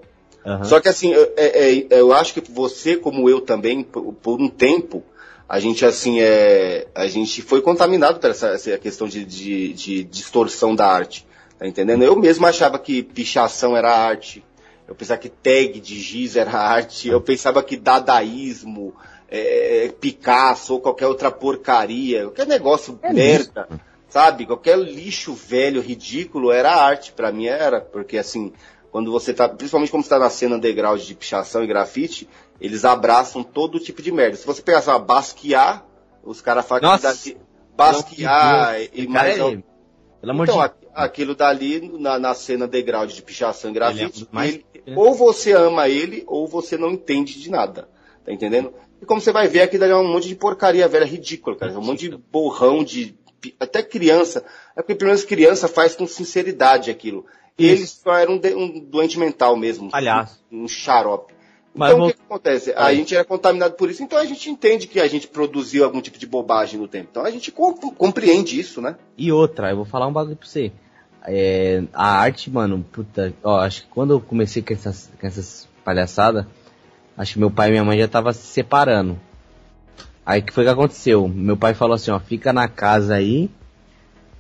Uhum. 0.46 0.64
Só 0.64 0.80
que 0.80 0.90
assim, 0.90 1.14
é, 1.14 1.32
é, 1.38 1.88
eu 1.90 2.14
acho 2.14 2.34
que 2.34 2.52
você, 2.52 2.96
como 2.96 3.30
eu 3.30 3.42
também, 3.42 3.84
por, 3.84 4.14
por, 4.14 4.42
um 4.42 4.48
tempo, 4.48 5.04
a 5.48 5.60
gente 5.60 5.86
assim 5.86 6.20
é, 6.20 6.88
a 6.96 7.08
gente 7.08 7.42
foi 7.42 7.62
contaminado 7.62 8.20
por 8.20 8.30
essa, 8.30 8.50
essa 8.50 8.78
questão 8.78 9.08
de, 9.08 9.26
de, 9.26 9.74
de 9.74 10.04
distorção 10.04 10.74
da 10.76 10.88
arte, 10.88 11.26
tá 11.58 11.68
entendendo? 11.68 12.04
Eu 12.04 12.16
mesmo 12.16 12.46
achava 12.48 12.80
que 12.80 13.04
pichação 13.04 13.76
era 13.76 13.92
arte, 13.92 14.44
eu 14.88 14.96
pensava 14.96 15.20
que 15.20 15.30
tag 15.30 15.80
de 15.80 16.00
giz 16.00 16.36
era 16.36 16.52
arte, 16.58 17.10
eu 17.10 17.22
pensava 17.22 17.62
que 17.62 17.78
dadaísmo, 17.78 18.96
é, 19.30 19.94
Picasso 20.00 20.74
ou 20.74 20.80
qualquer 20.80 21.06
outra 21.06 21.30
porcaria, 21.30 22.24
qualquer 22.24 22.48
negócio 22.48 22.98
é 23.04 23.14
merda, 23.14 23.68
isso. 23.70 23.89
Sabe? 24.10 24.46
Qualquer 24.46 24.78
lixo 24.78 25.34
velho, 25.34 25.82
ridículo, 25.82 26.52
era 26.52 26.74
arte, 26.74 27.12
para 27.12 27.32
mim 27.32 27.46
era, 27.46 27.80
porque 27.80 28.18
assim, 28.18 28.52
quando 28.92 29.12
você 29.12 29.34
tá, 29.34 29.48
principalmente 29.48 29.92
quando 29.92 30.04
você 30.04 30.10
tá 30.10 30.20
na 30.20 30.30
cena 30.30 30.56
underground 30.56 31.02
de 31.02 31.16
pichação 31.16 31.64
e 31.64 31.68
grafite, 31.68 32.28
eles 32.60 32.84
abraçam 32.84 33.44
todo 33.44 33.80
tipo 33.80 34.02
de 34.02 34.12
merda. 34.12 34.36
Se 34.36 34.46
você 34.46 34.62
pegar, 34.62 34.82
sei 34.82 34.94
lá, 34.94 35.00
Basquiat, 35.00 35.84
os 36.24 36.42
caras 36.42 36.66
falam 36.66 36.98
que 36.98 37.04
daqui, 37.04 37.38
Basquiat 37.76 38.90
e 38.94 39.08
mais... 39.08 39.38
É, 39.38 39.64
pelo 40.20 40.32
amor 40.34 40.44
então, 40.44 40.62
de... 40.62 40.74
aquilo 40.94 41.34
dali, 41.34 41.98
na, 41.98 42.20
na 42.20 42.34
cena 42.34 42.66
underground 42.66 43.10
de 43.10 43.22
pichação 43.22 43.72
e 43.72 43.74
grafite, 43.74 44.22
ele 44.22 44.28
é 44.32 44.36
mais... 44.36 44.54
ele, 44.56 44.96
ou 44.96 45.14
você 45.14 45.54
ama 45.54 45.88
ele, 45.88 46.24
ou 46.28 46.48
você 46.48 46.78
não 46.78 46.92
entende 46.92 47.40
de 47.40 47.50
nada. 47.50 47.88
Tá 48.26 48.34
entendendo? 48.34 48.74
E 49.02 49.06
como 49.06 49.22
você 49.22 49.32
vai 49.32 49.48
ver, 49.48 49.62
aqui 49.62 49.78
dali 49.78 49.92
é 49.92 49.96
um 49.96 50.12
monte 50.12 50.28
de 50.28 50.36
porcaria 50.36 50.88
velha 50.88 51.06
ridícula, 51.06 51.56
cara. 51.56 51.72
É 51.72 51.78
um 51.78 51.82
monte 51.82 52.10
de 52.10 52.18
borrão 52.18 52.84
de. 52.84 53.18
Até 53.60 53.84
criança. 53.84 54.44
É 54.76 54.82
porque 54.82 54.96
pelo 54.96 55.10
menos 55.10 55.24
criança 55.24 55.68
faz 55.68 55.96
com 55.96 56.08
sinceridade 56.08 56.92
aquilo. 56.92 57.26
Ele 57.58 57.86
só 57.86 58.16
era 58.16 58.32
um, 58.32 58.40
um 58.56 58.80
doente 58.80 59.20
mental 59.20 59.56
mesmo. 59.56 59.90
Aliás. 59.92 60.40
Um, 60.52 60.64
um 60.64 60.68
xarope. 60.68 61.34
Mas 61.74 61.90
então, 61.90 62.00
vou... 62.00 62.10
o 62.10 62.14
que, 62.14 62.22
acontece? 62.22 62.74
A 62.74 62.94
gente 62.94 63.14
era 63.14 63.24
contaminado 63.24 63.76
por 63.76 63.90
isso, 63.90 64.02
então 64.02 64.18
a 64.18 64.26
gente 64.26 64.50
entende 64.50 64.88
que 64.88 65.00
a 65.00 65.08
gente 65.08 65.28
produziu 65.28 65.84
algum 65.84 66.02
tipo 66.02 66.18
de 66.18 66.26
bobagem 66.26 66.80
no 66.80 66.88
tempo. 66.88 67.10
Então 67.12 67.24
a 67.24 67.32
gente 67.32 67.52
compreende 67.52 68.60
isso, 68.60 68.82
né? 68.82 68.96
E 69.18 69.32
outra, 69.32 69.70
eu 69.70 69.78
vou 69.78 69.86
falar 69.86 70.08
um 70.08 70.14
bagulho 70.14 70.36
pra 70.36 70.48
você. 70.48 70.72
É, 71.26 71.84
a 71.94 72.20
arte, 72.20 72.50
mano, 72.50 72.84
puta, 72.92 73.34
ó, 73.44 73.60
acho 73.60 73.84
que 73.84 73.88
quando 73.90 74.12
eu 74.12 74.22
comecei 74.22 74.62
com 74.64 74.74
essas, 74.74 75.12
com 75.20 75.28
essas 75.28 75.68
palhaçadas, 75.84 76.46
acho 77.18 77.34
que 77.34 77.40
meu 77.40 77.52
pai 77.52 77.68
e 77.68 77.72
minha 77.72 77.84
mãe 77.84 78.00
já 78.00 78.08
tava 78.08 78.34
se 78.34 78.48
separando. 78.48 79.20
Aí 80.30 80.44
que 80.44 80.54
foi 80.54 80.64
que 80.64 80.70
aconteceu? 80.70 81.28
Meu 81.28 81.58
pai 81.58 81.74
falou 81.74 81.96
assim, 81.96 82.12
ó, 82.12 82.20
fica 82.20 82.54
na 82.54 82.68
casa 82.68 83.16
aí, 83.16 83.50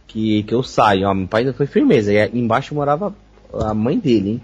que, 0.05 0.43
que 0.43 0.53
eu 0.53 0.61
saio. 0.61 1.07
Ó, 1.07 1.13
meu 1.15 1.27
pai 1.27 1.51
foi 1.51 1.65
firmeza. 1.65 2.13
E 2.13 2.29
embaixo 2.31 2.75
morava 2.75 3.11
a 3.51 3.73
mãe 3.73 3.97
dele, 3.97 4.29
hein? 4.29 4.41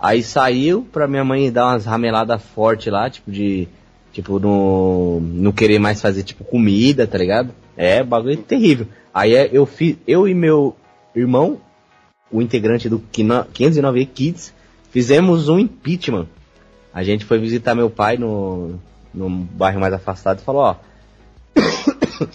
Aí 0.00 0.20
saiu 0.20 0.82
pra 0.82 1.06
minha 1.06 1.22
mãe 1.22 1.52
dar 1.52 1.66
umas 1.66 1.84
rameladas 1.84 2.42
fortes 2.42 2.92
lá, 2.92 3.08
tipo 3.08 3.30
de. 3.30 3.68
Tipo, 4.12 4.40
no. 4.40 5.20
Não 5.20 5.52
querer 5.52 5.78
mais 5.78 6.00
fazer, 6.00 6.24
tipo, 6.24 6.42
comida, 6.42 7.06
tá 7.06 7.16
ligado? 7.16 7.54
É, 7.76 8.02
bagulho 8.02 8.36
terrível. 8.38 8.88
Aí 9.14 9.36
é, 9.36 9.48
eu 9.52 9.66
fiz. 9.66 9.96
Eu 10.08 10.26
e 10.26 10.34
meu 10.34 10.74
irmão, 11.14 11.60
o 12.32 12.42
integrante 12.42 12.88
do 12.88 12.98
509 12.98 14.06
Kids, 14.06 14.52
fizemos 14.90 15.48
um 15.48 15.56
impeachment. 15.56 16.26
A 16.92 17.04
gente 17.04 17.24
foi 17.24 17.38
visitar 17.38 17.76
meu 17.76 17.88
pai 17.88 18.16
no, 18.16 18.80
no 19.12 19.28
bairro 19.28 19.80
mais 19.80 19.92
afastado 19.92 20.40
e 20.40 20.44
falou, 20.44 20.62
ó. 20.62 20.76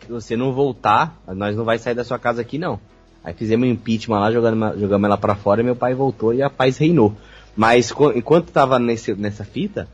se 0.00 0.08
você 0.08 0.36
não 0.36 0.52
voltar, 0.52 1.20
nós 1.28 1.56
não 1.56 1.64
vai 1.64 1.78
sair 1.78 1.94
da 1.94 2.04
sua 2.04 2.18
casa 2.18 2.40
aqui 2.40 2.58
não. 2.58 2.78
Aí 3.22 3.34
fizemos 3.34 3.66
um 3.66 3.70
impeachment 3.70 4.20
lá, 4.20 4.30
jogando, 4.30 4.78
jogamos 4.78 5.04
ela 5.06 5.18
para 5.18 5.34
fora 5.34 5.60
e 5.60 5.64
meu 5.64 5.74
pai 5.74 5.94
voltou 5.94 6.32
e 6.32 6.42
a 6.42 6.48
paz 6.48 6.78
reinou. 6.78 7.14
Mas 7.56 7.92
enquanto 8.14 8.52
tava 8.52 8.78
nesse, 8.78 9.14
nessa 9.14 9.44
fita, 9.44 9.88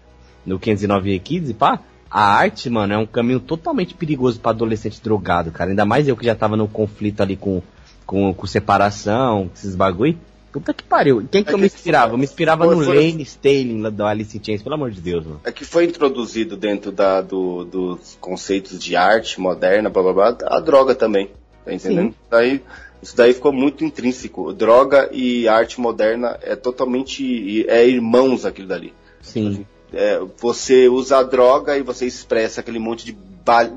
no 0.44 0.58
509 0.58 1.18
Kids 1.20 1.50
e 1.50 1.54
pá, 1.54 1.80
a 2.10 2.22
arte, 2.22 2.68
mano, 2.68 2.92
é 2.92 2.98
um 2.98 3.06
caminho 3.06 3.40
totalmente 3.40 3.94
perigoso 3.94 4.38
para 4.38 4.50
adolescente 4.50 5.02
drogado, 5.02 5.50
cara. 5.50 5.70
Ainda 5.70 5.86
mais 5.86 6.06
eu 6.06 6.16
que 6.16 6.26
já 6.26 6.34
tava 6.34 6.58
no 6.58 6.68
conflito 6.68 7.22
ali 7.22 7.36
com, 7.36 7.62
com, 8.04 8.34
com 8.34 8.46
separação, 8.46 9.50
esses 9.54 9.74
bagulho. 9.74 10.18
Puta 10.52 10.74
que 10.74 10.84
pariu. 10.84 11.26
Quem 11.30 11.42
que 11.42 11.50
é 11.50 11.54
eu 11.54 11.58
me 11.58 11.64
inspirava? 11.64 12.12
Eu 12.12 12.18
me 12.18 12.24
inspirava 12.24 12.66
foi, 12.66 12.76
no 12.76 12.84
foi... 12.84 12.96
Lane 12.96 13.22
Staley 13.22 13.90
do 13.90 14.04
Alice 14.04 14.36
in 14.36 14.44
Chains, 14.44 14.62
pelo 14.62 14.74
amor 14.74 14.90
de 14.90 15.00
Deus, 15.00 15.24
mano. 15.24 15.40
É 15.44 15.50
que 15.50 15.64
foi 15.64 15.84
introduzido 15.84 16.56
dentro 16.56 16.92
da, 16.92 17.22
do, 17.22 17.64
dos 17.64 18.18
conceitos 18.20 18.78
de 18.78 18.94
arte 18.94 19.40
moderna, 19.40 19.88
blá 19.88 20.02
blá 20.02 20.12
blá, 20.12 20.38
a 20.42 20.60
droga 20.60 20.94
também. 20.94 21.30
Tá 21.64 21.72
entendendo? 21.72 22.10
Sim. 22.10 22.14
Daí, 22.30 22.62
isso 23.02 23.16
daí 23.16 23.32
ficou 23.32 23.52
muito 23.52 23.82
intrínseco. 23.82 24.52
Droga 24.52 25.08
e 25.10 25.48
arte 25.48 25.80
moderna 25.80 26.38
é 26.42 26.54
totalmente. 26.54 27.66
é 27.66 27.88
irmãos 27.88 28.44
aquilo 28.44 28.68
dali. 28.68 28.92
Sim. 29.22 29.64
É, 29.90 30.20
você 30.38 30.88
usa 30.88 31.18
a 31.18 31.22
droga 31.22 31.78
e 31.78 31.82
você 31.82 32.06
expressa 32.06 32.60
aquele 32.60 32.78
monte 32.78 33.06
de, 33.06 33.16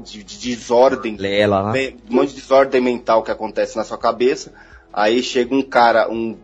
de, 0.03 0.23
de 0.23 0.37
desordem. 0.37 1.15
Lela, 1.15 1.71
né? 1.71 1.93
Um 2.09 2.15
monte 2.15 2.29
de 2.29 2.41
desordem 2.41 2.81
mental 2.81 3.23
que 3.23 3.31
acontece 3.31 3.77
na 3.77 3.83
sua 3.83 3.97
cabeça 3.97 4.51
Aí 4.95 5.21
chega 5.21 5.53
um 5.53 5.61
cara, 5.61 6.09
um 6.09 6.37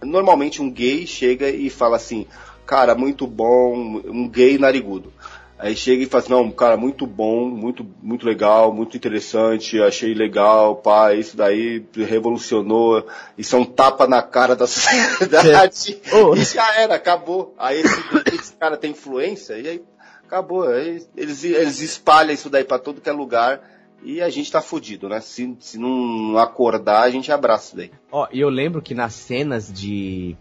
normalmente 0.00 0.62
um 0.62 0.70
gay 0.70 1.08
chega 1.08 1.50
e 1.50 1.68
fala 1.68 1.96
assim, 1.96 2.24
cara, 2.64 2.94
muito 2.94 3.26
bom, 3.26 4.00
um 4.06 4.28
gay 4.28 4.56
narigudo. 4.58 5.12
Aí 5.58 5.74
chega 5.74 6.04
e 6.04 6.06
fala 6.06 6.22
assim, 6.22 6.32
não, 6.32 6.52
cara, 6.52 6.76
muito 6.76 7.04
bom, 7.04 7.48
muito, 7.48 7.84
muito 8.00 8.24
legal, 8.24 8.72
muito 8.72 8.96
interessante, 8.96 9.82
achei 9.82 10.14
legal, 10.14 10.76
pá, 10.76 11.14
isso 11.14 11.36
daí 11.36 11.84
revolucionou, 11.96 13.08
isso 13.36 13.56
é 13.56 13.58
um 13.58 13.64
tapa 13.64 14.06
na 14.06 14.22
cara 14.22 14.54
da 14.54 14.66
sociedade. 14.68 16.00
Oh. 16.14 16.36
E 16.36 16.44
já 16.44 16.80
era, 16.80 16.94
acabou. 16.94 17.56
Aí 17.58 17.80
esse, 17.80 18.00
esse, 18.34 18.52
cara 18.52 18.76
tem 18.76 18.92
influência, 18.92 19.58
e 19.58 19.68
aí 19.68 19.82
acabou. 20.24 20.68
Aí 20.68 21.04
eles, 21.16 21.42
eles 21.42 21.80
espalham 21.80 22.32
isso 22.32 22.48
daí 22.48 22.62
para 22.62 22.78
todo 22.78 23.00
que 23.00 23.08
é 23.08 23.12
lugar 23.12 23.71
e 24.04 24.20
a 24.20 24.28
gente 24.28 24.50
tá 24.50 24.60
fudido, 24.60 25.08
né? 25.08 25.20
Se, 25.20 25.56
se 25.60 25.78
não 25.78 26.36
acordar, 26.36 27.02
a 27.02 27.10
gente 27.10 27.30
abraça 27.30 27.76
daí. 27.76 27.90
Ó, 28.10 28.26
e 28.32 28.40
eu 28.40 28.48
lembro 28.48 28.82
que 28.82 28.94
nas 28.94 29.14
cenas 29.14 29.72
de, 29.72 30.36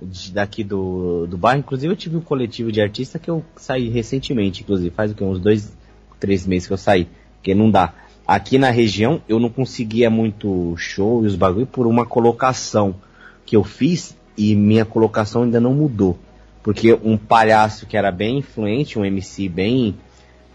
de, 0.00 0.32
daqui 0.32 0.64
do, 0.64 1.26
do 1.26 1.38
bairro, 1.38 1.60
inclusive 1.60 1.92
eu 1.92 1.96
tive 1.96 2.16
um 2.16 2.20
coletivo 2.20 2.72
de 2.72 2.80
artista 2.80 3.18
que 3.18 3.30
eu 3.30 3.44
saí 3.56 3.88
recentemente, 3.88 4.62
inclusive, 4.62 4.90
faz 4.90 5.12
o 5.12 5.14
que? 5.14 5.24
Uns 5.24 5.38
dois, 5.38 5.72
três 6.18 6.46
meses 6.46 6.66
que 6.66 6.72
eu 6.72 6.78
saí, 6.78 7.08
porque 7.36 7.54
não 7.54 7.70
dá. 7.70 7.94
Aqui 8.26 8.58
na 8.58 8.70
região 8.70 9.22
eu 9.28 9.38
não 9.38 9.48
conseguia 9.48 10.10
muito 10.10 10.76
show 10.76 11.22
e 11.22 11.26
os 11.26 11.36
bagulho 11.36 11.66
por 11.66 11.86
uma 11.86 12.04
colocação 12.04 12.96
que 13.44 13.54
eu 13.54 13.62
fiz 13.62 14.16
e 14.36 14.56
minha 14.56 14.84
colocação 14.84 15.44
ainda 15.44 15.60
não 15.60 15.72
mudou. 15.72 16.18
Porque 16.60 16.92
um 16.92 17.16
palhaço 17.16 17.86
que 17.86 17.96
era 17.96 18.10
bem 18.10 18.38
influente, 18.38 18.98
um 18.98 19.04
MC 19.04 19.48
bem, 19.48 19.96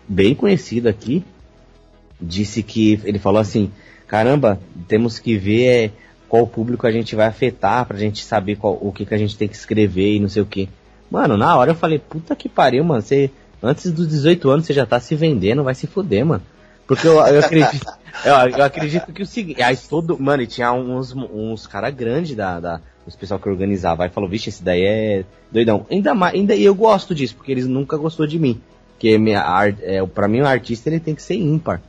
bem 0.05 0.35
conhecido 0.35 0.89
aqui, 0.89 1.23
disse 2.21 2.61
que 2.61 2.99
ele 3.03 3.19
falou 3.19 3.41
assim: 3.41 3.71
caramba, 4.07 4.59
temos 4.87 5.19
que 5.19 5.37
ver 5.37 5.65
é, 5.65 5.91
qual 6.27 6.45
público 6.45 6.85
a 6.85 6.91
gente 6.91 7.15
vai 7.15 7.27
afetar 7.27 7.85
pra 7.85 7.97
gente 7.97 8.23
saber 8.23 8.55
qual, 8.55 8.77
o 8.81 8.91
que, 8.91 9.05
que 9.05 9.13
a 9.13 9.17
gente 9.17 9.37
tem 9.37 9.47
que 9.47 9.55
escrever 9.55 10.15
e 10.15 10.19
não 10.19 10.29
sei 10.29 10.41
o 10.41 10.45
que. 10.45 10.69
Mano, 11.09 11.35
na 11.35 11.55
hora 11.57 11.71
eu 11.71 11.75
falei, 11.75 11.99
puta 11.99 12.35
que 12.35 12.47
pariu, 12.47 12.83
mano, 12.83 13.01
você 13.01 13.29
antes 13.61 13.91
dos 13.91 14.07
18 14.07 14.49
anos 14.49 14.65
você 14.65 14.73
já 14.73 14.85
tá 14.85 14.99
se 14.99 15.15
vendendo, 15.15 15.63
vai 15.63 15.75
se 15.75 15.87
fuder, 15.87 16.25
mano. 16.25 16.43
Porque 16.87 17.07
eu, 17.07 17.13
eu 17.13 17.39
acredito, 17.39 17.85
eu, 18.25 18.33
eu, 18.57 18.63
acredito 18.63 19.13
que 19.13 19.23
o 19.23 19.25
seguinte, 19.25 19.61
aí 19.61 19.77
todo, 19.77 20.19
mano, 20.19 20.43
e 20.43 20.47
tinha 20.47 20.71
uns, 20.73 21.13
uns 21.13 21.67
cara 21.67 21.89
grande 21.89 22.35
da, 22.35 22.59
da, 22.59 22.81
os 23.05 23.15
pessoal 23.15 23.39
que 23.39 23.47
organizava, 23.47 24.03
aí 24.03 24.09
falou, 24.09 24.29
vixe, 24.29 24.49
esse 24.49 24.63
daí 24.63 24.83
é 24.83 25.25
doidão. 25.51 25.85
Ainda 25.89 26.13
mais, 26.13 26.33
ainda 26.33 26.55
eu 26.55 26.75
gosto 26.75 27.15
disso, 27.15 27.35
porque 27.35 27.51
eles 27.51 27.67
nunca 27.67 27.97
gostou 27.97 28.27
de 28.27 28.37
mim. 28.37 28.59
Porque 28.91 29.17
minha, 29.17 29.43
é, 29.81 30.05
pra 30.05 30.27
mim 30.27 30.41
o 30.41 30.45
artista 30.45 30.89
ele 30.89 30.99
tem 30.99 31.15
que 31.15 31.23
ser 31.23 31.35
ímpar. 31.35 31.81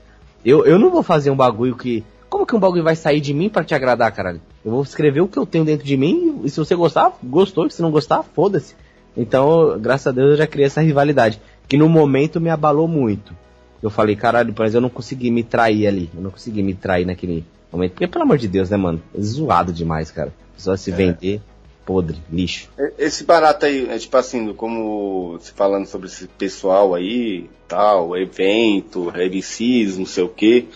Eu, 0.44 0.64
eu 0.64 0.78
não 0.78 0.90
vou 0.90 1.02
fazer 1.02 1.30
um 1.30 1.36
bagulho 1.36 1.76
que. 1.76 2.04
Como 2.28 2.46
que 2.46 2.56
um 2.56 2.60
bagulho 2.60 2.82
vai 2.82 2.96
sair 2.96 3.20
de 3.20 3.34
mim 3.34 3.48
para 3.48 3.62
te 3.62 3.74
agradar, 3.74 4.10
caralho? 4.10 4.40
Eu 4.64 4.70
vou 4.70 4.82
escrever 4.82 5.20
o 5.20 5.28
que 5.28 5.38
eu 5.38 5.44
tenho 5.44 5.64
dentro 5.64 5.84
de 5.84 5.96
mim 5.96 6.40
e 6.42 6.48
se 6.48 6.56
você 6.56 6.74
gostar, 6.74 7.12
gostou. 7.22 7.68
Se 7.68 7.82
não 7.82 7.90
gostar, 7.90 8.22
foda-se. 8.22 8.74
Então, 9.16 9.78
graças 9.78 10.06
a 10.06 10.12
Deus, 10.12 10.30
eu 10.30 10.36
já 10.36 10.46
criei 10.46 10.66
essa 10.66 10.80
rivalidade. 10.80 11.40
Que 11.68 11.76
no 11.76 11.88
momento 11.88 12.40
me 12.40 12.48
abalou 12.48 12.88
muito. 12.88 13.34
Eu 13.82 13.90
falei, 13.90 14.16
caralho, 14.16 14.54
mas 14.56 14.74
eu 14.74 14.80
não 14.80 14.88
consegui 14.88 15.30
me 15.30 15.42
trair 15.42 15.86
ali. 15.86 16.10
Eu 16.14 16.22
não 16.22 16.30
consegui 16.30 16.62
me 16.62 16.72
trair 16.72 17.04
naquele 17.04 17.44
momento. 17.70 17.92
Porque, 17.92 18.06
pelo 18.06 18.24
amor 18.24 18.38
de 18.38 18.48
Deus, 18.48 18.70
né, 18.70 18.76
mano? 18.76 19.02
É 19.14 19.20
zoado 19.20 19.72
demais, 19.72 20.10
cara. 20.10 20.32
Só 20.56 20.76
se 20.76 20.90
é. 20.90 20.94
vender 20.94 21.42
podre, 21.84 22.18
lixo. 22.30 22.68
Esse 22.98 23.24
barato 23.24 23.66
aí, 23.66 23.88
é 23.88 23.98
tipo 23.98 24.16
assim, 24.16 24.52
como 24.54 25.38
se 25.40 25.52
falando 25.52 25.86
sobre 25.86 26.06
esse 26.08 26.26
pessoal 26.26 26.94
aí, 26.94 27.48
tal, 27.68 28.16
evento, 28.16 29.08
revicis, 29.08 29.98
não 29.98 30.06
sei 30.06 30.24
o 30.24 30.28
quê. 30.28 30.66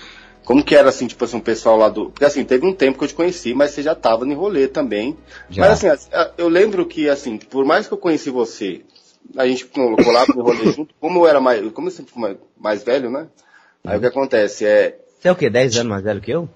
Como 0.45 0.63
que 0.63 0.77
era 0.77 0.89
assim, 0.89 1.09
tipo 1.09 1.25
assim, 1.25 1.39
um 1.39 1.41
pessoal 1.41 1.77
lá 1.77 1.89
do. 1.89 2.11
Porque 2.11 2.25
assim, 2.25 2.45
teve 2.45 2.65
um 2.65 2.73
tempo 2.73 2.99
que 2.99 3.05
eu 3.05 3.09
te 3.09 3.15
conheci, 3.15 3.53
mas 3.53 3.73
você 3.73 3.83
já 3.83 3.95
tava 3.97 4.25
no 4.25 4.35
rolê 4.35 4.69
também. 4.69 5.17
Já. 5.51 5.63
Mas 5.63 5.85
assim, 5.85 6.09
eu 6.39 6.49
lembro 6.49 6.87
que, 6.87 7.09
assim, 7.09 7.37
por 7.37 7.65
mais 7.65 7.89
que 7.89 7.95
eu 7.95 7.99
conheci 7.99 8.31
você, 8.31 8.83
a 9.37 9.47
gente 9.47 9.65
colava 9.65 10.33
no 10.35 10.43
rolê 10.43 10.71
junto, 10.73 10.95
como 11.01 11.21
eu 11.21 11.27
era 11.27 11.41
mais. 11.41 11.69
Como 11.73 11.89
eu 11.89 11.93
sempre 11.93 12.13
fui 12.13 12.23
mais, 12.23 12.37
mais 12.57 12.85
velho, 12.85 13.11
né? 13.11 13.27
Aí 13.85 13.99
o 13.99 14.01
que 14.01 14.07
acontece? 14.07 14.65
É. 14.65 14.99
Você 15.19 15.29
é 15.29 15.33
o 15.33 15.37
quê? 15.37 15.51
10 15.51 15.79
anos 15.79 15.91
mais 15.91 16.05
velho 16.05 16.21
que 16.21 16.31
eu? 16.31 16.49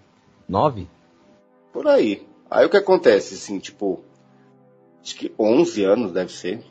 9? 0.49 0.87
Por 1.73 1.87
aí. 1.89 2.23
Aí 2.51 2.67
o 2.67 2.71
que 2.71 2.77
acontece, 2.77 3.35
assim, 3.35 3.59
tipo, 3.59 4.05
acho 5.03 5.15
que 5.17 5.33
11 5.39 5.85
anos 5.85 6.13
deve 6.13 6.33
ser. 6.33 6.63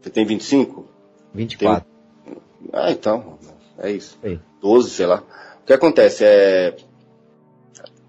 Você 0.00 0.10
tem 0.10 0.24
25? 0.24 0.86
24. 1.34 1.86
Tem... 2.24 2.36
Ah, 2.72 2.90
então, 2.90 3.38
é 3.78 3.90
isso. 3.90 4.18
Ei. 4.22 4.40
12, 4.60 4.90
sei 4.90 5.06
lá. 5.06 5.22
O 5.62 5.66
que 5.66 5.72
acontece 5.72 6.24
é, 6.24 6.76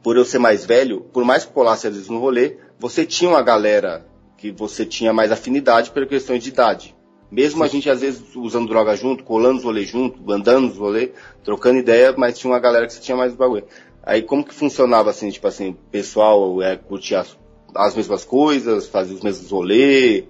por 0.01 0.17
eu 0.17 0.25
ser 0.25 0.39
mais 0.39 0.65
velho, 0.65 1.01
por 1.01 1.23
mais 1.23 1.45
que 1.45 1.53
colasse 1.53 1.87
às 1.87 1.93
vezes 1.93 2.09
no 2.09 2.19
rolê, 2.19 2.57
você 2.79 3.05
tinha 3.05 3.29
uma 3.29 3.41
galera 3.41 4.05
que 4.37 4.51
você 4.51 4.85
tinha 4.85 5.11
mais 5.11 5.31
afinidade 5.31 5.91
por 5.91 6.05
questões 6.07 6.43
de 6.43 6.49
idade. 6.49 6.95
Mesmo 7.29 7.63
a 7.63 7.67
gente, 7.67 7.89
às 7.89 8.01
vezes, 8.01 8.23
usando 8.35 8.69
droga 8.69 8.95
junto, 8.95 9.23
colando 9.23 9.57
os 9.57 9.63
rolês 9.63 9.87
junto, 9.87 10.31
andando 10.31 10.67
os 10.67 10.77
rolês, 10.77 11.11
trocando 11.43 11.77
ideia, 11.77 12.13
mas 12.17 12.39
tinha 12.39 12.51
uma 12.51 12.59
galera 12.59 12.87
que 12.87 12.93
você 12.93 13.01
tinha 13.01 13.17
mais 13.17 13.35
bagulho. 13.35 13.65
Aí 14.01 14.23
como 14.23 14.43
que 14.43 14.53
funcionava 14.53 15.09
assim, 15.11 15.29
tipo 15.29 15.47
assim, 15.47 15.69
o 15.69 15.73
pessoal 15.91 16.61
é, 16.63 16.75
curtia 16.75 17.23
as, 17.75 17.87
as 17.87 17.95
mesmas 17.95 18.23
coisas, 18.23 18.87
fazia 18.87 19.15
os 19.15 19.21
mesmos 19.21 19.51
rolês, 19.51 20.25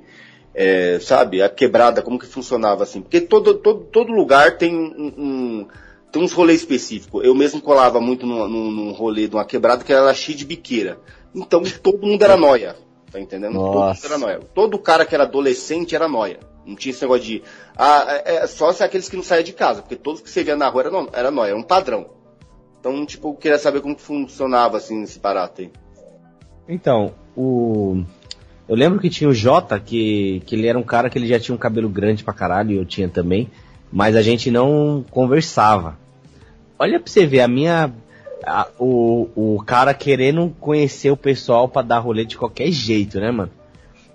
é, 0.53 0.99
sabe? 0.99 1.41
A 1.41 1.49
quebrada, 1.49 2.01
como 2.01 2.19
que 2.19 2.25
funcionava 2.25 2.83
assim? 2.83 3.01
Porque 3.01 3.21
todo, 3.21 3.55
todo, 3.55 3.85
todo 3.85 4.11
lugar 4.11 4.57
tem 4.57 4.75
um, 4.75 5.13
um 5.17 5.67
tem 6.11 6.21
uns 6.23 6.31
rolês 6.31 6.61
específicos. 6.61 7.23
Eu 7.23 7.35
mesmo 7.35 7.61
colava 7.61 8.01
muito 8.01 8.25
num, 8.25 8.47
num, 8.47 8.71
num 8.71 8.91
rolê 8.91 9.27
de 9.27 9.35
uma 9.35 9.45
quebrada 9.45 9.83
que 9.83 9.93
era 9.93 10.13
cheia 10.13 10.37
de 10.37 10.45
biqueira. 10.45 10.99
Então 11.33 11.61
todo 11.83 12.05
mundo 12.05 12.23
era 12.23 12.35
noia. 12.35 12.75
Tá 13.11 13.19
entendendo? 13.19 13.53
Nossa. 13.53 13.73
Todo 13.73 13.83
mundo 13.83 14.05
era 14.05 14.17
noia. 14.17 14.39
Todo 14.53 14.79
cara 14.79 15.05
que 15.05 15.13
era 15.13 15.23
adolescente 15.23 15.95
era 15.95 16.07
noia. 16.07 16.39
Não 16.65 16.75
tinha 16.75 16.91
esse 16.91 17.01
negócio 17.01 17.23
de. 17.23 17.43
Ah, 17.77 18.21
é, 18.25 18.35
é 18.37 18.47
só 18.47 18.71
se 18.71 18.83
aqueles 18.83 19.09
que 19.09 19.15
não 19.15 19.23
saíam 19.23 19.43
de 19.43 19.53
casa, 19.53 19.81
porque 19.81 19.95
todos 19.95 20.21
que 20.21 20.29
você 20.29 20.43
via 20.43 20.55
na 20.55 20.67
rua 20.67 20.81
era, 20.81 21.07
era 21.13 21.31
nóia, 21.31 21.49
era 21.49 21.57
um 21.57 21.63
padrão. 21.63 22.07
Então, 22.79 23.05
tipo, 23.05 23.29
eu 23.29 23.33
queria 23.33 23.57
saber 23.57 23.81
como 23.81 23.95
que 23.95 24.01
funcionava 24.01 24.77
assim 24.77 25.01
esse 25.03 25.19
barato 25.19 25.61
aí. 25.61 25.71
Então, 26.69 27.11
o. 27.35 28.03
Eu 28.67 28.75
lembro 28.75 28.99
que 28.99 29.09
tinha 29.09 29.27
o 29.27 29.33
Jota, 29.33 29.79
que, 29.79 30.43
que 30.45 30.53
ele 30.55 30.67
era 30.67 30.77
um 30.77 30.83
cara 30.83 31.09
que 31.09 31.17
ele 31.17 31.27
já 31.27 31.39
tinha 31.39 31.55
um 31.55 31.57
cabelo 31.57 31.89
grande 31.89 32.23
pra 32.23 32.31
caralho, 32.33 32.71
e 32.71 32.75
eu 32.77 32.85
tinha 32.85 33.09
também, 33.09 33.49
mas 33.91 34.15
a 34.15 34.21
gente 34.21 34.51
não 34.51 35.03
conversava. 35.09 35.97
Olha 36.77 36.99
pra 36.99 37.11
você 37.11 37.25
ver, 37.25 37.41
a 37.41 37.47
minha. 37.47 37.91
a- 38.45 38.67
o, 38.79 39.27
o 39.35 39.63
cara 39.65 39.93
querendo 39.93 40.53
conhecer 40.59 41.09
o 41.09 41.17
pessoal 41.17 41.67
pra 41.67 41.81
dar 41.81 41.97
rolê 41.99 42.23
de 42.23 42.37
qualquer 42.37 42.71
jeito, 42.71 43.19
né, 43.19 43.31
mano? 43.31 43.51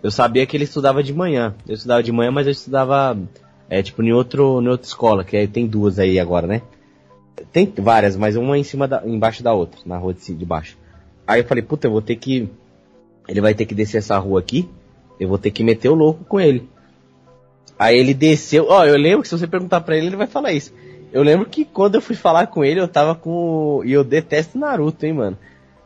Eu 0.02 0.11
sabia 0.12 0.46
que 0.46 0.57
ele 0.57 0.64
estudava 0.64 1.02
de 1.02 1.12
manhã. 1.12 1.55
Eu 1.66 1.74
estudava 1.74 2.02
de 2.02 2.12
manhã, 2.12 2.30
mas 2.30 2.46
eu 2.46 2.52
estudava, 2.52 3.18
é, 3.68 3.82
tipo, 3.82 4.02
em, 4.02 4.12
outro, 4.12 4.62
em 4.62 4.68
outra 4.68 4.86
escola, 4.86 5.24
que 5.24 5.36
aí 5.36 5.48
tem 5.48 5.66
duas 5.66 5.98
aí 5.98 6.20
agora, 6.20 6.46
né? 6.46 6.62
Tem 7.52 7.72
várias, 7.78 8.14
mas 8.16 8.36
uma 8.36 8.57
em 8.57 8.62
cima 8.62 8.86
da, 8.86 9.02
embaixo 9.05 9.42
da 9.42 9.52
outra, 9.52 9.80
na 9.84 9.98
rua 9.98 10.14
de, 10.14 10.32
de 10.32 10.44
baixo. 10.44 10.76
Aí 11.27 11.41
eu 11.41 11.47
falei, 11.47 11.62
puta, 11.62 11.87
eu 11.87 11.91
vou 11.91 12.03
ter 12.03 12.16
que. 12.16 12.49
Ele 13.27 13.41
vai 13.41 13.55
ter 13.55 13.64
que 13.64 13.75
descer 13.75 13.99
essa 13.99 14.18
rua 14.18 14.41
aqui. 14.41 14.68
Eu 15.18 15.29
vou 15.29 15.39
ter 15.39 15.51
que 15.51 15.64
meter 15.64 15.89
o 15.89 15.95
louco 15.95 16.25
com 16.25 16.41
ele. 16.41 16.68
Aí 17.79 17.99
ele 17.99 18.12
desceu. 18.14 18.66
Ó, 18.68 18.85
eu 18.85 18.97
lembro 18.97 19.22
que 19.22 19.29
se 19.29 19.39
você 19.39 19.47
perguntar 19.47 19.81
pra 19.81 19.97
ele, 19.97 20.09
ele 20.09 20.16
vai 20.16 20.27
falar 20.27 20.53
isso. 20.53 20.72
Eu 21.12 21.22
lembro 21.22 21.47
que 21.47 21.64
quando 21.64 21.95
eu 21.95 22.03
fui 22.03 22.16
falar 22.16 22.49
com 22.49 22.64
ele, 22.64 22.81
eu 22.81 22.89
tava 22.89 23.14
com. 23.14 23.83
E 23.85 23.93
eu 23.93 24.05
detesto 24.05 24.59
Naruto, 24.59 25.07
hein, 25.07 25.12
mano. 25.12 25.39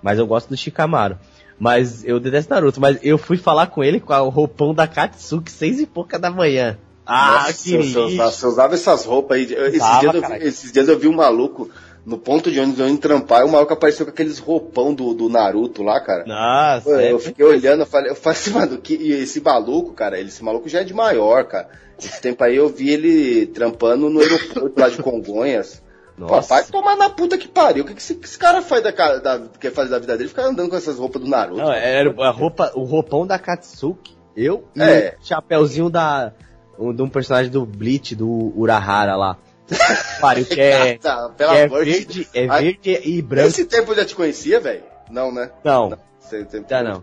Mas 0.03 0.19
eu 0.19 0.27
gosto 0.27 0.49
do 0.49 0.57
Shikamaru. 0.57 1.19
Mas 1.59 2.05
eu 2.05 2.19
detesto 2.19 2.53
Naruto. 2.53 2.81
Mas 2.81 2.99
eu 3.03 3.19
fui 3.19 3.37
falar 3.37 3.67
com 3.69 3.85
ele 3.85 4.01
com 4.01 4.13
o 4.13 4.29
roupão 4.29 4.75
da 4.75 4.87
Katsuki, 4.87 5.51
seis 5.51 5.81
e 5.81 5.87
pouca 5.87 6.19
da 6.19 6.31
manhã. 6.31 6.79
Ah, 7.05 7.45
Nossa, 7.47 7.53
que 7.53 7.77
você, 7.77 7.99
usava, 7.99 8.31
você 8.31 8.47
usava 8.47 8.75
essas 8.75 9.05
roupas 9.05 9.39
aí. 9.39 9.45
Esses, 9.45 10.01
dias 10.01 10.15
eu, 10.15 10.35
esses 10.37 10.73
dias 10.73 10.89
eu 10.89 10.99
vi 10.99 11.09
um 11.09 11.15
maluco 11.17 11.71
no 12.09 12.17
ponto 12.17 12.51
de 12.51 12.59
ônibus 12.59 12.81
eu 12.81 12.89
indo 12.89 12.99
trampar, 12.99 13.43
e 13.43 13.45
o 13.45 13.53
maluco 13.53 13.73
apareceu 13.73 14.07
com 14.07 14.11
aqueles 14.11 14.39
roupão 14.39 14.95
do, 14.95 15.13
do 15.13 15.29
Naruto 15.29 15.83
lá, 15.83 16.01
cara. 16.01 16.25
Nossa, 16.25 16.89
Pô, 16.89 16.97
é, 16.97 17.13
eu 17.13 17.19
fiquei 17.19 17.45
olhando, 17.45 17.81
eu 17.81 17.87
falei, 17.87 18.11
eu 18.11 18.17
falei 18.17 18.39
assim, 18.39 18.51
mano, 18.57 18.79
que, 18.79 18.95
e 18.95 19.13
esse 19.13 19.41
maluco, 19.41 19.93
cara, 19.93 20.19
ele, 20.19 20.29
esse 20.29 20.43
maluco 20.43 20.69
já 20.69 20.81
é 20.81 20.85
de 20.85 20.95
maior, 20.95 21.45
cara. 21.45 21.69
Esse 21.99 22.21
tempo 22.21 22.43
aí 22.43 22.57
eu 22.57 22.69
vi 22.69 22.91
ele 22.91 23.47
trampando 23.47 24.09
no 24.09 24.21
aeroporto 24.21 24.81
lá 24.81 24.89
de 24.89 25.03
Congonhas. 25.03 25.83
Pô, 26.17 26.27
Nossa. 26.27 26.55
vai 26.55 26.65
tomar 26.65 26.97
na 26.97 27.11
puta 27.11 27.39
que 27.39 27.47
pariu. 27.47 27.85
O 27.85 27.87
que, 27.87 27.95
que, 27.95 28.01
esse, 28.01 28.15
que 28.15 28.27
esse 28.27 28.39
cara 28.39 28.61
faz 28.61 28.83
da, 28.83 28.91
da, 28.91 29.41
quer 29.61 29.71
fazer 29.71 29.91
da 29.91 29.99
vida 30.01 30.17
dele? 30.17 30.29
Ficar 30.29 30.47
andando 30.47 30.71
com 30.71 30.77
essas 30.77 30.99
roupas 30.99 31.23
do 31.23 31.29
Naruto. 31.29 31.61
Não, 31.61 31.73
era 31.73 32.13
a 32.23 32.31
roupa, 32.31 32.73
o 32.75 32.83
roupão 32.83 33.25
da 33.25 33.39
Katsuki, 33.39 34.17
eu 34.37 34.65
e 34.75 34.83
É. 34.83 35.17
o 35.21 35.25
chapéuzinho 35.25 35.89
da 35.89 36.33
um, 36.79 36.95
de 36.95 37.03
um 37.03 37.09
personagem 37.09 37.51
do 37.51 37.67
Bleach, 37.67 38.15
do 38.15 38.53
Urahara 38.57 39.17
lá. 39.17 39.37
Pariu, 40.21 40.45
que 40.47 40.61
é, 40.61 40.99
pelo 41.37 41.53
é 41.53 41.65
amor 41.65 41.85
de 41.85 41.91
verde, 41.93 42.29
é 42.35 42.47
Ai. 42.49 42.63
verde 42.65 43.01
e 43.09 43.23
branco. 43.23 43.49
Esse 43.49 43.65
tempo 43.65 43.93
eu 43.93 43.97
já 43.97 44.05
te 44.05 44.15
conhecia, 44.15 44.61
velho? 44.61 44.83
Não, 45.11 45.33
né? 45.33 45.51
Não, 45.65 45.97
Esse 46.23 46.45
tempo- 46.45 46.67
já 46.69 46.83
não. 46.83 47.03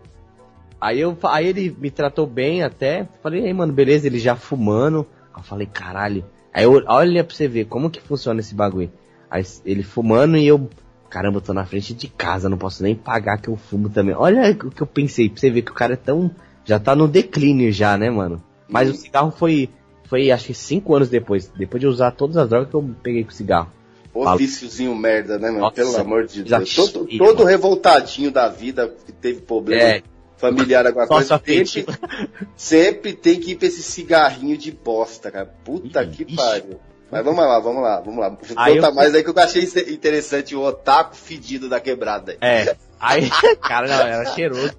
Aí, 0.80 1.00
eu, 1.00 1.16
aí 1.24 1.46
ele 1.46 1.74
me 1.78 1.90
tratou 1.90 2.26
bem 2.26 2.62
até. 2.62 3.08
Falei, 3.22 3.44
aí, 3.46 3.52
mano, 3.52 3.72
beleza, 3.72 4.06
ele 4.06 4.18
já 4.18 4.36
fumando. 4.36 5.06
Eu 5.36 5.42
falei, 5.42 5.66
caralho. 5.66 6.24
Aí 6.52 6.64
eu, 6.64 6.82
olha 6.86 7.24
pra 7.24 7.34
você 7.34 7.48
ver 7.48 7.66
como 7.66 7.90
que 7.90 8.00
funciona 8.00 8.40
esse 8.40 8.54
bagulho. 8.54 8.90
Aí 9.30 9.44
ele 9.64 9.82
fumando 9.82 10.36
e 10.36 10.46
eu, 10.46 10.68
caramba, 11.08 11.38
eu 11.38 11.42
tô 11.42 11.52
na 11.54 11.64
frente 11.64 11.94
de 11.94 12.08
casa, 12.08 12.48
não 12.48 12.58
posso 12.58 12.82
nem 12.82 12.94
pagar 12.94 13.38
que 13.38 13.48
eu 13.48 13.56
fumo 13.56 13.88
também. 13.88 14.14
Olha 14.14 14.50
o 14.52 14.70
que 14.70 14.82
eu 14.82 14.86
pensei, 14.86 15.28
pra 15.28 15.40
você 15.40 15.50
ver 15.50 15.62
que 15.62 15.70
o 15.70 15.74
cara 15.74 15.94
é 15.94 15.96
tão. 15.96 16.30
Já 16.64 16.78
tá 16.78 16.94
no 16.94 17.06
declínio 17.08 17.72
já, 17.72 17.96
né, 17.96 18.10
mano? 18.10 18.42
Mas 18.68 18.88
Uhum. 18.88 18.94
o 18.94 18.98
cigarro 18.98 19.30
foi, 19.30 19.70
foi 20.08 20.30
acho 20.30 20.46
que 20.46 20.54
cinco 20.54 20.94
anos 20.94 21.08
depois. 21.08 21.48
Depois 21.56 21.80
de 21.80 21.86
usar 21.86 22.10
todas 22.12 22.36
as 22.36 22.48
drogas 22.48 22.68
que 22.70 22.74
eu 22.76 22.94
peguei 23.02 23.24
com 23.24 23.30
cigarro. 23.30 23.70
Ô 24.14 24.34
viciozinho 24.36 24.94
merda, 24.96 25.38
né, 25.38 25.50
meu? 25.50 25.60
Nossa, 25.60 25.74
Pelo 25.74 25.96
amor 25.98 26.26
de 26.26 26.42
Deus. 26.42 26.74
Todo, 26.74 27.06
todo 27.18 27.44
revoltadinho 27.44 28.30
da 28.30 28.48
vida 28.48 28.90
que 29.04 29.12
teve 29.12 29.42
problema 29.42 29.82
É. 29.82 30.02
familiar, 30.38 30.86
alguma 30.86 31.06
Sócio 31.06 31.38
coisa, 31.38 31.64
sempre, 31.74 31.98
sempre 32.56 33.12
tem 33.12 33.38
que 33.38 33.50
ir 33.52 33.56
pra 33.56 33.68
esse 33.68 33.82
cigarrinho 33.82 34.56
de 34.56 34.70
bosta, 34.72 35.30
cara. 35.30 35.46
Puta 35.64 36.02
Ih, 36.02 36.08
que 36.08 36.22
ixi. 36.22 36.34
pariu. 36.36 36.80
Mas 37.10 37.24
vamos 37.24 37.44
lá, 37.44 37.60
vamos 37.60 37.82
lá, 37.82 38.00
vamos 38.00 38.18
lá. 38.20 38.36
Aí 38.56 38.74
Conta 38.76 38.86
eu- 38.88 38.94
mais 38.94 39.14
aí 39.14 39.22
que 39.22 39.30
eu 39.30 39.34
achei 39.38 39.62
interessante 39.88 40.56
o 40.56 40.62
otaku 40.62 41.14
fedido 41.14 41.68
da 41.68 41.78
quebrada. 41.78 42.32
aí. 42.40 42.48
É. 42.68 42.76
Aí, 42.98 43.28
cara, 43.62 43.86
não, 43.86 44.00
era 44.06 44.24
cheiroso. 44.32 44.72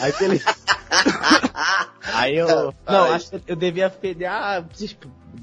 Aí 0.00 0.12
beleza. 0.18 0.44
Aí 2.04 2.36
eu. 2.36 2.46
Não, 2.86 3.04
Ai. 3.04 3.12
acho 3.12 3.30
que 3.30 3.42
eu 3.46 3.56
devia 3.56 3.88
feder. 3.90 4.30
Ah, 4.30 4.64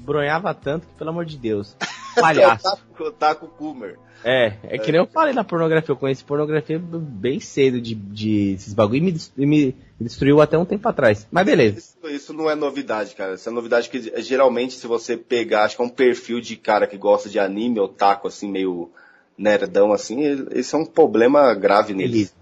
bronhava 0.00 0.54
tanto 0.54 0.86
que, 0.86 0.94
pelo 0.94 1.10
amor 1.10 1.24
de 1.24 1.36
Deus. 1.36 1.76
Palhaço. 2.14 2.66
Otaku, 2.68 3.04
otaku 3.04 3.48
Coomer. 3.48 3.98
É, 4.22 4.54
é 4.64 4.78
que 4.78 4.92
nem 4.92 5.00
eu 5.00 5.06
falei 5.06 5.32
na 5.32 5.42
pornografia. 5.42 5.92
Eu 5.92 5.96
conheci 5.96 6.22
pornografia 6.22 6.78
bem 6.78 7.40
cedo 7.40 7.80
de, 7.80 7.94
de 7.94 8.52
esses 8.52 8.74
bagulho 8.74 8.98
e 8.98 9.00
me, 9.00 9.16
e 9.38 9.46
me 9.46 9.74
destruiu 9.98 10.40
até 10.42 10.58
um 10.58 10.64
tempo 10.64 10.86
atrás. 10.88 11.26
Mas 11.30 11.46
beleza. 11.46 11.78
Isso, 11.78 11.98
isso 12.08 12.32
não 12.34 12.50
é 12.50 12.54
novidade, 12.54 13.14
cara. 13.14 13.34
Isso 13.34 13.48
é 13.48 13.52
novidade 13.52 13.88
que 13.88 14.20
geralmente 14.20 14.74
se 14.74 14.86
você 14.86 15.16
pegar, 15.16 15.64
acho 15.64 15.76
que 15.76 15.82
é 15.82 15.84
um 15.84 15.90
perfil 15.90 16.40
de 16.40 16.56
cara 16.56 16.86
que 16.86 16.98
gosta 16.98 17.30
de 17.30 17.38
anime, 17.38 17.80
otaku, 17.80 18.28
assim, 18.28 18.50
meio 18.50 18.90
nerdão, 19.38 19.90
assim, 19.90 20.46
esse 20.50 20.74
é 20.74 20.78
um 20.78 20.84
problema 20.84 21.54
grave 21.54 21.94
neles. 21.94 22.12
Beleza. 22.12 22.32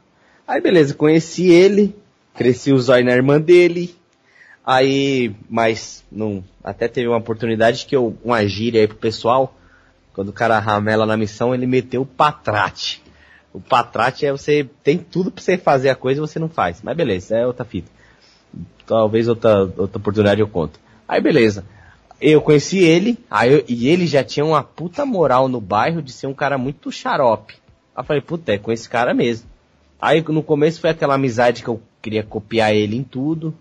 Aí 0.48 0.60
beleza, 0.60 0.94
conheci 0.94 1.48
ele, 1.48 1.94
cresci 2.34 2.72
o 2.72 2.78
zóio 2.78 3.04
na 3.04 3.12
irmã 3.12 3.40
dele. 3.40 3.94
Aí, 4.70 5.34
mas 5.48 6.04
não, 6.12 6.44
até 6.62 6.88
teve 6.88 7.08
uma 7.08 7.16
oportunidade 7.16 7.86
que 7.86 7.96
eu, 7.96 8.18
uma 8.22 8.46
gíria 8.46 8.82
aí 8.82 8.86
pro 8.86 8.98
pessoal, 8.98 9.54
quando 10.12 10.28
o 10.28 10.32
cara 10.32 10.58
ramela 10.58 11.06
na 11.06 11.16
missão, 11.16 11.54
ele 11.54 11.66
meteu 11.66 12.02
o 12.02 12.06
patrate. 12.06 13.02
O 13.50 13.62
patrate 13.62 14.26
é 14.26 14.30
você 14.30 14.68
tem 14.84 14.98
tudo 14.98 15.30
pra 15.30 15.42
você 15.42 15.56
fazer 15.56 15.88
a 15.88 15.94
coisa 15.94 16.20
e 16.20 16.26
você 16.26 16.38
não 16.38 16.50
faz. 16.50 16.82
Mas 16.82 16.94
beleza, 16.94 17.34
é 17.34 17.46
outra 17.46 17.64
fita. 17.64 17.90
Talvez 18.86 19.26
outra, 19.26 19.62
outra 19.74 19.96
oportunidade 19.96 20.42
eu 20.42 20.48
conto. 20.48 20.78
Aí 21.08 21.18
beleza. 21.18 21.64
Eu 22.20 22.42
conheci 22.42 22.80
ele, 22.80 23.18
aí 23.30 23.50
eu- 23.50 23.64
e 23.66 23.88
ele 23.88 24.06
já 24.06 24.22
tinha 24.22 24.44
uma 24.44 24.62
puta 24.62 25.06
moral 25.06 25.48
no 25.48 25.62
bairro 25.62 26.02
de 26.02 26.12
ser 26.12 26.26
um 26.26 26.34
cara 26.34 26.58
muito 26.58 26.92
xarope. 26.92 27.54
Aí 27.96 28.02
eu 28.02 28.04
falei, 28.04 28.20
puta, 28.20 28.52
é 28.52 28.58
com 28.58 28.70
esse 28.70 28.86
cara 28.86 29.14
mesmo. 29.14 29.48
Aí 29.98 30.22
no 30.28 30.42
começo 30.42 30.78
foi 30.78 30.90
aquela 30.90 31.14
amizade 31.14 31.62
que 31.62 31.68
eu 31.70 31.80
queria 32.02 32.22
copiar 32.22 32.74
ele 32.74 32.96
em 32.96 33.02
tudo. 33.02 33.54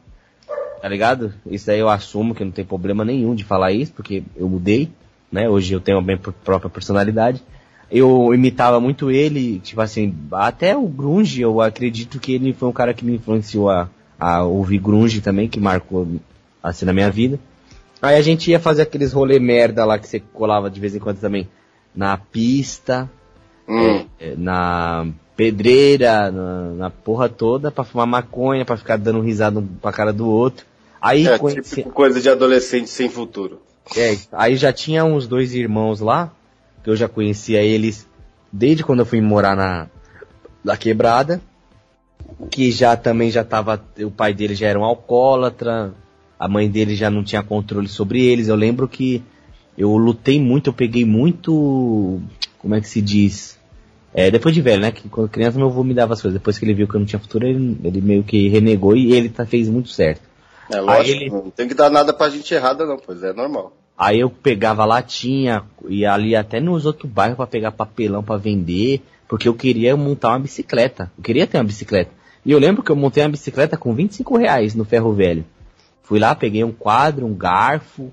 Tá 0.82 0.88
ligado? 0.88 1.34
Isso 1.46 1.70
aí 1.72 1.80
eu 1.80 1.90
assumo 1.90 2.36
que 2.36 2.44
não 2.46 2.52
tem 2.52 2.64
problema 2.66 3.04
nenhum 3.04 3.34
de 3.34 3.44
falar 3.44 3.72
isso, 3.72 3.92
porque 3.94 4.24
eu 4.36 4.48
mudei, 4.48 4.90
né? 5.32 5.50
Hoje 5.50 5.74
eu 5.74 5.80
tenho 5.82 5.98
a 5.98 6.02
minha 6.02 6.18
pr- 6.18 6.32
própria 6.44 6.70
personalidade. 6.70 7.42
Eu 7.90 8.34
imitava 8.34 8.80
muito 8.80 9.10
ele, 9.10 9.60
tipo 9.60 9.80
assim, 9.82 10.14
até 10.32 10.76
o 10.76 10.88
grunge, 10.88 11.42
eu 11.42 11.62
acredito 11.62 12.20
que 12.20 12.34
ele 12.34 12.54
foi 12.54 12.68
um 12.68 12.74
cara 12.74 12.94
que 12.94 13.04
me 13.06 13.16
influenciou 13.16 13.70
a, 13.70 13.90
a 14.20 14.44
ouvir 14.44 14.78
grunge 14.78 15.22
também, 15.22 15.48
que 15.48 15.60
marcou 15.60 16.08
assim 16.62 16.86
na 16.86 16.94
minha 16.94 17.10
vida. 17.10 17.40
Aí 18.02 18.16
a 18.16 18.22
gente 18.22 18.52
ia 18.52 18.60
fazer 18.60 18.84
aqueles 18.84 19.14
rolê 19.14 19.40
merda 19.40 19.84
lá 19.86 19.98
que 19.98 20.08
você 20.08 20.20
colava 20.20 20.70
de 20.70 20.80
vez 20.80 20.96
em 20.96 21.00
quando 21.00 21.20
também 21.20 21.48
na 21.96 22.18
pista, 22.18 23.10
Hum. 23.70 24.06
é, 24.20 24.34
na 24.38 25.08
pedreira, 25.38 26.32
na, 26.32 26.62
na 26.72 26.90
porra 26.90 27.30
toda, 27.30 27.70
pra 27.72 27.84
fumar 27.84 28.08
maconha, 28.08 28.66
pra 28.66 28.76
ficar 28.76 28.98
dando 28.98 29.22
risada 29.22 29.60
um 29.60 29.66
pra 29.66 29.94
cara 29.94 30.12
do 30.12 30.28
outro. 30.28 30.66
Aí, 31.00 31.28
É, 31.28 31.38
conheci- 31.38 31.76
tipo 31.76 31.92
coisa 31.92 32.20
de 32.20 32.28
adolescente 32.30 32.90
sem 32.90 33.08
futuro. 33.08 33.62
é, 33.96 34.18
aí 34.34 34.56
já 34.58 34.74
tinha 34.74 35.06
uns 35.06 35.28
dois 35.28 35.54
irmãos 35.54 36.00
lá, 36.02 36.32
que 36.84 36.90
eu 36.90 36.96
já 36.96 37.08
conhecia 37.08 37.62
eles 37.62 38.08
desde 38.52 38.84
quando 38.84 39.00
eu 39.00 39.06
fui 39.06 39.22
morar 39.22 39.56
na, 39.56 39.88
na 40.64 40.76
quebrada, 40.76 41.40
que 42.50 42.72
já 42.72 42.98
também 42.98 43.30
já 43.30 43.44
tava, 43.44 43.82
o 44.00 44.10
pai 44.12 44.34
dele 44.34 44.56
já 44.56 44.68
era 44.68 44.80
um 44.80 44.84
alcoólatra, 44.84 45.94
a 46.40 46.48
mãe 46.48 46.70
dele 46.70 46.96
já 46.96 47.10
não 47.12 47.24
tinha 47.24 47.44
controle 47.44 47.88
sobre 47.88 48.26
eles. 48.26 48.48
Eu 48.48 48.56
lembro 48.56 48.88
que 48.88 49.22
eu 49.78 49.96
lutei 49.98 50.42
muito, 50.42 50.68
eu 50.70 50.74
peguei 50.74 51.06
muito, 51.06 52.20
como 52.58 52.74
é 52.76 52.82
que 52.82 52.90
se 52.90 53.02
diz? 53.02 53.57
É, 54.18 54.32
depois 54.32 54.56
de 54.56 54.62
velho, 54.64 54.82
né? 54.82 54.92
Que 54.92 55.08
quando 55.08 55.30
criança 55.30 55.60
meu 55.60 55.68
avô 55.68 55.84
me 55.84 55.94
dava 55.94 56.16
as 56.16 56.22
coisas. 56.24 56.40
Depois 56.40 56.58
que 56.58 56.66
ele 56.66 56.74
viu 56.74 56.88
que 56.88 56.96
eu 56.96 57.00
não 57.00 57.06
tinha 57.06 57.20
futuro, 57.20 57.46
ele, 57.46 57.78
ele 57.84 58.02
meio 58.02 58.24
que 58.24 58.48
renegou 58.48 58.96
e 58.96 59.14
ele 59.14 59.30
tá, 59.30 59.46
fez 59.46 59.70
muito 59.70 59.90
certo. 59.90 60.22
É 60.72 60.82
lógico, 60.82 61.22
ele... 61.22 61.30
não 61.30 61.52
tem 61.52 61.68
que 61.68 61.76
dar 61.76 61.92
nada 61.92 62.12
pra 62.12 62.28
gente 62.28 62.52
errada 62.52 62.84
não, 62.84 62.98
pois 62.98 63.22
é 63.22 63.32
normal. 63.32 63.78
Aí 63.96 64.20
eu 64.20 64.28
pegava 64.32 64.86
latinha, 64.86 65.64
ia 65.88 66.12
ali 66.12 66.36
até 66.36 66.60
nos 66.60 66.88
outros 66.88 67.12
bairros 67.12 67.38
para 67.38 67.46
pegar 67.46 67.72
papelão 67.72 68.24
para 68.24 68.38
vender, 68.38 69.04
porque 69.28 69.48
eu 69.48 69.54
queria 69.54 69.96
montar 69.96 70.30
uma 70.30 70.40
bicicleta. 70.40 71.12
Eu 71.16 71.24
queria 71.24 71.46
ter 71.46 71.60
uma 71.60 71.64
bicicleta. 71.64 72.10
E 72.44 72.52
eu 72.52 72.58
lembro 72.58 72.82
que 72.82 72.92
eu 72.92 72.96
montei 72.96 73.22
uma 73.22 73.30
bicicleta 73.30 73.78
com 73.78 73.94
25 73.94 74.36
reais 74.36 74.74
no 74.74 74.84
ferro 74.84 75.14
velho. 75.14 75.46
Fui 76.02 76.18
lá, 76.18 76.34
peguei 76.34 76.64
um 76.64 76.72
quadro, 76.72 77.24
um 77.24 77.36
garfo, 77.36 78.12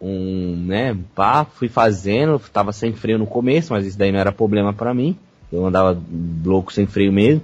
um, 0.00 0.64
né, 0.66 0.96
pá, 1.14 1.44
fui 1.44 1.68
fazendo, 1.68 2.38
tava 2.38 2.72
sem 2.72 2.94
freio 2.94 3.18
no 3.18 3.26
começo, 3.26 3.74
mas 3.74 3.84
isso 3.84 3.98
daí 3.98 4.10
não 4.10 4.18
era 4.18 4.32
problema 4.32 4.72
para 4.72 4.94
mim. 4.94 5.18
Eu 5.52 5.66
andava 5.66 6.00
louco 6.44 6.72
sem 6.72 6.86
freio 6.86 7.12
mesmo. 7.12 7.42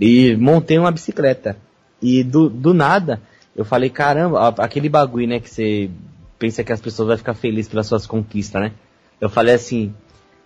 E 0.00 0.36
montei 0.36 0.78
uma 0.78 0.90
bicicleta. 0.90 1.56
E 2.00 2.22
do, 2.22 2.48
do 2.48 2.72
nada, 2.72 3.20
eu 3.54 3.64
falei, 3.64 3.90
caramba, 3.90 4.48
aquele 4.58 4.88
bagulho, 4.88 5.26
né, 5.26 5.40
que 5.40 5.50
você 5.50 5.90
pensa 6.38 6.64
que 6.64 6.72
as 6.72 6.80
pessoas 6.80 7.08
vão 7.08 7.18
ficar 7.18 7.34
felizes 7.34 7.68
pelas 7.68 7.86
suas 7.86 8.06
conquistas, 8.06 8.62
né? 8.62 8.72
Eu 9.20 9.28
falei 9.28 9.54
assim, 9.54 9.92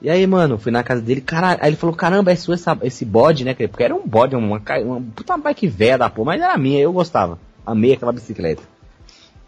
e 0.03 0.11
aí, 0.11 0.27
mano, 0.27 0.59
fui 0.59 0.73
na 0.73 0.83
casa 0.83 1.01
dele, 1.01 1.21
caralho, 1.21 1.61
aí 1.63 1.71
ele 1.71 1.77
falou, 1.77 1.95
caramba, 1.95 2.33
é 2.33 2.37
sua 2.37 2.55
essa, 2.55 2.77
esse 2.83 3.05
bode, 3.05 3.45
né? 3.45 3.55
Porque 3.55 3.85
era 3.85 3.95
um 3.95 4.07
bode, 4.07 4.35
uma, 4.35 4.61
uma 4.85 5.01
puta 5.15 5.37
bike 5.37 5.69
velha 5.69 5.97
da 5.97 6.11
porra, 6.11 6.27
mas 6.27 6.43
era 6.43 6.59
minha, 6.59 6.81
eu 6.81 6.93
gostava. 6.93 7.39
Amei 7.65 7.93
aquela 7.93 8.13
bicicleta. 8.13 8.63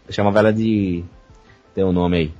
Eu 0.07 0.13
chamava 0.13 0.39
ela 0.39 0.53
de. 0.53 1.03
Tem 1.75 1.83
um 1.83 1.91
nome 1.91 2.17
aí. 2.17 2.33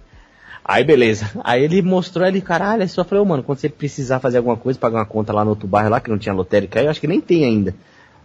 Aí 0.67 0.83
beleza. 0.83 1.31
Aí 1.43 1.63
ele 1.63 1.81
mostrou 1.81 2.25
ali, 2.25 2.41
caralho, 2.41 2.81
aí 2.81 2.89
só 2.89 3.05
falei, 3.05 3.23
oh, 3.23 3.25
mano, 3.25 3.41
quando 3.41 3.59
você 3.59 3.69
precisar 3.69 4.19
fazer 4.19 4.37
alguma 4.37 4.57
coisa, 4.57 4.77
pagar 4.77 4.99
uma 4.99 5.05
conta 5.05 5.31
lá 5.31 5.45
no 5.45 5.51
outro 5.51 5.67
bairro 5.67 5.89
lá, 5.89 6.01
que 6.01 6.09
não 6.09 6.17
tinha 6.17 6.35
lotérica, 6.35 6.81
eu 6.81 6.89
acho 6.89 6.99
que 6.99 7.07
nem 7.07 7.21
tem 7.21 7.45
ainda. 7.45 7.73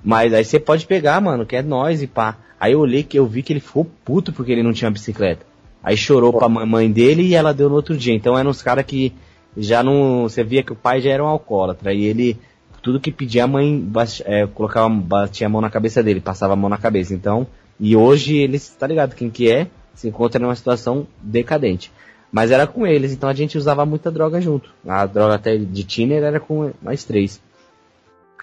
Mas 0.04 0.34
aí 0.34 0.44
você 0.44 0.58
pode 0.58 0.84
pegar, 0.84 1.20
mano, 1.20 1.46
que 1.46 1.54
é 1.54 1.62
nós 1.62 2.02
e 2.02 2.08
pá. 2.08 2.36
Aí 2.58 2.72
eu 2.72 2.80
olhei 2.80 3.04
que 3.04 3.16
eu 3.16 3.26
vi 3.26 3.42
que 3.42 3.52
ele 3.52 3.60
ficou 3.60 3.86
puto 4.04 4.32
porque 4.32 4.50
ele 4.50 4.62
não 4.62 4.72
tinha 4.72 4.90
bicicleta. 4.90 5.46
Aí 5.82 5.96
chorou 5.96 6.32
pra 6.32 6.48
mãe 6.48 6.90
dele 6.90 7.22
e 7.22 7.34
ela 7.34 7.54
deu 7.54 7.68
no 7.68 7.76
outro 7.76 7.96
dia. 7.96 8.14
Então 8.14 8.36
eram 8.36 8.50
uns 8.50 8.62
caras 8.62 8.84
que 8.84 9.12
já 9.56 9.82
não. 9.82 10.22
Você 10.22 10.42
via 10.42 10.62
que 10.62 10.72
o 10.72 10.76
pai 10.76 11.00
já 11.00 11.10
era 11.10 11.22
um 11.22 11.28
alcoólatra. 11.28 11.92
E 11.92 12.04
ele, 12.04 12.36
tudo 12.82 13.00
que 13.00 13.12
pedia, 13.12 13.44
a 13.44 13.48
mãe 13.48 13.88
é, 14.24 14.46
colocava, 14.46 14.88
batia 14.88 15.46
a 15.46 15.50
mão 15.50 15.60
na 15.60 15.70
cabeça 15.70 16.02
dele, 16.02 16.20
passava 16.20 16.52
a 16.52 16.56
mão 16.56 16.70
na 16.70 16.78
cabeça. 16.78 17.14
Então, 17.14 17.46
e 17.78 17.96
hoje 17.96 18.36
eles, 18.36 18.68
tá 18.70 18.86
ligado 18.86 19.14
quem 19.14 19.30
que 19.30 19.50
é, 19.50 19.68
se 19.94 20.08
encontra 20.08 20.40
numa 20.40 20.54
situação 20.54 21.06
decadente. 21.20 21.92
Mas 22.32 22.50
era 22.50 22.66
com 22.66 22.86
eles, 22.86 23.12
então 23.12 23.28
a 23.28 23.34
gente 23.34 23.58
usava 23.58 23.84
muita 23.84 24.10
droga 24.10 24.40
junto. 24.40 24.70
A 24.88 25.04
droga 25.04 25.34
até 25.34 25.56
de 25.56 25.84
tiner 25.84 26.22
era 26.22 26.40
com 26.40 26.72
mais 26.80 27.04
três. 27.04 27.40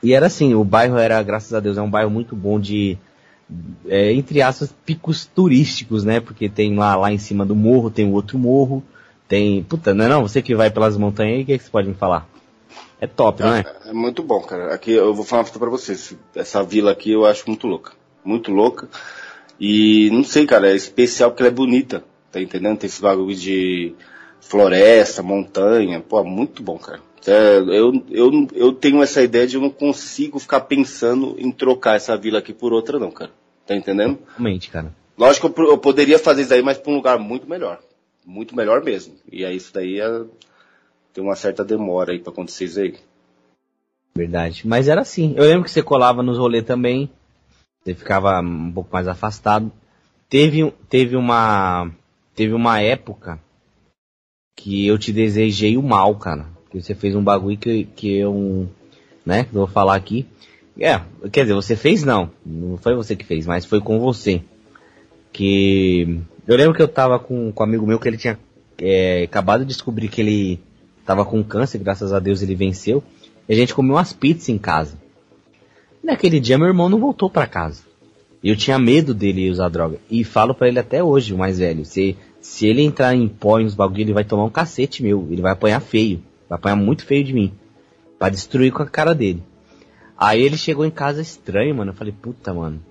E 0.04 0.14
era 0.14 0.28
assim, 0.28 0.54
o 0.54 0.64
bairro 0.64 0.98
era, 0.98 1.22
graças 1.24 1.54
a 1.54 1.60
Deus, 1.60 1.78
é 1.78 1.82
um 1.82 1.90
bairro 1.90 2.12
muito 2.12 2.36
bom 2.36 2.60
de 2.60 2.98
é, 3.88 4.14
entre 4.14 4.42
aspas, 4.42 4.74
picos 4.86 5.26
turísticos, 5.26 6.04
né? 6.04 6.20
Porque 6.20 6.48
tem 6.48 6.76
lá, 6.76 6.96
lá 6.96 7.12
em 7.12 7.18
cima 7.18 7.46
do 7.46 7.56
morro, 7.56 7.90
tem 7.90 8.06
o 8.06 8.14
outro 8.14 8.38
morro, 8.38 8.84
tem. 9.28 9.64
Puta, 9.64 9.94
não 9.94 10.06
é 10.06 10.08
não? 10.08 10.22
Você 10.22 10.42
que 10.42 10.56
vai 10.56 10.70
pelas 10.70 10.98
montanhas 10.98 11.38
aí, 11.38 11.44
o 11.44 11.46
que, 11.46 11.54
é 11.54 11.58
que 11.58 11.64
você 11.64 11.70
pode 11.70 11.88
me 11.88 11.96
falar? 11.96 12.28
É 13.02 13.08
top, 13.08 13.42
não 13.42 13.56
é? 13.56 13.62
É, 13.86 13.90
é 13.90 13.94
muito 13.94 14.22
bom, 14.22 14.42
cara. 14.42 14.74
Aqui 14.74 14.92
eu 14.92 15.14
vou 15.14 15.26
falar 15.26 15.46
pra 15.46 15.70
vocês. 15.70 16.16
Essa 16.36 16.64
vila 16.64 16.92
aqui 16.92 17.12
eu 17.12 17.26
acho 17.26 17.46
muito 17.48 17.66
louca. 17.66 17.94
Muito 18.24 18.52
louca. 18.52 18.88
E 19.60 20.10
não 20.12 20.24
sei, 20.24 20.46
cara, 20.46 20.70
é 20.70 20.76
especial 20.76 21.32
porque 21.32 21.42
ela 21.42 21.52
é 21.52 21.56
bonita. 21.56 22.04
Tá 22.32 22.42
entendendo? 22.42 22.78
Tem 22.78 22.88
esse 22.88 23.02
bagulho 23.02 23.36
de 23.36 23.94
floresta, 24.40 25.24
montanha. 25.24 26.00
Pô, 26.00 26.24
muito 26.24 26.62
bom, 26.62 26.78
cara. 26.78 27.02
É, 27.26 27.58
eu, 27.58 28.04
eu, 28.10 28.48
eu 28.54 28.74
tenho 28.74 29.04
essa 29.04 29.22
ideia 29.22 29.46
de 29.46 29.56
eu 29.56 29.62
não 29.62 29.70
consigo 29.70 30.40
ficar 30.40 30.62
pensando 30.62 31.36
em 31.38 31.52
trocar 31.52 31.96
essa 31.96 32.16
vila 32.16 32.40
aqui 32.40 32.54
por 32.54 32.72
outra, 32.72 32.98
não, 32.98 33.12
cara. 33.12 33.32
Tá 33.68 33.76
entendendo? 33.76 34.20
Realmente, 34.30 34.70
cara. 34.70 34.94
Lógico 35.18 35.50
que 35.50 35.62
eu, 35.62 35.72
eu 35.72 35.78
poderia 35.78 36.18
fazer 36.18 36.44
isso 36.44 36.54
aí, 36.54 36.62
mas 36.62 36.78
pra 36.78 36.92
um 36.92 36.96
lugar 36.96 37.20
muito 37.20 37.48
melhor. 37.48 37.80
Muito 38.26 38.56
melhor 38.56 38.84
mesmo. 38.84 39.16
E 39.32 39.44
aí 39.44 39.58
isso 39.58 39.74
daí 39.74 40.00
é, 40.00 40.24
tem 41.14 41.24
uma 41.24 41.36
certa 41.36 41.64
demora 41.64 42.14
aí 42.14 42.20
pra 42.20 42.32
acontecer 42.32 42.66
isso 42.66 42.80
aí. 42.80 42.96
Verdade. 44.16 44.68
Mas 44.68 44.88
era 44.88 45.02
assim. 45.02 45.34
Eu 45.36 45.44
lembro 45.44 45.66
que 45.66 45.72
você 45.72 45.84
colava 45.84 46.24
nos 46.24 46.38
rolês 46.38 46.64
também. 46.64 47.10
Você 47.84 47.94
ficava 47.94 48.40
um 48.40 48.72
pouco 48.72 48.90
mais 48.92 49.08
afastado. 49.08 49.72
Teve, 50.30 50.72
teve 50.90 51.16
uma. 51.16 51.92
Teve 52.40 52.54
uma 52.54 52.80
época 52.80 53.38
que 54.56 54.88
eu 54.88 54.98
te 54.98 55.12
desejei 55.12 55.76
o 55.76 55.84
mal, 55.84 56.16
cara. 56.16 56.46
Que 56.72 56.82
você 56.82 56.96
fez 56.96 57.14
um 57.14 57.22
bagulho 57.22 57.58
que, 57.58 57.84
que 57.84 58.16
eu. 58.16 58.70
Né? 59.26 59.46
Vou 59.52 59.68
falar 59.68 59.96
aqui. 59.96 60.26
É, 60.80 61.02
quer 61.34 61.42
dizer, 61.42 61.54
você 61.54 61.76
fez 61.76 62.02
não. 62.06 62.32
Não 62.46 62.78
foi 62.78 62.96
você 62.96 63.14
que 63.14 63.26
fez, 63.26 63.46
mas 63.46 63.66
foi 63.66 63.82
com 63.82 64.00
você. 64.00 64.42
Que. 65.34 66.22
Eu 66.48 66.56
lembro 66.56 66.74
que 66.74 66.82
eu 66.82 66.88
tava 66.88 67.20
com, 67.20 67.52
com 67.52 67.62
um 67.62 67.68
amigo 67.68 67.86
meu 67.86 68.00
que 68.00 68.08
ele 68.08 68.16
tinha 68.16 68.40
é, 68.78 69.24
acabado 69.24 69.66
de 69.66 69.74
descobrir 69.74 70.08
que 70.08 70.22
ele 70.22 70.62
tava 71.06 71.26
com 71.26 71.44
câncer, 71.44 71.80
graças 71.80 72.14
a 72.14 72.20
Deus 72.20 72.42
ele 72.42 72.56
venceu. 72.56 73.04
E 73.50 73.54
a 73.54 73.56
gente 73.58 73.76
comeu 73.76 73.98
umas 73.98 74.14
pizzas 74.14 74.48
em 74.48 74.58
casa. 74.58 74.98
Naquele 76.02 76.40
dia 76.40 76.58
meu 76.58 76.68
irmão 76.68 76.88
não 76.88 77.02
voltou 77.02 77.30
para 77.30 77.46
casa. 77.46 77.90
Eu 78.42 78.56
tinha 78.56 78.80
medo 78.80 79.14
dele 79.14 79.50
usar 79.50 79.68
droga. 79.68 79.98
E 80.10 80.24
falo 80.24 80.56
para 80.56 80.70
ele 80.70 80.80
até 80.80 81.04
hoje, 81.04 81.34
o 81.34 81.38
mais 81.38 81.60
velho. 81.60 81.84
Se, 81.84 82.16
se 82.42 82.68
ele 82.68 82.82
entrar 82.82 83.14
em 83.14 83.28
pó 83.28 83.60
uns 83.60 83.76
bagulho, 83.76 84.02
ele 84.02 84.14
vai 84.14 84.24
tomar 84.24 84.46
um 84.46 84.50
cacete 84.50 85.04
meu. 85.04 85.28
Ele 85.30 85.42
vai 85.42 85.52
apanhar 85.52 85.80
feio. 85.80 86.22
Vai 86.48 86.58
apanhar 86.58 86.76
muito 86.76 87.06
feio 87.06 87.24
de 87.24 87.34
mim. 87.34 87.54
Pra 88.18 88.30
destruir 88.30 88.72
com 88.72 88.82
a 88.82 88.86
cara 88.86 89.14
dele. 89.14 89.44
Aí 90.18 90.42
ele 90.42 90.58
chegou 90.58 90.86
em 90.86 90.92
casa 90.92 91.22
estranho, 91.22 91.76
mano. 91.76 91.92
Eu 91.92 91.96
falei, 91.96 92.14
puta, 92.14 92.54
mano. 92.54 92.82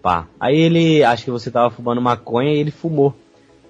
Pá. 0.00 0.26
Aí 0.38 0.56
ele, 0.56 1.02
acho 1.04 1.24
que 1.24 1.30
você 1.30 1.50
tava 1.50 1.70
fumando 1.70 2.00
maconha 2.00 2.52
e 2.52 2.58
ele 2.58 2.70
fumou. 2.70 3.14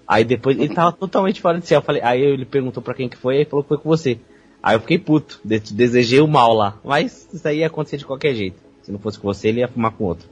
Aí 0.06 0.24
depois, 0.24 0.58
ele 0.58 0.74
tava 0.74 0.92
totalmente 0.92 1.40
fora 1.40 1.58
de 1.58 1.66
céu. 1.66 1.78
Eu 1.78 1.84
falei, 1.84 2.02
aí 2.02 2.20
ele 2.20 2.44
perguntou 2.44 2.82
pra 2.82 2.94
quem 2.94 3.08
que 3.08 3.16
foi 3.16 3.42
e 3.42 3.44
falou 3.44 3.62
que 3.62 3.68
foi 3.68 3.78
com 3.78 3.88
você. 3.88 4.18
Aí 4.62 4.76
eu 4.76 4.80
fiquei 4.80 4.98
puto. 4.98 5.40
Desejei 5.44 6.20
o 6.20 6.28
mal 6.28 6.54
lá. 6.54 6.78
Mas 6.84 7.28
isso 7.32 7.46
aí 7.46 7.58
ia 7.58 7.66
acontecer 7.66 7.98
de 7.98 8.06
qualquer 8.06 8.34
jeito. 8.34 8.56
Se 8.82 8.90
não 8.90 8.98
fosse 8.98 9.18
com 9.18 9.28
você, 9.32 9.48
ele 9.48 9.60
ia 9.60 9.68
fumar 9.68 9.92
com 9.92 10.04
outro. 10.04 10.28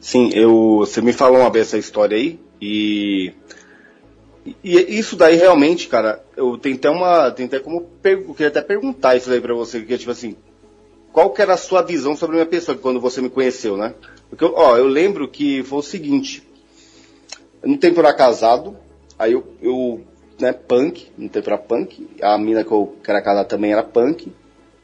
Sim, 0.00 0.30
eu, 0.32 0.78
você 0.78 1.00
me 1.00 1.12
falou 1.12 1.40
uma 1.40 1.50
vez 1.50 1.68
essa 1.68 1.78
história 1.78 2.16
aí 2.16 2.38
e 2.60 3.32
e 4.62 4.98
isso 4.98 5.16
daí 5.16 5.36
realmente, 5.36 5.88
cara, 5.88 6.24
eu 6.36 6.56
tenho 6.58 6.76
até 6.76 6.90
uma. 6.90 7.30
Tenho 7.30 7.48
até 7.48 7.58
como. 7.58 7.88
Eu 8.04 8.34
queria 8.34 8.48
até 8.48 8.60
perguntar 8.60 9.16
isso 9.16 9.28
daí 9.28 9.40
pra 9.40 9.54
você, 9.54 9.80
que 9.80 9.94
é 9.94 9.98
tipo 9.98 10.10
assim. 10.10 10.36
Qual 11.12 11.30
que 11.30 11.40
era 11.40 11.54
a 11.54 11.56
sua 11.56 11.82
visão 11.82 12.14
sobre 12.14 12.36
a 12.36 12.38
minha 12.38 12.46
pessoa 12.46 12.76
quando 12.76 13.00
você 13.00 13.22
me 13.22 13.30
conheceu, 13.30 13.76
né? 13.76 13.94
Porque, 14.28 14.44
ó, 14.44 14.76
eu 14.76 14.86
lembro 14.86 15.28
que 15.28 15.62
foi 15.62 15.78
o 15.78 15.82
seguinte. 15.82 16.46
No 17.64 17.78
tempo 17.78 18.00
era 18.00 18.12
casado, 18.12 18.76
aí 19.18 19.32
eu, 19.32 19.44
eu 19.62 20.02
né, 20.38 20.52
punk, 20.52 21.08
no 21.16 21.28
tempo 21.28 21.48
era 21.48 21.58
punk, 21.58 22.06
a 22.20 22.36
mina 22.36 22.62
que 22.62 22.70
eu 22.70 22.94
que 23.02 23.10
era 23.10 23.22
casada 23.22 23.48
também 23.48 23.72
era 23.72 23.82
punk, 23.82 24.30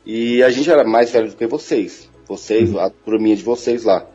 e 0.06 0.42
a 0.42 0.50
gente 0.50 0.70
era 0.70 0.84
mais 0.84 1.10
velho 1.10 1.28
do 1.28 1.36
que 1.36 1.46
vocês. 1.46 2.08
Vocês, 2.26 2.74
a 2.76 2.88
turminha 2.88 3.36
de 3.36 3.42
vocês 3.42 3.84
lá. 3.84 4.06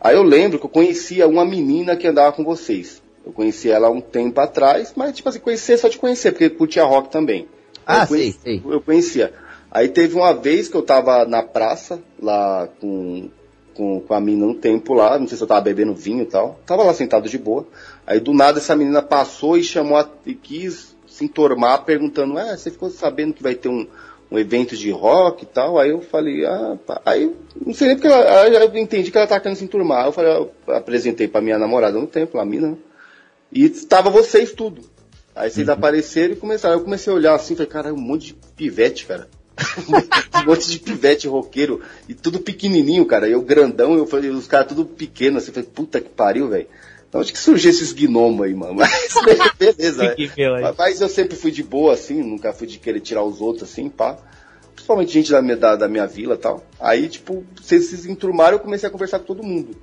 Aí 0.00 0.14
eu 0.14 0.22
lembro 0.22 0.58
que 0.58 0.66
eu 0.66 0.70
conhecia 0.70 1.26
uma 1.26 1.44
menina 1.44 1.96
que 1.96 2.06
andava 2.06 2.32
com 2.32 2.44
vocês. 2.44 3.02
Eu 3.26 3.32
conheci 3.32 3.68
ela 3.68 3.88
há 3.88 3.90
um 3.90 4.00
tempo 4.00 4.40
atrás, 4.40 4.92
mas 4.94 5.16
tipo 5.16 5.28
assim, 5.28 5.40
conhecer 5.40 5.76
só 5.76 5.88
de 5.88 5.98
conhecer, 5.98 6.30
porque 6.30 6.48
curtia 6.48 6.84
rock 6.84 7.10
também. 7.10 7.48
Ah, 7.84 8.02
eu 8.02 8.06
conheci, 8.06 8.38
sei, 8.42 8.60
sei. 8.60 8.72
Eu 8.72 8.80
conhecia. 8.80 9.32
Aí 9.68 9.88
teve 9.88 10.14
uma 10.14 10.32
vez 10.32 10.68
que 10.68 10.76
eu 10.76 10.82
tava 10.82 11.24
na 11.24 11.42
praça, 11.42 12.00
lá 12.22 12.68
com, 12.80 13.28
com, 13.74 14.00
com 14.00 14.14
a 14.14 14.20
menina 14.20 14.46
um 14.46 14.54
tempo 14.54 14.94
lá, 14.94 15.18
não 15.18 15.26
sei 15.26 15.36
se 15.36 15.42
eu 15.42 15.48
tava 15.48 15.60
bebendo 15.60 15.92
vinho 15.92 16.22
e 16.22 16.26
tal. 16.26 16.60
Tava 16.64 16.84
lá 16.84 16.94
sentado 16.94 17.28
de 17.28 17.36
boa. 17.36 17.66
Aí 18.06 18.20
do 18.20 18.32
nada 18.32 18.58
essa 18.58 18.76
menina 18.76 19.02
passou 19.02 19.58
e 19.58 19.64
chamou 19.64 19.98
a, 19.98 20.08
e 20.24 20.32
quis 20.34 20.96
se 21.08 21.24
entormar 21.24 21.84
perguntando, 21.84 22.38
ah, 22.38 22.56
você 22.56 22.70
ficou 22.70 22.90
sabendo 22.90 23.34
que 23.34 23.42
vai 23.42 23.54
ter 23.56 23.68
um, 23.68 23.86
um 24.30 24.38
evento 24.38 24.76
de 24.76 24.90
rock 24.90 25.42
e 25.42 25.46
tal? 25.46 25.78
Aí 25.78 25.90
eu 25.90 26.00
falei, 26.00 26.46
ah, 26.46 26.78
tá. 26.86 27.02
Aí 27.04 27.34
não 27.60 27.74
sei 27.74 27.88
nem 27.88 27.96
porque 27.96 28.08
ela, 28.08 28.48
eu 28.48 28.76
entendi 28.76 29.10
que 29.10 29.18
ela 29.18 29.26
tá 29.26 29.40
querendo 29.40 29.58
se 29.58 29.64
enturmar. 29.64 30.06
Eu 30.06 30.12
falei, 30.12 30.32
eu 30.32 30.52
apresentei 30.68 31.26
pra 31.26 31.40
minha 31.40 31.58
namorada 31.58 31.98
no 31.98 32.06
tempo, 32.06 32.38
a 32.38 32.44
mina, 32.44 32.68
né? 32.68 32.76
E 33.56 33.64
estava 33.64 34.10
vocês 34.10 34.52
tudo. 34.52 34.82
Aí 35.34 35.50
vocês 35.50 35.66
uhum. 35.66 35.72
apareceram 35.72 36.34
e 36.34 36.36
começaram. 36.36 36.76
Eu 36.76 36.84
comecei 36.84 37.10
a 37.10 37.16
olhar 37.16 37.34
assim, 37.34 37.56
falei, 37.56 37.70
cara, 37.70 37.94
um 37.94 37.96
monte 37.96 38.26
de 38.26 38.34
pivete, 38.54 39.06
cara. 39.06 39.30
um 39.88 40.44
monte 40.44 40.70
de 40.70 40.78
pivete 40.78 41.26
roqueiro. 41.26 41.80
E 42.06 42.12
tudo 42.12 42.38
pequenininho, 42.38 43.06
cara. 43.06 43.26
Eu 43.26 43.40
grandão, 43.40 43.96
eu 43.96 44.06
falei, 44.06 44.28
os 44.28 44.46
caras 44.46 44.68
tudo 44.68 44.84
pequeno, 44.84 45.38
assim, 45.38 45.52
falei, 45.52 45.70
puta 45.72 46.02
que 46.02 46.10
pariu, 46.10 46.50
velho. 46.50 46.66
Então 47.08 47.18
acho 47.18 47.32
que 47.32 47.38
surgiu 47.38 47.70
esses 47.70 47.94
gnomos 47.94 48.44
aí, 48.44 48.54
mano. 48.54 48.74
Mas 48.76 49.08
beleza. 49.58 50.04
né? 50.60 50.74
Mas 50.76 51.00
eu 51.00 51.08
sempre 51.08 51.34
fui 51.34 51.50
de 51.50 51.62
boa, 51.62 51.94
assim, 51.94 52.22
nunca 52.22 52.52
fui 52.52 52.66
de 52.66 52.78
querer 52.78 53.00
tirar 53.00 53.24
os 53.24 53.40
outros, 53.40 53.70
assim, 53.70 53.88
pá. 53.88 54.18
principalmente 54.74 55.12
gente 55.12 55.30
da 55.30 55.40
minha, 55.40 55.56
da, 55.56 55.76
da 55.76 55.88
minha 55.88 56.06
vila 56.06 56.34
e 56.34 56.38
tal. 56.38 56.62
Aí, 56.78 57.08
tipo, 57.08 57.42
vocês 57.58 57.86
se 57.86 58.10
enturmaram 58.10 58.56
eu 58.56 58.60
comecei 58.60 58.86
a 58.86 58.92
conversar 58.92 59.20
com 59.20 59.24
todo 59.24 59.42
mundo. 59.42 59.74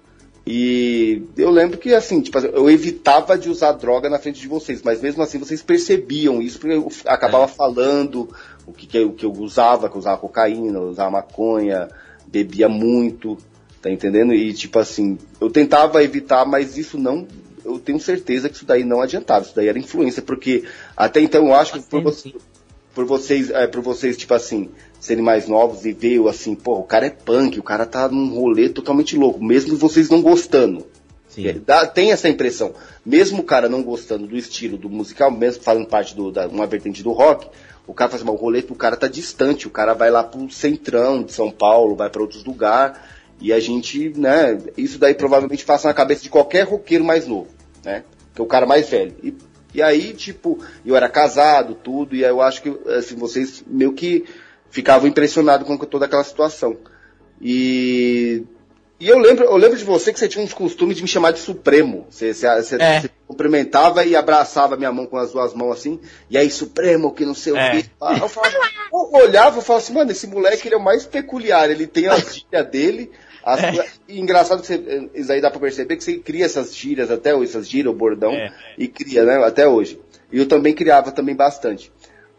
E 0.46 1.24
eu 1.38 1.50
lembro 1.50 1.78
que, 1.78 1.94
assim, 1.94 2.20
tipo, 2.20 2.38
eu 2.38 2.70
evitava 2.70 3.38
de 3.38 3.50
usar 3.50 3.72
droga 3.74 4.10
na 4.10 4.20
frente 4.20 4.42
de 4.42 4.48
vocês, 4.48 4.82
mas 4.82 5.02
mesmo 5.02 5.24
assim 5.24 5.40
vocês 5.40 5.62
percebiam 5.62 6.42
isso, 6.42 6.60
porque 6.60 6.76
eu 6.76 6.92
acabava 7.06 7.46
é. 7.46 7.48
falando 7.48 8.30
o 8.66 8.74
que, 8.74 8.86
que, 8.86 8.98
eu, 8.98 9.14
que 9.14 9.26
eu 9.26 9.32
usava, 9.32 9.90
que 9.90 9.96
eu 9.96 10.00
usava 10.00 10.20
cocaína, 10.20 10.80
eu 10.80 10.90
usava 10.90 11.12
maconha, 11.12 11.88
bebia 12.28 12.68
muito, 12.68 13.38
tá 13.82 13.90
entendendo? 13.90 14.34
E, 14.34 14.54
tipo 14.54 14.80
assim, 14.80 15.18
eu 15.40 15.50
tentava 15.50 16.04
evitar, 16.04 16.46
mas 16.46 16.78
isso 16.78 16.98
não. 16.98 17.26
Eu 17.64 17.80
tenho 17.80 18.00
certeza 18.00 18.50
que 18.50 18.56
isso 18.56 18.66
daí 18.66 18.84
não 18.84 19.02
adiantava, 19.02 19.46
isso 19.46 19.56
daí 19.56 19.70
era 19.70 19.80
influência, 19.80 20.22
porque 20.22 20.66
até 20.98 21.22
então 21.22 21.48
eu 21.48 21.56
acho 21.56 21.74
que 21.74 21.82
por, 21.84 22.04
você, 22.04 22.34
por 22.94 23.06
vocês, 23.06 23.50
é, 23.50 23.66
por 23.66 23.82
vocês, 23.82 24.18
tipo 24.18 24.34
assim, 24.34 24.70
serem 25.04 25.22
mais 25.22 25.50
novos 25.50 25.86
e 25.86 25.92
ver 25.92 26.26
assim, 26.30 26.56
pô, 26.56 26.76
o 26.76 26.84
cara 26.84 27.08
é 27.08 27.10
punk, 27.10 27.60
o 27.60 27.64
cara 27.64 27.86
tá 27.86 28.08
num 28.08 28.34
rolê 28.34 28.70
totalmente 28.70 29.18
louco, 29.18 29.44
mesmo 29.44 29.76
vocês 29.76 30.10
não 30.10 30.22
gostando. 30.22 30.88
Sim. 31.28 31.46
É, 31.46 31.54
dá, 31.54 31.86
tem 31.86 32.14
essa 32.14 32.30
impressão. 32.30 32.74
Mesmo 33.06 33.42
o 33.42 33.44
cara 33.44 33.68
não 33.68 33.84
gostando 33.84 34.26
do 34.26 34.38
estilo 34.38 34.78
do 34.78 34.90
musical, 34.90 35.30
mesmo 35.30 35.62
fazendo 35.62 35.88
parte 35.88 36.16
do, 36.16 36.32
da 36.32 36.48
uma 36.48 36.66
vertente 36.66 37.04
do 37.04 37.12
rock, 37.12 37.50
o 37.86 37.94
cara 37.94 38.12
faz 38.12 38.22
assim, 38.22 38.32
o 38.32 38.36
rolê, 38.36 38.64
o 38.70 38.76
cara 38.76 38.96
tá 38.96 39.10
distante, 39.10 39.68
o 39.68 39.70
cara 39.70 39.94
vai 39.94 40.10
lá 40.10 40.24
pro 40.24 40.50
centrão 40.50 41.22
de 41.22 41.34
São 41.34 41.52
Paulo, 41.52 41.98
vai 41.98 42.10
para 42.10 42.22
outros 42.22 42.46
lugares, 42.46 42.98
e 43.42 43.52
a 43.52 43.60
gente, 43.60 44.18
né, 44.18 44.58
isso 44.78 44.98
daí 44.98 45.14
provavelmente 45.14 45.66
passa 45.66 45.90
na 45.90 45.94
cabeça 45.94 46.24
de 46.24 46.30
qualquer 46.30 46.66
roqueiro 46.66 47.04
mais 47.04 47.28
novo, 47.28 47.50
né? 47.84 48.06
Que 48.34 48.40
é 48.40 48.44
o 48.44 48.48
cara 48.48 48.66
mais 48.66 48.88
velho. 48.88 49.14
E, 49.22 49.36
e 49.74 49.82
aí, 49.82 50.14
tipo, 50.14 50.60
eu 50.86 50.96
era 50.96 51.10
casado, 51.10 51.76
tudo, 51.76 52.16
e 52.16 52.24
aí 52.24 52.32
eu 52.32 52.42
acho 52.42 52.62
que, 52.62 52.70
assim, 52.90 53.16
vocês 53.18 53.62
meio 53.68 53.92
que 53.92 54.24
ficavam 54.74 55.08
impressionados 55.08 55.68
com 55.68 55.78
toda 55.78 56.06
aquela 56.06 56.24
situação. 56.24 56.76
E, 57.40 58.44
e 59.00 59.08
eu 59.08 59.20
lembro, 59.20 59.46
eu 59.46 59.56
lembro 59.56 59.78
de 59.78 59.84
você 59.84 60.12
que 60.12 60.18
você 60.18 60.28
tinha 60.28 60.44
uns 60.44 60.52
costumes 60.52 60.98
de 60.98 61.04
me 61.04 61.08
chamar 61.08 61.30
de 61.30 61.38
Supremo. 61.38 62.08
Você, 62.10 62.34
você, 62.34 62.48
você, 62.56 62.76
é. 62.82 63.02
você 63.02 63.10
cumprimentava 63.28 64.04
e 64.04 64.16
abraçava 64.16 64.76
minha 64.76 64.92
mão 64.92 65.06
com 65.06 65.16
as 65.16 65.32
duas 65.32 65.54
mãos 65.54 65.74
assim, 65.74 66.00
e 66.28 66.40
aí, 66.40 66.50
Supremo, 66.50 67.14
que 67.14 67.24
não 67.24 67.36
sei 67.36 67.56
é. 67.56 67.56
o 67.56 67.72
quê. 67.72 67.86
Eu, 68.20 68.28
falava, 68.28 68.58
eu 68.92 69.22
olhava 69.22 69.60
e 69.60 69.62
falava 69.62 69.84
assim, 69.84 69.94
mano, 69.94 70.12
esse 70.12 70.26
moleque 70.26 70.68
ele 70.68 70.74
é 70.74 70.78
o 70.78 70.84
mais 70.84 71.06
peculiar, 71.06 71.70
ele 71.70 71.86
tem 71.86 72.08
a 72.08 72.18
gíria 72.18 72.64
dele. 72.64 73.12
As, 73.44 73.62
é. 73.62 73.86
E 74.08 74.20
engraçado 74.20 74.62
que 74.62 74.68
você, 74.68 75.10
isso 75.14 75.32
aí 75.32 75.40
dá 75.40 75.52
pra 75.52 75.60
perceber 75.60 75.98
que 75.98 76.04
você 76.04 76.18
cria 76.18 76.46
essas 76.46 76.76
gírias 76.76 77.12
até 77.12 77.36
hoje, 77.36 77.52
essas 77.52 77.70
gírias, 77.70 77.94
o 77.94 77.98
bordão, 77.98 78.32
é. 78.32 78.52
e 78.76 78.88
cria, 78.88 79.24
né, 79.24 79.36
até 79.46 79.68
hoje. 79.68 80.02
E 80.32 80.40
eu 80.40 80.48
também 80.48 80.74
criava 80.74 81.12
também 81.12 81.36
bastante. 81.36 81.92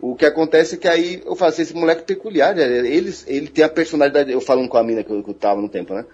O 0.07 0.15
que 0.15 0.27
acontece 0.27 0.75
é 0.75 0.79
que 0.79 0.87
aí 0.87 1.23
eu 1.25 1.35
falo 1.35 1.51
assim, 1.51 1.63
esse 1.63 1.73
moleque 1.73 2.03
peculiar, 2.03 2.55
né? 2.55 2.63
ele, 2.63 3.11
ele 3.27 3.49
tem 3.49 3.65
a 3.65 3.71
personalidade, 3.71 4.31
eu 4.31 4.39
falando 4.39 4.69
com 4.69 4.77
a 4.77 4.85
mina 4.85 5.03
que 5.03 5.11
eu, 5.11 5.23
que 5.23 5.31
eu 5.31 5.35
tava 5.35 5.63
no 5.63 5.69
tempo, 5.69 5.95
né? 5.95 6.05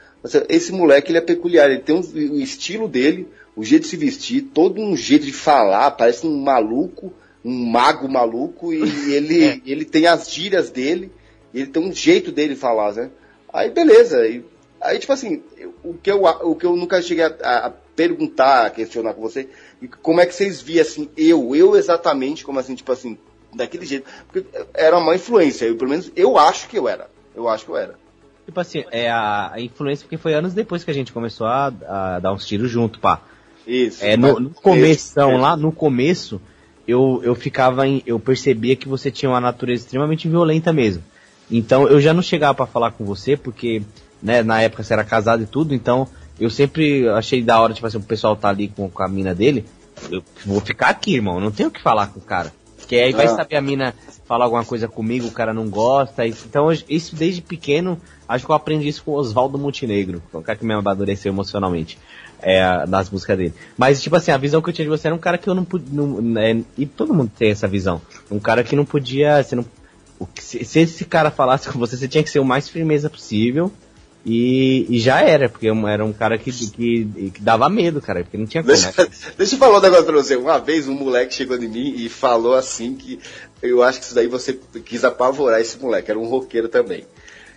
Esse 0.48 0.70
moleque, 0.70 1.10
ele 1.10 1.18
é 1.18 1.20
peculiar, 1.20 1.68
ele 1.68 1.80
tem 1.80 1.96
um, 1.96 1.98
o 1.98 2.40
estilo 2.40 2.86
dele, 2.86 3.26
o 3.56 3.64
jeito 3.64 3.82
de 3.82 3.88
se 3.88 3.96
vestir, 3.96 4.42
todo 4.54 4.80
um 4.80 4.96
jeito 4.96 5.26
de 5.26 5.32
falar, 5.32 5.90
parece 5.90 6.24
um 6.24 6.40
maluco, 6.40 7.12
um 7.44 7.66
mago 7.66 8.08
maluco, 8.08 8.72
e 8.72 8.78
ele, 9.12 9.44
é. 9.44 9.60
ele 9.66 9.84
tem 9.84 10.06
as 10.06 10.30
gírias 10.30 10.70
dele, 10.70 11.10
ele 11.52 11.66
tem 11.66 11.82
um 11.82 11.92
jeito 11.92 12.30
dele 12.30 12.54
de 12.54 12.60
falar, 12.60 12.94
né? 12.94 13.10
Aí 13.52 13.70
beleza, 13.70 14.24
e, 14.24 14.44
aí 14.80 15.00
tipo 15.00 15.12
assim, 15.12 15.42
o 15.82 15.94
que 15.94 16.12
eu, 16.12 16.22
o 16.22 16.54
que 16.54 16.64
eu 16.64 16.76
nunca 16.76 17.02
cheguei 17.02 17.24
a, 17.24 17.66
a 17.66 17.70
perguntar, 17.96 18.66
a 18.66 18.70
questionar 18.70 19.14
com 19.14 19.20
você, 19.20 19.48
como 20.00 20.20
é 20.20 20.26
que 20.26 20.34
vocês 20.34 20.62
viam 20.62 20.82
assim, 20.82 21.10
eu, 21.16 21.56
eu 21.56 21.74
exatamente, 21.74 22.44
como 22.44 22.60
assim, 22.60 22.76
tipo 22.76 22.92
assim, 22.92 23.18
daquele 23.54 23.86
jeito. 23.86 24.04
Porque 24.32 24.48
era 24.74 24.96
uma 24.98 25.14
influência, 25.14 25.66
eu, 25.66 25.76
pelo 25.76 25.90
menos 25.90 26.10
eu 26.14 26.38
acho 26.38 26.68
que 26.68 26.78
eu 26.78 26.88
era. 26.88 27.08
Eu 27.34 27.48
acho 27.48 27.64
que 27.64 27.70
eu 27.70 27.76
era. 27.76 27.94
Tipo 28.46 28.60
assim, 28.60 28.84
é 28.90 29.10
a, 29.10 29.52
a 29.52 29.60
influência 29.60 30.04
porque 30.04 30.16
foi 30.16 30.34
anos 30.34 30.54
depois 30.54 30.82
que 30.82 30.90
a 30.90 30.94
gente 30.94 31.12
começou 31.12 31.46
a, 31.46 31.66
a 31.66 32.18
dar 32.18 32.32
uns 32.32 32.46
tiros 32.46 32.70
junto, 32.70 32.98
pá. 32.98 33.20
Isso. 33.66 34.04
É, 34.04 34.16
no, 34.16 34.40
no 34.40 34.50
começão, 34.50 35.36
lá 35.36 35.56
no 35.56 35.70
começo, 35.70 36.40
eu, 36.86 37.20
eu 37.22 37.34
ficava 37.34 37.86
em, 37.86 38.02
eu 38.04 38.18
percebia 38.18 38.74
que 38.74 38.88
você 38.88 39.10
tinha 39.10 39.30
uma 39.30 39.40
natureza 39.40 39.84
extremamente 39.84 40.28
violenta 40.28 40.72
mesmo. 40.72 41.02
Então 41.50 41.86
eu 41.86 42.00
já 42.00 42.12
não 42.14 42.22
chegava 42.22 42.54
para 42.54 42.66
falar 42.66 42.92
com 42.92 43.04
você, 43.04 43.36
porque 43.36 43.82
né, 44.22 44.42
na 44.42 44.62
época 44.62 44.82
você 44.82 44.92
era 44.92 45.04
casado 45.04 45.42
e 45.42 45.46
tudo, 45.46 45.74
então 45.74 46.08
eu 46.38 46.50
sempre 46.50 47.08
achei 47.08 47.42
da 47.42 47.60
hora, 47.60 47.74
tipo 47.74 47.86
assim, 47.86 47.98
o 47.98 48.02
pessoal 48.02 48.34
tá 48.34 48.48
ali 48.48 48.68
com, 48.68 48.88
com 48.88 49.02
a 49.02 49.08
mina 49.08 49.34
dele, 49.34 49.64
eu 50.10 50.22
vou 50.46 50.60
ficar 50.60 50.88
aqui, 50.88 51.14
irmão, 51.14 51.40
não 51.40 51.50
tenho 51.50 51.68
o 51.68 51.72
que 51.72 51.82
falar 51.82 52.08
com 52.08 52.18
o 52.18 52.22
cara. 52.22 52.52
Porque 52.90 53.00
aí 53.00 53.12
vai 53.12 53.26
ah. 53.26 53.36
saber 53.36 53.54
a 53.54 53.60
mina 53.60 53.94
falar 54.26 54.46
alguma 54.46 54.64
coisa 54.64 54.88
comigo, 54.88 55.28
o 55.28 55.30
cara 55.30 55.54
não 55.54 55.70
gosta. 55.70 56.26
Então, 56.26 56.72
isso 56.88 57.14
desde 57.14 57.40
pequeno, 57.40 58.00
acho 58.28 58.44
que 58.44 58.50
eu 58.50 58.56
aprendi 58.56 58.88
isso 58.88 59.04
com 59.04 59.12
o 59.12 59.14
Oswaldo 59.14 59.56
Montenegro, 59.56 60.20
que 60.28 60.34
é 60.34 60.38
um 60.40 60.42
cara 60.42 60.58
que 60.58 60.64
me 60.64 60.74
amadureceu 60.74 61.32
emocionalmente 61.32 61.96
é, 62.42 62.84
nas 62.88 63.08
músicas 63.08 63.38
dele. 63.38 63.54
Mas, 63.78 64.02
tipo 64.02 64.16
assim, 64.16 64.32
a 64.32 64.36
visão 64.36 64.60
que 64.60 64.70
eu 64.70 64.72
tinha 64.72 64.84
de 64.84 64.88
você 64.88 65.06
era 65.06 65.14
um 65.14 65.20
cara 65.20 65.38
que 65.38 65.48
eu 65.48 65.54
não 65.54 65.64
podia. 65.64 65.88
É, 66.40 66.60
e 66.76 66.84
todo 66.84 67.14
mundo 67.14 67.30
tem 67.38 67.52
essa 67.52 67.68
visão. 67.68 68.02
Um 68.28 68.40
cara 68.40 68.64
que 68.64 68.74
não 68.74 68.84
podia. 68.84 69.40
Você 69.40 69.54
não, 69.54 69.64
se, 70.34 70.64
se 70.64 70.80
esse 70.80 71.04
cara 71.04 71.30
falasse 71.30 71.68
com 71.68 71.78
você, 71.78 71.96
você 71.96 72.08
tinha 72.08 72.24
que 72.24 72.30
ser 72.30 72.40
o 72.40 72.44
mais 72.44 72.68
firmeza 72.68 73.08
possível 73.08 73.70
e, 74.24 74.86
e, 74.90 75.00
já 75.00 75.22
era, 75.22 75.48
porque 75.48 75.66
era 75.66 76.04
um 76.04 76.12
cara 76.12 76.36
que, 76.36 76.52
que, 76.52 77.30
que, 77.30 77.40
dava 77.40 77.68
medo, 77.70 78.02
cara, 78.02 78.22
porque 78.22 78.36
não 78.36 78.46
tinha 78.46 78.62
como. 78.62 78.74
Deixa, 78.74 78.92
deixa 79.36 79.54
eu 79.54 79.58
falar 79.58 79.78
um 79.78 79.82
negócio 79.82 80.04
pra 80.04 80.14
você. 80.14 80.36
Uma 80.36 80.58
vez 80.58 80.86
um 80.86 80.94
moleque 80.94 81.34
chegou 81.34 81.56
em 81.56 81.68
mim 81.68 81.94
e 81.96 82.08
falou 82.08 82.54
assim 82.54 82.94
que 82.94 83.18
eu 83.62 83.82
acho 83.82 83.98
que 83.98 84.04
isso 84.04 84.14
daí 84.14 84.26
você 84.26 84.58
quis 84.84 85.04
apavorar 85.04 85.60
esse 85.60 85.78
moleque, 85.78 86.10
era 86.10 86.20
um 86.20 86.28
roqueiro 86.28 86.68
também. 86.68 87.06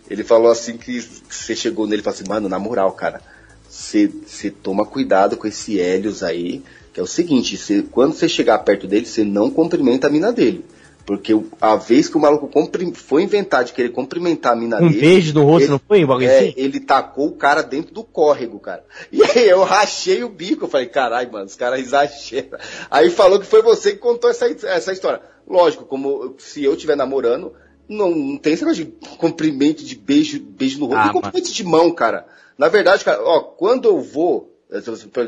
Ele 0.10 0.24
falou 0.24 0.52
assim 0.52 0.78
que 0.78 1.02
você 1.30 1.56
chegou 1.56 1.86
nele 1.86 2.02
e 2.02 2.04
falou 2.04 2.20
assim, 2.20 2.30
mano, 2.30 2.48
na 2.48 2.60
moral, 2.60 2.92
cara, 2.94 3.22
você 3.70 4.10
toma 4.50 4.86
cuidado 4.86 5.36
com 5.36 5.48
esse 5.48 5.80
Hélios 5.80 6.24
aí, 6.24 6.62
que 6.94 7.00
é 7.00 7.04
o 7.04 7.08
seguinte, 7.08 7.58
cê, 7.58 7.84
quando 7.90 8.14
você 8.14 8.30
chegar 8.30 8.60
perto 8.60 8.88
dele, 8.88 9.06
você 9.06 9.24
não 9.24 9.50
cumprimenta 9.50 10.08
a 10.08 10.10
mina 10.10 10.32
dele. 10.32 10.64
Porque 11.06 11.34
a 11.60 11.76
vez 11.76 12.08
que 12.08 12.16
o 12.16 12.20
maluco 12.20 12.50
foi 12.94 13.24
inventar 13.24 13.66
de 13.66 13.74
querer 13.74 13.90
cumprimentar 13.90 14.54
a 14.54 14.56
mina 14.56 14.78
um 14.78 14.88
dele. 14.88 14.98
Um 14.98 15.02
beijo 15.02 15.34
no 15.34 15.44
rosto, 15.44 15.66
ele, 15.66 15.72
não 15.72 15.80
foi? 15.80 16.06
Um 16.06 16.22
é, 16.22 16.38
assim? 16.38 16.54
ele 16.56 16.80
tacou 16.80 17.28
o 17.28 17.36
cara 17.36 17.62
dentro 17.62 17.94
do 17.94 18.04
córrego, 18.04 18.60
cara. 18.60 18.86
E 19.12 19.22
aí 19.22 19.50
eu 19.50 19.64
rachei 19.64 20.24
o 20.24 20.30
bico. 20.30 20.64
Eu 20.64 20.70
falei, 20.70 20.88
caralho, 20.88 21.32
mano, 21.32 21.46
os 21.46 21.56
caras 21.56 21.82
exageram. 21.82 22.58
Aí 22.90 23.10
falou 23.10 23.40
que 23.40 23.46
foi 23.46 23.62
você 23.62 23.92
que 23.92 23.98
contou 23.98 24.30
essa, 24.30 24.48
essa 24.48 24.94
história. 24.94 25.22
Lógico, 25.46 25.84
como 25.86 26.36
se 26.38 26.64
eu 26.64 26.74
estiver 26.74 26.96
namorando, 26.96 27.54
não, 27.88 28.12
não 28.12 28.38
tem 28.38 28.54
esse 28.54 28.64
negócio 28.64 28.86
de 28.86 28.92
cumprimento, 29.18 29.84
de 29.84 29.96
beijo, 29.96 30.40
beijo 30.40 30.80
no 30.80 30.86
rosto. 30.86 31.00
Ah, 31.00 31.04
tem 31.04 31.22
cumprimento 31.22 31.52
de 31.52 31.64
mão, 31.66 31.92
cara. 31.92 32.26
Na 32.58 32.70
verdade, 32.70 33.04
cara, 33.04 33.22
ó, 33.22 33.42
quando 33.42 33.90
eu 33.90 34.00
vou, 34.00 34.58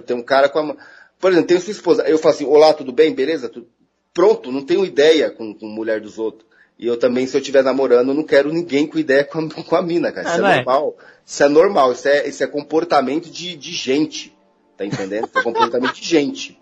tem 0.05 0.15
um 0.15 0.23
cara 0.23 0.47
com 0.47 0.59
a. 0.59 0.76
Por 1.19 1.32
exemplo, 1.32 1.47
tem 1.47 1.59
sua 1.59 1.71
esposa. 1.71 2.03
Eu 2.03 2.17
falo 2.17 2.34
assim, 2.34 2.45
olá, 2.45 2.73
tudo 2.73 2.93
bem? 2.93 3.13
Beleza? 3.13 3.49
Tudo 3.49 3.67
pronto, 4.16 4.51
não 4.51 4.63
tenho 4.63 4.86
ideia 4.86 5.30
com, 5.30 5.53
com 5.53 5.68
mulher 5.68 5.99
dos 6.01 6.18
outros. 6.18 6.45
E 6.80 6.88
eu 6.88 6.97
também, 6.97 7.28
se 7.28 7.38
eu 7.38 7.39
estiver 7.39 7.63
namorando, 7.63 8.09
eu 8.09 8.13
não 8.16 8.24
quero 8.24 8.51
ninguém 8.51 8.88
com 8.88 8.97
ideia 8.97 9.24
com 9.24 9.39
a, 9.39 9.49
com 9.63 9.76
a 9.76 9.82
mina, 9.82 10.11
cara. 10.11 10.28
Isso 10.28 10.43
ah, 10.43 10.49
é, 10.49 10.53
é 10.53 10.55
normal. 10.55 10.97
Isso 11.26 11.43
é 11.43 11.49
normal. 11.49 11.91
Isso 11.91 12.07
é, 12.07 12.28
isso 12.28 12.43
é 12.43 12.47
comportamento 12.47 13.30
de, 13.30 13.55
de 13.55 13.72
gente. 13.72 14.36
Tá 14.76 14.86
entendendo? 14.86 15.28
Isso 15.28 15.38
é 15.38 15.43
comportamento 15.43 15.93
de 15.93 16.03
gente. 16.03 16.59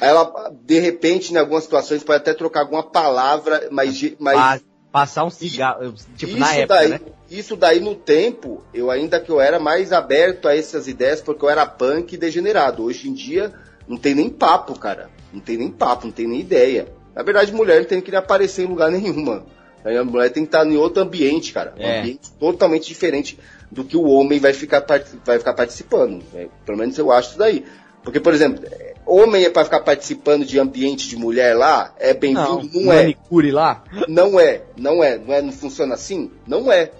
Ela, 0.00 0.50
de 0.62 0.78
repente, 0.78 1.32
em 1.32 1.36
algumas 1.36 1.64
situações, 1.64 2.02
pode 2.02 2.18
até 2.18 2.32
trocar 2.32 2.60
alguma 2.60 2.82
palavra, 2.82 3.68
mas. 3.70 4.14
mas 4.18 4.62
Passar 4.90 5.24
um 5.24 5.30
cigarro, 5.30 5.94
tipo, 6.16 6.32
isso 6.32 6.40
na 6.40 6.52
época, 6.52 6.74
daí, 6.74 6.88
né? 6.88 7.00
Isso 7.30 7.54
daí, 7.54 7.78
no 7.78 7.94
tempo, 7.94 8.64
eu 8.74 8.90
ainda 8.90 9.20
que 9.20 9.30
eu 9.30 9.40
era 9.40 9.60
mais 9.60 9.92
aberto 9.92 10.48
a 10.48 10.56
essas 10.56 10.88
ideias, 10.88 11.20
porque 11.20 11.44
eu 11.44 11.48
era 11.48 11.64
punk 11.64 12.12
e 12.12 12.18
degenerado. 12.18 12.82
Hoje 12.82 13.08
em 13.08 13.14
dia, 13.14 13.54
não 13.90 13.96
tem 13.96 14.14
nem 14.14 14.28
papo, 14.30 14.78
cara. 14.78 15.10
Não 15.32 15.40
tem 15.40 15.56
nem 15.56 15.68
papo, 15.68 16.06
não 16.06 16.12
tem 16.12 16.24
nem 16.24 16.38
ideia. 16.38 16.86
Na 17.12 17.24
verdade, 17.24 17.52
mulher 17.52 17.80
não 17.80 17.88
tem 17.88 18.00
que 18.00 18.14
aparecer 18.14 18.62
em 18.62 18.68
lugar 18.68 18.88
nenhum, 18.88 19.42
A 19.84 20.04
mulher 20.04 20.30
tem 20.30 20.44
que 20.44 20.48
estar 20.48 20.64
em 20.64 20.76
outro 20.76 21.02
ambiente, 21.02 21.52
cara. 21.52 21.74
Um 21.76 21.82
é. 21.82 21.98
ambiente 21.98 22.30
totalmente 22.38 22.86
diferente 22.86 23.36
do 23.68 23.82
que 23.84 23.96
o 23.96 24.04
homem 24.04 24.38
vai 24.38 24.52
ficar, 24.52 24.86
vai 25.26 25.40
ficar 25.40 25.54
participando. 25.54 26.22
Né? 26.32 26.46
Pelo 26.64 26.78
menos 26.78 26.96
eu 26.98 27.10
acho 27.10 27.30
isso 27.30 27.38
daí. 27.38 27.64
Porque, 28.04 28.20
por 28.20 28.32
exemplo, 28.32 28.64
homem 29.04 29.44
é 29.44 29.50
para 29.50 29.64
ficar 29.64 29.80
participando 29.80 30.46
de 30.46 30.60
ambiente 30.60 31.08
de 31.08 31.16
mulher 31.16 31.56
lá, 31.56 31.92
é 31.98 32.14
bem-vindo, 32.14 32.70
não, 32.72 32.82
não 32.82 32.92
é. 32.92 32.96
Manicure 33.02 33.50
lá? 33.50 33.82
Não 34.06 34.38
é, 34.38 34.62
não 34.76 35.02
é, 35.02 35.18
não 35.18 35.34
é, 35.34 35.42
não 35.42 35.52
funciona 35.52 35.94
assim? 35.94 36.30
Não 36.46 36.70
é. 36.70 36.92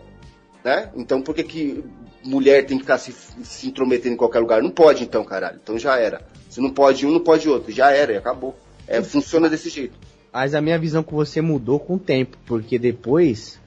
Né? 0.64 0.90
Então 0.96 1.22
por 1.22 1.36
que, 1.36 1.44
que 1.44 1.84
mulher 2.24 2.66
tem 2.66 2.76
que 2.76 2.82
ficar 2.82 2.98
se, 2.98 3.14
se 3.44 3.68
intrometendo 3.68 4.14
em 4.14 4.18
qualquer 4.18 4.40
lugar? 4.40 4.60
Não 4.60 4.70
pode 4.70 5.04
então, 5.04 5.24
caralho. 5.24 5.60
Então 5.62 5.78
já 5.78 5.96
era. 5.96 6.20
Se 6.50 6.60
não 6.60 6.70
pode 6.70 7.06
um, 7.06 7.12
não 7.12 7.20
pode 7.20 7.48
outro. 7.48 7.72
Já 7.72 7.92
era, 7.92 8.12
e 8.12 8.16
acabou. 8.16 8.58
É, 8.86 9.00
funciona 9.00 9.48
desse 9.48 9.70
jeito. 9.70 9.96
Mas 10.32 10.54
a 10.54 10.60
minha 10.60 10.78
visão 10.78 11.02
com 11.02 11.14
você 11.14 11.40
mudou 11.40 11.78
com 11.78 11.94
o 11.94 11.98
tempo, 11.98 12.36
porque 12.44 12.78
depois. 12.78 13.58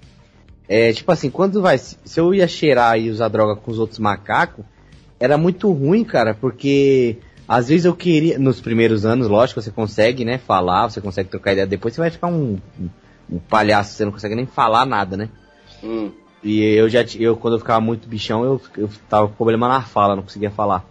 É, 0.67 0.91
tipo 0.91 1.11
assim, 1.11 1.29
quando 1.29 1.61
vai. 1.61 1.77
Se 1.77 2.19
eu 2.19 2.33
ia 2.33 2.47
cheirar 2.47 2.99
e 2.99 3.09
usar 3.09 3.29
droga 3.29 3.55
com 3.55 3.71
os 3.71 3.79
outros 3.79 3.99
macacos, 3.99 4.65
era 5.19 5.37
muito 5.37 5.71
ruim, 5.71 6.03
cara, 6.03 6.33
porque 6.33 7.17
às 7.47 7.69
vezes 7.69 7.85
eu 7.85 7.95
queria. 7.95 8.37
Nos 8.37 8.59
primeiros 8.59 9.05
anos, 9.05 9.27
lógico, 9.29 9.61
você 9.61 9.71
consegue, 9.71 10.25
né, 10.25 10.37
falar, 10.37 10.89
você 10.89 10.99
consegue 10.99 11.29
trocar 11.29 11.53
ideia. 11.53 11.65
Depois 11.65 11.93
você 11.93 12.01
vai 12.01 12.09
ficar 12.11 12.27
um, 12.27 12.59
um, 12.79 12.89
um 13.31 13.39
palhaço, 13.39 13.95
você 13.95 14.03
não 14.03 14.11
consegue 14.11 14.35
nem 14.35 14.45
falar 14.45 14.85
nada, 14.85 15.15
né? 15.15 15.29
Hum. 15.81 16.11
E 16.43 16.61
eu 16.61 16.89
já, 16.89 17.05
eu, 17.17 17.37
quando 17.37 17.53
eu 17.53 17.59
ficava 17.59 17.79
muito 17.79 18.09
bichão, 18.09 18.43
eu, 18.43 18.61
eu 18.77 18.89
tava 19.09 19.29
com 19.29 19.35
problema 19.35 19.69
na 19.69 19.81
fala, 19.81 20.15
não 20.15 20.23
conseguia 20.23 20.51
falar. 20.51 20.85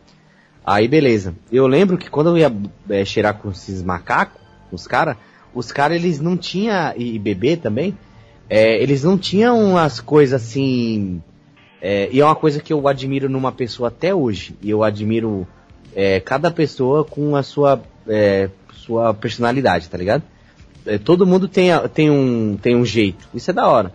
Aí 0.65 0.87
beleza. 0.87 1.35
Eu 1.51 1.67
lembro 1.67 1.99
que 1.99 2.09
quando 2.09 2.31
eu 2.31 2.39
ia 2.39 2.53
é, 2.89 3.05
cheirar 3.05 3.35
com 3.39 3.51
esses 3.51 3.83
macacos, 3.83 4.41
os 4.71 4.87
caras, 4.87 5.17
os 5.55 5.73
caras 5.73 5.97
eles 5.97 6.21
não 6.21 6.37
tinham, 6.37 6.93
e, 6.97 7.15
e 7.15 7.19
bebê 7.19 7.57
também, 7.57 7.97
é, 8.49 8.81
eles 8.83 9.03
não 9.03 9.19
tinham 9.19 9.77
as 9.77 10.01
coisas 10.01 10.43
assim. 10.43 11.23
É, 11.81 12.09
e 12.13 12.21
é 12.21 12.25
uma 12.25 12.37
coisa 12.37 12.61
que 12.61 12.73
eu 12.73 12.87
admiro 12.87 13.29
numa 13.29 13.51
pessoa 13.51 13.89
até 13.89 14.15
hoje. 14.15 14.55
E 14.63 14.71
eu 14.71 14.85
admiro 14.85 15.47
é, 15.95 16.21
cada 16.21 16.51
pessoa 16.51 17.05
com 17.05 17.35
a 17.35 17.43
sua, 17.43 17.83
é, 18.07 18.49
sua 18.73 19.13
personalidade, 19.13 19.89
tá 19.89 19.99
ligado? 19.99 20.23
É, 20.87 20.99
todo 20.99 21.27
mundo 21.27 21.49
tem, 21.49 21.71
tem, 21.93 22.11
um, 22.11 22.57
tem 22.61 22.77
um 22.77 22.85
jeito. 22.85 23.29
Isso 23.35 23.51
é 23.51 23.55
da 23.55 23.67
hora. 23.67 23.93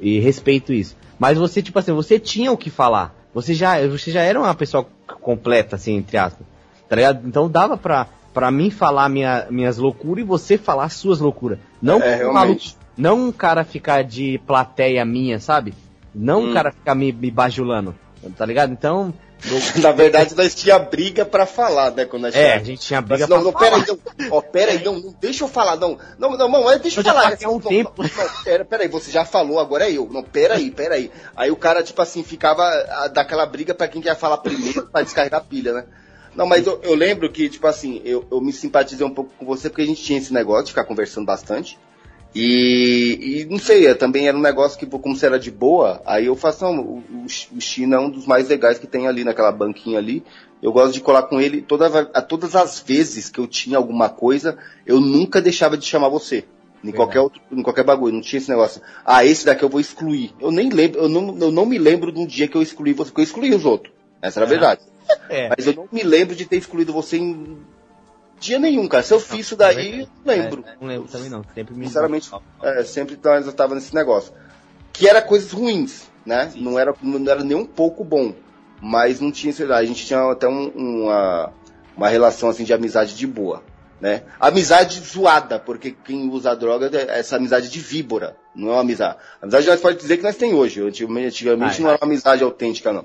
E 0.00 0.18
respeito 0.18 0.72
isso. 0.72 0.96
Mas 1.18 1.36
você, 1.36 1.62
tipo 1.62 1.78
assim, 1.78 1.92
você 1.92 2.18
tinha 2.18 2.50
o 2.50 2.56
que 2.56 2.70
falar. 2.70 3.14
Você 3.34 3.54
já, 3.54 3.86
você 3.86 4.10
já 4.10 4.22
era 4.22 4.38
uma 4.38 4.54
pessoa 4.54 4.86
completa, 5.20 5.76
assim, 5.76 5.96
entre 5.96 6.16
aspas. 6.16 6.46
Tá 6.88 6.96
ligado? 6.96 7.26
Então 7.26 7.48
dava 7.48 7.76
pra, 7.76 8.06
pra 8.34 8.50
mim 8.50 8.70
falar 8.70 9.08
minha, 9.08 9.46
minhas 9.50 9.78
loucuras 9.78 10.24
e 10.24 10.26
você 10.26 10.58
falar 10.58 10.88
suas 10.88 11.20
loucuras. 11.20 11.58
Não, 11.80 12.00
é, 12.00 12.16
realmente. 12.16 12.76
não 12.96 13.28
um 13.28 13.32
cara 13.32 13.64
ficar 13.64 14.02
de 14.02 14.38
plateia 14.46 15.04
minha, 15.04 15.38
sabe? 15.38 15.74
Não 16.14 16.42
hum. 16.42 16.50
um 16.50 16.54
cara 16.54 16.72
ficar 16.72 16.94
me, 16.94 17.12
me 17.12 17.30
bajulando. 17.30 17.94
Tá 18.36 18.44
ligado? 18.44 18.72
Então, 18.72 19.14
Na 19.80 19.92
verdade, 19.92 20.34
nós 20.34 20.54
tinha 20.54 20.78
briga 20.78 21.24
para 21.24 21.46
falar, 21.46 21.92
né? 21.92 22.04
Quando 22.04 22.22
nós 22.22 22.34
é, 22.34 22.54
a 22.54 22.58
gente 22.58 22.80
tinha 22.80 23.00
briga 23.00 23.26
Mas, 23.26 23.30
não, 23.30 23.44
não, 23.44 23.52
pera 23.52 23.76
aí, 23.76 23.84
não, 23.86 23.98
ó, 24.30 24.40
pera 24.40 24.72
aí, 24.72 24.84
não, 24.84 25.00
não, 25.00 25.14
deixa 25.20 25.44
eu 25.44 25.48
falar, 25.48 25.76
não, 25.76 25.98
não, 26.18 26.36
não, 26.36 26.48
não, 26.48 26.78
deixa 26.78 27.00
eu, 27.00 27.04
eu 27.04 27.12
falar. 27.12 27.36
Já 27.38 27.48
um 27.48 27.52
não, 27.52 27.60
tempo. 27.60 28.02
Não, 28.02 28.08
não, 28.08 28.44
pera, 28.44 28.64
pera 28.64 28.82
aí, 28.82 28.88
você 28.88 29.10
já 29.10 29.24
falou, 29.24 29.58
agora 29.58 29.88
é 29.88 29.92
eu. 29.92 30.08
Não, 30.10 30.22
pera 30.22 30.54
aí, 30.54 30.70
pera 30.70 30.94
aí. 30.94 31.10
Aí 31.34 31.50
o 31.50 31.56
cara, 31.56 31.82
tipo 31.82 32.00
assim, 32.02 32.22
ficava 32.22 32.64
a, 32.64 33.08
daquela 33.08 33.46
briga 33.46 33.74
para 33.74 33.88
quem 33.88 34.02
quer 34.02 34.16
falar 34.16 34.38
primeiro 34.38 34.86
para 34.86 35.02
descarregar 35.02 35.40
a 35.40 35.44
pilha, 35.44 35.72
né? 35.72 35.84
Não, 36.34 36.46
mas 36.46 36.66
eu, 36.66 36.78
eu, 36.82 36.94
lembro 36.94 37.30
que, 37.30 37.48
tipo 37.48 37.66
assim, 37.66 38.00
eu, 38.04 38.24
eu 38.30 38.40
me 38.40 38.52
simpatizei 38.52 39.04
um 39.04 39.12
pouco 39.12 39.32
com 39.36 39.44
você 39.44 39.68
porque 39.68 39.82
a 39.82 39.86
gente 39.86 40.02
tinha 40.02 40.18
esse 40.18 40.32
negócio 40.32 40.66
de 40.66 40.70
ficar 40.72 40.84
conversando 40.84 41.26
bastante. 41.26 41.78
E, 42.34 43.40
e, 43.42 43.44
não 43.46 43.58
sei, 43.58 43.92
também 43.94 44.28
era 44.28 44.36
um 44.36 44.40
negócio 44.40 44.78
que, 44.78 44.86
como 44.86 45.16
se 45.16 45.26
era 45.26 45.38
de 45.38 45.50
boa, 45.50 46.00
aí 46.06 46.26
eu 46.26 46.36
faço, 46.36 46.64
não, 46.64 46.78
o, 46.80 47.02
o, 47.26 47.60
China 47.60 47.96
é 47.96 47.98
um 47.98 48.10
dos 48.10 48.24
mais 48.24 48.48
legais 48.48 48.78
que 48.78 48.86
tem 48.86 49.08
ali 49.08 49.24
naquela 49.24 49.50
banquinha 49.50 49.98
ali. 49.98 50.22
Eu 50.62 50.72
gosto 50.72 50.92
de 50.92 51.00
colar 51.00 51.24
com 51.24 51.40
ele 51.40 51.60
toda, 51.60 52.10
a, 52.14 52.22
todas 52.22 52.54
as 52.54 52.80
vezes 52.80 53.28
que 53.30 53.40
eu 53.40 53.46
tinha 53.46 53.78
alguma 53.78 54.08
coisa, 54.08 54.56
eu 54.86 55.00
nunca 55.00 55.40
deixava 55.40 55.76
de 55.76 55.84
chamar 55.84 56.08
você. 56.08 56.44
Em 56.82 56.92
qualquer 56.92 57.20
outro, 57.20 57.42
em 57.52 57.62
qualquer 57.62 57.84
bagulho, 57.84 58.14
não 58.14 58.22
tinha 58.22 58.38
esse 58.38 58.48
negócio. 58.48 58.80
Ah, 59.04 59.24
esse 59.24 59.44
daqui 59.44 59.62
eu 59.62 59.68
vou 59.68 59.80
excluir. 59.80 60.32
Eu 60.40 60.50
nem 60.50 60.70
lembro, 60.70 61.00
eu 61.00 61.08
não, 61.10 61.36
eu 61.38 61.50
não 61.50 61.66
me 61.66 61.78
lembro 61.78 62.10
de 62.10 62.18
um 62.18 62.26
dia 62.26 62.48
que 62.48 62.56
eu 62.56 62.62
excluí 62.62 62.94
você, 62.94 63.10
porque 63.10 63.20
eu 63.20 63.24
excluí 63.24 63.54
os 63.54 63.66
outros. 63.66 63.92
Essa 64.22 64.40
era 64.40 64.46
a 64.46 64.48
verdade. 64.48 64.80
É. 65.28 65.48
Mas 65.48 65.66
eu 65.66 65.74
não 65.74 65.88
me 65.90 66.04
lembro 66.04 66.36
de 66.36 66.44
ter 66.44 66.56
excluído 66.56 66.92
você 66.92 67.16
em 67.16 67.58
dia 68.40 68.58
nenhum, 68.58 68.88
cara. 68.88 69.02
Se 69.02 69.12
eu 69.12 69.20
fiz 69.20 69.40
isso 69.46 69.56
daí, 69.56 70.08
não 70.24 70.34
lembro. 70.34 70.64
É, 70.66 70.76
não 70.80 70.88
lembro 70.88 71.08
também 71.08 71.28
não. 71.28 71.44
Sempre 71.54 71.74
me 71.74 71.86
Sinceramente, 71.86 72.30
é, 72.62 72.82
sempre 72.82 73.18
eu 73.22 73.52
tava 73.52 73.74
nesse 73.74 73.94
negócio. 73.94 74.32
Que 74.92 75.06
era 75.06 75.22
coisas 75.22 75.52
ruins, 75.52 76.08
né? 76.26 76.50
Não 76.56 76.78
era, 76.78 76.94
não 77.02 77.30
era 77.30 77.44
nem 77.44 77.56
um 77.56 77.66
pouco 77.66 78.02
bom. 78.02 78.34
Mas 78.80 79.20
não 79.20 79.30
tinha, 79.30 79.52
sei 79.52 79.66
lá, 79.66 79.76
a 79.76 79.84
gente 79.84 80.06
tinha 80.06 80.32
até 80.32 80.48
um, 80.48 80.68
uma, 80.68 81.52
uma 81.96 82.08
relação 82.08 82.48
assim 82.48 82.64
de 82.64 82.72
amizade 82.72 83.14
de 83.14 83.26
boa. 83.26 83.62
Né? 84.00 84.22
Amizade 84.40 84.98
zoada, 85.00 85.58
porque 85.58 85.90
quem 85.90 86.30
usa 86.30 86.56
droga 86.56 86.90
é 86.96 87.18
essa 87.18 87.36
amizade 87.36 87.68
de 87.68 87.78
víbora, 87.78 88.34
não 88.54 88.70
é 88.70 88.72
uma 88.72 88.80
amizade. 88.80 89.18
A 89.38 89.44
amizade 89.44 89.66
nós 89.66 89.80
pode 89.80 89.98
dizer 89.98 90.16
que 90.16 90.22
nós 90.22 90.36
tem 90.36 90.54
hoje. 90.54 90.80
Antigamente, 90.80 91.26
antigamente 91.26 91.82
não 91.82 91.90
era 91.90 91.98
uma 91.98 92.06
amizade 92.06 92.42
autêntica, 92.42 92.94
não. 92.94 93.04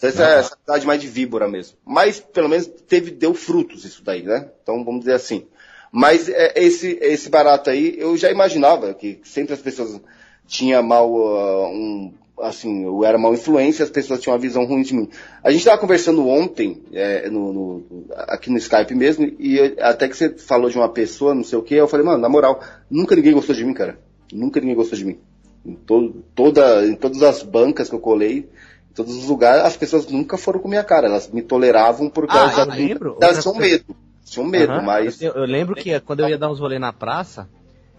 Essa 0.00 0.24
é 0.24 0.38
essa 0.38 0.56
cidade 0.56 0.86
mais 0.86 1.00
de 1.00 1.08
víbora 1.08 1.48
mesmo. 1.48 1.76
Mas 1.84 2.20
pelo 2.20 2.48
menos 2.48 2.66
teve, 2.66 3.10
deu 3.10 3.32
frutos 3.32 3.84
isso 3.84 4.04
daí, 4.04 4.22
né? 4.22 4.50
Então 4.62 4.84
vamos 4.84 5.00
dizer 5.00 5.14
assim. 5.14 5.46
Mas 5.90 6.28
é, 6.28 6.52
esse, 6.56 6.98
esse 7.00 7.30
barato 7.30 7.70
aí, 7.70 7.94
eu 7.98 8.16
já 8.16 8.30
imaginava 8.30 8.92
que 8.92 9.20
sempre 9.24 9.54
as 9.54 9.60
pessoas 9.60 9.98
tinham 10.46 10.82
mal, 10.82 11.10
uh, 11.10 11.66
um, 11.68 12.12
assim, 12.40 12.84
eu 12.84 13.04
era 13.04 13.16
mal 13.16 13.32
influência, 13.32 13.84
as 13.84 13.90
pessoas 13.90 14.20
tinham 14.20 14.34
uma 14.34 14.40
visão 14.40 14.64
ruim 14.66 14.82
de 14.82 14.94
mim. 14.94 15.08
A 15.42 15.50
gente 15.50 15.60
estava 15.60 15.80
conversando 15.80 16.26
ontem, 16.28 16.82
é, 16.92 17.30
no, 17.30 17.52
no, 17.52 18.04
aqui 18.28 18.50
no 18.50 18.58
Skype 18.58 18.94
mesmo, 18.94 19.32
e 19.38 19.56
eu, 19.56 19.76
até 19.80 20.08
que 20.08 20.16
você 20.16 20.30
falou 20.30 20.68
de 20.68 20.76
uma 20.76 20.88
pessoa, 20.88 21.34
não 21.34 21.44
sei 21.44 21.58
o 21.58 21.62
que, 21.62 21.74
eu 21.74 21.88
falei, 21.88 22.04
mano, 22.04 22.18
na 22.18 22.28
moral, 22.28 22.60
nunca 22.90 23.16
ninguém 23.16 23.32
gostou 23.32 23.54
de 23.54 23.64
mim, 23.64 23.72
cara. 23.72 23.98
Nunca 24.32 24.60
ninguém 24.60 24.76
gostou 24.76 24.98
de 24.98 25.04
mim. 25.04 25.18
Em, 25.64 25.74
to, 25.74 26.22
toda, 26.34 26.86
em 26.86 26.94
todas 26.94 27.22
as 27.22 27.42
bancas 27.42 27.88
que 27.88 27.94
eu 27.94 28.00
colei, 28.00 28.48
todos 28.96 29.14
os 29.14 29.28
lugares, 29.28 29.62
as 29.62 29.76
pessoas 29.76 30.08
nunca 30.08 30.38
foram 30.38 30.58
com 30.58 30.68
minha 30.68 30.82
cara, 30.82 31.06
elas 31.06 31.30
me 31.30 31.42
toleravam 31.42 32.08
por 32.08 32.26
causa 32.26 32.62
ah, 32.62 32.66
eu 32.66 32.70
lembro. 32.70 33.18
Elas 33.20 33.42
tinham 33.42 33.54
medo. 33.54 33.96
Tinham 34.24 34.46
medo, 34.46 34.72
uhum. 34.72 34.82
mas. 34.82 35.20
Eu, 35.20 35.34
eu, 35.34 35.44
lembro 35.44 35.76
que 35.76 36.00
quando 36.00 36.20
eu 36.20 36.28
ia 36.28 36.38
dar 36.38 36.50
uns 36.50 36.58
rolês 36.58 36.80
na 36.80 36.92
praça, 36.92 37.46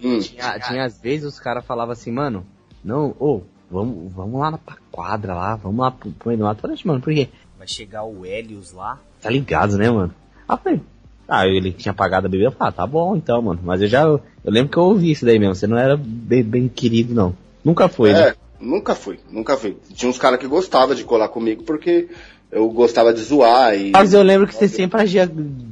hum. 0.03 0.19
tinha, 0.19 0.59
tinha 0.59 0.83
às 0.83 0.99
vezes 0.99 1.25
os 1.25 1.39
caras 1.39 1.63
falavam 1.63 1.93
assim, 1.93 2.11
mano, 2.11 2.45
não, 2.83 3.15
ô, 3.19 3.35
oh, 3.35 3.41
vamos, 3.69 4.11
vamos 4.11 4.41
lá 4.41 4.51
na 4.51 4.59
quadra 4.91 5.35
lá, 5.35 5.55
vamos 5.55 5.79
lá 5.79 5.91
pro, 5.91 6.11
pro 6.11 6.35
lá. 6.37 6.55
Falei, 6.55 6.77
mano, 6.83 6.99
por 6.99 7.13
quê? 7.13 7.29
Vai 7.57 7.67
chegar 7.67 8.03
o 8.03 8.25
Helios 8.25 8.73
lá. 8.73 8.99
Tá 9.21 9.29
ligado, 9.29 9.77
né, 9.77 9.89
mano? 9.89 10.13
Eu 10.49 10.57
falei, 10.57 10.81
ah, 11.27 11.45
ele 11.45 11.71
tinha 11.71 11.93
pagado 11.93 12.25
a 12.25 12.29
bebida, 12.29 12.49
eu 12.49 12.51
falei, 12.51 12.69
ah, 12.69 12.71
tá 12.71 12.87
bom 12.87 13.15
então, 13.15 13.41
mano. 13.41 13.59
Mas 13.63 13.81
eu 13.81 13.87
já, 13.87 14.01
eu, 14.01 14.19
eu 14.43 14.51
lembro 14.51 14.71
que 14.71 14.77
eu 14.77 14.83
ouvi 14.83 15.11
isso 15.11 15.25
daí 15.25 15.37
mesmo, 15.37 15.53
você 15.53 15.67
não 15.67 15.77
era 15.77 15.95
bem, 15.95 16.43
bem 16.43 16.67
querido, 16.67 17.13
não. 17.13 17.35
Nunca 17.63 17.87
foi, 17.87 18.13
né? 18.13 18.19
é. 18.19 18.25
né? 18.27 18.35
Nunca 18.59 18.95
fui, 18.95 19.19
nunca 19.29 19.55
fui. 19.55 19.77
Tinha 19.93 20.09
uns 20.09 20.17
caras 20.17 20.39
que 20.39 20.47
gostavam 20.47 20.95
de 20.95 21.03
colar 21.03 21.29
comigo 21.29 21.63
porque 21.63 22.07
eu 22.51 22.69
gostava 22.69 23.13
de 23.13 23.21
zoar 23.21 23.75
e. 23.75 23.91
Mas 23.91 24.13
eu 24.13 24.23
lembro 24.23 24.47
que 24.47 24.55
você 24.55 24.67
sempre 24.67 25.01
agia 25.01 25.29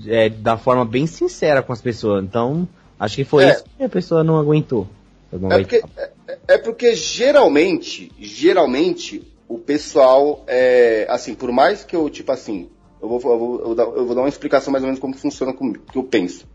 é, 0.07 0.29
da 0.29 0.57
forma 0.57 0.86
bem 0.86 1.07
sincera 1.07 1.63
com 1.63 1.73
as 1.73 1.81
pessoas, 1.81 2.23
então 2.23 2.67
acho 2.99 3.15
que 3.15 3.23
foi 3.23 3.45
é. 3.45 3.51
isso 3.51 3.63
que 3.77 3.83
a 3.83 3.89
pessoa 3.89 4.23
não 4.23 4.38
aguentou. 4.38 4.88
Não 5.31 5.51
é, 5.51 5.59
porque, 5.59 5.83
é, 5.97 6.38
é, 6.47 6.57
porque 6.57 6.95
geralmente, 6.95 8.11
geralmente, 8.19 9.23
o 9.47 9.57
pessoal, 9.57 10.43
é, 10.47 11.07
assim, 11.09 11.33
por 11.33 11.51
mais 11.51 11.83
que 11.83 11.95
eu, 11.95 12.09
tipo 12.09 12.31
assim, 12.31 12.69
eu 13.01 13.09
vou, 13.09 13.19
eu 13.19 13.39
vou, 13.39 13.59
eu 13.61 13.75
dar, 13.75 13.83
eu 13.83 14.05
vou 14.05 14.15
dar 14.15 14.21
uma 14.21 14.29
explicação 14.29 14.71
mais 14.71 14.83
ou 14.83 14.88
menos 14.88 14.99
como 14.99 15.15
funciona 15.15 15.53
comigo, 15.53 15.83
que 15.91 15.97
eu 15.97 16.03
penso. 16.03 16.45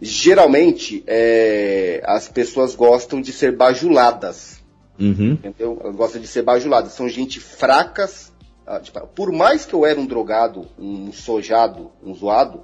Geralmente, 0.00 1.02
é, 1.06 2.02
as 2.04 2.28
pessoas 2.28 2.74
gostam 2.74 3.20
de 3.20 3.32
ser 3.32 3.56
bajuladas 3.56 4.57
Uhum. 4.98 5.32
Entendeu? 5.32 5.78
Elas 5.82 5.96
gostam 5.96 6.20
de 6.20 6.26
ser 6.26 6.42
bajuladas. 6.42 6.92
São 6.92 7.08
gente 7.08 7.40
fracas. 7.40 8.32
Ah, 8.66 8.80
tipo, 8.80 9.00
por 9.08 9.32
mais 9.32 9.64
que 9.64 9.74
eu 9.74 9.86
era 9.86 9.98
um 9.98 10.06
drogado, 10.06 10.66
um 10.78 11.12
sojado, 11.12 11.90
um 12.02 12.14
zoado, 12.14 12.62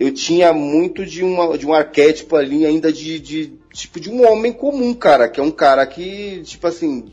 eu 0.00 0.12
tinha 0.12 0.52
muito 0.52 1.04
de, 1.04 1.22
uma, 1.22 1.56
de 1.58 1.66
um 1.66 1.72
arquétipo 1.72 2.34
ali 2.34 2.64
ainda 2.64 2.92
de, 2.92 3.18
de 3.20 3.58
tipo 3.72 4.00
de 4.00 4.10
um 4.10 4.26
homem 4.26 4.52
comum, 4.52 4.94
cara, 4.94 5.28
que 5.28 5.38
é 5.38 5.42
um 5.42 5.50
cara 5.50 5.86
que, 5.86 6.42
tipo 6.44 6.66
assim, 6.66 7.12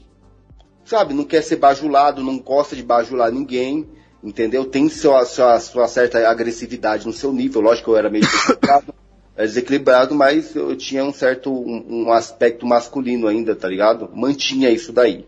sabe, 0.85 1.13
não 1.13 1.23
quer 1.23 1.43
ser 1.43 1.57
bajulado, 1.57 2.23
não 2.23 2.39
gosta 2.39 2.75
de 2.75 2.81
bajular 2.81 3.31
ninguém, 3.31 3.87
entendeu? 4.23 4.65
Tem 4.65 4.89
sua, 4.89 5.25
sua, 5.25 5.59
sua 5.59 5.87
certa 5.87 6.27
agressividade 6.27 7.05
no 7.05 7.13
seu 7.13 7.31
nível, 7.31 7.61
lógico 7.61 7.85
que 7.85 7.91
eu 7.91 7.97
era 7.97 8.09
meio 8.09 8.23
é 8.25 8.98
desequilibrado, 9.45 10.13
mas 10.13 10.55
eu 10.55 10.75
tinha 10.75 11.03
um 11.03 11.13
certo 11.13 11.51
um, 11.51 12.07
um, 12.07 12.11
aspecto 12.11 12.65
masculino 12.65 13.27
ainda, 13.27 13.55
tá 13.55 13.67
ligado? 13.67 14.09
Mantinha 14.13 14.69
isso 14.69 14.91
daí. 14.91 15.25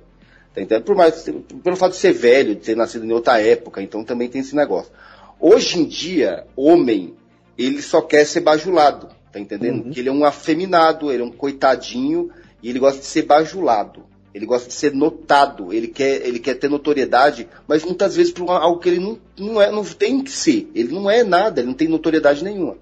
Tá 0.53 0.61
entendendo? 0.61 0.83
Por 0.83 0.95
mais, 0.95 1.29
pelo 1.63 1.77
fato 1.77 1.93
de 1.93 1.97
ser 1.97 2.11
velho, 2.11 2.55
de 2.55 2.61
ter 2.61 2.75
nascido 2.75 3.05
em 3.05 3.11
outra 3.11 3.39
época, 3.41 3.81
então 3.81 4.03
também 4.03 4.27
tem 4.27 4.41
esse 4.41 4.55
negócio. 4.55 4.91
Hoje 5.39 5.79
em 5.79 5.85
dia, 5.85 6.45
homem, 6.55 7.13
ele 7.57 7.81
só 7.81 8.01
quer 8.01 8.25
ser 8.25 8.41
bajulado, 8.41 9.09
tá 9.31 9.39
entendendo? 9.39 9.85
Uhum. 9.85 9.91
Que 9.91 10.01
ele 10.01 10.09
é 10.09 10.11
um 10.11 10.25
afeminado, 10.25 11.11
ele 11.11 11.23
é 11.23 11.25
um 11.25 11.31
coitadinho, 11.31 12.29
e 12.61 12.69
ele 12.69 12.79
gosta 12.79 12.99
de 12.99 13.05
ser 13.05 13.23
bajulado. 13.23 14.03
Ele 14.33 14.45
gosta 14.45 14.67
de 14.67 14.73
ser 14.73 14.93
notado, 14.93 15.73
ele 15.73 15.87
quer, 15.87 16.25
ele 16.25 16.39
quer 16.39 16.53
ter 16.53 16.69
notoriedade, 16.69 17.49
mas 17.67 17.83
muitas 17.83 18.15
vezes 18.15 18.31
por 18.31 18.49
algo 18.49 18.79
que 18.79 18.87
ele 18.87 18.99
não, 18.99 19.19
não, 19.37 19.61
é, 19.61 19.69
não 19.69 19.83
tem 19.83 20.23
que 20.23 20.31
ser. 20.31 20.69
Ele 20.73 20.93
não 20.93 21.09
é 21.09 21.21
nada, 21.21 21.59
ele 21.59 21.67
não 21.67 21.75
tem 21.75 21.89
notoriedade 21.89 22.41
nenhuma. 22.41 22.77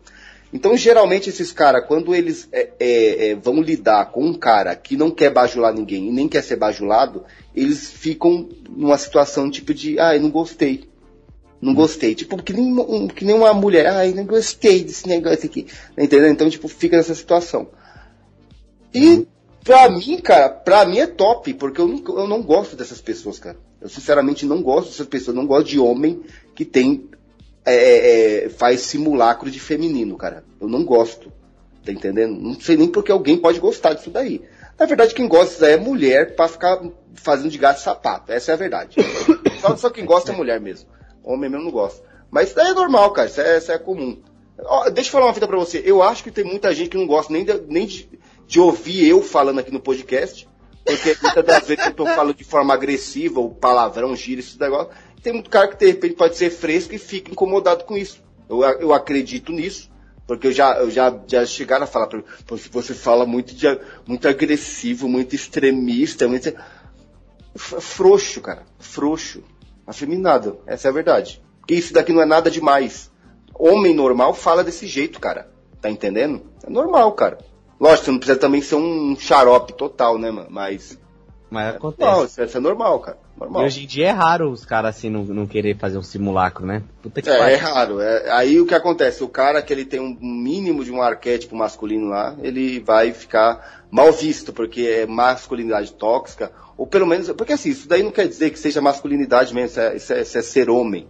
Então, 0.51 0.75
geralmente, 0.75 1.29
esses 1.29 1.51
caras, 1.51 1.85
quando 1.85 2.13
eles 2.15 2.47
é, 2.51 2.69
é, 2.79 3.29
é, 3.29 3.35
vão 3.35 3.61
lidar 3.61 4.11
com 4.11 4.25
um 4.25 4.33
cara 4.33 4.75
que 4.75 4.97
não 4.97 5.11
quer 5.11 5.29
bajular 5.29 5.73
ninguém 5.73 6.07
e 6.07 6.11
nem 6.11 6.27
quer 6.27 6.41
ser 6.41 6.55
bajulado, 6.55 7.23
eles 7.55 7.91
ficam 7.91 8.49
numa 8.67 8.97
situação 8.97 9.49
tipo 9.49 9.73
de, 9.73 9.99
ai, 9.99 10.17
ah, 10.17 10.19
não 10.19 10.31
gostei. 10.31 10.89
Não 11.61 11.73
gostei. 11.73 12.15
Tipo, 12.15 12.41
que 12.41 12.53
nem, 12.53 12.65
um, 12.79 13.07
que 13.07 13.25
nem 13.25 13.35
uma 13.35 13.53
mulher, 13.53 13.87
ai, 13.87 14.11
não 14.11 14.25
gostei 14.25 14.83
desse 14.83 15.07
negócio 15.07 15.45
aqui. 15.45 15.67
Entendeu? 15.97 16.31
Então, 16.31 16.49
tipo, 16.49 16.67
fica 16.67 16.97
nessa 16.97 17.13
situação. 17.13 17.67
E, 18.93 19.27
pra 19.63 19.87
mim, 19.87 20.17
cara, 20.17 20.49
pra 20.49 20.83
mim 20.85 20.97
é 20.97 21.05
top, 21.05 21.53
porque 21.53 21.79
eu 21.79 21.87
não, 21.87 22.03
eu 22.17 22.27
não 22.27 22.41
gosto 22.41 22.75
dessas 22.75 23.01
pessoas, 23.01 23.37
cara. 23.37 23.57
Eu, 23.79 23.87
sinceramente, 23.87 24.47
não 24.47 24.63
gosto 24.63 24.89
dessas 24.89 25.07
pessoas. 25.07 25.35
Não 25.35 25.45
gosto 25.45 25.67
de 25.67 25.79
homem 25.79 26.21
que 26.55 26.65
tem 26.65 27.07
é, 27.65 27.73
é, 27.73 28.45
é, 28.45 28.49
faz 28.49 28.81
simulacro 28.81 29.49
de 29.49 29.59
feminino, 29.59 30.17
cara. 30.17 30.43
Eu 30.59 30.67
não 30.67 30.83
gosto. 30.83 31.31
Tá 31.85 31.91
entendendo? 31.91 32.39
Não 32.39 32.59
sei 32.59 32.77
nem 32.77 32.87
porque 32.87 33.11
alguém 33.11 33.37
pode 33.37 33.59
gostar 33.59 33.93
disso 33.93 34.09
daí. 34.09 34.41
Na 34.77 34.85
verdade, 34.85 35.13
quem 35.13 35.27
gosta 35.27 35.51
disso 35.51 35.65
aí 35.65 35.73
é 35.73 35.77
mulher 35.77 36.35
pra 36.35 36.47
ficar 36.47 36.81
fazendo 37.13 37.49
de 37.49 37.57
gato 37.57 37.79
sapato. 37.79 38.31
Essa 38.31 38.51
é 38.51 38.53
a 38.53 38.57
verdade. 38.57 38.95
só, 39.61 39.75
só 39.75 39.89
quem 39.89 40.05
gosta 40.05 40.31
é 40.31 40.35
mulher 40.35 40.59
mesmo. 40.59 40.89
Homem 41.23 41.49
mesmo 41.49 41.65
não 41.65 41.71
gosta. 41.71 42.03
Mas 42.31 42.47
isso 42.47 42.55
daí 42.55 42.71
é 42.71 42.73
normal, 42.73 43.11
cara. 43.11 43.27
Isso 43.27 43.41
é, 43.41 43.57
isso 43.57 43.71
é 43.71 43.77
comum. 43.77 44.21
Ó, 44.65 44.89
deixa 44.89 45.09
eu 45.09 45.11
falar 45.11 45.25
uma 45.25 45.33
fita 45.33 45.47
pra 45.47 45.57
você. 45.57 45.81
Eu 45.85 46.01
acho 46.01 46.23
que 46.23 46.31
tem 46.31 46.43
muita 46.43 46.73
gente 46.73 46.89
que 46.89 46.97
não 46.97 47.07
gosta 47.07 47.31
nem, 47.31 47.43
de, 47.43 47.61
nem 47.67 47.85
de, 47.85 48.09
de 48.47 48.59
ouvir 48.59 49.07
eu 49.07 49.21
falando 49.21 49.59
aqui 49.59 49.71
no 49.71 49.79
podcast. 49.79 50.47
Porque 50.85 51.15
muitas 51.21 51.45
das 51.45 51.67
vezes 51.67 51.85
eu 51.85 51.93
tô 51.93 52.05
falando 52.05 52.33
de 52.33 52.43
forma 52.43 52.73
agressiva, 52.73 53.39
ou 53.39 53.53
palavrão, 53.53 54.15
gira, 54.15 54.39
esse 54.39 54.59
negócio. 54.59 54.89
Tem 55.21 55.33
muito 55.33 55.49
cara 55.49 55.67
que 55.67 55.77
de 55.77 55.87
repente 55.87 56.15
pode 56.15 56.37
ser 56.37 56.49
fresco 56.49 56.95
e 56.95 56.97
fica 56.97 57.31
incomodado 57.31 57.83
com 57.83 57.97
isso. 57.97 58.21
Eu, 58.47 58.63
eu 58.63 58.93
acredito 58.93 59.51
nisso. 59.51 59.89
Porque 60.29 60.45
eu 60.45 60.51
já, 60.51 60.77
eu 60.77 60.91
já, 60.91 61.19
já 61.25 61.43
chegaram 61.43 61.85
a 61.85 61.87
falar 61.87 62.07
mim, 62.13 62.23
você 62.71 62.93
fala 62.93 63.25
muito, 63.25 63.55
de, 63.55 63.65
muito 64.05 64.27
agressivo, 64.27 65.09
muito 65.09 65.33
extremista, 65.33 66.27
muito... 66.27 66.53
Frouxo, 67.55 68.39
cara. 68.39 68.63
Frouxo. 68.77 69.43
Afeminado. 69.87 70.59
Essa 70.67 70.87
é 70.87 70.89
a 70.89 70.93
verdade. 70.93 71.41
Porque 71.59 71.73
isso 71.73 71.93
daqui 71.93 72.13
não 72.13 72.21
é 72.21 72.25
nada 72.25 72.51
demais. 72.51 73.11
Homem 73.55 73.93
normal 73.93 74.35
fala 74.35 74.63
desse 74.63 74.85
jeito, 74.85 75.19
cara. 75.19 75.49
Tá 75.81 75.89
entendendo? 75.89 76.43
É 76.63 76.69
normal, 76.69 77.11
cara. 77.13 77.39
Lógico, 77.79 78.05
você 78.05 78.11
não 78.11 78.19
precisa 78.19 78.39
também 78.39 78.61
ser 78.61 78.75
um 78.75 79.15
xarope 79.17 79.73
total, 79.73 80.19
né, 80.19 80.29
mano? 80.29 80.47
Mas. 80.51 80.99
Mas 81.49 81.75
acontece. 81.75 82.11
Não, 82.11 82.45
isso 82.45 82.57
é 82.57 82.59
normal, 82.59 82.99
cara. 82.99 83.17
Normal. 83.37 83.63
E 83.63 83.65
hoje 83.65 83.83
em 83.83 83.87
dia 83.87 84.07
é 84.07 84.11
raro 84.11 84.51
os 84.51 84.65
caras 84.65 84.95
assim 84.95 85.09
não, 85.09 85.23
não 85.23 85.47
querer 85.47 85.77
fazer 85.77 85.97
um 85.97 86.03
simulacro, 86.03 86.65
né? 86.65 86.83
Puta 87.01 87.21
que 87.21 87.29
é, 87.29 87.53
é 87.53 87.55
raro. 87.55 87.99
É, 87.99 88.29
aí 88.31 88.59
o 88.59 88.65
que 88.67 88.75
acontece? 88.75 89.23
O 89.23 89.29
cara 89.29 89.61
que 89.61 89.73
ele 89.73 89.85
tem 89.85 89.99
um 89.99 90.15
mínimo 90.21 90.83
de 90.83 90.91
um 90.91 91.01
arquétipo 91.01 91.55
masculino 91.55 92.09
lá, 92.09 92.35
ele 92.41 92.79
vai 92.79 93.11
ficar 93.13 93.85
mal 93.89 94.11
visto, 94.11 94.53
porque 94.53 94.81
é 94.81 95.07
masculinidade 95.07 95.93
tóxica, 95.93 96.51
ou 96.77 96.85
pelo 96.85 97.07
menos. 97.07 97.31
Porque 97.31 97.53
assim, 97.53 97.69
isso 97.69 97.87
daí 97.87 98.03
não 98.03 98.11
quer 98.11 98.27
dizer 98.27 98.51
que 98.51 98.59
seja 98.59 98.81
masculinidade 98.81 99.53
mesmo, 99.53 99.69
isso 99.69 99.79
é, 99.79 99.95
isso 99.95 100.13
é, 100.13 100.21
isso 100.21 100.37
é 100.37 100.41
ser 100.41 100.69
homem. 100.69 101.07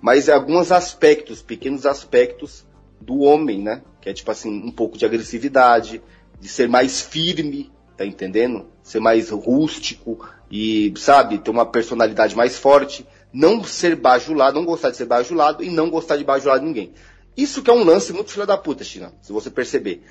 Mas 0.00 0.28
é 0.28 0.32
alguns 0.32 0.70
aspectos, 0.70 1.42
pequenos 1.42 1.86
aspectos 1.86 2.66
do 3.00 3.20
homem, 3.20 3.62
né? 3.62 3.82
Que 4.00 4.10
é 4.10 4.12
tipo 4.12 4.30
assim, 4.30 4.50
um 4.50 4.70
pouco 4.70 4.98
de 4.98 5.06
agressividade, 5.06 6.02
de 6.38 6.48
ser 6.48 6.68
mais 6.68 7.00
firme, 7.00 7.72
tá 7.98 8.06
entendendo? 8.06 8.66
Ser 8.80 9.00
mais 9.00 9.30
rústico 9.30 10.26
e, 10.48 10.94
sabe, 10.96 11.38
ter 11.38 11.50
uma 11.50 11.66
personalidade 11.66 12.36
mais 12.36 12.56
forte, 12.56 13.04
não 13.32 13.62
ser 13.64 13.96
bajulado, 13.96 14.56
não 14.56 14.64
gostar 14.64 14.90
de 14.90 14.96
ser 14.96 15.04
bajulado 15.04 15.64
e 15.64 15.68
não 15.68 15.90
gostar 15.90 16.16
de 16.16 16.22
bajular 16.22 16.62
ninguém. 16.62 16.92
Isso 17.36 17.60
que 17.60 17.70
é 17.70 17.72
um 17.74 17.82
lance 17.82 18.12
muito 18.12 18.30
filho 18.30 18.46
da 18.46 18.56
puta, 18.56 18.84
China, 18.84 19.12
se 19.20 19.32
você 19.32 19.50
perceber. 19.50 20.04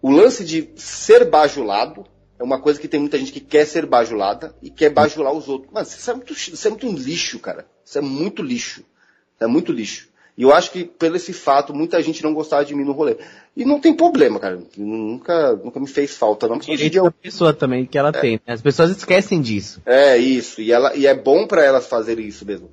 O 0.00 0.12
lance 0.12 0.44
de 0.44 0.70
ser 0.76 1.28
bajulado 1.28 2.06
é 2.38 2.44
uma 2.44 2.60
coisa 2.60 2.78
que 2.78 2.86
tem 2.86 3.00
muita 3.00 3.18
gente 3.18 3.32
que 3.32 3.40
quer 3.40 3.66
ser 3.66 3.84
bajulada 3.84 4.54
e 4.62 4.70
quer 4.70 4.90
bajular 4.90 5.32
os 5.32 5.48
outros. 5.48 5.72
Mas 5.72 5.92
isso 5.98 6.08
é 6.08 6.14
muito, 6.14 6.32
isso 6.32 6.66
é 6.66 6.70
muito 6.70 6.88
lixo, 6.88 7.40
cara. 7.40 7.66
Isso 7.84 7.98
é 7.98 8.00
muito 8.00 8.42
lixo. 8.42 8.84
É 9.40 9.46
muito 9.46 9.72
lixo. 9.72 10.07
E 10.38 10.42
eu 10.42 10.54
acho 10.54 10.70
que, 10.70 10.84
pelo 10.84 11.16
esse 11.16 11.32
fato, 11.32 11.74
muita 11.74 12.00
gente 12.00 12.22
não 12.22 12.32
gostava 12.32 12.64
de 12.64 12.72
mim 12.72 12.84
no 12.84 12.92
rolê. 12.92 13.16
E 13.56 13.64
não 13.64 13.80
tem 13.80 13.92
problema, 13.92 14.38
cara. 14.38 14.60
Nunca, 14.76 15.56
nunca 15.56 15.80
me 15.80 15.88
fez 15.88 16.16
falta, 16.16 16.46
não. 16.46 16.58
Porque 16.58 16.70
hoje 16.70 16.88
dia 16.88 17.02
pessoa 17.10 17.52
também 17.52 17.84
que 17.84 17.98
ela 17.98 18.10
é. 18.10 18.12
tem. 18.12 18.40
Né? 18.46 18.54
As 18.54 18.62
pessoas 18.62 18.92
esquecem 18.92 19.40
disso. 19.40 19.82
É, 19.84 20.16
isso. 20.16 20.60
E, 20.60 20.70
ela, 20.70 20.94
e 20.94 21.08
é 21.08 21.14
bom 21.14 21.44
para 21.44 21.64
elas 21.64 21.88
fazerem 21.88 22.24
isso 22.24 22.46
mesmo. 22.46 22.70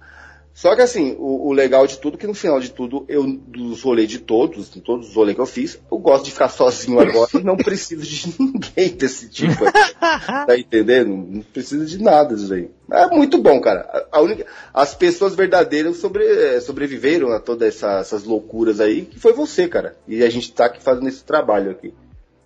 Só 0.56 0.74
que 0.74 0.82
assim, 0.82 1.18
o, 1.20 1.50
o, 1.50 1.52
legal 1.52 1.86
de 1.86 1.98
tudo, 1.98 2.16
é 2.16 2.18
que 2.18 2.26
no 2.26 2.34
final 2.34 2.62
de 2.62 2.72
tudo, 2.72 3.04
eu, 3.10 3.28
dos 3.28 3.82
rolês 3.82 4.08
de 4.08 4.20
todos, 4.20 4.72
de 4.72 4.80
todos 4.80 5.10
os 5.10 5.14
rolês 5.14 5.36
que 5.36 5.42
eu 5.42 5.46
fiz, 5.46 5.78
eu 5.92 5.98
gosto 5.98 6.24
de 6.24 6.32
ficar 6.32 6.48
sozinho 6.48 6.98
agora 6.98 7.30
e 7.34 7.44
não 7.44 7.58
preciso 7.58 8.04
de 8.04 8.34
ninguém 8.42 8.96
desse 8.96 9.28
tipo. 9.28 9.66
tá 10.00 10.58
entendendo? 10.58 11.10
Não 11.10 11.42
preciso 11.42 11.86
de 11.86 12.02
nada 12.02 12.34
disso 12.34 12.54
aí. 12.54 12.72
É 12.90 13.06
muito 13.08 13.38
bom, 13.38 13.60
cara. 13.60 14.08
A 14.10 14.22
única, 14.22 14.46
as 14.74 14.96
pessoas 14.96 15.36
verdadeiras 15.36 15.98
sobre, 15.98 16.24
é, 16.26 16.62
sobreviveram 16.62 17.34
a 17.34 17.40
todas 17.42 17.76
essa, 17.76 18.00
essas 18.00 18.24
loucuras 18.24 18.80
aí, 18.80 19.02
que 19.02 19.20
foi 19.20 19.34
você, 19.34 19.68
cara. 19.68 19.98
E 20.08 20.24
a 20.24 20.30
gente 20.30 20.54
tá 20.54 20.68
aqui 20.68 20.82
fazendo 20.82 21.10
esse 21.10 21.26
trabalho 21.26 21.72
aqui. 21.72 21.94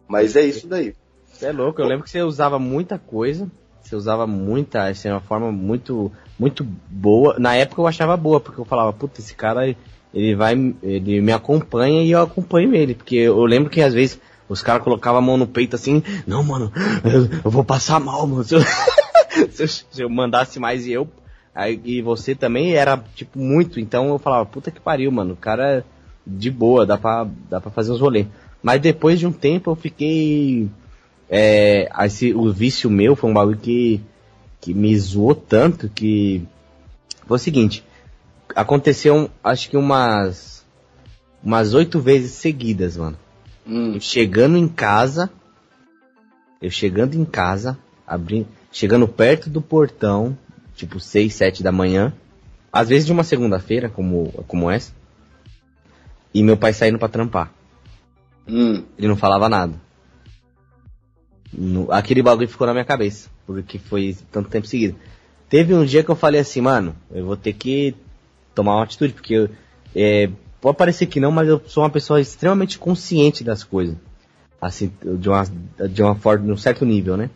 Mas 0.08 0.36
é 0.36 0.42
isso 0.42 0.66
daí. 0.66 0.96
Você 1.32 1.46
é 1.46 1.52
louco, 1.52 1.80
eu 1.80 1.86
lembro 1.86 2.06
que 2.06 2.10
você 2.10 2.24
usava 2.24 2.58
muita 2.58 2.98
coisa. 2.98 3.48
Você 3.84 3.96
usava 3.96 4.26
muita, 4.26 4.88
assim, 4.88 5.10
uma 5.10 5.22
forma 5.22 5.52
muito 5.52 6.12
muito 6.40 6.66
boa. 6.90 7.38
Na 7.38 7.54
época 7.56 7.82
eu 7.82 7.88
achava 7.88 8.16
boa, 8.16 8.40
porque 8.40 8.60
eu 8.60 8.66
falava, 8.66 8.94
puta, 8.94 9.20
esse 9.20 9.36
cara, 9.36 9.76
ele 10.14 10.36
vai, 10.36 10.54
ele 10.82 11.20
me 11.20 11.34
acompanha 11.34 12.02
e 12.02 12.12
eu 12.12 12.22
acompanho 12.22 12.74
ele. 12.74 12.96
Porque 12.96 13.18
eu 13.18 13.44
lembro 13.46 13.70
que 13.70 13.82
às 13.82 13.94
vezes 13.94 14.20
os 14.48 14.64
caras 14.64 14.82
colocavam 14.82 15.20
a 15.20 15.22
mão 15.22 15.38
no 15.38 15.46
peito 15.46 15.76
assim, 15.76 16.02
não, 16.26 16.42
mano, 16.42 16.72
eu, 17.04 17.42
eu 17.44 17.52
vou 17.52 17.64
passar 17.64 18.00
mal, 18.00 18.26
mano. 18.26 18.44
Se 18.44 18.56
eu, 18.56 18.62
se, 19.52 19.64
eu, 19.64 19.68
se 19.68 20.02
eu, 20.02 20.10
mandasse 20.10 20.60
mais 20.60 20.88
e 20.88 20.94
eu, 20.94 21.08
aí, 21.54 21.80
e 21.84 22.02
você 22.02 22.34
também 22.34 22.74
era, 22.74 22.98
tipo, 23.16 23.38
muito. 23.38 23.80
Então 23.80 24.08
eu 24.08 24.18
falava, 24.18 24.46
puta 24.46 24.72
que 24.72 24.80
pariu, 24.80 25.12
mano, 25.12 25.34
o 25.34 25.38
cara 25.38 25.86
de 26.26 26.50
boa, 26.50 26.86
dá 26.86 26.98
pra, 26.98 27.28
dá 27.50 27.60
pra 27.60 27.70
fazer 27.70 27.92
os 27.92 28.00
rolês. 28.00 28.26
Mas 28.64 28.82
depois 28.82 29.20
de 29.20 29.28
um 29.28 29.32
tempo 29.32 29.72
eu 29.72 29.76
fiquei. 29.76 30.70
É, 31.30 31.88
esse, 32.06 32.34
o 32.34 32.52
vício 32.52 32.90
meu 32.90 33.16
foi 33.16 33.30
um 33.30 33.34
bagulho 33.34 33.58
que 33.58 34.02
que 34.62 34.74
me 34.74 34.98
zoou 34.98 35.34
tanto 35.34 35.90
que 35.90 36.46
foi 37.26 37.36
o 37.36 37.40
seguinte, 37.40 37.84
aconteceu 38.56 39.30
acho 39.44 39.70
que 39.70 39.78
umas 39.78 40.66
umas 41.44 41.74
oito 41.74 42.00
vezes 42.00 42.32
seguidas, 42.32 42.98
mano. 42.98 43.18
Hum. 43.66 43.94
Eu 43.94 44.02
chegando 44.02 44.58
em 44.58 44.68
casa, 44.68 45.30
eu 46.62 46.70
chegando 46.70 47.16
em 47.16 47.24
casa, 47.24 47.78
abrindo, 48.06 48.48
chegando 48.72 49.08
perto 49.08 49.50
do 49.50 49.62
portão, 49.62 50.38
tipo 50.76 51.00
seis, 51.00 51.36
sete 51.36 51.64
da 51.64 51.72
manhã, 51.72 52.14
às 52.72 52.90
vezes 52.90 53.06
de 53.06 53.12
uma 53.12 53.24
segunda-feira, 53.24 53.90
como 53.90 54.32
como 54.48 54.70
essa, 54.70 54.92
e 56.34 56.44
meu 56.44 56.58
pai 56.58 56.74
saindo 56.74 57.00
para 57.00 57.10
trampar. 57.10 57.54
Hum. 58.48 58.84
Ele 58.98 59.08
não 59.08 59.16
falava 59.16 59.48
nada. 59.48 59.74
No, 61.52 61.92
aquele 61.92 62.22
bagulho 62.22 62.48
ficou 62.48 62.68
na 62.68 62.74
minha 62.74 62.86
cabeça, 62.86 63.30
porque 63.54 63.80
foi 63.80 64.16
tanto 64.32 64.50
tempo 64.50 64.68
seguido. 64.68 64.96
Teve 65.50 65.74
um 65.74 65.84
dia 65.84 66.04
que 66.04 66.10
eu 66.10 66.16
falei 66.16 66.42
assim, 66.42 66.62
mano, 66.62 66.96
eu 67.12 67.26
vou 67.26 67.36
ter 67.36 67.54
que 67.54 67.96
tomar 68.54 68.76
uma 68.76 68.84
atitude, 68.84 69.14
porque 69.14 69.34
eu, 69.34 69.50
é, 69.96 70.30
pode 70.62 70.78
parecer 70.78 71.08
que 71.08 71.20
não, 71.20 71.32
mas 71.32 71.48
eu 71.48 71.62
sou 71.66 71.84
uma 71.84 71.90
pessoa 71.90 72.22
extremamente 72.22 72.78
consciente 72.78 73.44
das 73.44 73.64
coisas. 73.64 73.96
Assim, 74.62 74.92
de 75.02 75.30
uma, 75.30 75.44
de 75.90 76.04
uma 76.04 76.16
forma, 76.16 76.46
de 76.46 76.52
um 76.52 76.58
certo 76.58 76.86
nível, 76.86 77.18
né? 77.18 77.30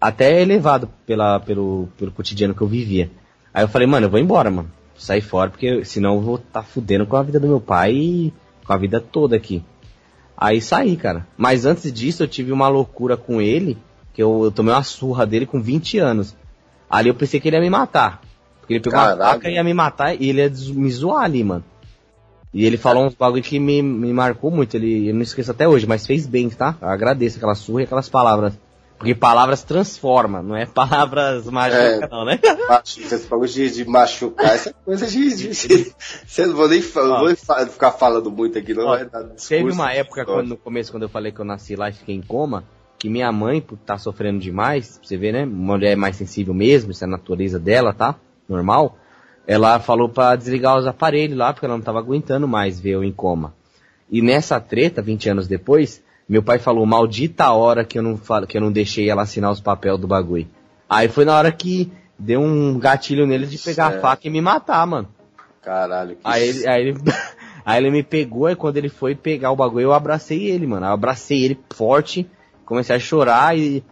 Até 0.00 0.40
elevado 0.40 0.90
pela, 1.06 1.38
pelo, 1.38 1.88
pelo 1.96 2.10
cotidiano 2.10 2.54
que 2.54 2.62
eu 2.62 2.66
vivia. 2.66 3.10
Aí 3.52 3.62
eu 3.62 3.68
falei, 3.68 3.86
mano, 3.86 4.06
eu 4.06 4.10
vou 4.10 4.18
embora, 4.18 4.50
mano. 4.50 4.70
Sair 4.96 5.20
fora, 5.20 5.50
porque 5.50 5.84
senão 5.84 6.14
eu 6.14 6.20
vou 6.20 6.36
estar 6.36 6.62
tá 6.62 6.62
fudendo 6.62 7.06
com 7.06 7.16
a 7.16 7.22
vida 7.22 7.38
do 7.38 7.46
meu 7.46 7.60
pai 7.60 7.94
e 7.94 8.32
com 8.66 8.72
a 8.72 8.76
vida 8.76 9.00
toda 9.00 9.36
aqui. 9.36 9.62
Aí 10.36 10.60
saí, 10.60 10.96
cara. 10.96 11.26
Mas 11.36 11.64
antes 11.64 11.92
disso 11.92 12.22
eu 12.22 12.28
tive 12.28 12.52
uma 12.52 12.68
loucura 12.68 13.16
com 13.16 13.40
ele, 13.40 13.78
que 14.16 14.22
eu, 14.22 14.44
eu 14.44 14.50
tomei 14.50 14.72
uma 14.72 14.82
surra 14.82 15.26
dele 15.26 15.44
com 15.44 15.60
20 15.60 15.98
anos. 15.98 16.34
Ali 16.88 17.10
eu 17.10 17.14
pensei 17.14 17.38
que 17.38 17.48
ele 17.48 17.56
ia 17.56 17.60
me 17.60 17.68
matar. 17.68 18.22
Porque 18.60 18.72
ele 18.72 18.80
pegou 18.80 18.98
Caraca. 18.98 19.22
uma 19.22 19.32
faca 19.34 19.50
e 19.50 19.54
ia 19.54 19.62
me 19.62 19.74
matar 19.74 20.14
e 20.18 20.30
ele 20.30 20.40
ia 20.40 20.50
me 20.72 20.90
zoar 20.90 21.24
ali, 21.24 21.44
mano. 21.44 21.62
E 22.54 22.64
ele 22.64 22.78
falou 22.78 23.04
uns 23.04 23.14
bagulho 23.14 23.42
que 23.42 23.58
me, 23.58 23.82
me 23.82 24.10
marcou 24.14 24.50
muito, 24.50 24.74
ele, 24.74 25.10
eu 25.10 25.14
não 25.14 25.20
esqueço 25.20 25.50
até 25.50 25.68
hoje, 25.68 25.86
mas 25.86 26.06
fez 26.06 26.26
bem, 26.26 26.48
tá? 26.48 26.74
Eu 26.80 26.88
agradeço 26.88 27.36
aquela 27.36 27.54
surra 27.54 27.82
e 27.82 27.84
aquelas 27.84 28.08
palavras. 28.08 28.58
Porque 28.96 29.14
palavras 29.14 29.62
transforma, 29.62 30.42
não 30.42 30.56
é 30.56 30.64
palavras 30.72 31.44
mágicas, 31.44 32.00
é, 32.00 32.08
não, 32.08 32.24
né? 32.24 32.40
Esse 32.86 33.28
bagulho 33.28 33.50
de, 33.50 33.70
de 33.70 33.84
machucar, 33.84 34.54
essa 34.54 34.72
coisa 34.72 35.06
de. 35.06 35.36
de, 35.36 35.48
de 35.50 35.94
você 36.26 36.46
não 36.46 36.56
vou 36.56 36.66
nem 36.66 36.80
ah. 36.80 37.18
vou 37.18 37.66
ficar 37.66 37.92
falando 37.92 38.30
muito 38.30 38.58
aqui, 38.58 38.72
não 38.72 38.86
Ó, 38.86 38.96
vai 38.96 39.04
dar 39.04 39.24
Teve 39.24 39.70
uma 39.70 39.92
época, 39.92 40.24
quando, 40.24 40.48
no 40.48 40.56
começo, 40.56 40.90
quando 40.90 41.02
eu 41.02 41.10
falei 41.10 41.30
que 41.32 41.40
eu 41.40 41.44
nasci 41.44 41.76
lá 41.76 41.90
e 41.90 41.92
fiquei 41.92 42.14
em 42.14 42.22
coma, 42.22 42.64
que 42.98 43.08
minha 43.08 43.30
mãe, 43.30 43.60
por 43.60 43.74
estar 43.74 43.94
tá 43.94 43.98
sofrendo 43.98 44.38
demais, 44.38 44.98
você 45.02 45.16
vê, 45.16 45.32
né? 45.32 45.44
Mulher 45.44 45.92
é 45.92 45.96
mais 45.96 46.16
sensível 46.16 46.54
mesmo, 46.54 46.90
isso 46.90 47.04
é 47.04 47.06
a 47.06 47.10
natureza 47.10 47.58
dela, 47.58 47.92
tá? 47.92 48.16
Normal. 48.48 48.96
Ela 49.46 49.78
falou 49.78 50.08
para 50.08 50.36
desligar 50.36 50.76
os 50.76 50.86
aparelhos 50.86 51.36
lá, 51.36 51.52
porque 51.52 51.66
ela 51.66 51.76
não 51.76 51.84
tava 51.84 51.98
aguentando 51.98 52.48
mais 52.48 52.80
ver 52.80 52.92
eu 52.92 53.04
em 53.04 53.12
coma. 53.12 53.54
E 54.10 54.22
nessa 54.22 54.60
treta, 54.60 55.02
20 55.02 55.30
anos 55.30 55.48
depois, 55.48 56.02
meu 56.28 56.42
pai 56.42 56.58
falou, 56.58 56.84
maldita 56.86 57.50
hora 57.50 57.84
que 57.84 57.98
eu 57.98 58.02
não, 58.02 58.16
falo, 58.16 58.46
que 58.46 58.56
eu 58.56 58.60
não 58.60 58.72
deixei 58.72 59.08
ela 59.08 59.22
assinar 59.22 59.52
os 59.52 59.60
papéis 59.60 59.98
do 59.98 60.08
bagulho. 60.08 60.48
Aí 60.88 61.08
foi 61.08 61.24
na 61.24 61.36
hora 61.36 61.52
que 61.52 61.92
deu 62.18 62.40
um 62.40 62.78
gatilho 62.78 63.26
nele 63.26 63.46
de 63.46 63.58
pegar 63.58 63.90
certo. 63.90 63.98
a 63.98 64.00
faca 64.00 64.26
e 64.26 64.30
me 64.30 64.40
matar, 64.40 64.86
mano. 64.86 65.08
Caralho, 65.62 66.16
que 66.16 66.20
aí, 66.22 66.48
ele, 66.48 66.66
aí, 66.66 66.88
ele, 66.88 67.00
aí 67.64 67.82
ele 67.82 67.90
me 67.90 68.02
pegou, 68.02 68.48
e 68.48 68.56
quando 68.56 68.76
ele 68.76 68.88
foi 68.88 69.14
pegar 69.14 69.50
o 69.50 69.56
bagulho, 69.56 69.84
eu 69.84 69.92
abracei 69.92 70.48
ele, 70.48 70.66
mano. 70.66 70.86
Eu 70.86 70.92
abracei 70.92 71.44
ele 71.44 71.58
forte, 71.70 72.28
comecei 72.66 72.96
a 72.96 73.00
chorar 73.00 73.56
e 73.56 73.82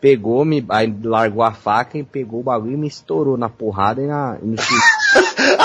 pegou, 0.00 0.44
me, 0.44 0.64
aí 0.70 0.92
largou 1.04 1.42
a 1.42 1.52
faca 1.52 1.98
e 1.98 2.02
pegou 2.02 2.40
o 2.40 2.42
bagulho 2.42 2.72
e 2.72 2.76
me 2.76 2.88
estourou 2.88 3.36
na 3.36 3.48
porrada 3.48 4.02
e, 4.02 4.06
na, 4.06 4.38
e 4.42 4.46
no 4.46 4.56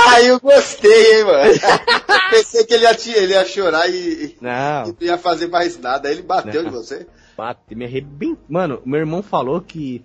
Aí 0.10 0.28
eu 0.28 0.40
gostei, 0.40 1.20
hein, 1.20 1.24
mano. 1.24 1.54
Pensei 2.30 2.66
que 2.66 2.74
ele 2.74 2.84
ia, 2.84 3.18
ele 3.18 3.34
ia 3.34 3.46
chorar 3.46 3.90
e 3.90 4.36
não. 4.42 4.88
não 4.88 4.96
ia 5.00 5.18
fazer 5.18 5.48
mais 5.48 5.80
nada. 5.80 6.10
Aí 6.10 6.16
ele 6.16 6.24
bateu 6.24 6.64
não. 6.64 6.70
em 6.70 6.74
você. 6.74 7.08
Bate, 7.38 7.74
me 7.74 7.86
arrebentou. 7.86 8.38
Mano, 8.50 8.82
meu 8.86 9.00
irmão 9.00 9.24
falou 9.24 9.62
que, 9.62 10.04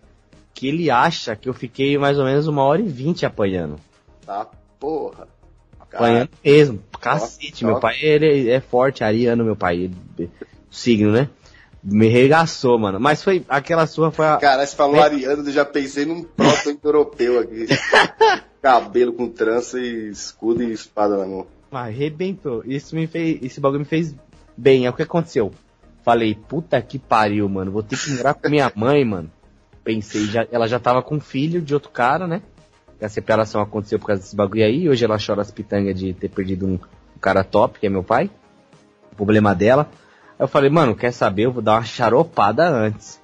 que 0.54 0.68
ele 0.68 0.90
acha 0.90 1.34
que 1.34 1.48
eu 1.48 1.54
fiquei 1.54 1.98
mais 1.98 2.18
ou 2.18 2.24
menos 2.24 2.46
uma 2.46 2.62
hora 2.62 2.80
e 2.80 2.88
vinte 2.88 3.26
apanhando. 3.26 3.76
Tá, 4.24 4.46
porra. 4.78 5.28
Apanhando 5.80 6.30
mesmo, 6.44 6.80
cacete. 7.00 7.64
Meu 7.64 7.80
pai 7.80 7.96
ele 8.00 8.48
é 8.48 8.60
forte, 8.60 9.02
ariano, 9.02 9.44
meu 9.44 9.56
pai. 9.56 9.90
Ele, 10.16 10.30
signo, 10.70 11.10
né? 11.10 11.28
Me 11.82 12.08
regaçou, 12.08 12.78
mano. 12.78 13.00
Mas 13.00 13.22
foi. 13.22 13.44
Aquela 13.48 13.86
sua 13.86 14.10
foi 14.10 14.26
a. 14.26 14.36
Cara, 14.36 14.66
você 14.66 14.76
falou 14.76 14.96
é... 14.96 15.02
ariano, 15.02 15.46
eu 15.46 15.52
já 15.52 15.64
pensei 15.64 16.04
num 16.04 16.22
proto-europeu 16.22 17.40
aqui. 17.40 17.66
Cabelo 18.60 19.14
com 19.14 19.28
trança 19.28 19.80
e 19.80 20.10
escudo 20.10 20.62
e 20.62 20.72
espada 20.72 21.16
na 21.16 21.26
mão. 21.26 21.46
Arrebentou. 21.72 22.62
Isso 22.66 22.94
me 22.94 23.06
fez. 23.06 23.42
Esse 23.42 23.60
bagulho 23.60 23.80
me 23.80 23.86
fez 23.86 24.14
bem. 24.56 24.84
É 24.84 24.90
o 24.90 24.92
que 24.92 25.02
aconteceu. 25.02 25.52
Falei, 26.04 26.34
puta 26.34 26.80
que 26.82 26.98
pariu, 26.98 27.48
mano. 27.48 27.70
Vou 27.70 27.82
ter 27.82 27.98
que 27.98 28.10
morar 28.10 28.34
com 28.34 28.48
minha 28.48 28.70
mãe, 28.74 29.04
mano. 29.04 29.30
Pensei, 29.82 30.26
já, 30.26 30.46
ela 30.50 30.66
já 30.66 30.78
tava 30.78 31.02
com 31.02 31.18
filho 31.18 31.62
de 31.62 31.72
outro 31.72 31.90
cara, 31.90 32.26
né? 32.26 32.42
A 33.00 33.08
separação 33.08 33.62
aconteceu 33.62 33.98
por 33.98 34.06
causa 34.06 34.20
desse 34.20 34.36
bagulho 34.36 34.64
aí. 34.64 34.88
Hoje 34.88 35.04
ela 35.04 35.16
chora 35.18 35.40
as 35.40 35.50
pitangas 35.50 35.98
de 35.98 36.12
ter 36.12 36.28
perdido 36.28 36.66
um, 36.66 36.74
um 36.74 37.18
cara 37.18 37.42
top, 37.42 37.78
que 37.78 37.86
é 37.86 37.90
meu 37.90 38.02
pai. 38.02 38.30
O 39.12 39.16
problema 39.16 39.54
dela. 39.54 39.90
Eu 40.40 40.48
falei, 40.48 40.70
mano, 40.70 40.96
quer 40.96 41.12
saber? 41.12 41.44
Eu 41.44 41.52
vou 41.52 41.60
dar 41.60 41.74
uma 41.74 41.84
charopada 41.84 42.66
antes. 42.66 43.20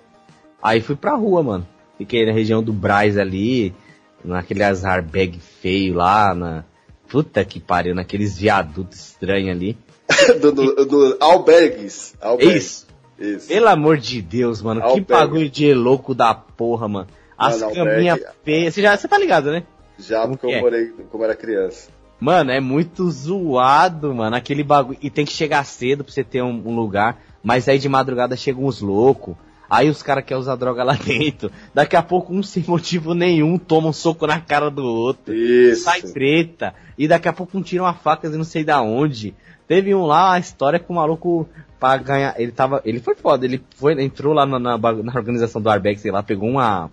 Aí 0.63 0.83
fui 0.83 0.95
pra 0.95 1.17
rua, 1.17 1.43
mano. 1.43 1.67
Fiquei 1.97 2.27
na 2.27 2.33
região 2.33 2.63
do 2.63 2.75
Braz 2.75 3.17
ali, 3.17 3.75
naquele 4.23 4.63
azar 4.63 5.03
bag 5.03 5.41
feio 5.41 5.95
lá, 5.95 6.35
na. 6.35 6.65
Puta 7.09 7.43
que 7.43 7.59
pariu, 7.59 7.95
naqueles 7.95 8.37
viadutos 8.37 8.99
estranhos 8.99 9.57
ali. 9.57 9.79
do, 10.43 10.53
do, 10.53 10.85
do 10.85 11.17
albergues. 11.19 12.15
albergues. 12.21 12.57
Isso. 12.57 12.87
Isso. 13.19 13.49
Pelo 13.49 13.69
amor 13.69 13.97
de 13.97 14.21
Deus, 14.21 14.61
mano. 14.61 14.83
Albergue. 14.83 15.07
Que 15.07 15.13
bagulho 15.13 15.49
de 15.49 15.73
louco 15.73 16.15
da 16.15 16.35
porra, 16.35 16.87
mano. 16.87 17.07
As 17.39 17.59
caminhas 17.61 18.21
feias. 18.45 18.75
Você, 18.75 18.83
já, 18.83 18.95
você 18.95 19.09
tá 19.09 19.17
ligado, 19.17 19.51
né? 19.51 19.63
Já, 19.99 20.21
como 20.23 20.37
porque 20.37 20.55
eu 20.55 20.59
é? 20.59 20.61
morei 20.61 20.93
como 21.11 21.25
era 21.25 21.35
criança. 21.35 21.89
Mano, 22.19 22.51
é 22.51 22.61
muito 22.61 23.11
zoado, 23.11 24.15
mano, 24.15 24.37
aquele 24.37 24.63
bagulho. 24.63 24.99
E 25.03 25.11
tem 25.11 25.25
que 25.25 25.33
chegar 25.33 25.65
cedo 25.65 26.03
pra 26.03 26.13
você 26.13 26.25
ter 26.25 26.43
um, 26.43 26.63
um 26.67 26.75
lugar. 26.75 27.21
Mas 27.43 27.69
aí 27.69 27.79
de 27.79 27.89
madrugada 27.89 28.37
chegam 28.37 28.65
uns 28.65 28.81
loucos. 28.81 29.37
Aí 29.69 29.91
os 29.91 30.03
caras 30.03 30.25
querem 30.25 30.41
usar 30.41 30.57
droga 30.57 30.83
lá 30.83 30.95
dentro. 31.05 31.51
Daqui 31.75 31.97
a 31.97 32.03
pouco, 32.03 32.33
um 32.33 32.43
sem 32.43 32.65
motivo 32.67 33.15
nenhum, 33.15 33.59
toma 33.59 33.89
um 33.89 33.93
soco 33.93 34.27
na 34.27 34.41
cara 34.41 34.71
do 34.71 34.85
outro. 34.85 35.35
Isso. 35.35 35.85
Sai 35.85 36.03
treta. 36.03 36.75
E 36.97 37.07
daqui 37.07 37.29
a 37.29 37.33
pouco 37.33 37.59
um 37.59 37.63
tira 37.63 37.83
uma 37.83 37.95
faca 37.95 38.27
e 38.27 38.31
não 38.31 38.45
sei 38.45 38.65
da 38.65 38.81
onde. 38.81 39.35
Teve 39.69 39.95
um 39.95 40.07
lá, 40.07 40.35
a 40.35 40.39
história 40.39 40.79
que 40.79 40.91
o 40.91 40.95
maluco 40.95 41.49
pra 41.79 41.97
ganhar. 41.97 42.35
Ele 42.39 42.53
tava. 42.53 42.81
Ele 42.85 43.01
foi 43.01 43.15
foda, 43.15 43.45
ele 43.45 43.63
foi, 43.77 44.01
entrou 44.03 44.33
lá 44.33 44.47
na, 44.47 44.59
na, 44.59 44.79
na 44.79 45.13
organização 45.15 45.61
do 45.61 45.69
Arbex, 45.69 46.01
sei 46.01 46.11
lá, 46.11 46.23
pegou 46.23 46.49
uma. 46.49 46.91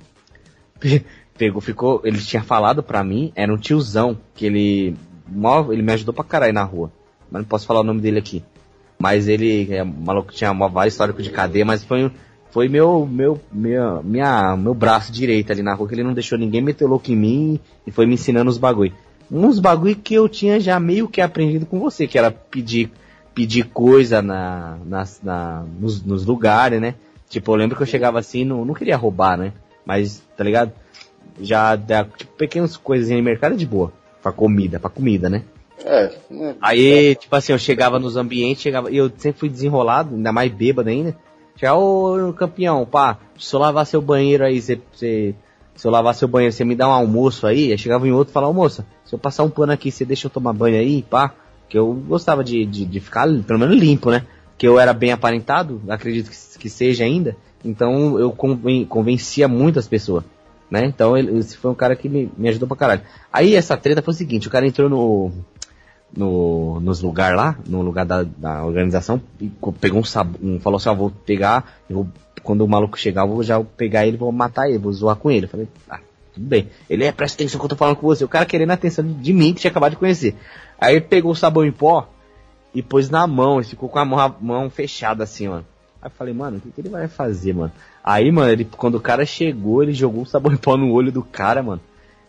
Pegou, 1.36 1.60
ficou. 1.62 2.00
Ele 2.04 2.20
tinha 2.20 2.44
falado 2.44 2.84
pra 2.84 3.04
mim, 3.04 3.32
era 3.36 3.52
um 3.52 3.58
tiozão, 3.58 4.16
que 4.36 4.46
ele 4.46 4.96
ele 5.72 5.82
me 5.82 5.94
ajudou 5.94 6.14
pra 6.14 6.24
caralho 6.24 6.54
na 6.54 6.64
rua. 6.64 6.92
Mas 7.30 7.42
não 7.42 7.50
posso 7.50 7.66
falar 7.66 7.82
o 7.82 7.84
nome 7.84 8.02
dele 8.02 8.20
aqui. 8.20 8.44
Mas 9.00 9.28
ele, 9.28 9.74
é, 9.74 9.84
maluco, 9.84 10.32
tinha 10.32 10.52
uma 10.52 10.70
várias 10.70 10.94
histórico 10.94 11.22
de 11.22 11.30
cadeia, 11.30 11.66
mas 11.66 11.84
foi, 11.84 12.12
foi 12.52 12.70
meu, 12.70 13.06
meu, 13.06 13.42
minha, 13.52 14.02
minha, 14.04 14.56
meu 14.56 14.74
braço 14.74 15.12
direito 15.12 15.52
ali 15.52 15.62
na 15.62 15.74
rua, 15.74 15.88
que 15.88 15.96
ele 15.96 16.04
não 16.04 16.14
deixou 16.14 16.38
ninguém 16.38 16.62
meter 16.62 16.86
louco 16.86 17.12
em 17.12 17.16
mim 17.16 17.60
e 17.86 17.92
foi 17.92 18.06
me 18.06 18.14
ensinando 18.14 18.50
os 18.50 18.58
bagulho. 18.58 18.94
Uns 19.32 19.60
bagulho 19.60 19.96
que 19.96 20.14
eu 20.14 20.30
tinha 20.30 20.60
já 20.60 20.80
meio 20.80 21.08
que 21.08 21.20
aprendido 21.20 21.66
com 21.66 21.80
você, 21.80 22.06
que 22.06 22.18
era 22.18 22.30
pedir, 22.30 22.92
pedir 23.34 23.64
coisa 23.66 24.22
na, 24.22 24.78
na, 24.86 25.04
na 25.24 25.66
nos, 25.80 26.04
nos, 26.04 26.26
lugares, 26.26 26.80
né? 26.80 26.96
Tipo, 27.28 27.52
eu 27.52 27.56
lembro 27.56 27.76
que 27.76 27.82
eu 27.82 27.88
chegava 27.88 28.20
assim, 28.20 28.46
não, 28.46 28.64
não 28.64 28.76
queria 28.76 28.96
roubar, 28.96 29.38
né? 29.38 29.54
Mas, 29.86 30.22
tá 30.38 30.44
ligado? 30.44 30.72
Já, 31.42 31.76
tipo, 31.76 32.34
pequenas 32.38 32.78
coisas 32.78 33.10
em 33.10 33.22
mercado 33.22 33.58
de 33.58 33.66
boa. 33.66 33.92
Pra 34.24 34.32
comida, 34.32 34.80
pra 34.80 34.90
comida, 34.90 35.30
né? 35.30 35.44
É. 35.84 36.12
Né? 36.30 36.56
Aí, 36.62 37.14
tipo 37.16 37.36
assim, 37.36 37.52
eu 37.52 37.60
chegava 37.60 38.00
nos 38.00 38.16
ambientes, 38.16 38.64
chegava, 38.64 38.90
e 38.90 38.96
eu 38.96 39.12
sempre 39.18 39.40
fui 39.40 39.50
desenrolado, 39.50 40.16
ainda 40.16 40.32
mais 40.32 40.50
bêbado 40.50 40.90
ainda. 40.90 41.16
Chegava, 41.58 41.78
ô 41.78 42.34
campeão, 42.34 42.86
pá, 42.86 43.18
se 43.38 43.54
eu 43.54 43.60
lavar 43.60 43.86
seu 43.86 44.02
banheiro 44.02 44.46
aí, 44.46 44.62
você, 44.62 44.80
se 44.96 45.36
eu 45.86 45.92
lavar 45.92 46.16
seu 46.16 46.28
banheiro, 46.28 46.54
você 46.54 46.64
me 46.64 46.74
dá 46.74 46.88
um 46.88 46.94
almoço 46.94 47.46
aí? 47.46 47.72
Aí 47.72 47.78
chegava 47.78 48.08
em 48.08 48.14
outro 48.14 48.32
e 48.32 48.34
falava, 48.34 48.54
moça, 48.54 48.86
se 49.04 49.14
eu 49.14 49.20
passar 49.20 49.44
um 49.44 49.50
pano 49.50 49.74
aqui, 49.74 49.92
você 49.92 50.06
deixa 50.06 50.28
eu 50.28 50.32
tomar 50.32 50.54
banho 50.54 50.78
aí, 50.78 51.04
pá? 51.04 51.34
Que 51.68 51.78
eu 51.78 51.94
gostava 51.94 52.46
de, 52.46 52.66
de, 52.66 52.86
de 52.86 53.00
ficar, 53.02 53.28
pelo 53.44 53.60
menos, 53.60 53.78
limpo, 53.78 54.10
né? 54.10 54.26
Que 54.58 54.66
eu 54.66 54.80
era 54.80 54.94
bem 54.94 55.12
aparentado, 55.12 55.82
acredito 55.90 56.32
que, 56.32 56.60
que 56.60 56.70
seja 56.70 57.04
ainda. 57.04 57.36
Então 57.64 58.18
eu 58.18 58.32
conven, 58.32 58.86
convencia 58.86 59.48
muitas 59.48 59.88
pessoas 59.88 60.24
né? 60.74 60.88
Então 60.88 61.16
ele, 61.16 61.38
esse 61.38 61.56
foi 61.56 61.70
um 61.70 61.76
cara 61.76 61.96
que 61.96 62.10
me, 62.10 62.32
me 62.36 62.50
ajudou 62.50 62.68
pra 62.68 62.76
caralho. 62.76 63.02
Aí 63.32 63.56
essa 63.56 63.78
treta 63.78 64.02
foi 64.02 64.12
o 64.12 64.18
seguinte, 64.18 64.48
o 64.48 64.52
cara 64.52 64.66
entrou 64.66 64.90
no, 64.90 65.32
no 66.18 66.80
nos 66.80 67.00
lugar 67.00 67.36
lá, 67.36 67.56
no 67.68 67.84
lugar 67.84 68.08
da, 68.08 68.24
da 68.24 68.66
organização, 68.66 69.22
e 69.40 69.52
pegou 69.80 70.00
um 70.00 70.04
sabão, 70.04 70.60
falou 70.60 70.78
assim, 70.78 70.90
ó, 70.90 70.96
vou 70.96 71.12
pegar, 71.12 71.76
vou, 71.88 72.08
quando 72.42 72.62
o 72.62 72.68
maluco 72.68 72.98
chegar, 72.98 73.22
eu 73.22 73.28
vou 73.28 73.44
já 73.44 73.64
pegar 73.64 74.08
ele, 74.08 74.18
vou 74.18 74.32
matar 74.32 74.68
ele, 74.68 74.80
vou 74.80 74.92
zoar 74.92 75.16
com 75.16 75.30
ele. 75.30 75.46
Eu 75.46 75.50
falei, 75.50 75.68
ah, 75.88 76.00
tudo 76.34 76.48
bem. 76.48 76.68
Ele 76.90 77.04
é, 77.04 77.12
presta 77.12 77.36
atenção 77.36 77.60
que 77.60 77.66
eu 77.66 77.70
tô 77.70 77.76
falando 77.76 77.98
com 77.98 78.08
você. 78.08 78.24
O 78.24 78.28
cara 78.28 78.44
querendo 78.44 78.72
a 78.72 78.74
atenção 78.74 79.06
de, 79.06 79.32
mim, 79.32 79.54
que 79.54 79.62
tinha 79.62 79.70
acabado 79.70 79.92
de 79.92 79.98
conhecer. 79.98 80.36
Aí 80.82 80.96
ele 80.96 81.06
pegou 81.06 81.32
o 81.32 81.36
sabão 81.36 81.64
em 81.64 81.72
pó 81.72 82.10
e 82.74 82.82
pôs 82.82 83.12
na 83.12 83.28
mão, 83.28 83.62
e 83.62 83.64
ficou 83.64 83.88
com 83.88 84.00
a 84.00 84.06
mão, 84.06 84.18
a 84.18 84.36
mão 84.42 84.72
fechada 84.72 85.24
assim, 85.24 85.48
ó. 85.48 85.62
Aí 86.04 86.08
eu 86.08 86.12
falei, 86.12 86.34
mano, 86.34 86.58
o 86.58 86.60
que, 86.60 86.70
que 86.70 86.82
ele 86.82 86.90
vai 86.90 87.08
fazer, 87.08 87.54
mano? 87.54 87.72
Aí, 88.04 88.30
mano, 88.30 88.52
ele, 88.52 88.66
quando 88.66 88.96
o 88.96 89.00
cara 89.00 89.26
chegou, 89.26 89.82
ele 89.82 89.94
jogou 89.94 90.24
um 90.24 90.26
sabão 90.26 90.52
em 90.52 90.58
pó 90.58 90.76
no 90.76 90.92
olho 90.92 91.14
do 91.14 91.24
cara, 91.24 91.64
mano. 91.64 91.80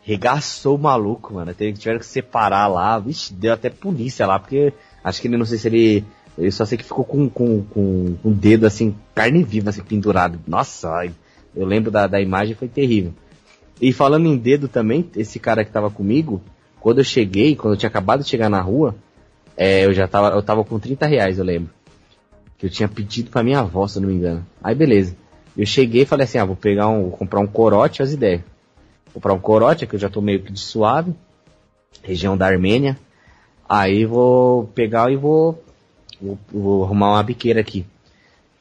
Regaçou 0.00 0.76
o 0.76 0.78
maluco, 0.78 1.34
mano. 1.34 1.52
Tiveram 1.52 1.98
que 1.98 2.06
separar 2.06 2.68
lá. 2.68 2.96
Vixe, 3.00 3.34
deu 3.34 3.52
até 3.52 3.68
polícia 3.68 4.28
lá, 4.28 4.38
porque 4.38 4.72
acho 5.02 5.20
que 5.20 5.26
ele, 5.26 5.36
não 5.36 5.44
sei 5.44 5.58
se 5.58 5.66
ele. 5.66 6.04
Eu 6.38 6.52
só 6.52 6.64
sei 6.64 6.78
que 6.78 6.84
ficou 6.84 7.04
com, 7.04 7.28
com, 7.28 7.64
com, 7.64 8.14
com 8.22 8.28
o 8.28 8.32
dedo 8.32 8.64
assim, 8.64 8.94
carne 9.12 9.42
viva, 9.42 9.70
assim, 9.70 9.82
pendurado. 9.82 10.38
Nossa, 10.46 11.10
eu 11.54 11.66
lembro 11.66 11.90
da, 11.90 12.06
da 12.06 12.20
imagem, 12.20 12.54
foi 12.54 12.68
terrível. 12.68 13.12
E 13.80 13.92
falando 13.92 14.26
em 14.26 14.36
dedo 14.36 14.68
também, 14.68 15.10
esse 15.16 15.40
cara 15.40 15.64
que 15.64 15.72
tava 15.72 15.90
comigo, 15.90 16.40
quando 16.78 16.98
eu 16.98 17.04
cheguei, 17.04 17.56
quando 17.56 17.74
eu 17.74 17.78
tinha 17.78 17.88
acabado 17.88 18.22
de 18.22 18.28
chegar 18.28 18.48
na 18.48 18.60
rua, 18.60 18.94
é, 19.56 19.84
eu 19.84 19.92
já 19.92 20.06
tava, 20.06 20.28
eu 20.28 20.42
tava 20.42 20.62
com 20.62 20.78
30 20.78 21.06
reais, 21.06 21.38
eu 21.38 21.44
lembro. 21.44 21.70
Que 22.64 22.68
eu 22.68 22.72
tinha 22.72 22.88
pedido 22.88 23.28
pra 23.28 23.42
minha 23.42 23.58
avó, 23.58 23.86
se 23.86 23.98
eu 23.98 24.00
não 24.00 24.08
me 24.08 24.14
engano. 24.14 24.46
Aí 24.62 24.74
beleza. 24.74 25.14
Eu 25.54 25.66
cheguei 25.66 26.00
e 26.00 26.06
falei 26.06 26.24
assim, 26.24 26.38
ah, 26.38 26.46
vou 26.46 26.56
pegar 26.56 26.88
um, 26.88 27.02
vou 27.02 27.10
comprar 27.10 27.38
um 27.38 27.46
corote, 27.46 28.02
as 28.02 28.10
ideias. 28.10 28.40
Vou 29.04 29.12
comprar 29.16 29.34
um 29.34 29.38
corote, 29.38 29.86
que 29.86 29.94
eu 29.94 30.00
já 30.00 30.08
tô 30.08 30.22
meio 30.22 30.40
que 30.40 30.50
de 30.50 30.58
suave, 30.58 31.14
região 32.02 32.38
da 32.38 32.46
Armênia. 32.46 32.98
Aí 33.68 34.06
vou 34.06 34.64
pegar 34.68 35.12
e 35.12 35.16
vou, 35.16 35.62
vou, 36.18 36.38
vou 36.50 36.84
arrumar 36.84 37.10
uma 37.10 37.22
biqueira 37.22 37.60
aqui. 37.60 37.84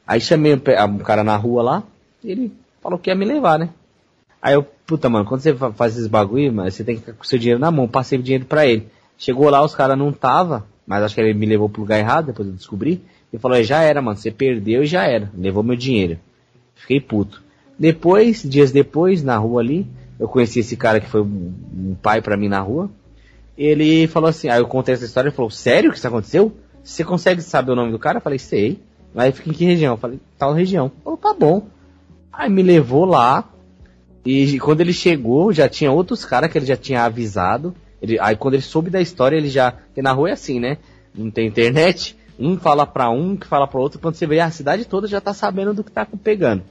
Aí 0.06 0.20
chamei 0.20 0.52
um 0.52 0.98
cara 0.98 1.24
na 1.24 1.38
rua 1.38 1.62
lá, 1.62 1.82
ele 2.22 2.52
falou 2.82 2.98
que 2.98 3.08
ia 3.08 3.16
me 3.16 3.24
levar, 3.24 3.58
né? 3.58 3.70
Aí 4.42 4.52
eu, 4.52 4.64
puta, 4.86 5.08
mano, 5.08 5.24
quando 5.24 5.40
você 5.40 5.54
faz 5.54 5.94
esses 5.94 6.08
bagulho, 6.08 6.52
mano, 6.52 6.70
você 6.70 6.84
tem 6.84 6.96
que 6.96 7.00
ficar 7.00 7.14
com 7.14 7.24
seu 7.24 7.38
dinheiro 7.38 7.58
na 7.58 7.70
mão. 7.70 7.88
Passei 7.88 8.18
o 8.18 8.22
dinheiro 8.22 8.44
pra 8.44 8.66
ele. 8.66 8.86
Chegou 9.16 9.48
lá, 9.48 9.64
os 9.64 9.74
caras 9.74 9.96
não 9.96 10.12
tava, 10.12 10.66
mas 10.86 11.02
acho 11.02 11.14
que 11.14 11.22
ele 11.22 11.32
me 11.32 11.46
levou 11.46 11.70
pro 11.70 11.80
lugar 11.80 11.98
errado, 11.98 12.26
depois 12.26 12.46
eu 12.46 12.54
descobri. 12.54 13.02
Ele 13.34 13.40
falou, 13.40 13.60
já 13.64 13.82
era, 13.82 14.00
mano, 14.00 14.16
você 14.16 14.30
perdeu 14.30 14.84
e 14.84 14.86
já 14.86 15.08
era. 15.08 15.28
Levou 15.36 15.64
meu 15.64 15.74
dinheiro. 15.74 16.20
Fiquei 16.76 17.00
puto. 17.00 17.42
Depois, 17.76 18.44
dias 18.44 18.70
depois, 18.70 19.24
na 19.24 19.36
rua 19.36 19.60
ali, 19.60 19.88
eu 20.20 20.28
conheci 20.28 20.60
esse 20.60 20.76
cara 20.76 21.00
que 21.00 21.08
foi 21.08 21.20
um 21.20 21.96
pai 22.00 22.22
para 22.22 22.36
mim 22.36 22.46
na 22.48 22.60
rua. 22.60 22.88
Ele 23.58 24.06
falou 24.06 24.30
assim, 24.30 24.48
aí 24.48 24.60
eu 24.60 24.68
contei 24.68 24.94
essa 24.94 25.04
história, 25.04 25.30
ele 25.30 25.34
falou, 25.34 25.50
sério 25.50 25.90
que 25.90 25.98
isso 25.98 26.06
aconteceu? 26.06 26.52
Você 26.84 27.02
consegue 27.02 27.42
saber 27.42 27.72
o 27.72 27.74
nome 27.74 27.90
do 27.90 27.98
cara? 27.98 28.18
Eu 28.18 28.22
falei, 28.22 28.38
sei. 28.38 28.78
Aí 29.16 29.32
fica 29.32 29.50
em 29.50 29.52
que 29.52 29.64
região? 29.64 29.94
Eu 29.94 29.98
falei, 29.98 30.20
tal 30.38 30.52
região. 30.52 30.92
Falou, 31.02 31.18
tá 31.18 31.34
bom. 31.34 31.66
Aí 32.32 32.48
me 32.48 32.62
levou 32.62 33.04
lá, 33.04 33.52
e 34.24 34.60
quando 34.60 34.80
ele 34.80 34.92
chegou, 34.92 35.52
já 35.52 35.68
tinha 35.68 35.90
outros 35.90 36.24
caras 36.24 36.52
que 36.52 36.56
ele 36.56 36.66
já 36.66 36.76
tinha 36.76 37.02
avisado. 37.02 37.74
Ele, 38.00 38.16
aí 38.20 38.36
quando 38.36 38.54
ele 38.54 38.62
soube 38.62 38.90
da 38.90 39.00
história, 39.00 39.36
ele 39.36 39.50
já. 39.50 39.72
Porque 39.72 40.00
na 40.00 40.12
rua 40.12 40.30
é 40.30 40.32
assim, 40.34 40.60
né? 40.60 40.78
Não 41.12 41.32
tem 41.32 41.48
internet. 41.48 42.16
Um 42.38 42.56
fala 42.58 42.86
pra 42.86 43.10
um, 43.10 43.36
que 43.36 43.46
fala 43.46 43.66
pra 43.66 43.80
outro. 43.80 43.98
Quando 44.00 44.16
você 44.16 44.26
vê, 44.26 44.40
a 44.40 44.50
cidade 44.50 44.84
toda 44.84 45.06
já 45.06 45.20
tá 45.20 45.32
sabendo 45.32 45.72
do 45.72 45.84
que 45.84 45.92
tá 45.92 46.06
pegando. 46.22 46.62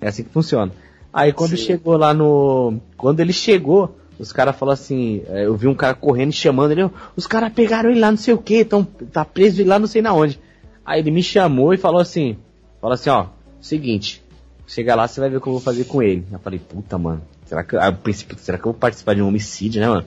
É 0.00 0.08
assim 0.08 0.24
que 0.24 0.30
funciona. 0.30 0.72
Aí 1.12 1.32
quando 1.32 1.56
Sim. 1.56 1.64
chegou 1.64 1.96
lá 1.96 2.14
no. 2.14 2.80
Quando 2.96 3.20
ele 3.20 3.32
chegou, 3.32 3.98
os 4.18 4.32
caras 4.32 4.56
falaram 4.56 4.74
assim. 4.74 5.22
É, 5.28 5.44
eu 5.44 5.54
vi 5.54 5.66
um 5.68 5.74
cara 5.74 5.94
correndo 5.94 6.30
e 6.30 6.34
chamando 6.34 6.72
ele. 6.72 6.90
Os 7.14 7.26
caras 7.26 7.52
pegaram 7.52 7.90
ele 7.90 8.00
lá 8.00 8.10
não 8.10 8.18
sei 8.18 8.32
o 8.32 8.38
que, 8.38 8.64
tão, 8.64 8.84
tá 8.84 9.24
preso 9.24 9.62
lá 9.64 9.78
não 9.78 9.86
sei 9.86 10.00
na 10.00 10.14
onde. 10.14 10.40
Aí 10.84 11.00
ele 11.00 11.10
me 11.10 11.22
chamou 11.22 11.74
e 11.74 11.76
falou 11.76 12.00
assim. 12.00 12.36
Falou 12.80 12.94
assim, 12.94 13.10
ó, 13.10 13.26
seguinte, 13.60 14.22
chega 14.66 14.94
lá, 14.94 15.06
você 15.06 15.20
vai 15.20 15.30
ver 15.30 15.36
o 15.36 15.40
que 15.40 15.46
eu 15.46 15.52
vou 15.52 15.60
fazer 15.60 15.84
com 15.84 16.02
ele. 16.02 16.26
Eu 16.32 16.38
falei, 16.38 16.58
puta, 16.58 16.98
mano, 16.98 17.22
será 17.46 17.62
que. 17.62 17.76
Aí, 17.76 17.92
princípio, 17.92 18.36
será 18.38 18.58
que 18.58 18.66
eu 18.66 18.72
vou 18.72 18.80
participar 18.80 19.14
de 19.14 19.22
um 19.22 19.28
homicídio, 19.28 19.80
né, 19.80 19.88
mano? 19.88 20.06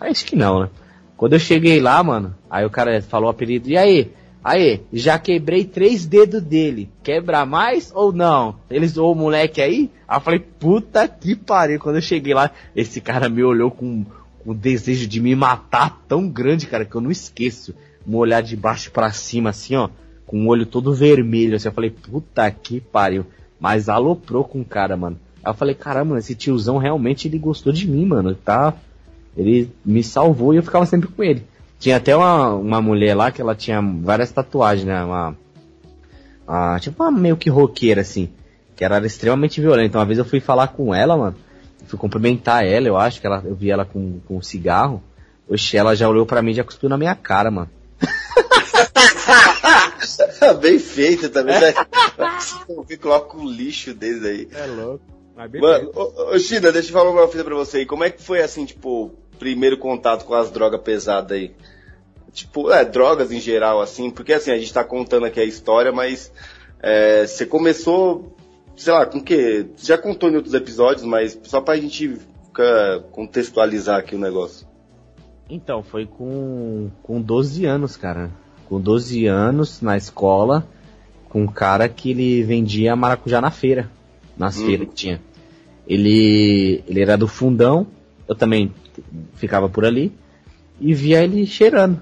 Aí 0.00 0.10
acho 0.10 0.24
que 0.24 0.34
não, 0.34 0.60
né? 0.60 0.68
Quando 1.16 1.34
eu 1.34 1.38
cheguei 1.38 1.80
lá, 1.80 2.02
mano, 2.02 2.34
aí 2.48 2.64
o 2.64 2.70
cara 2.70 3.02
falou 3.02 3.26
o 3.26 3.30
apelido, 3.30 3.68
e 3.68 3.76
aí? 3.76 4.10
Aí, 4.42 4.82
já 4.92 5.18
quebrei 5.18 5.64
três 5.64 6.06
dedos 6.06 6.42
dele. 6.42 6.88
Quebra 7.02 7.44
mais 7.44 7.92
ou 7.94 8.12
não? 8.12 8.56
Eles, 8.70 8.96
ou 8.96 9.12
o 9.12 9.14
moleque 9.14 9.60
aí? 9.60 9.90
Aí 10.06 10.16
eu 10.16 10.20
falei, 10.20 10.38
puta 10.38 11.08
que 11.08 11.34
pariu. 11.34 11.80
Quando 11.80 11.96
eu 11.96 12.02
cheguei 12.02 12.32
lá, 12.32 12.50
esse 12.74 13.00
cara 13.00 13.28
me 13.28 13.42
olhou 13.42 13.70
com, 13.70 14.04
um 14.46 14.54
desejo 14.54 15.06
de 15.06 15.20
me 15.20 15.34
matar 15.34 16.02
tão 16.08 16.28
grande, 16.28 16.66
cara, 16.66 16.84
que 16.84 16.94
eu 16.94 17.00
não 17.00 17.10
esqueço. 17.10 17.74
Um 18.06 18.16
olhar 18.16 18.40
de 18.40 18.56
baixo 18.56 18.90
para 18.90 19.12
cima, 19.12 19.50
assim, 19.50 19.76
ó. 19.76 19.90
Com 20.26 20.46
o 20.46 20.48
olho 20.48 20.64
todo 20.64 20.94
vermelho, 20.94 21.56
assim. 21.56 21.68
Eu 21.68 21.72
falei, 21.72 21.90
puta 21.90 22.50
que 22.50 22.80
pariu. 22.80 23.26
Mas 23.60 23.88
aloprou 23.88 24.44
com 24.44 24.60
o 24.60 24.64
cara, 24.64 24.96
mano. 24.96 25.18
Aí 25.44 25.50
eu 25.50 25.54
falei, 25.54 25.74
caramba, 25.74 26.18
esse 26.18 26.34
tiozão 26.34 26.78
realmente 26.78 27.28
ele 27.28 27.38
gostou 27.38 27.72
de 27.72 27.86
mim, 27.86 28.06
mano. 28.06 28.34
Tá. 28.34 28.74
Ele 29.36 29.70
me 29.84 30.02
salvou 30.02 30.54
e 30.54 30.56
eu 30.56 30.62
ficava 30.62 30.86
sempre 30.86 31.08
com 31.08 31.22
ele. 31.22 31.44
Tinha 31.78 31.96
até 31.96 32.16
uma, 32.16 32.54
uma 32.54 32.82
mulher 32.82 33.14
lá 33.14 33.30
que 33.30 33.40
ela 33.40 33.54
tinha 33.54 33.80
várias 33.80 34.32
tatuagens, 34.32 34.86
né? 34.86 35.04
Uma, 35.04 35.36
uma, 36.46 36.80
tipo 36.80 37.02
uma 37.02 37.10
meio 37.10 37.36
que 37.36 37.48
roqueira, 37.48 38.00
assim. 38.00 38.30
Que 38.74 38.84
era 38.84 39.04
extremamente 39.06 39.60
violenta. 39.60 39.98
Uma 39.98 40.06
vez 40.06 40.18
eu 40.18 40.24
fui 40.24 40.40
falar 40.40 40.68
com 40.68 40.94
ela, 40.94 41.16
mano. 41.16 41.36
Fui 41.86 41.98
cumprimentar 41.98 42.66
ela, 42.66 42.86
eu 42.86 42.96
acho 42.96 43.20
que 43.20 43.26
ela, 43.26 43.42
eu 43.44 43.54
vi 43.54 43.70
ela 43.70 43.84
com, 43.84 44.20
com 44.26 44.36
um 44.36 44.42
cigarro. 44.42 45.02
Oxe, 45.48 45.76
ela 45.76 45.96
já 45.96 46.08
olhou 46.08 46.26
pra 46.26 46.42
mim 46.42 46.50
e 46.50 46.54
já 46.54 46.64
cuspiu 46.64 46.88
na 46.88 46.98
minha 46.98 47.14
cara, 47.14 47.50
mano. 47.50 47.70
Bem 50.60 50.78
feito 50.78 51.28
também, 51.30 51.58
né? 51.60 51.74
Eu 52.68 52.84
fico 52.84 53.20
com 53.20 53.38
o 53.38 53.50
lixo 53.50 53.94
deles 53.94 54.24
aí. 54.24 54.48
É 54.52 54.66
louco. 54.66 55.00
Mano, 55.60 55.92
ô, 55.94 56.34
ô, 56.34 56.38
China, 56.38 56.72
deixa 56.72 56.88
eu 56.88 56.92
falar 56.92 57.10
uma 57.10 57.28
coisa 57.28 57.44
pra 57.44 57.54
você 57.54 57.78
aí. 57.78 57.86
Como 57.86 58.02
é 58.02 58.10
que 58.10 58.20
foi 58.20 58.42
assim, 58.42 58.64
tipo, 58.64 59.14
primeiro 59.38 59.78
contato 59.78 60.24
com 60.24 60.34
as 60.34 60.50
drogas 60.50 60.80
pesadas 60.80 61.32
aí? 61.36 61.52
Tipo, 62.32 62.70
é, 62.70 62.84
drogas 62.84 63.32
em 63.32 63.40
geral, 63.40 63.80
assim, 63.80 64.10
porque 64.10 64.32
assim, 64.32 64.50
a 64.50 64.58
gente 64.58 64.72
tá 64.72 64.84
contando 64.84 65.24
aqui 65.26 65.40
a 65.40 65.44
história, 65.44 65.90
mas 65.90 66.30
é, 66.80 67.26
você 67.26 67.46
começou, 67.46 68.36
sei 68.76 68.92
lá, 68.92 69.06
com 69.06 69.18
o 69.18 69.22
quê? 69.24 69.66
Já 69.78 69.96
contou 69.98 70.30
em 70.30 70.36
outros 70.36 70.54
episódios, 70.54 71.04
mas 71.04 71.38
só 71.44 71.60
pra 71.60 71.76
gente 71.76 72.16
ficar, 72.44 73.00
contextualizar 73.12 73.98
aqui 73.98 74.14
o 74.14 74.18
negócio. 74.18 74.66
Então, 75.50 75.82
foi 75.82 76.04
com, 76.06 76.90
com 77.02 77.20
12 77.20 77.64
anos, 77.64 77.96
cara. 77.96 78.30
Com 78.68 78.78
12 78.78 79.26
anos, 79.26 79.80
na 79.80 79.96
escola, 79.96 80.68
com 81.30 81.42
um 81.42 81.46
cara 81.46 81.88
que 81.88 82.10
ele 82.10 82.42
vendia 82.42 82.94
maracujá 82.94 83.40
na 83.40 83.50
feira. 83.50 83.90
Nas 84.36 84.58
Uhum. 84.58 84.66
feiras 84.66 84.88
que 84.88 84.94
tinha. 84.94 85.20
Ele, 85.88 86.84
ele 86.86 87.00
era 87.00 87.16
do 87.16 87.26
fundão, 87.26 87.86
eu 88.28 88.34
também 88.34 88.72
ficava 89.34 89.68
por 89.68 89.84
ali, 89.84 90.12
e 90.80 90.94
via 90.94 91.22
ele 91.22 91.46
cheirando. 91.46 92.00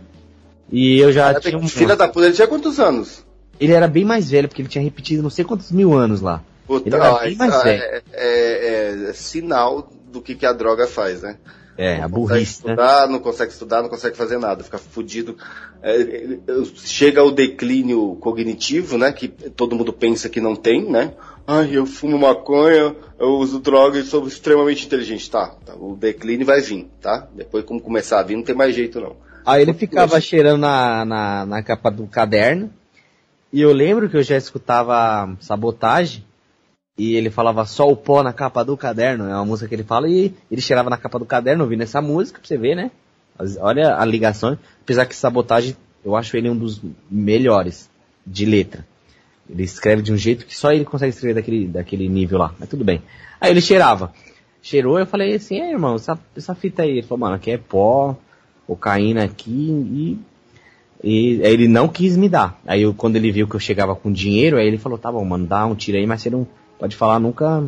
E 0.71 0.99
eu 0.99 1.13
já 1.13 1.29
Cara, 1.29 1.41
tinha 1.41 1.59
um... 1.59 1.69
Filha 1.69 1.97
da 1.97 2.09
puta, 2.09 2.27
ele 2.27 2.35
tinha 2.35 2.49
quantos 2.49 2.81
anos? 2.81 3.25
Ele 3.59 3.73
era 3.73 3.87
bem 3.89 4.05
mais 4.05 4.31
velho, 4.31 4.49
porque 4.49 4.63
ele 4.63 4.69
tinha 4.69 4.83
repetido 4.85 5.23
não 5.23 5.31
sei 5.31 5.45
quantos 5.45 5.71
mil 5.71 5.95
anos 5.95 6.21
lá. 6.21 6.43
Puta, 6.67 6.89
Ele 6.89 6.97
era 6.97 7.13
ó, 7.15 7.21
bem 7.21 7.37
mais 7.37 7.63
velho. 7.63 7.83
é, 7.83 8.03
é- 8.13 9.11
é 9.11 9.13
sinal 9.13 9.91
do 10.13 10.21
que, 10.21 10.35
que 10.35 10.45
a 10.45 10.53
droga 10.53 10.87
faz, 10.87 11.23
né? 11.23 11.37
É, 11.79 11.97
a 11.97 12.09
Não 12.09 12.11
consegue 12.11 12.29
burrice, 12.41 12.67
né? 12.67 12.73
estudar, 12.73 13.09
não 13.09 13.19
consegue 13.19 13.53
estudar, 13.53 13.83
não 13.83 13.89
consegue 13.89 14.17
fazer 14.17 14.39
nada, 14.39 14.65
fica 14.65 14.79
fudido. 14.79 15.37
É, 15.83 15.95
é, 16.01 16.33
é, 16.35 16.65
chega 16.75 17.23
o 17.23 17.31
declínio 17.31 18.17
cognitivo, 18.17 18.97
né? 18.97 19.13
Que 19.13 19.29
todo 19.29 19.77
mundo 19.77 19.93
pensa 19.93 20.29
que 20.29 20.41
não 20.41 20.57
tem, 20.57 20.91
né? 20.91 21.13
Ai, 21.47 21.77
eu 21.77 21.87
fumo 21.87 22.19
maconha, 22.19 22.97
eu 23.19 23.29
uso 23.39 23.61
droga 23.61 23.99
e 23.99 24.03
sou 24.03 24.27
extremamente 24.27 24.85
inteligente. 24.85 25.31
Tá, 25.31 25.55
tá, 25.65 25.75
o 25.75 25.95
declínio 25.95 26.45
vai 26.45 26.61
vir, 26.61 26.89
tá? 27.01 27.29
Depois, 27.33 27.65
como 27.65 27.81
começar 27.81 28.19
a 28.19 28.23
vir, 28.23 28.37
não 28.37 28.43
tem 28.43 28.55
mais 28.55 28.75
jeito, 28.75 29.01
não. 29.01 29.17
Aí 29.45 29.63
ele 29.63 29.73
ficava 29.73 30.21
cheirando 30.21 30.61
na, 30.61 31.05
na, 31.05 31.47
na 31.47 31.63
capa 31.63 31.89
do 31.89 32.05
caderno. 32.09 32.69
E 33.53 33.61
eu 33.61 33.73
lembro 33.73 34.11
que 34.11 34.17
eu 34.17 34.23
já 34.23 34.37
escutava 34.37 35.37
sabotagem. 35.41 36.25
E 36.99 37.15
ele 37.15 37.31
falava 37.31 37.65
só 37.65 37.89
o 37.89 37.97
pó 37.97 38.25
na 38.25 38.33
capa 38.33 38.65
do 38.65 38.77
caderno. 38.77 39.29
É 39.29 39.35
uma 39.35 39.45
música 39.45 39.69
que 39.69 39.75
ele 39.77 39.85
fala. 39.85 40.09
E 40.09 40.35
ele 40.51 40.61
cheirava 40.61 40.91
na 40.91 40.97
capa 40.97 41.19
do 41.19 41.25
caderno 41.25 41.63
ouvindo 41.63 41.83
essa 41.83 42.03
música, 42.03 42.41
pra 42.41 42.49
você 42.49 42.59
ver, 42.59 42.75
né? 42.75 42.91
Olha 43.61 43.97
a 43.97 44.05
ligação. 44.05 44.59
Apesar 44.83 45.07
que 45.07 45.15
sabotagem, 45.15 45.77
eu 46.05 46.17
acho 46.17 46.37
ele 46.37 46.51
um 46.51 46.57
dos 46.57 46.83
melhores 47.09 47.89
de 48.27 48.45
letra. 48.45 48.85
Ele 49.49 49.63
escreve 49.63 50.03
de 50.03 50.13
um 50.13 50.17
jeito 50.17 50.45
que 50.47 50.57
só 50.57 50.73
ele 50.73 50.85
consegue 50.85 51.11
escrever 51.11 51.35
daquele, 51.35 51.67
daquele 51.67 52.09
nível 52.09 52.39
lá. 52.39 52.55
Mas 52.59 52.69
tudo 52.69 52.85
bem. 52.85 53.03
Aí 53.41 53.51
ele 53.51 53.61
cheirava. 53.61 54.13
Cheirou, 54.63 54.99
eu 54.99 55.07
falei 55.07 55.35
assim, 55.35 55.61
é 55.61 55.71
irmão, 55.71 55.95
essa, 55.95 56.19
essa 56.37 56.55
fita 56.55 56.83
aí. 56.83 56.91
Ele 56.91 57.03
falou, 57.03 57.19
mano, 57.21 57.37
aqui 57.37 57.51
é 57.53 57.59
pó, 57.59 58.17
cocaína 58.67 59.23
aqui 59.25 59.51
e, 59.51 60.19
e 61.05 61.43
aí 61.45 61.53
ele 61.53 61.69
não 61.69 61.87
quis 61.87 62.17
me 62.17 62.29
dar. 62.29 62.61
Aí 62.67 62.83
eu, 62.83 62.93
quando 62.93 63.15
ele 63.17 63.31
viu 63.31 63.47
que 63.47 63.55
eu 63.55 63.61
chegava 63.61 63.95
com 63.95 64.11
dinheiro, 64.11 64.57
aí 64.57 64.67
ele 64.67 64.79
falou, 64.79 64.99
tá 64.99 65.13
bom, 65.13 65.25
mano, 65.25 65.47
dá 65.47 65.65
um 65.67 65.75
tiro 65.77 65.97
aí, 65.99 66.07
mas 66.07 66.23
você 66.23 66.31
não 66.31 66.47
pode 66.79 66.97
falar 66.97 67.21
nunca 67.21 67.65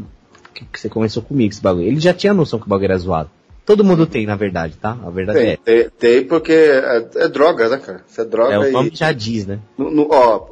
que, 0.52 0.64
que 0.64 0.80
você 0.80 0.88
começou 0.88 1.22
comigo 1.22 1.52
esse 1.52 1.62
bagulho. 1.62 1.86
Ele 1.86 2.00
já 2.00 2.12
tinha 2.12 2.34
noção 2.34 2.58
que 2.58 2.66
o 2.66 2.68
bagulho 2.68 2.86
era 2.86 2.98
zoado. 2.98 3.30
Todo 3.64 3.84
mundo 3.84 4.06
tem, 4.06 4.24
na 4.26 4.34
verdade, 4.34 4.76
tá? 4.78 4.96
A 5.04 5.10
verdade 5.10 5.38
Tem, 5.38 5.48
é. 5.50 5.56
tem, 5.58 5.90
tem 5.90 6.24
porque 6.24 6.52
é, 6.52 7.06
é 7.16 7.28
droga, 7.28 7.68
né, 7.68 7.76
cara? 7.76 8.02
Isso 8.08 8.20
é 8.20 8.24
droga 8.24 8.54
É, 8.54 8.58
o 8.58 8.64
e- 8.66 8.72
nome 8.72 8.90
já 8.94 9.12
diz, 9.12 9.46
né? 9.46 9.58
No- 9.76 9.90
no- 9.90 10.08
ó, 10.10 10.48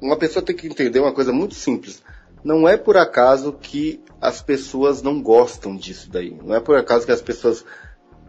uma 0.00 0.16
pessoa 0.16 0.44
tem 0.44 0.56
que 0.56 0.66
entender 0.66 1.00
uma 1.00 1.12
coisa 1.12 1.32
muito 1.32 1.54
simples. 1.54 2.02
Não 2.42 2.66
é 2.66 2.76
por 2.76 2.96
acaso 2.96 3.52
que 3.52 4.00
as 4.20 4.40
pessoas 4.40 5.02
não 5.02 5.20
gostam 5.20 5.76
disso 5.76 6.10
daí. 6.10 6.36
Não 6.42 6.54
é 6.54 6.60
por 6.60 6.76
acaso 6.76 7.04
que 7.04 7.12
as 7.12 7.20
pessoas 7.20 7.64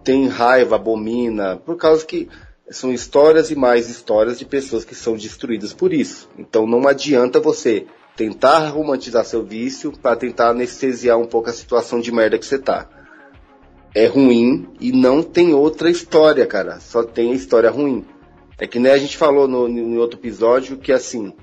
têm 0.03 0.27
raiva, 0.27 0.76
abomina, 0.76 1.57
por 1.57 1.77
causa 1.77 2.06
que 2.06 2.27
são 2.69 2.91
histórias 2.91 3.52
e 3.52 3.56
mais 3.56 3.89
histórias 3.89 4.39
de 4.39 4.45
pessoas 4.45 4.84
que 4.84 4.95
são 4.95 5.15
destruídas 5.15 5.73
por 5.73 5.93
isso. 5.93 6.30
Então 6.38 6.68
não 6.68 6.88
adianta 6.88 7.39
você 7.39 7.85
tentar 8.15 8.69
romantizar 8.69 9.26
seu 9.26 9.43
vício 9.43 9.91
para 9.91 10.15
tentar 10.15 10.49
anestesiar 10.49 11.18
um 11.18 11.26
pouco 11.26 11.49
a 11.49 11.53
situação 11.53 11.99
de 11.99 12.11
merda 12.11 12.38
que 12.38 12.45
você 12.45 12.60
tá. 12.60 12.89
É 13.93 14.06
ruim 14.06 14.69
e 14.80 14.91
não 14.91 15.22
tem 15.22 15.53
outra 15.53 15.89
história, 15.89 16.45
cara. 16.45 16.80
Só 16.80 17.03
tem 17.03 17.31
a 17.31 17.35
história 17.35 17.69
ruim. 17.69 18.06
É 18.57 18.68
que 18.68 18.80
nem 18.80 18.91
a 18.91 18.98
gente 18.98 19.18
falou 19.18 19.48
no, 19.48 19.68
no 19.68 19.99
outro 19.99 20.19
episódio 20.19 20.77
que 20.77 20.91
assim 20.91 21.34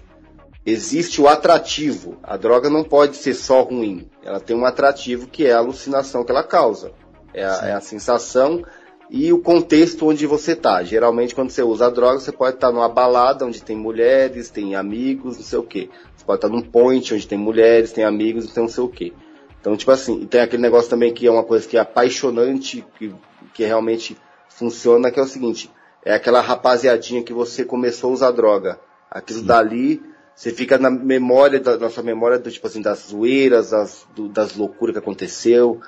existe 0.71 1.21
o 1.21 1.29
atrativo. 1.29 2.19
A 2.23 2.37
droga 2.37 2.69
não 2.69 2.85
pode 2.85 3.17
ser 3.17 3.35
só 3.35 3.63
ruim. 3.63 4.09
Ela 4.23 4.41
tem 4.41 4.57
um 4.57 4.65
atrativo 4.65 5.27
que 5.27 5.47
é 5.47 5.53
a 5.53 5.59
alucinação 5.59 6.25
que 6.25 6.31
ela 6.31 6.43
causa. 6.43 6.93
É 7.33 7.45
a, 7.45 7.69
é 7.69 7.73
a 7.73 7.81
sensação 7.81 8.65
e 9.11 9.33
o 9.33 9.39
contexto 9.39 10.07
onde 10.07 10.27
você 10.27 10.55
tá. 10.55 10.83
Geralmente 10.83 11.35
quando 11.35 11.51
você 11.51 11.63
usa 11.63 11.87
a 11.87 11.91
droga, 11.91 12.21
você 12.21 12.33
pode 12.33 12.57
estar 12.57 12.71
numa 12.71 12.89
balada 12.89 13.47
onde 13.47 13.63
tem 13.63 13.77
mulheres, 13.77 14.51
tem 14.51 14.75
amigos, 14.75 15.37
não 15.37 15.45
sei 15.45 15.59
o 15.59 15.63
quê. 15.63 15.89
Você 16.17 16.25
pode 16.25 16.39
estar 16.39 16.49
num 16.49 16.63
point 16.63 17.15
onde 17.15 17.27
tem 17.27 17.39
mulheres, 17.39 17.93
tem 17.93 18.05
amigos, 18.05 18.53
tem 18.53 18.63
não 18.63 18.71
sei 18.71 18.85
o 18.85 18.89
quê. 18.89 19.13
Então, 19.61 19.77
tipo 19.77 19.91
assim, 19.91 20.21
e 20.23 20.27
tem 20.27 20.41
aquele 20.41 20.63
negócio 20.63 20.91
também 20.91 21.13
que 21.13 21.27
é 21.27 21.31
uma 21.31 21.45
coisa 21.45 21.67
que 21.67 21.77
é 21.77 21.81
apaixonante, 21.81 22.85
que, 22.99 23.15
que 23.55 23.65
realmente 23.65 24.17
funciona, 24.49 25.11
que 25.11 25.19
é 25.19 25.23
o 25.23 25.27
seguinte, 25.27 25.71
é 26.05 26.15
aquela 26.15 26.41
rapaziadinha 26.41 27.23
que 27.23 27.33
você 27.33 27.65
começou 27.65 28.11
a 28.11 28.15
usar 28.15 28.31
droga. 28.31 28.79
Aquilo 29.11 29.43
dali, 29.43 30.03
você 30.39 30.53
fica 30.53 30.79
na 30.79 30.89
memória, 30.89 31.59
da 31.59 31.77
nossa 31.77 32.01
memória, 32.01 32.39
do, 32.39 32.49
tipo 32.49 32.65
assim, 32.65 32.81
das 32.81 33.09
zoeiras, 33.09 33.71
das, 33.71 34.07
do- 34.15 34.29
das 34.29 34.55
loucuras 34.55 34.93
que 34.93 35.01
aconteceu. 35.01 35.81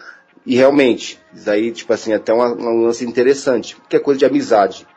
E 0.44 0.56
realmente, 0.56 1.20
isso 1.32 1.48
aí, 1.48 1.70
tipo 1.70 1.92
assim, 1.92 2.10
é 2.10 2.16
até 2.16 2.32
uma, 2.32 2.48
um 2.48 2.82
lance 2.82 3.04
interessante, 3.06 3.76
porque 3.76 3.94
é 3.94 4.00
coisa 4.00 4.18
de 4.18 4.24
amizade. 4.24 4.88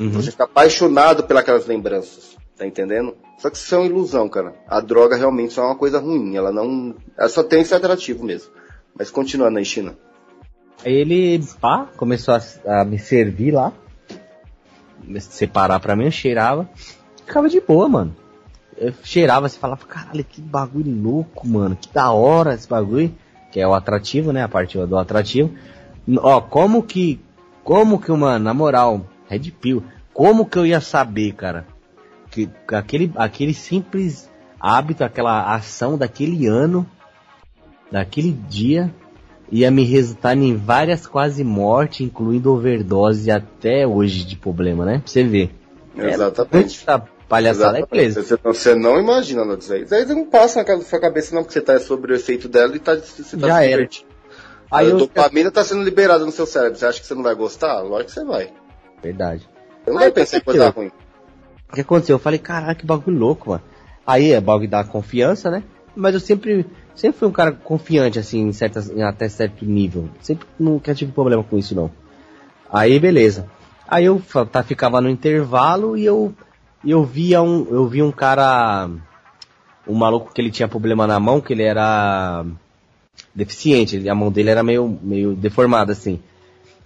Uhum. 0.00 0.12
Você 0.12 0.30
fica 0.30 0.44
apaixonado 0.44 1.24
pelas 1.24 1.66
lembranças, 1.66 2.38
tá 2.56 2.66
entendendo? 2.66 3.14
Só 3.36 3.50
que 3.50 3.58
isso 3.58 3.74
é 3.74 3.78
uma 3.78 3.86
ilusão, 3.86 4.30
cara. 4.30 4.54
A 4.66 4.80
droga 4.80 5.14
realmente 5.14 5.52
só 5.52 5.62
é 5.64 5.66
uma 5.66 5.76
coisa 5.76 5.98
ruim, 5.98 6.34
ela 6.34 6.50
não. 6.50 6.94
Ela 7.18 7.28
só 7.28 7.42
tem 7.42 7.60
esse 7.60 7.74
atrativo 7.74 8.24
mesmo. 8.24 8.50
Mas 8.98 9.10
continuando 9.10 9.58
aí, 9.58 9.64
China. 9.66 9.94
Aí 10.82 10.94
ele, 10.94 11.44
pá, 11.60 11.86
começou 11.98 12.32
a, 12.34 12.80
a 12.80 12.84
me 12.84 12.98
servir 12.98 13.50
lá. 13.52 13.74
Separar 15.20 15.80
pra 15.80 15.94
mim, 15.94 16.06
eu 16.06 16.10
cheirava. 16.10 16.66
Ficava 17.26 17.48
de 17.50 17.60
boa, 17.60 17.88
mano. 17.90 18.16
Eu 18.82 18.92
cheirava, 19.04 19.48
você 19.48 19.56
falava, 19.56 19.86
caralho, 19.86 20.24
que 20.24 20.40
bagulho 20.40 20.92
louco, 20.92 21.46
mano. 21.46 21.76
Que 21.80 21.88
da 21.94 22.10
hora 22.10 22.52
esse 22.52 22.68
bagulho. 22.68 23.14
Que 23.52 23.60
é 23.60 23.68
o 23.68 23.74
atrativo, 23.74 24.32
né? 24.32 24.42
A 24.42 24.48
parte 24.48 24.76
do 24.76 24.98
atrativo. 24.98 25.52
Ó, 26.18 26.40
como 26.40 26.82
que. 26.82 27.20
Como 27.62 28.00
que, 28.00 28.10
mano, 28.10 28.44
na 28.44 28.52
moral, 28.52 29.06
Red 29.28 29.52
Pill, 29.52 29.84
como 30.12 30.44
que 30.44 30.58
eu 30.58 30.66
ia 30.66 30.80
saber, 30.80 31.32
cara? 31.34 31.64
Que 32.28 32.48
que 32.66 32.74
aquele, 32.74 33.12
aquele 33.14 33.54
simples 33.54 34.28
hábito, 34.58 35.04
aquela 35.04 35.54
ação 35.54 35.96
daquele 35.96 36.48
ano, 36.48 36.84
daquele 37.88 38.32
dia, 38.32 38.92
ia 39.48 39.70
me 39.70 39.84
resultar 39.84 40.36
em 40.36 40.56
várias 40.56 41.06
quase 41.06 41.44
mortes, 41.44 42.00
incluindo 42.00 42.52
overdose 42.52 43.30
até 43.30 43.86
hoje 43.86 44.24
de 44.24 44.34
problema, 44.34 44.84
né? 44.84 44.98
Pra 44.98 45.06
você 45.06 45.22
ver. 45.22 45.54
Exatamente. 45.96 46.80
Essa 46.80 46.98
palhaçada 47.32 47.78
é 47.78 47.86
beleza. 47.86 48.22
Você, 48.22 48.36
você 48.36 48.74
não 48.74 49.00
imagina 49.00 49.42
não, 49.42 49.56
disso 49.56 49.72
aí. 49.72 49.84
Isso 49.84 49.94
aí 49.94 50.04
não 50.04 50.26
passa 50.26 50.62
na 50.62 50.80
sua 50.82 51.00
cabeça, 51.00 51.34
não, 51.34 51.42
porque 51.42 51.54
você 51.54 51.62
tá 51.62 51.80
sobre 51.80 52.12
o 52.12 52.14
efeito 52.14 52.46
dela 52.46 52.76
e 52.76 52.78
tá, 52.78 52.94
você 52.94 53.38
tá 53.38 53.48
Já 53.48 53.60
se 53.60 53.68
divertindo. 53.68 54.10
Aí 54.70 54.86
a 54.86 54.90
eu... 54.90 54.98
dopamina 54.98 55.50
tá 55.50 55.64
sendo 55.64 55.82
liberada 55.82 56.26
no 56.26 56.32
seu 56.32 56.44
cérebro. 56.44 56.78
Você 56.78 56.84
acha 56.84 57.00
que 57.00 57.06
você 57.06 57.14
não 57.14 57.22
vai 57.22 57.34
gostar? 57.34 57.80
Lógico 57.80 58.10
que 58.10 58.12
você 58.12 58.24
vai. 58.24 58.52
Verdade. 59.02 59.48
Você 59.82 59.90
não 59.90 59.98
Aí 59.98 60.04
vai 60.04 60.12
pensar 60.12 60.36
em 60.36 60.40
coisa 60.42 60.68
ruim. 60.68 60.92
O 61.70 61.74
que 61.74 61.80
aconteceu? 61.80 62.16
Eu 62.16 62.20
falei, 62.20 62.38
caraca, 62.38 62.74
que 62.74 62.84
bagulho 62.84 63.18
louco, 63.18 63.48
mano. 63.48 63.62
Aí 64.06 64.32
é 64.32 64.40
bagulho 64.40 64.68
da 64.68 64.84
confiança, 64.84 65.50
né? 65.50 65.62
Mas 65.96 66.12
eu 66.12 66.20
sempre, 66.20 66.66
sempre 66.94 67.18
fui 67.18 67.28
um 67.28 67.32
cara 67.32 67.52
confiante, 67.52 68.18
assim, 68.18 68.40
em 68.40 68.52
certas, 68.52 68.90
em 68.90 69.02
até 69.02 69.26
certo 69.30 69.64
nível. 69.64 70.10
Sempre 70.20 70.46
nunca 70.58 70.94
tive 70.94 71.12
problema 71.12 71.42
com 71.42 71.56
isso, 71.56 71.74
não. 71.74 71.90
Aí, 72.70 72.98
beleza. 72.98 73.46
Aí 73.88 74.04
eu 74.04 74.20
tá, 74.50 74.62
ficava 74.62 75.00
no 75.00 75.08
intervalo 75.08 75.96
e 75.96 76.04
eu, 76.04 76.34
eu 76.90 77.04
via 77.04 77.40
um, 77.40 77.66
eu 77.70 77.86
via 77.86 78.04
um 78.04 78.10
cara, 78.10 78.88
um 79.86 79.94
maluco 79.94 80.32
que 80.32 80.40
ele 80.40 80.50
tinha 80.50 80.68
problema 80.68 81.06
na 81.06 81.20
mão, 81.20 81.40
que 81.40 81.52
ele 81.52 81.62
era 81.62 82.44
deficiente, 83.34 84.08
a 84.08 84.14
mão 84.14 84.30
dele 84.30 84.50
era 84.50 84.62
meio, 84.62 84.98
meio 85.02 85.34
deformada, 85.34 85.92
assim. 85.92 86.20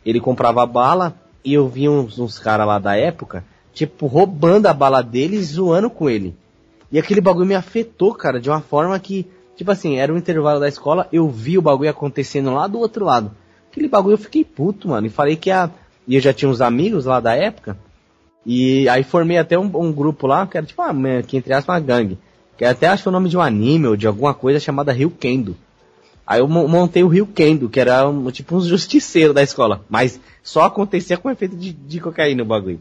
Ele 0.05 0.21
comprava 0.21 0.65
bala 0.67 1.15
e 1.45 1.55
eu 1.55 1.69
vi 1.69 1.89
uns, 1.89 2.19
uns 2.19 2.39
caras 2.39 2.67
lá 2.67 2.79
da 2.79 2.97
época, 2.97 3.45
tipo, 3.73 4.07
roubando 4.07 4.67
a 4.67 4.75
bala 4.75 5.03
dele 5.03 5.37
e 5.37 5.43
zoando 5.43 5.91
com 5.91 6.09
ele. 6.11 6.37
E 6.91 6.99
aquele 6.99 7.21
bagulho 7.21 7.47
me 7.47 7.55
afetou, 7.55 8.15
cara, 8.15 8.41
de 8.41 8.49
uma 8.49 8.61
forma 8.61 8.99
que, 8.99 9.27
tipo 9.57 9.71
assim, 9.71 9.97
era 9.97 10.13
um 10.13 10.17
intervalo 10.17 10.61
da 10.61 10.69
escola, 10.69 11.09
eu 11.13 11.29
vi 11.29 11.59
o 11.59 11.63
bagulho 11.63 11.91
acontecendo 11.91 12.53
lá 12.55 12.67
do 12.67 12.79
outro 12.79 13.05
lado. 13.05 13.33
Aquele 13.71 13.89
bagulho 13.89 14.15
eu 14.15 14.19
fiquei 14.19 14.45
puto, 14.45 14.89
mano, 14.89 15.07
e 15.07 15.11
falei 15.11 15.37
que 15.37 15.51
a. 15.51 15.71
E 16.09 16.15
eu 16.15 16.21
já 16.21 16.33
tinha 16.33 16.49
uns 16.49 16.61
amigos 16.61 17.05
lá 17.05 17.19
da 17.19 17.35
época, 17.35 17.77
e 18.47 18.89
aí 18.89 19.03
formei 19.03 19.39
até 19.39 19.59
um, 19.59 19.69
um 19.75 19.93
grupo 19.93 20.25
lá, 20.29 20.47
que 20.47 20.57
era 20.57 20.65
tipo, 20.65 20.81
uma, 20.81 21.21
que 21.23 21.37
entre 21.37 21.53
aspas, 21.53 21.75
uma 21.75 21.81
gangue. 21.81 22.17
Que 22.57 22.65
até 22.65 22.87
acho 22.87 23.03
que 23.03 23.09
o 23.09 23.13
nome 23.13 23.29
de 23.29 23.37
um 23.37 23.43
anime 23.43 23.89
ou 23.89 23.97
de 23.97 24.07
alguma 24.07 24.33
coisa 24.33 24.61
chamada 24.61 24.93
Rio 24.93 25.11
Kendo. 25.11 25.57
Aí 26.25 26.39
eu 26.39 26.47
montei 26.47 27.03
o 27.03 27.09
Rio 27.09 27.27
Kendo, 27.27 27.69
que 27.69 27.81
era 27.81 28.09
um, 28.09 28.31
tipo 28.31 28.57
um 28.57 28.61
justiceiro 28.61 29.35
da 29.35 29.43
escola. 29.43 29.85
Mas 29.89 30.21
só 30.45 30.63
acontecia 30.63 31.19
com 31.19 31.29
efeito 31.29 31.57
de, 31.57 31.73
de 31.73 32.01
cocaína 32.01 32.45
o 32.45 32.47
bagulho. 32.47 32.81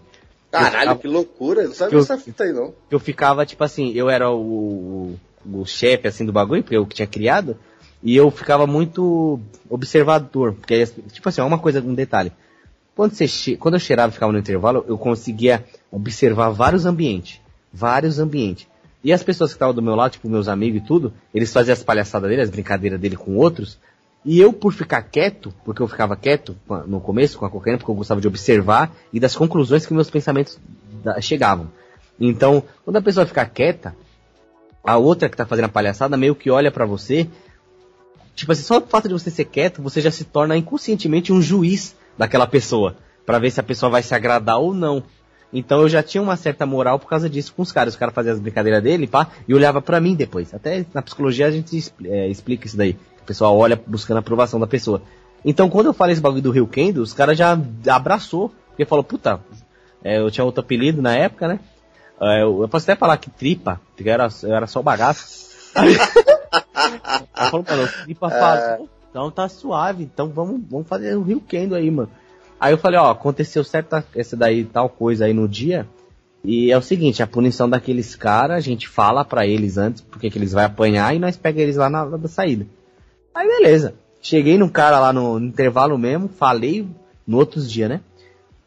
Caralho, 0.51 0.77
ficava, 0.77 0.99
que 0.99 1.07
loucura. 1.07 1.63
Não 1.63 1.73
sabe 1.73 1.97
essa 1.97 2.17
fita 2.17 2.43
aí, 2.43 2.53
não. 2.53 2.73
Eu 2.89 2.99
ficava, 2.99 3.45
tipo 3.45 3.63
assim, 3.63 3.91
eu 3.93 4.07
era 4.07 4.29
o, 4.31 5.17
o, 5.45 5.61
o 5.61 5.65
chefe, 5.65 6.07
assim, 6.07 6.25
do 6.25 6.31
bagulho, 6.31 6.61
porque 6.61 6.77
eu 6.77 6.85
que 6.85 6.95
tinha 6.95 7.07
criado. 7.07 7.57
E 8.03 8.15
eu 8.15 8.29
ficava 8.29 8.67
muito 8.67 9.39
observador. 9.67 10.53
Porque, 10.53 10.85
tipo 11.11 11.27
assim, 11.27 11.41
uma 11.41 11.57
coisa, 11.57 11.81
um 11.81 11.95
detalhe. 11.95 12.31
Quando, 12.95 13.13
você, 13.13 13.57
quando 13.57 13.73
eu 13.73 13.79
cheirava 13.79 14.09
e 14.09 14.13
ficava 14.13 14.31
no 14.31 14.39
intervalo, 14.39 14.85
eu 14.87 14.97
conseguia 14.97 15.65
observar 15.91 16.49
vários 16.49 16.85
ambientes. 16.85 17.41
Vários 17.73 18.19
ambientes. 18.19 18.67
E 19.03 19.11
as 19.11 19.21
pessoas 19.21 19.51
que 19.51 19.55
estavam 19.55 19.75
do 19.75 19.81
meu 19.81 19.95
lado, 19.95 20.13
tipo 20.13 20.29
meus 20.29 20.47
amigos 20.47 20.81
e 20.81 20.85
tudo, 20.85 21.13
eles 21.33 21.51
faziam 21.51 21.73
as 21.73 21.83
palhaçadas 21.83 22.29
dele, 22.29 22.41
as 22.41 22.49
brincadeiras 22.49 22.99
dele 22.99 23.17
com 23.17 23.35
outros. 23.35 23.77
E 24.23 24.39
eu, 24.39 24.51
por 24.51 24.73
ficar 24.73 25.03
quieto, 25.03 25.53
porque 25.63 25.81
eu 25.81 25.87
ficava 25.87 26.15
quieto 26.15 26.55
no 26.87 26.99
começo 26.99 27.37
com 27.37 27.45
a 27.45 27.49
cocaína, 27.49 27.77
porque 27.77 27.91
eu 27.91 27.95
gostava 27.95 28.21
de 28.21 28.27
observar 28.27 28.95
e 29.13 29.19
das 29.19 29.35
conclusões 29.35 29.85
que 29.85 29.93
meus 29.93 30.09
pensamentos 30.09 30.57
chegavam. 31.21 31.69
Então, 32.19 32.63
quando 32.83 32.95
a 32.95 33.01
pessoa 33.01 33.25
fica 33.25 33.45
quieta, 33.45 33.95
a 34.83 34.97
outra 34.97 35.29
que 35.29 35.35
tá 35.35 35.45
fazendo 35.45 35.65
a 35.65 35.69
palhaçada 35.69 36.15
meio 36.15 36.35
que 36.35 36.49
olha 36.49 36.71
para 36.71 36.85
você. 36.85 37.27
Tipo 38.35 38.51
assim, 38.51 38.63
só 38.63 38.77
o 38.77 38.81
fato 38.81 39.07
de 39.07 39.13
você 39.13 39.29
ser 39.29 39.45
quieto, 39.45 39.81
você 39.81 40.01
já 40.01 40.11
se 40.11 40.23
torna 40.23 40.55
inconscientemente 40.55 41.33
um 41.33 41.41
juiz 41.41 41.95
daquela 42.17 42.47
pessoa. 42.47 42.95
para 43.25 43.39
ver 43.39 43.49
se 43.49 43.59
a 43.59 43.63
pessoa 43.63 43.89
vai 43.89 44.03
se 44.03 44.13
agradar 44.13 44.59
ou 44.59 44.73
não. 44.73 45.03
Então 45.51 45.81
eu 45.81 45.89
já 45.89 46.03
tinha 46.03 46.21
uma 46.21 46.35
certa 46.35 46.65
moral 46.65 46.99
por 46.99 47.07
causa 47.07 47.29
disso 47.29 47.53
com 47.55 47.61
os 47.61 47.71
caras. 47.71 47.93
Os 47.93 47.99
caras 47.99 48.13
faziam 48.13 48.33
as 48.33 48.39
brincadeiras 48.39 48.83
dele, 48.83 49.07
pá, 49.07 49.27
e 49.47 49.53
olhava 49.53 49.81
para 49.81 49.99
mim 49.99 50.15
depois. 50.15 50.53
Até 50.53 50.85
na 50.93 51.01
psicologia 51.01 51.47
a 51.47 51.51
gente 51.51 51.91
é, 52.03 52.27
explica 52.27 52.67
isso 52.67 52.77
daí. 52.77 52.97
O 53.21 53.25
pessoal 53.25 53.57
olha 53.57 53.81
buscando 53.87 54.17
a 54.17 54.19
aprovação 54.19 54.59
da 54.59 54.67
pessoa. 54.67 55.01
Então 55.43 55.69
quando 55.69 55.87
eu 55.87 55.93
falei 55.93 56.13
esse 56.13 56.21
bagulho 56.21 56.41
do 56.41 56.51
Rio 56.51 56.67
Kendo, 56.67 57.01
os 57.01 57.13
caras 57.13 57.37
já 57.37 57.57
abraçou. 57.87 58.53
Porque 58.69 58.85
falou, 58.85 59.03
puta, 59.03 59.39
é, 60.03 60.19
eu 60.19 60.29
tinha 60.29 60.43
outro 60.43 60.61
apelido 60.61 61.01
na 61.01 61.15
época, 61.15 61.47
né? 61.47 61.59
É, 62.21 62.43
eu, 62.43 62.61
eu, 62.61 62.67
posso 62.67 62.89
até 62.89 62.95
falar 62.97 63.17
que 63.17 63.29
tripa, 63.29 63.79
porque 63.95 64.09
eu 64.09 64.13
era, 64.13 64.27
eu 64.43 64.53
era 64.53 64.67
só 64.67 64.81
bagaço. 64.81 65.47
Aí 65.75 67.49
falou, 67.49 67.65
mano, 67.67 67.87
tripa 68.03 68.29
faz. 68.29 68.81
Então 69.15 69.31
tá 69.31 69.47
suave, 69.47 70.03
então 70.03 70.27
vamos, 70.27 70.59
vamos 70.69 70.89
fazer 70.89 71.15
o 71.15 71.21
Rio 71.21 71.39
Kendo 71.39 71.73
aí, 71.73 71.89
mano. 71.89 72.09
Aí 72.59 72.73
eu 72.73 72.77
falei, 72.77 72.99
ó, 72.99 73.09
aconteceu 73.09 73.63
certa 73.63 74.05
essa 74.13 74.35
daí 74.35 74.65
tal 74.65 74.89
coisa 74.89 75.23
aí 75.23 75.33
no 75.33 75.47
dia. 75.47 75.87
E 76.43 76.69
é 76.69 76.77
o 76.77 76.81
seguinte, 76.81 77.23
a 77.23 77.27
punição 77.27 77.69
daqueles 77.69 78.13
caras, 78.13 78.57
a 78.57 78.59
gente 78.59 78.89
fala 78.89 79.23
para 79.23 79.47
eles 79.47 79.77
antes 79.77 80.01
porque 80.01 80.29
que 80.29 80.37
eles 80.37 80.51
vão 80.51 80.65
apanhar 80.65 81.15
e 81.15 81.19
nós 81.19 81.37
pega 81.37 81.61
eles 81.61 81.77
lá 81.77 81.89
na 81.89 82.03
da 82.03 82.27
saída. 82.27 82.67
Aí 83.33 83.47
beleza. 83.47 83.95
Cheguei 84.21 84.57
no 84.57 84.69
cara 84.69 84.99
lá 84.99 85.13
no, 85.13 85.39
no 85.39 85.45
intervalo 85.45 85.97
mesmo, 85.97 86.27
falei 86.27 86.85
no 87.25 87.37
outros 87.37 87.71
dia, 87.71 87.87
né? 87.87 88.01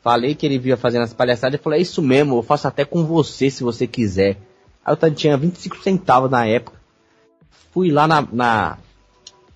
Falei 0.01 0.35
que 0.35 0.47
ele 0.47 0.59
via 0.59 0.79
fazendo 0.79 1.03
as 1.03 1.13
palhaçadas 1.13 1.61
e 1.61 1.63
falei, 1.63 1.81
é 1.81 1.83
isso 1.83 2.01
mesmo, 2.01 2.39
eu 2.39 2.43
faço 2.43 2.67
até 2.67 2.87
com 2.87 3.05
você 3.05 3.51
se 3.51 3.63
você 3.63 3.87
quiser. 3.87 4.39
Aí 4.83 4.97
eu 4.99 5.15
tinha 5.15 5.37
25 5.37 5.77
centavos 5.83 6.31
na 6.31 6.47
época. 6.47 6.79
Fui 7.71 7.91
lá 7.91 8.09
na, 8.09 8.27
na, 8.33 8.79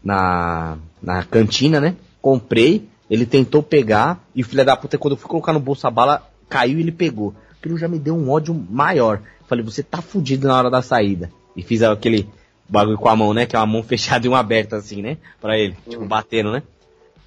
na, 0.04 0.76
na 1.02 1.22
cantina, 1.24 1.80
né? 1.80 1.96
Comprei, 2.20 2.88
ele 3.10 3.26
tentou 3.26 3.62
pegar 3.62 4.24
e 4.34 4.42
o 4.42 4.44
filho 4.44 4.64
da 4.64 4.76
puta, 4.76 4.98
quando 4.98 5.12
eu 5.12 5.18
fui 5.18 5.28
colocar 5.28 5.52
no 5.52 5.60
bolso 5.60 5.86
a 5.86 5.90
bala, 5.90 6.28
caiu 6.48 6.78
e 6.78 6.82
ele 6.82 6.92
pegou. 6.92 7.34
Aquilo 7.58 7.78
já 7.78 7.88
me 7.88 7.98
deu 7.98 8.16
um 8.16 8.30
ódio 8.30 8.54
maior. 8.54 9.20
Falei, 9.46 9.64
você 9.64 9.82
tá 9.82 10.00
fudido 10.00 10.48
na 10.48 10.56
hora 10.56 10.70
da 10.70 10.82
saída. 10.82 11.30
E 11.56 11.62
fiz 11.62 11.82
aquele 11.82 12.28
bagulho 12.68 12.96
com 12.96 13.08
a 13.08 13.16
mão, 13.16 13.34
né? 13.34 13.46
Que 13.46 13.54
é 13.54 13.58
uma 13.58 13.66
mão 13.66 13.82
fechada 13.84 14.26
e 14.26 14.28
uma 14.28 14.38
aberta 14.38 14.76
assim, 14.76 15.02
né? 15.02 15.18
Pra 15.40 15.58
ele, 15.58 15.76
tipo, 15.88 16.04
batendo, 16.06 16.50
né? 16.50 16.62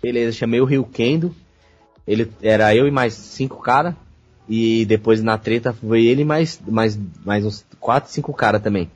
Beleza, 0.01 0.37
chamei 0.37 0.59
o 0.59 0.65
Rio 0.65 0.83
Kendo. 0.83 1.35
Ele 2.07 2.31
era 2.41 2.75
eu 2.75 2.87
e 2.87 2.91
mais 2.91 3.13
cinco 3.13 3.61
caras. 3.61 3.93
E 4.47 4.85
depois 4.85 5.23
na 5.23 5.37
treta 5.37 5.73
foi 5.73 6.05
ele 6.05 6.23
mais, 6.23 6.61
mais, 6.67 6.99
mais 7.25 7.45
uns 7.45 7.65
quatro, 7.79 8.11
cinco 8.11 8.33
caras 8.33 8.61
também. 8.61 8.89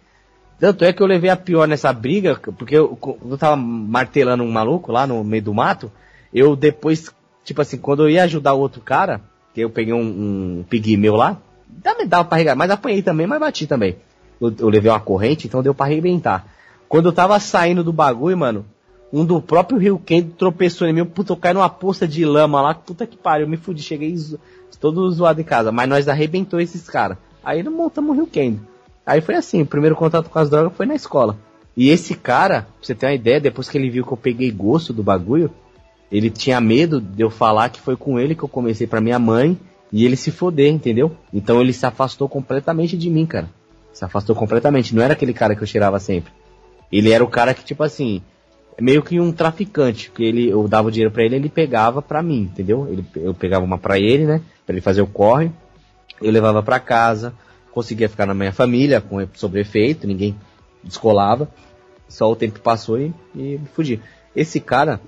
Tanto 0.60 0.84
é 0.84 0.91
que 0.91 1.02
eu 1.02 1.07
levei 1.07 1.30
a 1.30 1.38
pior 1.38 1.68
nessa 1.68 1.91
briga, 1.94 2.36
porque 2.57 2.76
eu, 2.76 2.98
eu 3.30 3.38
tava 3.38 3.56
martelando 3.56 4.44
um 4.44 4.52
maluco 4.52 4.91
lá 4.91 5.07
no 5.07 5.23
meio 5.23 5.44
do 5.44 5.53
mato 5.53 5.91
eu 6.34 6.56
depois, 6.56 7.11
tipo 7.44 7.61
assim, 7.61 7.77
quando 7.77 8.03
eu 8.03 8.10
ia 8.10 8.23
ajudar 8.23 8.53
o 8.53 8.60
outro 8.60 8.81
cara, 8.81 9.22
que 9.53 9.61
eu 9.61 9.69
peguei 9.69 9.94
um, 9.94 10.60
um 10.60 10.65
pigmeu 10.69 11.15
lá, 11.15 11.38
também 11.81 12.07
dava 12.07 12.26
pra 12.26 12.38
arregar, 12.38 12.56
mas 12.56 12.69
apanhei 12.69 13.02
também, 13.02 13.27
mas 13.27 13.40
bati 13.40 13.68
também. 13.68 13.98
Eu, 14.40 14.53
eu, 14.57 14.69
levei 14.69 14.91
uma 14.91 14.99
corrente, 14.99 15.48
então 15.48 15.64
deu 15.64 15.73
pra 15.73 15.86
arrebentar. 15.86 16.48
Quando 16.88 17.07
eu 17.07 17.14
tava 17.14 17.40
saindo 17.40 17.84
do 17.84 17.94
bagulho, 17.94 18.38
mano, 18.38 18.65
um 19.11 19.26
do 19.26 19.41
próprio 19.41 19.80
Rio 19.80 19.99
Quente 19.99 20.31
tropeçou 20.38 20.88
em 20.88 20.94
mim, 20.94 21.06
puta, 21.06 21.34
eu 21.34 21.38
caí 21.38 21.53
numa 21.53 21.69
poça 21.69 22.07
de 22.07 22.23
lama 22.26 22.61
lá, 22.61 22.73
puta 22.73 23.07
que 23.07 23.18
pariu, 23.18 23.45
eu 23.45 23.49
me 23.49 23.57
fudi, 23.57 23.81
cheguei 23.81 24.15
todo 24.80 25.11
zoado 25.11 25.41
em 25.41 25.44
casa, 25.44 25.72
mas 25.72 25.90
nós 25.90 26.07
arrebentou 26.07 26.60
esses 26.60 26.88
caras. 26.90 27.18
Aí 27.44 27.61
montamos 27.64 28.11
o 28.11 28.14
Rio 28.14 28.27
Quente. 28.27 28.61
Aí 29.10 29.22
foi 29.22 29.34
assim, 29.34 29.64
o 29.64 29.65
primeiro 29.65 29.95
contato 29.95 30.30
com 30.30 30.38
as 30.38 30.52
drogas 30.52 30.72
foi 30.77 30.86
na 30.86 30.94
escola. 30.94 31.36
E 31.76 31.90
esse 31.90 32.14
cara, 32.14 32.61
pra 32.61 32.69
você 32.80 32.94
ter 32.94 33.07
uma 33.07 33.14
ideia, 33.14 33.41
depois 33.41 33.68
que 33.68 33.76
ele 33.76 33.90
viu 33.90 34.06
que 34.06 34.14
eu 34.14 34.18
peguei 34.18 34.52
gosto 34.52 34.94
do 34.94 35.02
bagulho, 35.02 35.49
ele 36.11 36.30
tinha 36.30 36.61
medo 36.61 37.02
de 37.02 37.23
eu 37.23 37.31
falar 37.31 37.69
que 37.69 37.81
foi 37.81 37.95
com 37.95 38.19
ele 38.19 38.36
que 38.36 38.44
eu 38.44 38.48
comecei 38.48 38.86
para 38.86 39.02
minha 39.02 39.18
mãe 39.18 39.57
e 39.91 40.06
ele 40.06 40.15
se 40.15 40.30
foder, 40.30 40.72
entendeu? 40.72 41.11
Então 41.34 41.60
ele 41.60 41.73
se 41.73 41.84
afastou 41.88 42.30
completamente 42.30 42.95
de 42.95 43.10
mim, 43.10 43.26
cara. 43.26 43.49
Se 43.91 44.06
afastou 44.06 44.36
completamente. 44.36 44.94
Não 44.94 45.02
era 45.02 45.14
aquele 45.14 45.34
cara 45.34 45.56
que 45.56 45.64
eu 45.64 45.68
cheirava 45.68 45.99
sempre. 45.99 46.31
Ele 46.91 47.11
era 47.11 47.23
o 47.23 47.27
cara 47.27 47.56
que, 47.56 47.65
tipo 47.65 47.81
assim, 47.81 48.22
meio 48.80 49.02
que 49.02 49.19
um 49.19 49.31
traficante, 49.31 50.11
que 50.11 50.23
ele, 50.23 50.49
eu 50.49 50.68
dava 50.68 50.90
o 50.90 50.91
dinheiro 50.91 51.11
para 51.11 51.23
ele, 51.23 51.36
ele 51.36 51.49
pegava 51.49 51.99
para 51.99 52.22
mim, 52.22 52.41
entendeu? 52.41 52.88
Ele, 52.88 53.03
eu 53.15 53.34
pegava 53.34 53.65
uma 53.65 53.80
para 53.80 53.98
ele, 53.98 54.26
né? 54.26 54.40
Para 54.68 54.76
ele 54.76 54.81
fazer 54.81 55.02
o 55.02 55.07
corre. 55.07 55.49
Eu 56.22 56.31
levava 56.31 56.61
para 56.61 56.80
casa, 56.80 57.34
conseguia 57.72 58.10
ficar 58.10 58.26
na 58.26 58.34
minha 58.34 58.52
família 58.52 59.02
com 59.02 59.26
sobre 59.34 59.62
efeito, 59.62 60.08
ninguém 60.08 60.36
descolava. 60.84 61.50
Só 62.08 62.32
o 62.32 62.36
tempo 62.36 62.60
passou 62.60 63.00
e, 63.00 63.14
e 63.36 63.60
fugi. 63.74 64.02
Esse 64.36 64.60
cara, 64.60 65.00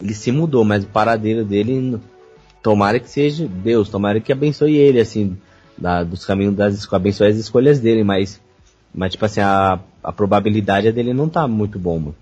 ele 0.00 0.14
se 0.14 0.30
mudou, 0.30 0.64
mas 0.64 0.84
o 0.84 0.88
paradeiro 0.88 1.44
dele, 1.44 1.98
tomara 2.62 3.00
que 3.00 3.08
seja 3.08 3.46
Deus, 3.46 3.88
tomara 3.88 4.20
que 4.20 4.32
abençoe 4.32 4.76
ele, 4.76 5.00
assim, 5.00 5.38
da, 5.76 6.02
dos 6.02 6.24
caminhos 6.24 6.54
das 6.54 6.92
abençoe 6.92 7.28
as 7.28 7.36
escolhas 7.36 7.80
dele, 7.80 8.04
mas, 8.04 8.40
mas 8.94 9.12
tipo 9.12 9.24
assim, 9.24 9.40
a, 9.40 9.80
a 10.02 10.12
probabilidade 10.12 10.92
dele 10.92 11.14
não 11.14 11.28
tá 11.28 11.48
muito 11.48 11.78
bom, 11.78 11.98
mano. 11.98 12.16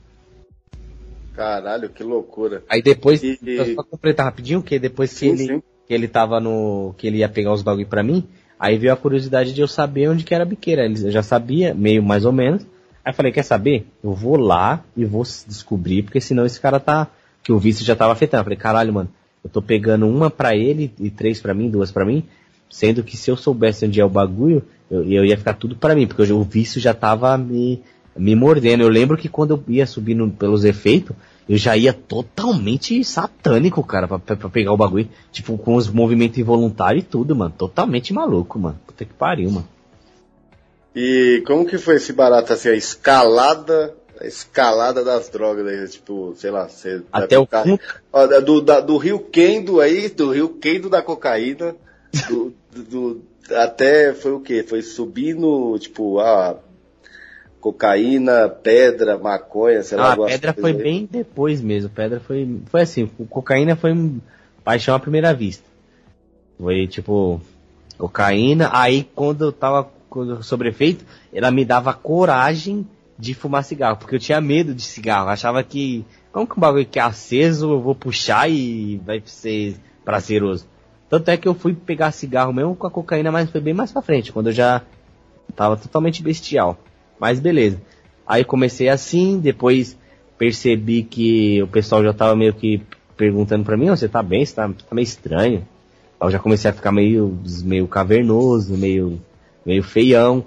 Caralho, 1.34 1.90
que 1.90 2.02
loucura. 2.02 2.64
Aí 2.68 2.80
depois, 2.80 3.22
e, 3.22 3.74
só 3.74 3.82
completar 3.82 4.24
rapidinho, 4.24 4.62
que 4.62 4.78
depois 4.78 5.10
sim, 5.10 5.36
que, 5.36 5.42
ele, 5.42 5.62
que 5.86 5.94
ele 5.94 6.08
tava 6.08 6.40
no. 6.40 6.94
que 6.96 7.06
ele 7.06 7.18
ia 7.18 7.28
pegar 7.28 7.52
os 7.52 7.62
bagulho 7.62 7.86
pra 7.86 8.02
mim, 8.02 8.26
aí 8.58 8.78
veio 8.78 8.92
a 8.92 8.96
curiosidade 8.96 9.52
de 9.52 9.60
eu 9.60 9.68
saber 9.68 10.08
onde 10.08 10.24
que 10.24 10.34
era 10.34 10.44
a 10.44 10.46
biqueira. 10.46 10.84
Ele 10.84 11.10
já 11.10 11.22
sabia, 11.22 11.74
meio 11.74 12.02
mais 12.02 12.24
ou 12.24 12.32
menos. 12.32 12.62
Aí 13.04 13.12
eu 13.12 13.14
falei, 13.14 13.32
quer 13.32 13.44
saber? 13.44 13.86
Eu 14.02 14.12
vou 14.12 14.36
lá 14.36 14.82
e 14.96 15.04
vou 15.04 15.22
descobrir, 15.22 16.02
porque 16.02 16.20
senão 16.20 16.44
esse 16.44 16.60
cara 16.60 16.80
tá 16.80 17.08
que 17.42 17.52
o 17.52 17.58
vício 17.58 17.84
já 17.84 17.94
tava 17.94 18.12
afetando. 18.12 18.40
Eu 18.40 18.44
falei, 18.44 18.58
caralho, 18.58 18.92
mano, 18.92 19.08
eu 19.44 19.48
tô 19.48 19.62
pegando 19.62 20.08
uma 20.08 20.28
pra 20.28 20.56
ele 20.56 20.92
e 20.98 21.08
três 21.10 21.40
pra 21.40 21.54
mim, 21.54 21.70
duas 21.70 21.92
pra 21.92 22.04
mim, 22.04 22.24
sendo 22.68 23.04
que 23.04 23.16
se 23.16 23.30
eu 23.30 23.36
soubesse 23.36 23.86
onde 23.86 24.00
é 24.00 24.04
o 24.04 24.08
bagulho, 24.08 24.64
eu, 24.90 25.04
eu 25.04 25.24
ia 25.24 25.36
ficar 25.36 25.54
tudo 25.54 25.76
pra 25.76 25.94
mim, 25.94 26.06
porque 26.06 26.32
o 26.32 26.42
vício 26.42 26.80
já 26.80 26.92
tava 26.92 27.38
me, 27.38 27.80
me 28.16 28.34
mordendo. 28.34 28.82
Eu 28.82 28.88
lembro 28.88 29.16
que 29.16 29.28
quando 29.28 29.52
eu 29.52 29.64
ia 29.68 29.86
subindo 29.86 30.28
pelos 30.30 30.64
efeitos, 30.64 31.14
eu 31.48 31.56
já 31.56 31.76
ia 31.76 31.92
totalmente 31.92 33.02
satânico, 33.04 33.82
cara, 33.84 34.08
pra, 34.08 34.18
pra, 34.18 34.48
pegar 34.48 34.72
o 34.72 34.76
bagulho. 34.76 35.08
Tipo, 35.30 35.56
com 35.56 35.76
os 35.76 35.88
movimentos 35.88 36.38
involuntários 36.38 37.04
e 37.04 37.06
tudo, 37.06 37.36
mano. 37.36 37.54
Totalmente 37.56 38.12
maluco, 38.12 38.58
mano. 38.58 38.78
Puta 38.84 39.04
que 39.04 39.14
pariu, 39.14 39.50
mano. 39.50 39.68
E 40.94 41.42
como 41.46 41.66
que 41.66 41.78
foi 41.78 41.96
esse 41.96 42.12
barato, 42.12 42.52
assim, 42.52 42.70
a 42.70 42.74
escalada, 42.74 43.94
a 44.20 44.26
escalada 44.26 45.04
das 45.04 45.28
drogas 45.28 45.66
aí, 45.66 45.88
tipo, 45.88 46.34
sei 46.36 46.50
lá, 46.50 46.68
você... 46.68 47.02
Até 47.12 47.38
o 47.38 47.46
carro, 47.46 47.78
ó, 48.12 48.26
do, 48.40 48.60
da, 48.62 48.80
do 48.80 48.96
Rio 48.96 49.20
Kendo 49.20 49.80
aí, 49.80 50.08
do 50.08 50.30
Rio 50.30 50.48
Kendo 50.48 50.88
da 50.88 51.02
cocaína, 51.02 51.76
do, 52.28 52.54
do, 52.72 52.82
do, 52.82 53.22
até 53.54 54.14
foi 54.14 54.32
o 54.32 54.40
quê? 54.40 54.64
Foi 54.66 54.80
subindo, 54.80 55.78
tipo, 55.78 56.18
a 56.18 56.58
cocaína, 57.66 58.48
pedra, 58.48 59.18
maconha, 59.18 59.82
sei 59.82 59.98
lá. 59.98 60.12
Ah, 60.12 60.16
pedra 60.16 60.52
foi 60.52 60.70
aí. 60.70 60.76
bem 60.76 61.08
depois 61.10 61.60
mesmo. 61.60 61.90
Pedra 61.90 62.20
foi, 62.20 62.60
foi 62.66 62.82
assim, 62.82 63.06
cocaína 63.28 63.74
foi 63.74 63.92
paixão 64.62 64.94
à 64.94 65.00
primeira 65.00 65.34
vista. 65.34 65.64
Foi 66.60 66.86
tipo 66.86 67.40
cocaína. 67.98 68.70
Aí 68.72 69.02
quando 69.16 69.46
eu 69.46 69.52
tava 69.52 69.90
sobre 70.42 70.68
efeito, 70.68 71.04
ela 71.32 71.50
me 71.50 71.64
dava 71.64 71.92
coragem 71.92 72.86
de 73.18 73.34
fumar 73.34 73.64
cigarro, 73.64 73.96
porque 73.96 74.14
eu 74.14 74.20
tinha 74.20 74.40
medo 74.40 74.72
de 74.72 74.82
cigarro. 74.82 75.28
Achava 75.28 75.60
que 75.64 76.04
como 76.30 76.46
que 76.46 76.56
um 76.56 76.60
bagulho 76.60 76.86
que 76.86 77.00
é 77.00 77.02
aceso 77.02 77.72
eu 77.72 77.80
vou 77.80 77.96
puxar 77.96 78.48
e 78.48 79.00
vai 79.04 79.20
ser 79.24 79.74
prazeroso. 80.04 80.68
Tanto 81.10 81.32
é 81.32 81.36
que 81.36 81.48
eu 81.48 81.54
fui 81.54 81.74
pegar 81.74 82.12
cigarro 82.12 82.52
mesmo 82.52 82.76
com 82.76 82.86
a 82.86 82.90
cocaína, 82.92 83.32
mas 83.32 83.50
foi 83.50 83.60
bem 83.60 83.74
mais 83.74 83.90
pra 83.90 84.02
frente, 84.02 84.32
quando 84.32 84.48
eu 84.48 84.52
já 84.52 84.82
tava 85.56 85.76
totalmente 85.76 86.22
bestial. 86.22 86.78
Mas 87.18 87.40
beleza. 87.40 87.80
Aí 88.26 88.44
comecei 88.44 88.88
assim, 88.88 89.38
depois 89.38 89.96
percebi 90.36 91.02
que 91.02 91.62
o 91.62 91.66
pessoal 91.66 92.02
já 92.02 92.12
tava 92.12 92.36
meio 92.36 92.52
que 92.52 92.82
perguntando 93.16 93.64
pra 93.64 93.76
mim, 93.76 93.88
você 93.88 94.08
tá 94.08 94.22
bem? 94.22 94.44
Você 94.44 94.54
tá, 94.54 94.68
tá 94.68 94.94
meio 94.94 95.04
estranho. 95.04 95.66
Aí 96.20 96.26
eu 96.26 96.30
já 96.30 96.38
comecei 96.38 96.70
a 96.70 96.74
ficar 96.74 96.92
meio, 96.92 97.38
meio 97.62 97.86
cavernoso, 97.86 98.76
meio, 98.76 99.20
meio 99.64 99.82
feião. 99.82 100.44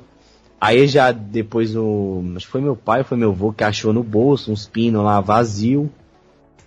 Aí 0.59 0.87
já 0.87 1.11
depois 1.11 1.75
o. 1.75 2.23
Acho 2.35 2.45
que 2.45 2.51
foi 2.51 2.61
meu 2.61 2.75
pai, 2.75 3.03
foi 3.03 3.17
meu 3.17 3.29
avô 3.31 3.53
que 3.53 3.63
achou 3.63 3.93
no 3.93 4.03
bolso 4.03 4.51
uns 4.51 4.67
pinos 4.67 5.03
lá 5.03 5.21
vazio. 5.21 5.89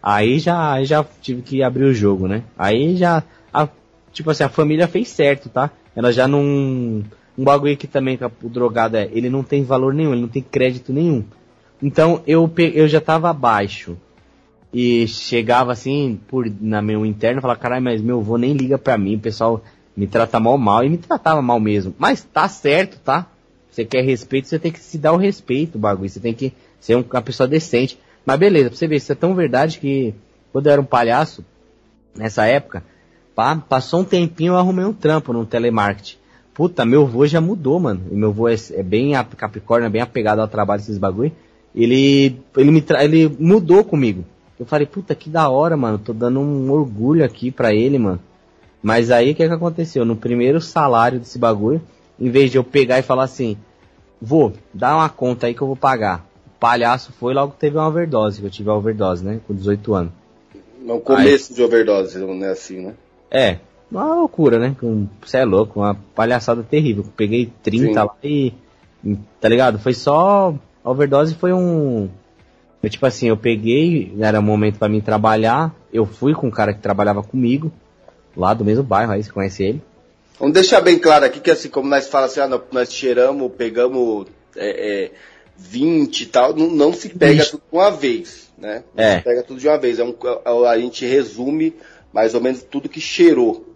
Aí 0.03 0.39
já, 0.39 0.83
já 0.83 1.05
tive 1.21 1.43
que 1.43 1.63
abrir 1.63 1.85
o 1.85 1.95
jogo, 1.95 2.27
né? 2.27 2.43
Aí 2.59 2.97
já. 2.97 3.23
A, 3.53 3.69
tipo 4.13 4.31
assim, 4.31 4.45
a 4.45 4.49
família 4.49 4.89
fez 4.89 5.09
certo, 5.09 5.49
tá? 5.49 5.71
Ela 5.95 6.11
já 6.11 6.27
não 6.27 7.05
um 7.37 7.45
bagulho 7.45 7.77
que 7.77 7.87
também 7.87 8.19
o 8.43 8.49
drogado 8.49 8.97
é, 8.97 9.09
ele 9.13 9.31
não 9.31 9.43
tem 9.43 9.65
valor 9.65 9.95
nenhum, 9.95 10.13
ele 10.13 10.23
não 10.23 10.29
tem 10.29 10.43
crédito 10.43 10.93
nenhum. 10.93 11.25
Então 11.83 12.23
eu, 12.27 12.51
eu 12.57 12.87
já 12.87 13.01
tava 13.01 13.31
abaixo. 13.31 13.97
E 14.73 15.07
chegava 15.07 15.73
assim, 15.73 16.19
por 16.29 16.51
na 16.61 16.81
meu 16.81 17.05
interno, 17.05 17.43
falava, 17.43 17.61
caralho, 17.61 17.85
mas 17.85 18.01
meu 18.01 18.21
avô 18.21 18.39
nem 18.39 18.55
liga 18.55 18.79
pra 18.79 18.97
mim, 18.97 19.17
o 19.17 19.21
pessoal 19.21 19.63
me 19.95 20.07
trata 20.07 20.41
mal 20.41 20.57
mal, 20.57 20.83
e 20.83 20.89
me 20.89 20.97
tratava 20.97 21.43
mal 21.43 21.61
mesmo. 21.61 21.95
Mas 21.99 22.25
tá 22.25 22.49
certo, 22.49 22.99
tá? 22.99 23.27
Você 23.71 23.85
quer 23.85 24.03
respeito, 24.03 24.49
você 24.49 24.59
tem 24.59 24.73
que 24.73 24.81
se 24.81 24.99
dar 24.99 25.13
o 25.13 25.17
respeito, 25.17 25.77
o 25.77 25.79
bagulho. 25.79 26.09
Você 26.09 26.21
tem 26.21 26.33
que 26.33 26.53
ser 26.81 26.95
uma 26.95 27.23
pessoa 27.23 27.47
decente. 27.47 27.99
Mas 28.25 28.39
beleza, 28.39 28.71
pra 28.71 28.79
você 28.79 28.87
ver, 28.87 28.97
isso 28.97 29.13
é 29.13 29.15
tão 29.15 29.35
verdade 29.35 29.79
que 29.79 30.15
quando 30.53 30.67
eu 30.67 30.73
era 30.73 30.81
um 30.81 30.87
palhaço, 30.87 31.45
nessa 32.15 32.47
época, 32.47 32.85
pá, 33.35 33.57
passou 33.57 34.01
um 34.01 34.05
tempinho 34.05 34.53
eu 34.53 34.59
arrumei 34.59 34.85
um 34.85 34.93
trampo 34.93 35.33
no 35.33 35.47
telemarketing. 35.47 36.17
Puta, 36.55 36.85
meu 36.85 37.03
avô 37.03 37.27
já 37.27 37.41
mudou, 37.41 37.81
mano. 37.81 38.03
E 38.11 38.15
meu 38.15 38.29
avô 38.29 38.49
é, 38.49 38.55
é 38.73 38.83
bem 38.83 39.13
Capricórnio, 39.37 39.87
é 39.87 39.91
bem 39.91 40.03
apegado 40.03 40.41
ao 40.41 40.49
trabalho 40.49 40.81
desses 40.81 40.99
bagulho. 40.99 41.33
Ele, 41.75 42.37
ele, 42.57 42.71
me 42.71 42.85
ele 43.01 43.37
mudou 43.39 43.83
comigo. 43.83 44.25
Eu 44.61 44.67
falei, 44.67 44.87
puta, 44.87 45.15
que 45.15 45.31
da 45.31 45.49
hora, 45.49 45.77
mano. 45.77 45.99
Tô 45.99 46.13
dando 46.13 46.41
um 46.41 46.71
orgulho 46.71 47.25
aqui 47.25 47.51
pra 47.51 47.75
ele, 47.75 47.99
mano. 47.99 48.21
Mas 48.83 49.11
aí 49.11 49.33
o 49.33 49.35
que, 49.35 49.47
que 49.47 49.53
aconteceu? 49.53 50.05
No 50.05 50.17
primeiro 50.17 50.61
salário 50.61 51.19
desse 51.19 51.39
bagulho, 51.39 51.81
em 52.21 52.31
vez 52.31 52.51
de 52.51 52.59
eu 52.59 52.65
pegar 52.65 52.99
e 52.99 53.03
falar 53.03 53.25
assim, 53.25 53.57
vou, 54.21 54.53
dá 54.75 54.95
uma 54.95 55.09
conta 55.09 55.47
aí 55.47 55.55
que 55.55 55.63
eu 55.63 55.67
vou 55.67 55.77
pagar. 55.77 56.27
O 56.47 56.59
palhaço 56.59 57.13
foi 57.13 57.33
logo 57.33 57.55
teve 57.59 57.77
uma 57.77 57.89
overdose, 57.89 58.41
que 58.41 58.47
eu 58.47 58.51
tive 58.51 58.71
a 58.71 58.75
overdose, 58.75 59.25
né? 59.25 59.41
Com 59.47 59.55
18 59.55 59.95
anos. 59.95 60.13
No 60.81 61.01
começo 61.01 61.53
aí, 61.53 61.57
de 61.57 61.63
overdose, 61.63 62.19
não 62.19 62.45
é 62.45 62.51
assim, 62.51 62.81
né? 62.81 62.95
É, 63.31 63.59
uma 63.99 64.15
loucura, 64.15 64.59
né? 64.59 64.75
Você 65.21 65.39
é 65.39 65.45
louco, 65.45 65.81
uma 65.81 65.95
palhaçada 66.15 66.63
terrível. 66.63 67.05
Peguei 67.17 67.53
30 67.63 67.87
Sim. 67.87 67.95
lá 67.95 68.15
e. 68.25 68.53
Tá 69.41 69.49
ligado? 69.49 69.79
Foi 69.79 69.95
só. 69.95 70.55
A 70.83 70.91
overdose 70.91 71.35
foi 71.35 71.53
um. 71.53 72.09
Foi 72.81 72.91
tipo 72.91 73.07
assim, 73.07 73.29
eu 73.29 73.37
peguei, 73.37 74.13
era 74.21 74.41
um 74.41 74.43
momento 74.43 74.79
para 74.79 74.89
mim 74.89 75.01
trabalhar. 75.01 75.75
Eu 75.93 76.05
fui 76.05 76.35
com 76.35 76.49
um 76.49 76.51
cara 76.51 76.73
que 76.75 76.81
trabalhava 76.81 77.23
comigo, 77.23 77.71
lá 78.37 78.55
do 78.55 78.65
mesmo 78.65 78.83
bairro, 78.83 79.13
aí 79.13 79.23
você 79.23 79.31
conhece 79.31 79.63
ele. 79.63 79.83
Vamos 80.39 80.55
deixar 80.55 80.81
bem 80.81 80.99
claro 80.99 81.25
aqui 81.25 81.39
que 81.39 81.51
assim, 81.51 81.69
como 81.69 81.89
nós 81.89 82.09
falamos 82.09 82.37
assim, 82.37 82.53
ah, 82.53 82.61
nós 82.73 82.93
cheiramos, 82.93 83.53
pegamos 83.57 84.27
é, 84.57 85.05
é, 85.05 85.11
20 85.57 86.21
e 86.23 86.27
tal, 86.27 86.57
não, 86.57 86.69
não 86.71 86.93
se 86.93 87.11
pega 87.11 87.45
tudo 87.45 87.63
de 87.71 87.77
uma 87.77 87.91
vez, 87.91 88.51
né? 88.59 88.83
Não 88.97 89.05
é. 89.05 89.19
se 89.19 89.25
pega 89.25 89.43
tudo 89.45 89.61
de 89.61 89.69
uma 89.69 89.79
vez. 89.79 90.01
É 90.01 90.05
um, 90.05 90.65
a 90.67 90.79
gente 90.79 91.07
resume 91.07 91.75
mais 92.13 92.35
ou 92.35 92.41
menos 92.41 92.65
tudo 92.65 92.89
que 92.89 93.01
cheirou. 93.01 93.72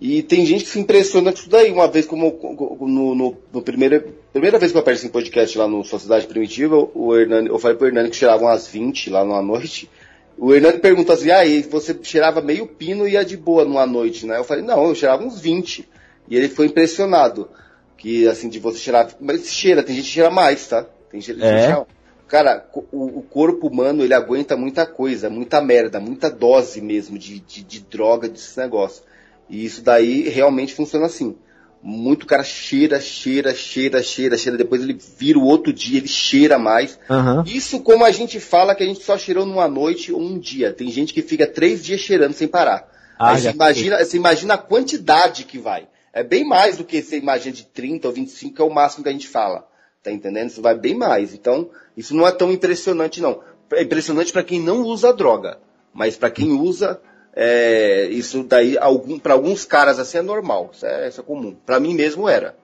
E 0.00 0.22
tem 0.22 0.44
gente 0.44 0.64
que 0.64 0.70
se 0.70 0.78
impressiona 0.78 1.32
com 1.32 1.38
isso 1.38 1.48
daí. 1.48 1.70
Uma 1.72 1.88
vez, 1.88 2.04
como 2.04 2.38
no, 2.80 3.14
no, 3.14 3.36
no 3.52 3.62
primeira, 3.62 4.04
primeira 4.32 4.58
vez 4.58 4.70
que 4.70 4.76
eu 4.76 4.82
apareci 4.82 5.06
em 5.06 5.10
podcast 5.10 5.56
lá 5.56 5.66
no 5.66 5.82
Sociedade 5.84 6.26
Primitiva, 6.26 6.76
o 6.94 7.16
Hernani, 7.16 7.48
eu 7.48 7.58
falei 7.58 7.76
pro 7.76 7.86
Hernani 7.86 8.10
que 8.10 8.16
cheirava 8.16 8.42
umas 8.42 8.68
20 8.68 9.08
lá 9.10 9.24
numa 9.24 9.40
noite. 9.40 9.90
O 10.36 10.54
Hernani 10.54 10.78
perguntou 10.78 11.14
assim, 11.14 11.30
ah, 11.30 11.46
e 11.46 11.62
você 11.62 11.98
cheirava 12.02 12.42
meio 12.42 12.66
pino 12.66 13.08
e 13.08 13.12
ia 13.12 13.24
de 13.24 13.38
boa 13.38 13.64
numa 13.64 13.86
noite, 13.86 14.26
né? 14.26 14.36
Eu 14.36 14.44
falei, 14.44 14.62
não, 14.62 14.86
eu 14.86 14.94
cheirava 14.94 15.24
uns 15.24 15.40
20. 15.40 15.88
E 16.28 16.36
ele 16.36 16.48
foi 16.48 16.66
impressionado. 16.66 17.48
Que, 17.96 18.28
assim, 18.28 18.50
de 18.50 18.58
você 18.58 18.78
cheirar... 18.78 19.08
Mas 19.18 19.48
cheira, 19.48 19.82
tem 19.82 19.96
gente 19.96 20.04
que 20.04 20.10
cheira 20.10 20.30
mais, 20.30 20.66
tá? 20.68 20.84
Tem 21.10 21.20
gente 21.20 21.38
que 21.38 21.44
é. 21.44 21.60
cheira... 21.60 21.86
Cara, 22.28 22.68
o, 22.92 23.18
o, 23.18 23.22
corpo 23.22 23.68
humano, 23.68 24.02
ele 24.02 24.12
aguenta 24.12 24.56
muita 24.56 24.84
coisa, 24.84 25.30
muita 25.30 25.60
merda, 25.60 26.00
muita 26.00 26.28
dose 26.28 26.80
mesmo 26.80 27.16
de, 27.16 27.38
de, 27.38 27.62
de 27.62 27.80
droga, 27.80 28.28
desse 28.28 28.58
negócio. 28.58 29.04
E 29.48 29.64
isso 29.64 29.82
daí 29.82 30.28
realmente 30.28 30.74
funciona 30.74 31.06
assim. 31.06 31.36
Muito 31.82 32.26
cara 32.26 32.42
cheira, 32.42 33.00
cheira, 33.00 33.54
cheira, 33.54 34.02
cheira, 34.02 34.36
cheira. 34.36 34.58
Depois 34.58 34.82
ele 34.82 34.98
vira 35.18 35.38
o 35.38 35.44
outro 35.44 35.72
dia, 35.72 35.98
ele 35.98 36.08
cheira 36.08 36.58
mais. 36.58 36.98
Uhum. 37.08 37.44
Isso 37.46 37.80
como 37.80 38.04
a 38.04 38.10
gente 38.10 38.40
fala 38.40 38.74
que 38.74 38.82
a 38.82 38.86
gente 38.86 39.02
só 39.02 39.16
cheirou 39.16 39.46
numa 39.46 39.68
noite 39.68 40.12
ou 40.12 40.20
um 40.20 40.38
dia. 40.38 40.72
Tem 40.72 40.90
gente 40.90 41.14
que 41.14 41.22
fica 41.22 41.46
três 41.46 41.84
dias 41.84 42.00
cheirando 42.00 42.32
sem 42.32 42.48
parar. 42.48 42.88
Ah, 43.18 43.30
Aí 43.30 43.40
você 43.40 43.50
imagina, 43.50 44.04
você 44.04 44.16
imagina 44.16 44.54
a 44.54 44.58
quantidade 44.58 45.44
que 45.44 45.58
vai. 45.58 45.86
É 46.12 46.22
bem 46.22 46.44
mais 46.44 46.76
do 46.76 46.84
que 46.84 47.00
você 47.00 47.18
imagina 47.18 47.54
de 47.54 47.64
30 47.66 48.08
ou 48.08 48.14
25, 48.14 48.54
que 48.54 48.62
é 48.62 48.64
o 48.64 48.72
máximo 48.72 49.04
que 49.04 49.10
a 49.10 49.12
gente 49.12 49.28
fala. 49.28 49.66
Tá 50.02 50.10
entendendo? 50.10 50.48
Isso 50.48 50.62
vai 50.62 50.74
bem 50.74 50.94
mais. 50.94 51.34
Então, 51.34 51.70
isso 51.96 52.14
não 52.14 52.26
é 52.26 52.32
tão 52.32 52.50
impressionante, 52.50 53.20
não. 53.20 53.40
É 53.72 53.82
impressionante 53.82 54.32
para 54.32 54.42
quem 54.42 54.60
não 54.60 54.82
usa 54.82 55.12
droga. 55.12 55.58
Mas 55.92 56.16
para 56.16 56.30
quem 56.30 56.52
usa, 56.52 57.00
é, 57.38 58.08
isso 58.10 58.42
daí, 58.42 58.78
algum, 58.78 59.18
para 59.18 59.34
alguns 59.34 59.66
caras 59.66 59.98
assim 59.98 60.16
é 60.16 60.22
normal, 60.22 60.70
isso 60.72 60.86
é, 60.86 61.06
isso 61.06 61.20
é 61.20 61.24
comum. 61.24 61.54
Para 61.66 61.78
mim 61.78 61.94
mesmo 61.94 62.26
era. 62.26 62.56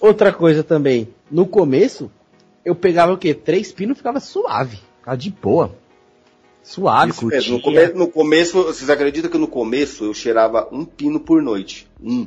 Outra 0.00 0.32
coisa 0.32 0.64
também, 0.64 1.08
no 1.30 1.46
começo, 1.46 2.10
eu 2.64 2.74
pegava 2.74 3.12
o 3.12 3.18
quê? 3.18 3.32
Três 3.32 3.70
pinos 3.70 3.96
ficava 3.96 4.18
suave, 4.18 4.80
ficava 4.98 5.16
de 5.16 5.30
boa. 5.30 5.76
Suave, 6.60 7.12
Isso 7.12 7.26
mesmo. 7.26 7.56
No, 7.56 7.62
come, 7.62 7.86
no 7.94 8.08
começo, 8.08 8.64
vocês 8.64 8.90
acreditam 8.90 9.30
que 9.30 9.38
no 9.38 9.46
começo 9.46 10.04
eu 10.04 10.12
cheirava 10.12 10.68
um 10.72 10.84
pino 10.84 11.20
por 11.20 11.40
noite? 11.40 11.88
Um. 12.02 12.26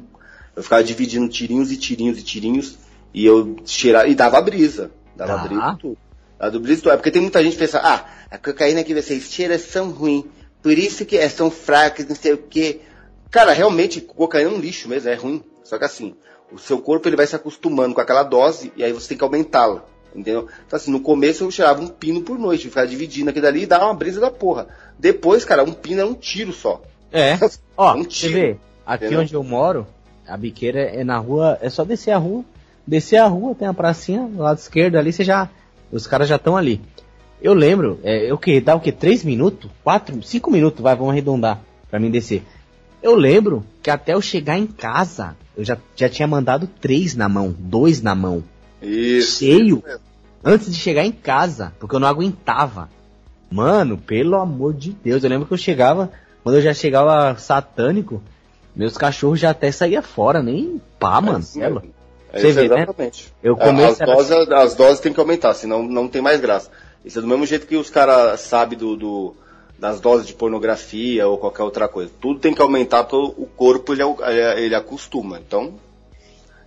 Eu 0.55 0.63
ficava 0.63 0.81
dividindo 0.81 1.27
tirinhos 1.27 1.69
e 1.73 1.75
tirinhos 1.75 2.17
e 2.17 2.23
tirinhos 2.23 2.79
e 3.13 3.25
eu 3.25 3.57
cheirava, 3.65 4.07
e 4.07 4.15
dava 4.15 4.39
brisa. 4.41 4.91
Dava 5.13 5.33
tá. 5.33 5.43
brisa 5.43 5.77
tudo. 5.77 5.97
Dava 6.39 6.59
brisa 6.59 6.81
tudo. 6.81 6.93
É 6.93 6.95
porque 6.95 7.11
tem 7.11 7.21
muita 7.21 7.43
gente 7.43 7.53
que 7.53 7.59
pensa, 7.59 7.81
ah, 7.83 8.05
a 8.31 8.37
cocaína 8.37 8.81
que 8.81 8.93
vocês 8.93 9.23
cheiram 9.29 9.59
são 9.59 9.91
ruim. 9.91 10.25
Por 10.61 10.77
isso 10.77 11.05
que 11.05 11.17
é, 11.17 11.27
são 11.29 11.49
fracas, 11.49 12.07
não 12.07 12.15
sei 12.15 12.33
o 12.33 12.37
quê. 12.37 12.81
Cara, 13.31 13.53
realmente, 13.53 14.01
cocaína 14.01 14.49
é 14.49 14.53
um 14.53 14.59
lixo 14.59 14.89
mesmo, 14.89 15.09
é 15.09 15.15
ruim. 15.15 15.43
Só 15.63 15.77
que 15.77 15.85
assim, 15.85 16.15
o 16.51 16.57
seu 16.57 16.79
corpo 16.79 17.07
ele 17.07 17.15
vai 17.15 17.27
se 17.27 17.35
acostumando 17.35 17.93
com 17.93 18.01
aquela 18.01 18.23
dose 18.23 18.71
e 18.75 18.83
aí 18.83 18.91
você 18.91 19.09
tem 19.09 19.17
que 19.17 19.23
aumentá-la. 19.23 19.85
Entendeu? 20.13 20.47
Então 20.65 20.77
assim, 20.77 20.91
no 20.91 20.99
começo 20.99 21.43
eu 21.43 21.51
cheirava 21.51 21.81
um 21.81 21.87
pino 21.87 22.21
por 22.21 22.39
noite, 22.39 22.67
ficava 22.67 22.87
dividindo 22.87 23.29
aquilo 23.29 23.47
ali 23.47 23.63
e 23.63 23.67
dava 23.67 23.85
uma 23.85 23.93
brisa 23.93 24.19
da 24.19 24.31
porra. 24.31 24.67
Depois, 24.97 25.45
cara, 25.45 25.63
um 25.63 25.71
pino 25.71 26.01
é 26.01 26.05
um 26.05 26.15
tiro 26.15 26.51
só. 26.51 26.81
É. 27.11 27.37
Ó, 27.77 27.93
um 27.93 28.03
tiro, 28.03 28.33
você 28.33 28.39
vê, 28.39 28.57
aqui 28.85 29.05
entendeu? 29.05 29.21
onde 29.21 29.33
eu 29.33 29.43
moro, 29.43 29.87
a 30.27 30.35
biqueira 30.35 30.81
é 30.81 31.03
na 31.03 31.17
rua, 31.17 31.57
é 31.61 31.69
só 31.69 31.83
descer 31.83 32.11
a 32.11 32.17
rua. 32.17 32.43
Descer 32.85 33.17
a 33.17 33.27
rua, 33.27 33.53
tem 33.53 33.67
a 33.67 33.73
pracinha, 33.73 34.27
do 34.27 34.41
lado 34.41 34.57
esquerdo 34.57 34.95
ali, 34.95 35.13
você 35.13 35.23
já. 35.23 35.47
Os 35.91 36.07
caras 36.07 36.27
já 36.27 36.37
estão 36.37 36.57
ali. 36.57 36.81
Eu 37.41 37.53
lembro, 37.53 37.99
é, 38.03 38.31
o 38.33 38.37
que? 38.37 38.59
Dá 38.59 38.75
o 38.75 38.79
que? 38.79 38.91
3 38.91 39.23
minutos? 39.23 39.69
4, 39.83 40.21
5 40.21 40.51
minutos, 40.51 40.81
vai, 40.81 40.95
vamos 40.95 41.11
arredondar 41.11 41.61
pra 41.89 41.99
mim 41.99 42.11
descer. 42.11 42.43
Eu 43.01 43.15
lembro 43.15 43.65
que 43.81 43.89
até 43.89 44.13
eu 44.13 44.21
chegar 44.21 44.57
em 44.57 44.67
casa, 44.67 45.35
eu 45.55 45.63
já, 45.63 45.77
já 45.95 46.09
tinha 46.09 46.27
mandado 46.27 46.67
três 46.67 47.15
na 47.15 47.29
mão, 47.29 47.55
dois 47.57 48.01
na 48.01 48.13
mão. 48.13 48.43
Isso. 48.81 49.39
Cheio. 49.39 49.83
Antes 50.43 50.71
de 50.71 50.77
chegar 50.77 51.05
em 51.05 51.11
casa, 51.11 51.73
porque 51.79 51.95
eu 51.95 51.99
não 51.99 52.07
aguentava. 52.07 52.89
Mano, 53.49 53.97
pelo 53.97 54.35
amor 54.35 54.73
de 54.73 54.91
Deus, 54.91 55.23
eu 55.23 55.29
lembro 55.29 55.47
que 55.47 55.53
eu 55.53 55.57
chegava, 55.57 56.11
quando 56.43 56.55
eu 56.55 56.61
já 56.61 56.73
chegava 56.73 57.37
satânico, 57.37 58.21
meus 58.75 58.97
cachorros 58.97 59.39
já 59.39 59.49
até 59.49 59.71
saía 59.71 60.01
fora, 60.01 60.43
nem 60.43 60.79
pá, 60.99 61.19
mano. 61.19 61.43
É, 61.55 61.59
é, 61.59 61.65
é 62.33 62.39
Você 62.39 62.51
vê, 62.51 62.69
né? 62.69 62.83
exatamente. 62.83 63.23
Né? 63.25 63.31
Eu 63.43 63.57
comecei 63.57 64.05
as, 64.05 64.15
doses, 64.15 64.51
as 64.51 64.75
doses 64.75 64.99
tem 64.99 65.11
que 65.11 65.19
aumentar, 65.19 65.53
senão 65.53 65.83
não 65.83 66.07
tem 66.07 66.21
mais 66.21 66.39
graça. 66.39 66.69
Isso 67.03 67.19
é 67.19 67.21
do 67.21 67.27
mesmo 67.27 67.45
jeito 67.45 67.67
que 67.67 67.77
os 67.77 67.89
caras 67.89 68.41
sabem 68.41 68.77
do, 68.77 68.95
do, 68.95 69.35
das 69.77 69.99
doses 69.99 70.27
de 70.27 70.33
pornografia 70.33 71.27
ou 71.27 71.37
qualquer 71.37 71.63
outra 71.63 71.87
coisa. 71.87 72.11
Tudo 72.19 72.39
tem 72.39 72.53
que 72.53 72.61
aumentar 72.61 73.07
o 73.13 73.45
corpo 73.55 73.93
ele, 73.93 74.03
ele 74.57 74.75
acostuma. 74.75 75.39
Então, 75.39 75.75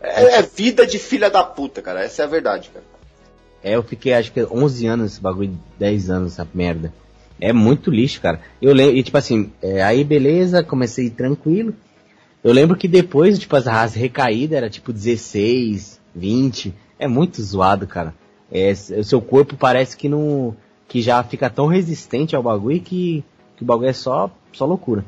é, 0.01 0.39
é, 0.39 0.43
vida 0.43 0.87
de 0.87 0.99
filha 0.99 1.31
da 1.31 1.45
puta, 1.45 1.81
cara. 1.81 2.03
Essa 2.03 2.23
é 2.23 2.25
a 2.25 2.29
verdade, 2.29 2.71
cara. 2.71 2.85
É, 3.63 3.77
eu 3.77 3.83
fiquei 3.83 4.13
acho 4.13 4.33
que 4.33 4.43
11 4.43 4.87
anos, 4.87 5.13
esse 5.13 5.21
bagulho, 5.21 5.57
10 5.79 6.11
anos, 6.11 6.33
essa 6.33 6.49
merda. 6.53 6.93
É 7.41 7.53
muito 7.53 7.91
lixo, 7.91 8.21
cara. 8.21 8.41
Eu 8.61 8.73
lembro, 8.73 8.97
e 8.97 9.03
tipo 9.03 9.17
assim, 9.17 9.53
é, 9.63 9.83
aí 9.83 10.03
beleza, 10.03 10.65
comecei 10.65 11.09
tranquilo. 11.11 11.75
Eu 12.43 12.53
lembro 12.53 12.77
que 12.77 12.89
depois, 12.89 13.39
tipo, 13.39 13.55
as, 13.55 13.69
as 13.69 13.95
recaídas 13.95 14.57
era 14.57 14.69
tipo 14.69 14.93
16, 14.93 16.01
20. 16.15 16.75
É 16.99 17.07
muito 17.07 17.41
zoado, 17.41 17.87
cara. 17.87 18.15
É, 18.53 18.73
o 18.73 19.05
seu 19.05 19.21
corpo 19.21 19.57
parece 19.57 19.97
que 19.97 20.09
não. 20.09 20.55
que 20.87 21.01
já 21.01 21.23
fica 21.23 21.49
tão 21.49 21.67
resistente 21.67 22.37
ao 22.37 22.43
bagulho 22.43 22.81
que, 22.81 23.25
que 23.57 23.63
o 23.63 23.67
bagulho 23.67 23.89
é 23.89 23.93
só, 23.93 24.31
só 24.53 24.67
loucura. 24.67 25.05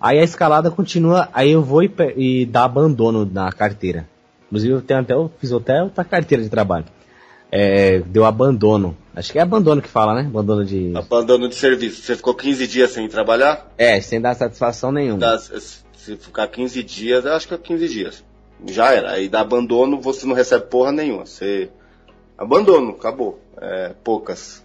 Aí 0.00 0.18
a 0.18 0.24
escalada 0.24 0.70
continua, 0.70 1.28
aí 1.32 1.52
eu 1.52 1.62
vou 1.62 1.82
e, 1.82 1.90
e 2.16 2.46
dar 2.46 2.64
abandono 2.64 3.24
na 3.24 3.50
carteira. 3.50 4.06
Inclusive 4.46 4.74
eu 4.74 4.82
tenho 4.82 5.00
até, 5.00 5.14
eu 5.14 5.30
fiz 5.38 5.50
até 5.52 5.82
outra 5.82 6.04
carteira 6.04 6.44
de 6.44 6.50
trabalho. 6.50 6.84
É, 7.50 8.00
deu 8.00 8.24
abandono. 8.24 8.96
Acho 9.14 9.32
que 9.32 9.38
é 9.38 9.42
abandono 9.42 9.80
que 9.80 9.88
fala, 9.88 10.14
né? 10.14 10.28
Abandono 10.28 10.64
de. 10.64 10.92
Abandono 10.94 11.48
de 11.48 11.54
serviço. 11.54 12.02
Você 12.02 12.16
ficou 12.16 12.34
15 12.34 12.66
dias 12.66 12.90
sem 12.90 13.08
trabalhar? 13.08 13.72
É, 13.78 14.00
sem 14.00 14.20
dar 14.20 14.34
satisfação 14.34 14.92
nenhuma. 14.92 15.18
Dá, 15.18 15.38
se 15.38 16.16
ficar 16.18 16.46
15 16.48 16.82
dias, 16.82 17.24
acho 17.24 17.48
que 17.48 17.54
é 17.54 17.58
15 17.58 17.88
dias. 17.88 18.24
Já 18.66 18.92
era. 18.92 19.12
Aí 19.12 19.28
dá 19.28 19.40
abandono, 19.40 20.00
você 20.00 20.26
não 20.26 20.34
recebe 20.34 20.66
porra 20.66 20.92
nenhuma. 20.92 21.24
Você. 21.24 21.70
Abandono, 22.38 22.90
acabou. 22.90 23.38
É, 23.58 23.94
poucas. 24.04 24.62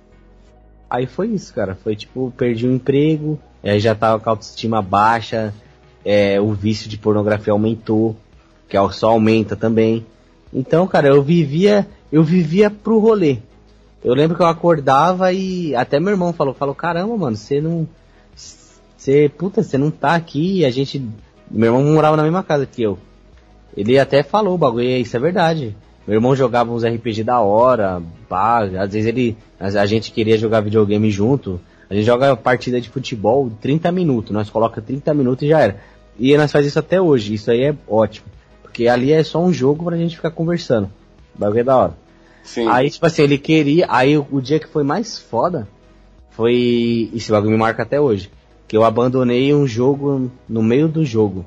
Aí 0.90 1.06
foi 1.06 1.28
isso, 1.28 1.54
cara. 1.54 1.76
Foi 1.76 1.96
tipo, 1.96 2.34
perdi 2.36 2.68
o 2.68 2.74
emprego, 2.74 3.40
aí 3.64 3.80
já 3.80 3.96
tava 3.96 4.20
com 4.20 4.30
a 4.30 4.34
autoestima 4.34 4.82
baixa, 4.82 5.54
é, 6.04 6.40
o 6.42 6.52
vício 6.54 6.90
de 6.90 6.98
pornografia 6.98 7.54
aumentou, 7.54 8.16
que 8.68 8.76
é 8.76 8.92
só 8.92 9.10
aumenta 9.10 9.56
também. 9.56 10.06
Então, 10.54 10.86
cara, 10.88 11.08
eu 11.08 11.22
vivia, 11.22 11.88
eu 12.12 12.24
vivia 12.24 12.70
pro 12.70 13.00
rolê. 13.00 13.38
Eu 14.04 14.14
lembro 14.14 14.36
que 14.36 14.44
eu 14.44 14.48
acordava 14.48 15.32
e 15.32 15.76
até 15.76 16.00
meu 16.00 16.10
irmão 16.10 16.34
falou, 16.34 16.54
falou, 16.54 16.76
caramba, 16.76 17.16
mano, 17.16 17.38
você 17.38 17.62
não, 17.62 17.88
você, 18.98 19.30
puta, 19.30 19.64
você 19.64 19.78
não 19.78 19.92
tá 19.92 20.16
aqui, 20.16 20.66
a 20.66 20.72
gente, 20.72 21.04
meu 21.50 21.74
irmão 21.74 21.94
morava 21.94 22.18
na 22.18 22.24
mesma 22.24 22.44
casa 22.44 22.66
que 22.66 22.82
eu. 22.82 22.98
Ele 23.78 23.98
até 23.98 24.24
falou 24.24 24.56
o 24.56 24.58
bagulho, 24.58 24.86
isso 24.90 25.16
é 25.16 25.20
verdade. 25.20 25.76
Meu 26.08 26.16
irmão 26.16 26.36
jogava 26.36 26.72
uns 26.72 26.84
RPG 26.84 27.24
da 27.24 27.40
hora, 27.40 28.02
pá, 28.28 28.64
às 28.64 28.92
vezes 28.92 29.06
ele, 29.06 29.38
a 29.60 29.86
gente 29.86 30.12
queria 30.12 30.38
jogar 30.38 30.62
videogame 30.62 31.12
junto. 31.12 31.60
A 31.90 31.94
gente 31.94 32.06
joga 32.06 32.36
partida 32.36 32.80
de 32.80 32.90
futebol 32.90 33.52
30 33.62 33.92
minutos, 33.92 34.32
nós 34.32 34.50
coloca 34.50 34.82
30 34.82 35.14
minutos 35.14 35.44
e 35.44 35.50
já 35.50 35.60
era. 35.60 35.82
E 36.18 36.36
nós 36.38 36.52
faz 36.52 36.66
isso 36.66 36.80
até 36.80 37.02
hoje, 37.02 37.34
isso 37.34 37.52
aí 37.52 37.64
é 37.64 37.76
ótimo. 37.88 38.28
Porque 38.62 38.88
ali 38.88 39.12
é 39.12 39.24
só 39.24 39.44
um 39.44 39.52
jogo 39.52 39.84
pra 39.84 39.98
gente 39.98 40.16
ficar 40.16 40.32
conversando. 40.32 40.90
O 41.36 41.40
bagulho 41.40 41.60
é 41.60 41.64
da 41.64 41.78
hora. 41.78 41.94
Sim. 42.44 42.68
Aí, 42.68 42.90
tipo 42.90 43.06
assim, 43.06 43.24
ele 43.24 43.38
queria. 43.38 43.86
Aí 43.90 44.18
o, 44.18 44.26
o 44.32 44.42
dia 44.42 44.60
que 44.60 44.68
foi 44.68 44.84
mais 44.84 45.20
foda 45.20 45.68
foi. 46.32 47.10
Esse 47.14 47.32
bagulho 47.32 47.52
me 47.52 47.58
marca 47.58 47.84
até 47.84 48.00
hoje. 48.00 48.32
Que 48.68 48.76
eu 48.76 48.84
abandonei 48.84 49.54
um 49.54 49.68
jogo 49.68 50.32
no 50.48 50.64
meio 50.64 50.88
do 50.88 51.06
jogo. 51.06 51.46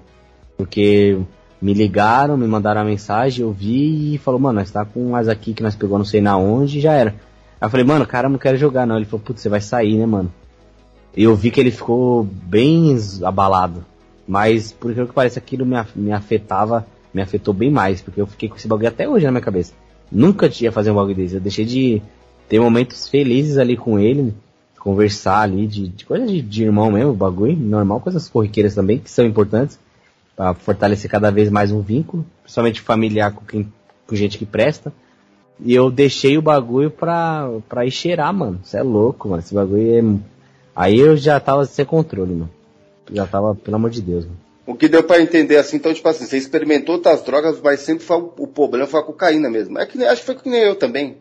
Porque 0.57 1.19
me 1.61 1.73
ligaram, 1.73 2.37
me 2.37 2.47
mandaram 2.47 2.81
a 2.81 2.85
mensagem, 2.85 3.43
eu 3.43 3.53
vi 3.53 4.15
e 4.15 4.19
falou, 4.19 4.41
mano, 4.41 4.59
nós 4.59 4.71
tá 4.71 4.85
com 4.85 5.17
as 5.17 5.29
aqui 5.29 5.55
que 5.55 5.63
nós 5.63 5.75
pegou 5.75 5.99
não 5.99 6.05
sei 6.05 6.21
na 6.21 6.37
onde 6.37 6.79
e 6.79 6.81
já 6.81 6.93
era. 6.93 7.11
Aí 7.61 7.67
eu 7.67 7.71
falei, 7.71 7.87
mano, 7.87 8.07
cara, 8.07 8.29
não 8.29 8.39
quero 8.39 8.57
jogar 8.57 8.87
não. 8.87 8.97
Ele 8.97 9.05
falou, 9.05 9.25
putz, 9.25 9.41
você 9.41 9.49
vai 9.49 9.61
sair, 9.61 9.97
né, 9.97 10.05
mano? 10.05 10.33
E 11.17 11.23
eu 11.23 11.35
vi 11.35 11.51
que 11.51 11.61
ele 11.61 11.71
ficou 11.71 12.25
bem 12.25 12.97
abalado. 13.23 13.85
Mas, 14.27 14.73
por 14.73 14.93
que 14.95 15.07
que 15.07 15.13
parece, 15.13 15.39
aquilo 15.39 15.65
me, 15.65 15.77
me 15.95 16.13
afetava, 16.13 16.87
me 17.13 17.23
afetou 17.23 17.55
bem 17.55 17.71
mais, 17.71 18.01
porque 18.03 18.21
eu 18.21 18.27
fiquei 18.27 18.49
com 18.49 18.57
esse 18.57 18.67
bagulho 18.67 18.89
até 18.89 19.09
hoje 19.09 19.25
na 19.25 19.31
minha 19.31 19.41
cabeça. 19.41 19.73
Nunca 20.11 20.49
tinha 20.49 20.73
fazer 20.73 20.91
um 20.91 20.97
bagulho 20.97 21.15
desse. 21.15 21.35
Eu 21.35 21.41
deixei 21.41 21.65
de 21.65 22.03
ter 22.49 22.61
momentos 22.61 23.09
felizes 23.09 23.59
ali 23.59 23.77
com 23.77 23.99
ele, 23.99 24.35
conversar 24.79 25.41
ali, 25.41 25.67
de, 25.67 25.89
de 25.89 26.05
coisa 26.05 26.27
de, 26.27 26.43
de 26.43 26.65
irmão 26.65 26.91
mesmo, 26.91 27.15
bagulho, 27.15 27.57
normal, 27.57 28.01
coisas 28.01 28.29
corriqueiras 28.29 28.75
também, 28.75 28.99
que 28.99 29.11
são 29.11 29.25
importantes 29.25 29.79
para 30.37 30.55
fortalecer 30.55 31.11
cada 31.11 31.31
vez 31.31 31.49
mais 31.49 31.71
um 31.71 31.81
vínculo, 31.81 32.27
principalmente 32.43 32.81
familiar 32.81 33.33
com, 33.33 33.45
quem, 33.45 33.73
com 34.07 34.17
gente 34.17 34.39
que 34.39 34.47
presta. 34.47 34.93
E 35.61 35.73
eu 35.73 35.91
deixei 35.91 36.37
o 36.37 36.43
bagulho 36.43 36.91
pra, 36.91 37.49
pra 37.69 37.87
ir 37.87 37.91
cheirar, 37.91 38.35
mano. 38.35 38.61
Você 38.63 38.79
é 38.79 38.83
louco, 38.83 39.29
mano. 39.29 39.41
Esse 39.41 39.55
bagulho 39.55 39.97
é. 39.97 40.21
Aí 40.75 40.99
eu 40.99 41.17
já 41.17 41.39
tava 41.39 41.65
sem 41.65 41.85
controle, 41.85 42.35
mano. 42.35 42.51
Já 43.13 43.27
tava, 43.27 43.55
pelo 43.55 43.77
amor 43.77 43.91
de 43.91 44.03
Deus, 44.03 44.25
mano. 44.25 44.39
O 44.67 44.75
que 44.75 44.89
deu 44.89 45.05
para 45.05 45.21
entender 45.23 45.59
assim, 45.59 45.77
então, 45.77 45.93
tipo 45.93 46.09
assim, 46.09 46.25
você 46.25 46.39
experimentou 46.39 46.95
outras 46.95 47.23
drogas, 47.23 47.61
mas 47.63 47.81
sempre 47.81 48.03
foi, 48.03 48.17
o 48.17 48.47
problema 48.47 48.87
foi 48.87 48.99
a 48.99 49.05
cocaína 49.05 49.51
mesmo. 49.51 49.79
É 49.79 49.85
que 49.85 50.03
acho 50.03 50.23
que 50.23 50.27
foi 50.27 50.35
que 50.35 50.49
nem 50.49 50.63
eu 50.63 50.75
também. 50.75 51.19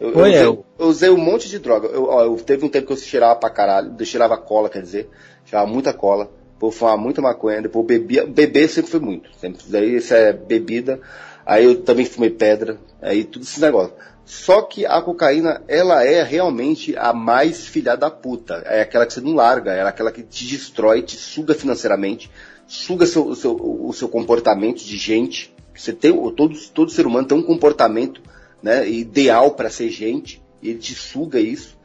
Eu, 0.00 0.12
foi 0.14 0.30
eu, 0.30 0.32
usei, 0.32 0.64
eu 0.78 0.86
usei 0.86 1.10
um 1.10 1.18
monte 1.18 1.48
de 1.48 1.58
droga. 1.58 1.88
Eu, 1.88 2.04
ó, 2.06 2.24
eu, 2.24 2.36
teve 2.36 2.64
um 2.64 2.70
tempo 2.70 2.86
que 2.86 2.92
eu 2.94 2.96
cheirava 2.96 3.38
pra 3.38 3.50
caralho, 3.50 3.94
eu 3.96 4.06
cheirava 4.06 4.36
cola, 4.38 4.70
quer 4.70 4.80
dizer, 4.80 5.08
cheirava 5.44 5.70
muita 5.70 5.92
cola 5.92 6.30
por 6.60 6.72
fumar 6.72 6.98
muita 6.98 7.22
maconha, 7.22 7.62
depois 7.62 7.86
bebia, 7.86 8.26
beber 8.26 8.68
sempre 8.68 8.90
foi 8.90 9.00
muito, 9.00 9.30
sempre, 9.40 9.64
daí 9.68 9.96
isso 9.96 10.12
é 10.12 10.30
bebida, 10.30 11.00
aí 11.46 11.64
eu 11.64 11.80
também 11.80 12.04
fumei 12.04 12.28
pedra, 12.28 12.78
aí 13.00 13.24
tudo 13.24 13.44
esse 13.44 13.58
negócio. 13.58 13.94
Só 14.26 14.60
que 14.62 14.84
a 14.84 15.00
cocaína, 15.00 15.62
ela 15.66 16.04
é 16.04 16.22
realmente 16.22 16.94
a 16.96 17.14
mais 17.14 17.66
filha 17.66 17.96
da 17.96 18.10
puta, 18.10 18.62
é 18.66 18.82
aquela 18.82 19.06
que 19.06 19.14
você 19.14 19.22
não 19.22 19.34
larga, 19.34 19.72
é 19.72 19.80
aquela 19.80 20.12
que 20.12 20.22
te 20.22 20.46
destrói, 20.46 21.00
te 21.00 21.16
suga 21.16 21.54
financeiramente, 21.54 22.30
suga 22.68 23.06
seu, 23.06 23.26
o, 23.26 23.34
seu, 23.34 23.56
o 23.56 23.92
seu 23.94 24.08
comportamento 24.10 24.84
de 24.84 24.98
gente, 24.98 25.54
você 25.74 25.94
tem, 25.94 26.12
todo, 26.32 26.54
todo 26.74 26.90
ser 26.90 27.06
humano 27.06 27.26
tem 27.26 27.38
um 27.38 27.42
comportamento 27.42 28.20
né, 28.62 28.86
ideal 28.86 29.52
para 29.52 29.70
ser 29.70 29.88
gente, 29.88 30.42
ele 30.62 30.78
te 30.78 30.94
suga 30.94 31.40
isso, 31.40 31.80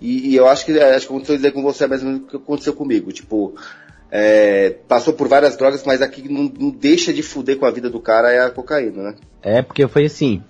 e, 0.00 0.30
e 0.30 0.36
eu 0.36 0.48
acho 0.48 0.64
que 0.64 0.78
acho 0.78 1.06
que 1.06 1.12
aconteceu 1.12 1.52
com 1.52 1.62
você 1.62 1.84
é 1.84 1.86
mais 1.86 2.02
ou 2.02 2.08
menos 2.08 2.24
o 2.24 2.26
que 2.26 2.36
aconteceu 2.36 2.74
comigo. 2.74 3.12
Tipo, 3.12 3.54
é, 4.16 4.70
passou 4.86 5.12
por 5.12 5.26
várias 5.26 5.56
drogas, 5.56 5.82
mas 5.84 6.00
aqui 6.00 6.28
não, 6.28 6.44
não, 6.44 6.70
deixa 6.70 7.12
de 7.12 7.20
fuder 7.20 7.58
com 7.58 7.66
a 7.66 7.70
vida 7.72 7.90
do 7.90 7.98
cara 7.98 8.30
é 8.30 8.44
a 8.44 8.50
cocaína, 8.50 9.02
né? 9.02 9.14
É, 9.42 9.60
porque 9.60 9.88
foi 9.88 10.04
assim. 10.04 10.40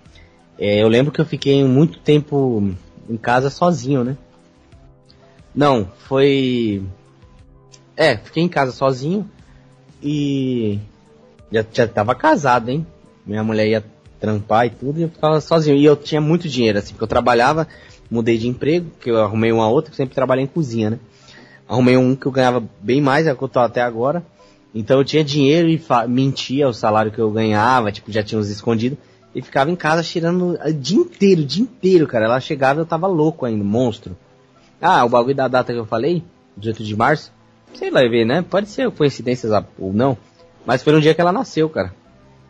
É, 0.59 0.83
eu 0.83 0.87
lembro 0.87 1.11
que 1.11 1.19
eu 1.19 1.25
fiquei 1.25 1.65
muito 1.65 1.99
tempo 1.99 2.75
em 3.09 3.17
casa 3.17 3.49
sozinho, 3.49 4.05
né? 4.05 4.19
Não, 5.55 5.91
foi. 6.07 6.83
É, 7.97 8.19
fiquei 8.19 8.43
em 8.43 8.49
casa 8.49 8.71
sozinho 8.71 9.27
e. 10.03 10.79
Já, 11.51 11.65
já 11.73 11.89
tava 11.89 12.15
casado, 12.15 12.69
hein? 12.69 12.87
Minha 13.25 13.43
mulher 13.43 13.67
ia 13.67 13.85
trampar 14.21 14.67
e 14.67 14.71
tudo 14.71 14.99
e 14.99 15.05
eu 15.05 15.09
ficava 15.09 15.41
sozinho. 15.41 15.75
E 15.75 15.87
eu 15.87 15.97
tinha 15.97 16.21
muito 16.21 16.51
dinheiro, 16.51 16.81
assim, 16.81 16.91
porque 16.91 17.05
eu 17.05 17.09
trabalhava, 17.09 17.67
mudei 18.11 18.37
de 18.37 18.47
emprego, 18.47 18.91
que 19.01 19.11
eu 19.11 19.23
arrumei 19.23 19.53
uma 19.53 19.71
outra, 19.71 19.91
que 19.91 19.97
sempre 19.97 20.15
trabalhei 20.15 20.45
em 20.45 20.49
cozinha, 20.49 20.91
né? 20.91 20.99
Arrumei 21.69 21.97
um 21.97 22.15
que 22.15 22.27
eu 22.27 22.33
ganhava 22.33 22.63
bem 22.81 23.01
mais, 23.01 23.27
é 23.27 23.35
que 23.35 23.43
eu 23.43 23.49
tô 23.49 23.59
até 23.59 23.81
agora. 23.83 24.25
Então 24.75 24.99
eu 24.99 25.05
tinha 25.05 25.23
dinheiro 25.25 25.69
e 25.69 25.81
mentia 26.09 26.69
o 26.69 26.73
salário 26.73 27.13
que 27.13 27.19
eu 27.19 27.31
ganhava, 27.31 27.93
tipo, 27.93 28.11
já 28.11 28.23
tinha 28.23 28.39
uns 28.39 28.49
escondidos. 28.49 28.99
E 29.35 29.43
ficava 29.43 29.71
em 29.71 29.77
casa 29.77 30.03
tirando 30.03 30.59
o 30.65 30.73
dia 30.73 30.99
inteiro, 30.99 31.43
o 31.43 31.45
dia 31.45 31.63
inteiro, 31.63 32.07
cara. 32.07 32.27
Ela 32.27 32.41
chegava 32.41 32.81
e 32.81 32.83
eu 32.83 32.87
tava 32.87 33.07
louco 33.07 33.45
ainda, 33.47 33.65
monstro. 33.65 34.17
Ah, 34.81 35.05
o 35.05 35.09
bagulho 35.09 35.35
da 35.35 35.49
data 35.49 35.73
que 35.73 35.79
eu 35.79 35.87
falei, 35.87 36.23
18 36.57 36.85
de 36.85 36.97
março, 36.97 37.33
sei 37.73 37.91
lá 37.91 38.01
ver, 38.03 38.25
né? 38.25 38.43
Pode 38.43 38.69
ser 38.69 38.91
coincidências 38.91 39.53
ou 39.79 39.93
não. 39.93 40.17
Mas 40.67 40.83
foi 40.83 40.93
no 40.93 41.01
dia 41.01 41.15
que 41.15 41.21
ela 41.21 41.33
nasceu, 41.33 41.69
cara. 41.69 41.95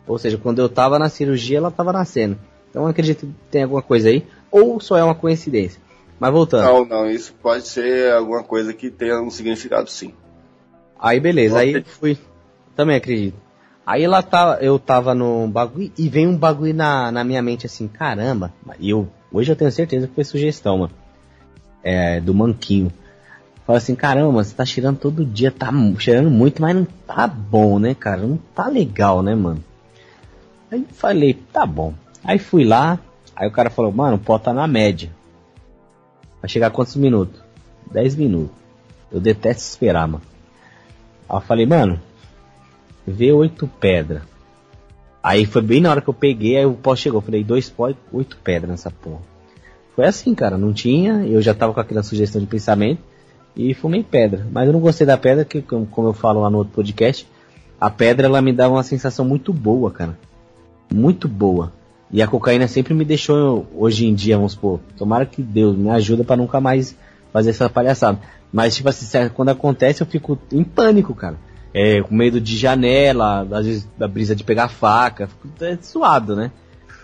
Ou 0.07 0.17
seja, 0.17 0.37
quando 0.37 0.59
eu 0.59 0.69
tava 0.69 0.99
na 0.99 1.09
cirurgia, 1.09 1.57
ela 1.57 1.71
tava 1.71 1.91
nascendo. 1.91 2.37
Então 2.69 2.85
acredito 2.85 3.25
que 3.25 3.33
tem 3.49 3.63
alguma 3.63 3.81
coisa 3.81 4.09
aí. 4.09 4.25
Ou 4.51 4.79
só 4.79 4.97
é 4.97 5.03
uma 5.03 5.15
coincidência. 5.15 5.81
Mas 6.19 6.31
voltando. 6.31 6.63
Não, 6.63 6.85
não, 6.85 7.09
isso 7.09 7.33
pode 7.41 7.67
ser 7.67 8.13
alguma 8.13 8.43
coisa 8.43 8.73
que 8.73 8.89
tenha 8.89 9.21
um 9.21 9.29
significado 9.29 9.89
sim. 9.89 10.13
Aí 10.99 11.19
beleza, 11.19 11.59
aí 11.59 11.83
fui. 11.83 12.17
Também 12.75 12.95
acredito. 12.95 13.37
Aí 13.85 14.07
lá 14.07 14.23
tá, 14.23 14.57
eu 14.61 14.79
tava 14.79 15.13
no 15.13 15.47
bagulho 15.47 15.91
e 15.97 16.09
vem 16.09 16.27
um 16.27 16.35
bagulho 16.35 16.73
na, 16.73 17.11
na 17.11 17.23
minha 17.23 17.41
mente 17.41 17.67
assim, 17.67 17.87
caramba. 17.87 18.51
E 18.79 18.89
eu, 18.89 19.07
hoje 19.31 19.51
eu 19.51 19.55
tenho 19.55 19.71
certeza 19.71 20.07
que 20.07 20.15
foi 20.15 20.23
sugestão, 20.23 20.79
mano. 20.79 20.93
É, 21.83 22.19
do 22.19 22.33
manquinho. 22.33 22.91
Fala 23.65 23.77
assim, 23.77 23.95
caramba, 23.95 24.43
você 24.43 24.55
tá 24.55 24.65
cheirando 24.65 24.97
todo 24.97 25.25
dia, 25.25 25.51
tá 25.51 25.71
cheirando 25.99 26.31
muito, 26.31 26.61
mas 26.61 26.75
não 26.75 26.85
tá 27.05 27.27
bom, 27.27 27.77
né, 27.77 27.93
cara? 27.93 28.21
Não 28.21 28.37
tá 28.55 28.67
legal, 28.67 29.21
né, 29.21 29.35
mano? 29.35 29.63
Aí 30.71 30.85
falei, 30.93 31.33
tá 31.53 31.65
bom. 31.65 31.93
Aí 32.23 32.39
fui 32.39 32.63
lá, 32.63 32.99
aí 33.35 33.47
o 33.47 33.51
cara 33.51 33.69
falou, 33.69 33.91
mano, 33.91 34.15
o 34.15 34.19
pó 34.19 34.39
tá 34.39 34.51
na 34.53 34.67
média. 34.67 35.11
Vai 36.45 36.49
chegar 36.49 36.69
quantos 36.69 36.95
minutos? 36.95 37.41
10 37.91 38.17
minutos. 38.17 38.55
Eu 39.11 39.19
detesto 39.19 39.63
esperar, 39.63 40.07
mano. 40.07 40.21
Aí 41.27 41.37
eu 41.37 41.41
falei, 41.41 41.65
mano, 41.65 41.99
vê 43.03 43.31
oito 43.31 43.67
pedras. 43.67 44.21
Aí 45.23 45.43
foi 45.47 45.63
bem 45.63 45.81
na 45.81 45.89
hora 45.89 46.01
que 46.01 46.07
eu 46.07 46.13
peguei, 46.13 46.57
aí 46.57 46.65
o 46.67 46.75
pó 46.75 46.95
chegou. 46.95 47.19
Falei, 47.19 47.43
dois 47.43 47.67
pó 47.67 47.89
e 47.89 47.95
oito 48.11 48.37
pedras 48.43 48.69
nessa 48.69 48.91
porra. 48.91 49.21
Foi 49.95 50.05
assim, 50.05 50.35
cara, 50.35 50.55
não 50.55 50.71
tinha, 50.71 51.25
eu 51.25 51.41
já 51.41 51.55
tava 51.55 51.73
com 51.73 51.79
aquela 51.79 52.03
sugestão 52.03 52.39
de 52.39 52.45
pensamento 52.45 53.01
e 53.55 53.73
fumei 53.73 54.03
pedra. 54.03 54.45
Mas 54.51 54.67
eu 54.67 54.73
não 54.73 54.79
gostei 54.79 55.07
da 55.07 55.17
pedra, 55.17 55.43
que 55.43 55.63
como 55.63 56.09
eu 56.09 56.13
falo 56.13 56.41
lá 56.41 56.49
no 56.51 56.59
outro 56.59 56.75
podcast, 56.75 57.27
a 57.81 57.89
pedra 57.89 58.27
ela 58.27 58.39
me 58.39 58.53
dava 58.53 58.75
uma 58.75 58.83
sensação 58.83 59.25
muito 59.25 59.51
boa, 59.51 59.89
cara. 59.89 60.15
Muito 60.93 61.27
boa. 61.27 61.73
E 62.11 62.21
a 62.21 62.27
cocaína 62.27 62.67
sempre 62.67 62.93
me 62.93 63.03
deixou, 63.03 63.65
hoje 63.75 64.05
em 64.05 64.13
dia, 64.13 64.37
vamos 64.37 64.53
supor, 64.53 64.79
tomara 64.97 65.25
que 65.25 65.41
Deus 65.41 65.75
me 65.75 65.89
ajuda 65.89 66.23
para 66.23 66.37
nunca 66.37 66.61
mais 66.61 66.95
fazer 67.33 67.49
essa 67.49 67.69
palhaçada. 67.69 68.19
Mas, 68.53 68.75
tipo 68.75 68.87
assim, 68.87 69.05
quando 69.33 69.49
acontece 69.49 70.01
eu 70.01 70.07
fico 70.07 70.37
em 70.51 70.63
pânico, 70.63 71.13
cara. 71.13 71.35
É, 71.73 72.01
com 72.01 72.15
medo 72.15 72.39
de 72.39 72.55
janela, 72.55 73.45
às 73.51 73.65
vezes 73.65 73.89
da 73.97 74.07
brisa 74.07 74.33
de 74.33 74.45
pegar 74.45 74.69
faca, 74.69 75.27
fico 75.27 75.49
é, 75.61 75.77
suado, 75.81 76.35
né? 76.35 76.51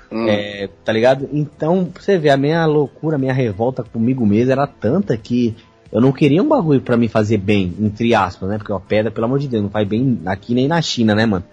Hum. 0.10 0.28
É, 0.30 0.70
tá 0.86 0.94
ligado? 0.94 1.28
Então, 1.34 1.86
pra 1.86 2.02
você 2.02 2.18
ver, 2.18 2.30
a 2.30 2.38
minha 2.38 2.66
loucura, 2.66 3.16
a 3.16 3.20
minha 3.20 3.34
revolta 3.34 3.84
comigo 3.84 4.26
mesmo 4.26 4.52
era 4.52 4.66
tanta 4.66 5.18
que 5.18 5.56
eu 5.92 6.00
não 6.00 6.14
queria 6.14 6.42
um 6.42 6.48
bagulho 6.48 6.80
para 6.80 6.96
me 6.96 7.10
fazer 7.10 7.38
bem, 7.38 7.74
entre 7.80 8.16
aspas, 8.16 8.48
né? 8.48 8.58
Porque 8.58 8.72
a 8.72 8.80
pedra, 8.80 9.12
pelo 9.12 9.26
amor 9.26 9.40
de 9.40 9.50
Deus, 9.50 9.64
não 9.64 9.70
faz 9.70 9.86
bem 9.86 10.22
aqui 10.26 10.54
nem 10.54 10.68
na 10.68 10.82
China, 10.82 11.14
né, 11.14 11.26
mano? 11.26 11.44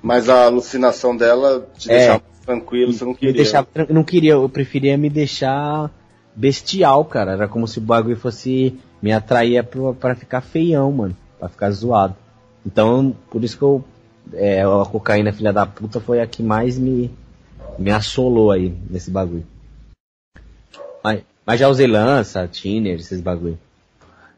Mas 0.00 0.28
a 0.28 0.44
alucinação 0.44 1.16
dela 1.16 1.66
te 1.76 1.90
é, 1.90 1.98
deixava 1.98 2.22
tranquilo, 2.42 2.92
você 2.92 3.04
não 3.04 3.14
queria. 3.14 3.34
Deixava, 3.34 3.66
eu 3.74 3.94
não 3.94 4.04
queria, 4.04 4.32
eu 4.32 4.48
preferia 4.48 4.96
me 4.96 5.08
deixar 5.08 5.90
bestial, 6.34 7.04
cara. 7.04 7.32
Era 7.32 7.48
como 7.48 7.66
se 7.66 7.78
o 7.78 7.82
bagulho 7.82 8.16
fosse 8.16 8.78
me 9.00 9.12
atrair 9.12 9.64
para 9.98 10.14
ficar 10.14 10.40
feião, 10.40 10.90
mano. 10.92 11.16
Pra 11.38 11.48
ficar 11.48 11.70
zoado. 11.70 12.16
Então, 12.64 13.16
por 13.30 13.42
isso 13.42 13.56
que 13.56 13.62
eu. 13.62 13.84
É, 14.34 14.62
a 14.62 14.86
cocaína, 14.86 15.32
filha 15.32 15.52
da 15.52 15.66
puta, 15.66 16.00
foi 16.00 16.20
a 16.20 16.26
que 16.26 16.42
mais 16.42 16.78
me, 16.78 17.10
me 17.78 17.90
assolou 17.90 18.52
aí 18.52 18.72
nesse 18.88 19.10
bagulho. 19.10 19.44
Mas, 21.02 21.22
mas 21.44 21.58
já 21.58 21.68
usei 21.68 21.88
lança, 21.88 22.46
tiner, 22.46 23.00
esses 23.00 23.20
bagulho. 23.20 23.58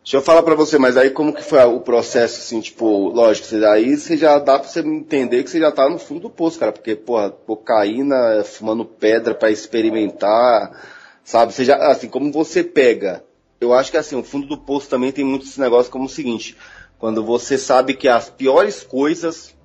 Deixa 0.05 0.19
eu 0.19 0.23
falar 0.23 0.43
pra 0.43 0.55
você, 0.55 0.77
mas 0.77 0.99
aí 0.99 1.09
como 1.09 1.33
que 1.33 1.43
foi 1.43 1.65
o 1.65 1.81
processo, 1.81 2.39
assim, 2.39 2.61
tipo, 2.61 3.09
lógico, 3.09 3.47
você, 3.47 3.65
aí 3.65 3.97
você 3.97 4.19
já 4.19 4.39
dá 4.39 4.59
pra 4.59 4.69
você 4.69 4.81
entender 4.81 5.43
que 5.43 5.49
você 5.49 5.59
já 5.59 5.73
tá 5.73 5.89
no 5.89 5.99
fundo 5.99 6.21
do 6.21 6.31
poço, 6.31 6.59
cara, 6.59 6.73
porque, 6.73 6.95
porra, 6.95 7.31
cocaína, 7.31 8.45
fumando 8.45 8.85
pedra 8.85 9.35
para 9.35 9.51
experimentar, 9.51 10.79
sabe? 11.25 11.55
Você 11.55 11.65
já, 11.65 11.79
assim, 11.91 12.07
como 12.07 12.31
você 12.31 12.63
pega, 12.63 13.25
eu 13.59 13.73
acho 13.73 13.91
que 13.91 13.97
assim, 13.97 14.15
o 14.15 14.23
fundo 14.23 14.47
do 14.47 14.59
poço 14.59 14.91
também 14.91 15.11
tem 15.11 15.25
muito 15.25 15.47
esse 15.47 15.59
negócio 15.59 15.91
como 15.91 16.05
o 16.05 16.09
seguinte, 16.09 16.55
quando 16.99 17.25
você 17.25 17.57
sabe 17.57 17.95
que 17.95 18.07
as 18.07 18.29
piores 18.29 18.83
coisas 18.83 19.57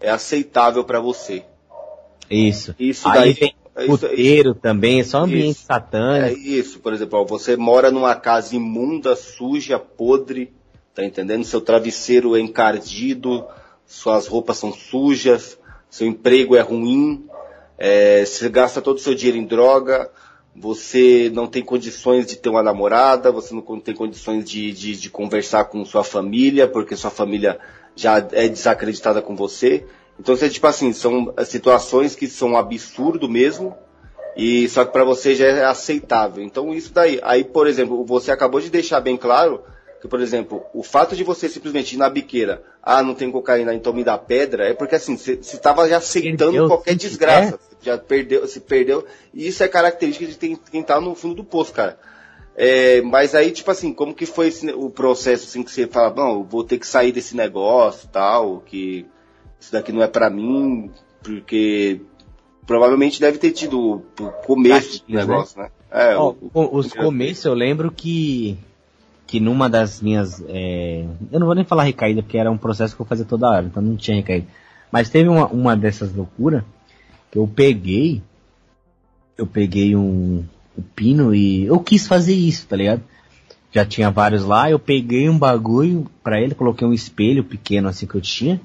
é 0.00 0.08
aceitável 0.08 0.82
para 0.82 0.98
você. 0.98 1.44
Isso. 2.30 2.74
Isso 2.78 3.04
daí... 3.04 3.22
Aí 3.22 3.32
vem 3.34 3.54
é 3.76 3.86
puteiro 3.86 4.50
isso, 4.50 4.60
também, 4.60 5.00
é 5.00 5.04
só 5.04 5.18
ambiente 5.18 5.56
isso, 5.56 5.66
satânico. 5.66 6.26
É 6.26 6.32
isso, 6.32 6.78
por 6.78 6.92
exemplo, 6.92 7.18
ó, 7.18 7.24
você 7.24 7.56
mora 7.56 7.90
numa 7.90 8.14
casa 8.14 8.54
imunda, 8.54 9.16
suja, 9.16 9.78
podre, 9.78 10.52
tá 10.94 11.04
entendendo? 11.04 11.44
Seu 11.44 11.60
travesseiro 11.60 12.36
é 12.36 12.40
encardido, 12.40 13.44
suas 13.86 14.26
roupas 14.26 14.58
são 14.58 14.72
sujas, 14.72 15.58
seu 15.90 16.06
emprego 16.06 16.54
é 16.54 16.60
ruim, 16.60 17.26
é, 17.76 18.24
você 18.24 18.48
gasta 18.48 18.80
todo 18.80 18.96
o 18.96 19.00
seu 19.00 19.14
dinheiro 19.14 19.38
em 19.38 19.44
droga, 19.44 20.10
você 20.54 21.30
não 21.34 21.48
tem 21.48 21.62
condições 21.62 22.26
de 22.26 22.36
ter 22.36 22.48
uma 22.48 22.62
namorada, 22.62 23.32
você 23.32 23.52
não 23.52 23.80
tem 23.80 23.94
condições 23.94 24.44
de, 24.44 24.70
de, 24.72 24.96
de 24.96 25.10
conversar 25.10 25.64
com 25.64 25.84
sua 25.84 26.04
família, 26.04 26.68
porque 26.68 26.94
sua 26.94 27.10
família 27.10 27.58
já 27.96 28.18
é 28.32 28.48
desacreditada 28.48 29.20
com 29.20 29.34
você. 29.34 29.84
Então, 30.18 30.36
você, 30.36 30.48
tipo 30.48 30.66
assim, 30.66 30.92
são 30.92 31.34
situações 31.44 32.14
que 32.14 32.28
são 32.28 32.56
absurdo 32.56 33.28
mesmo, 33.28 33.76
e 34.36 34.68
só 34.68 34.84
que 34.84 34.92
para 34.92 35.04
você 35.04 35.34
já 35.34 35.46
é 35.46 35.64
aceitável. 35.64 36.42
Então, 36.42 36.72
isso 36.72 36.92
daí. 36.92 37.20
Aí, 37.22 37.44
por 37.44 37.66
exemplo, 37.66 38.04
você 38.04 38.30
acabou 38.30 38.60
de 38.60 38.70
deixar 38.70 39.00
bem 39.00 39.16
claro 39.16 39.62
que, 40.00 40.08
por 40.08 40.20
exemplo, 40.20 40.62
o 40.74 40.82
fato 40.82 41.16
de 41.16 41.24
você 41.24 41.48
simplesmente 41.48 41.94
ir 41.94 41.98
na 41.98 42.10
biqueira, 42.10 42.62
ah, 42.82 43.02
não 43.02 43.14
tem 43.14 43.30
cocaína, 43.30 43.72
então 43.72 43.90
me 43.90 44.04
dá 44.04 44.18
pedra, 44.18 44.68
é 44.68 44.74
porque 44.74 44.96
assim, 44.96 45.16
você 45.16 45.32
estava 45.32 45.88
já 45.88 45.96
aceitando 45.96 46.52
perdeu, 46.52 46.66
qualquer 46.68 46.94
desgraça. 46.94 47.54
É? 47.54 47.84
Já 47.84 47.96
perdeu, 47.96 48.46
se 48.46 48.60
perdeu. 48.60 49.06
E 49.32 49.46
isso 49.46 49.64
é 49.64 49.68
característica 49.68 50.26
de 50.26 50.58
quem 50.70 50.80
está 50.80 51.00
no 51.00 51.14
fundo 51.14 51.36
do 51.36 51.44
poço, 51.44 51.72
cara. 51.72 51.98
É, 52.54 53.00
mas 53.00 53.34
aí, 53.34 53.50
tipo 53.50 53.70
assim, 53.70 53.94
como 53.94 54.14
que 54.14 54.26
foi 54.26 54.48
esse, 54.48 54.70
o 54.72 54.90
processo 54.90 55.44
assim 55.48 55.62
que 55.62 55.70
você 55.70 55.86
fala, 55.86 56.14
não, 56.14 56.30
eu 56.34 56.44
vou 56.44 56.62
ter 56.62 56.78
que 56.78 56.86
sair 56.86 57.10
desse 57.10 57.34
negócio 57.34 58.06
tal, 58.12 58.60
que 58.60 59.06
isso 59.64 59.72
daqui 59.72 59.92
não 59.92 60.02
é 60.02 60.06
para 60.06 60.28
mim, 60.28 60.90
porque 61.22 62.00
provavelmente 62.66 63.18
deve 63.18 63.38
ter 63.38 63.50
tido 63.50 64.02
o 64.20 64.28
começo 64.46 65.02
do 65.06 65.14
né? 65.14 65.20
negócio, 65.20 65.58
né? 65.58 65.64
né? 65.64 65.70
É, 65.90 66.16
oh, 66.16 66.36
o, 66.52 66.76
os 66.76 66.92
começos 66.92 67.44
eu 67.44 67.54
lembro 67.54 67.90
que 67.90 68.58
que 69.26 69.40
numa 69.40 69.70
das 69.70 70.02
minhas 70.02 70.44
é, 70.48 71.06
eu 71.32 71.40
não 71.40 71.46
vou 71.46 71.54
nem 71.54 71.64
falar 71.64 71.84
recaída 71.84 72.22
porque 72.22 72.36
era 72.36 72.50
um 72.50 72.58
processo 72.58 72.94
que 72.94 73.00
eu 73.00 73.06
fazia 73.06 73.24
toda 73.24 73.48
hora, 73.48 73.64
então 73.64 73.82
não 73.82 73.96
tinha 73.96 74.16
recaída. 74.16 74.46
Mas 74.92 75.08
teve 75.08 75.28
uma, 75.28 75.46
uma 75.46 75.76
dessas 75.76 76.14
loucuras 76.14 76.62
que 77.30 77.38
eu 77.38 77.48
peguei 77.48 78.22
eu 79.36 79.46
peguei 79.46 79.96
um, 79.96 80.44
um 80.76 80.82
pino 80.94 81.34
e 81.34 81.64
eu 81.64 81.80
quis 81.80 82.06
fazer 82.06 82.34
isso, 82.34 82.66
tá 82.66 82.76
ligado? 82.76 83.02
Já 83.72 83.84
tinha 83.84 84.10
vários 84.10 84.44
lá, 84.44 84.70
eu 84.70 84.78
peguei 84.78 85.28
um 85.28 85.38
bagulho 85.38 86.06
para 86.22 86.40
ele, 86.40 86.54
coloquei 86.54 86.86
um 86.86 86.92
espelho 86.92 87.42
pequeno 87.42 87.88
assim 87.88 88.06
que 88.06 88.14
eu 88.14 88.20
tinha 88.20 88.60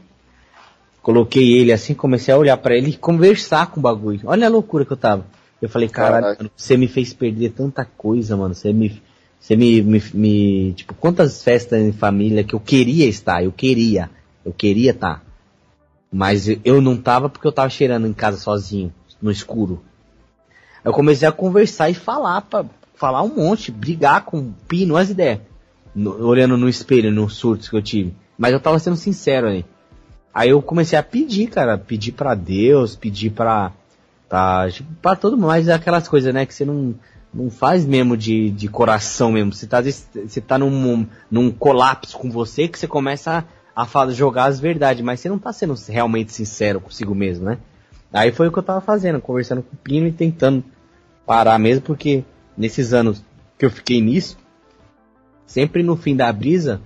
Coloquei 1.09 1.53
ele 1.53 1.71
assim, 1.71 1.95
comecei 1.95 2.31
a 2.31 2.37
olhar 2.37 2.55
para 2.57 2.77
ele 2.77 2.91
e 2.91 2.95
conversar 2.95 3.71
com 3.71 3.79
o 3.79 3.81
bagulho. 3.81 4.19
Olha 4.25 4.45
a 4.45 4.49
loucura 4.49 4.85
que 4.85 4.93
eu 4.93 4.97
tava. 4.97 5.25
Eu 5.59 5.67
falei, 5.67 5.89
caralho, 5.89 6.37
mano, 6.37 6.51
você 6.55 6.77
me 6.77 6.87
fez 6.87 7.15
perder 7.15 7.49
tanta 7.49 7.83
coisa, 7.83 8.37
mano. 8.37 8.53
Você 8.53 8.71
me, 8.71 9.01
você 9.39 9.55
me, 9.55 9.81
me, 9.81 10.03
me, 10.13 10.73
tipo, 10.73 10.93
quantas 10.93 11.43
festas 11.43 11.81
em 11.81 11.91
família 11.91 12.43
que 12.43 12.53
eu 12.53 12.59
queria 12.59 13.07
estar, 13.07 13.43
eu 13.43 13.51
queria, 13.51 14.07
eu 14.45 14.53
queria 14.53 14.91
estar. 14.91 15.23
Mas 16.11 16.47
eu 16.63 16.79
não 16.79 16.95
tava 16.95 17.27
porque 17.27 17.47
eu 17.47 17.51
tava 17.51 17.71
cheirando 17.71 18.05
em 18.05 18.13
casa 18.13 18.37
sozinho, 18.37 18.93
no 19.19 19.31
escuro. 19.31 19.81
Eu 20.85 20.93
comecei 20.93 21.27
a 21.27 21.31
conversar 21.31 21.89
e 21.89 21.95
falar, 21.95 22.41
pra, 22.41 22.65
falar 22.93 23.23
um 23.23 23.33
monte, 23.33 23.71
brigar 23.71 24.25
com 24.25 24.53
pino, 24.67 24.95
as 24.95 25.09
ideias. 25.09 25.39
No, 25.95 26.23
olhando 26.23 26.55
no 26.55 26.69
espelho, 26.69 27.11
nos 27.11 27.33
surtos 27.33 27.67
que 27.67 27.75
eu 27.75 27.81
tive. 27.81 28.13
Mas 28.37 28.53
eu 28.53 28.59
tava 28.59 28.77
sendo 28.77 28.95
sincero 28.95 29.47
ali. 29.47 29.65
Aí 30.33 30.49
eu 30.49 30.61
comecei 30.61 30.97
a 30.97 31.03
pedir, 31.03 31.47
cara, 31.47 31.77
pedir 31.77 32.11
para 32.11 32.35
Deus, 32.35 32.95
pedir 32.95 33.31
pra, 33.31 33.71
pra, 34.27 34.69
tipo, 34.71 34.89
todo 35.19 35.35
mundo, 35.35 35.47
mas 35.47 35.67
é 35.67 35.73
aquelas 35.73 36.07
coisas, 36.07 36.33
né, 36.33 36.45
que 36.45 36.53
você 36.53 36.63
não, 36.63 36.95
não 37.33 37.49
faz 37.49 37.85
mesmo 37.85 38.15
de, 38.15 38.51
de 38.51 38.67
coração 38.67 39.31
mesmo. 39.31 39.53
Você 39.53 39.67
tá, 39.67 39.81
você 39.81 40.41
tá 40.41 40.57
num, 40.57 41.07
num 41.29 41.51
colapso 41.51 42.17
com 42.17 42.29
você 42.29 42.67
que 42.67 42.77
você 42.77 42.87
começa 42.87 43.43
a, 43.75 43.83
a 43.83 44.11
jogar 44.11 44.45
as 44.45 44.59
verdades, 44.59 45.03
mas 45.03 45.19
você 45.19 45.29
não 45.29 45.39
tá 45.39 45.51
sendo 45.51 45.73
realmente 45.87 46.31
sincero 46.31 46.79
consigo 46.79 47.15
mesmo, 47.15 47.45
né? 47.45 47.57
Aí 48.11 48.31
foi 48.31 48.47
o 48.47 48.51
que 48.51 48.57
eu 48.57 48.63
tava 48.63 48.81
fazendo, 48.81 49.21
conversando 49.21 49.61
com 49.61 49.75
o 49.75 49.77
Pino 49.77 50.07
e 50.07 50.11
tentando 50.11 50.63
parar 51.25 51.59
mesmo, 51.59 51.83
porque 51.83 52.23
nesses 52.57 52.91
anos 52.91 53.23
que 53.57 53.65
eu 53.65 53.69
fiquei 53.69 54.01
nisso, 54.01 54.37
sempre 55.45 55.83
no 55.83 55.95
fim 55.95 56.15
da 56.15 56.31
brisa, 56.33 56.81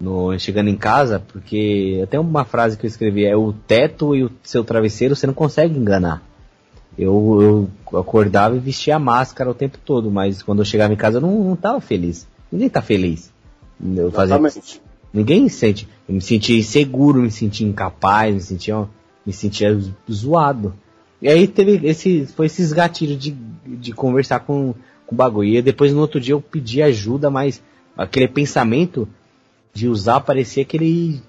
no 0.00 0.36
chegando 0.38 0.68
em 0.68 0.76
casa, 0.76 1.20
porque 1.20 2.00
até 2.02 2.18
uma 2.18 2.44
frase 2.44 2.76
que 2.76 2.86
eu 2.86 2.88
escrevi 2.88 3.26
é 3.26 3.36
o 3.36 3.52
teto 3.52 4.16
e 4.16 4.24
o 4.24 4.30
seu 4.42 4.64
travesseiro 4.64 5.14
você 5.14 5.26
não 5.26 5.34
consegue 5.34 5.78
enganar. 5.78 6.22
Eu, 6.98 7.68
eu 7.92 7.98
acordava 7.98 8.56
e 8.56 8.60
vestia 8.60 8.96
a 8.96 8.98
máscara 8.98 9.50
o 9.50 9.54
tempo 9.54 9.78
todo, 9.84 10.10
mas 10.10 10.42
quando 10.42 10.60
eu 10.60 10.64
chegava 10.64 10.92
em 10.92 10.96
casa 10.96 11.18
eu 11.18 11.20
não, 11.20 11.44
não 11.44 11.56
tava 11.56 11.80
feliz. 11.80 12.26
Ninguém 12.50 12.68
tá 12.68 12.80
feliz. 12.80 13.30
Eu 13.96 14.10
fazia, 14.10 14.38
ninguém 15.12 15.48
sente. 15.48 15.86
Eu 16.08 16.14
me 16.14 16.20
sentia 16.20 16.58
inseguro, 16.58 17.22
me 17.22 17.30
sentia 17.30 17.66
incapaz, 17.66 18.34
me 18.34 18.40
sentia, 18.40 18.88
me 19.24 19.32
sentia 19.32 19.78
zoado. 20.10 20.74
E 21.22 21.28
aí 21.28 21.46
teve 21.46 21.86
esse, 21.86 22.26
foi 22.26 22.46
esses 22.46 22.72
gatilhos 22.72 23.18
de, 23.18 23.36
de 23.66 23.92
conversar 23.92 24.40
com, 24.40 24.74
com 25.06 25.14
o 25.14 25.16
bagulho. 25.16 25.50
E 25.50 25.62
depois 25.62 25.92
no 25.92 26.00
outro 26.00 26.18
dia 26.18 26.34
eu 26.34 26.40
pedi 26.40 26.82
ajuda, 26.82 27.30
mas 27.30 27.62
aquele 27.96 28.26
pensamento 28.26 29.06
de 29.72 29.88
usar, 29.88 30.20
parecia 30.20 30.64
que 30.64 30.76
ele, 30.76 31.22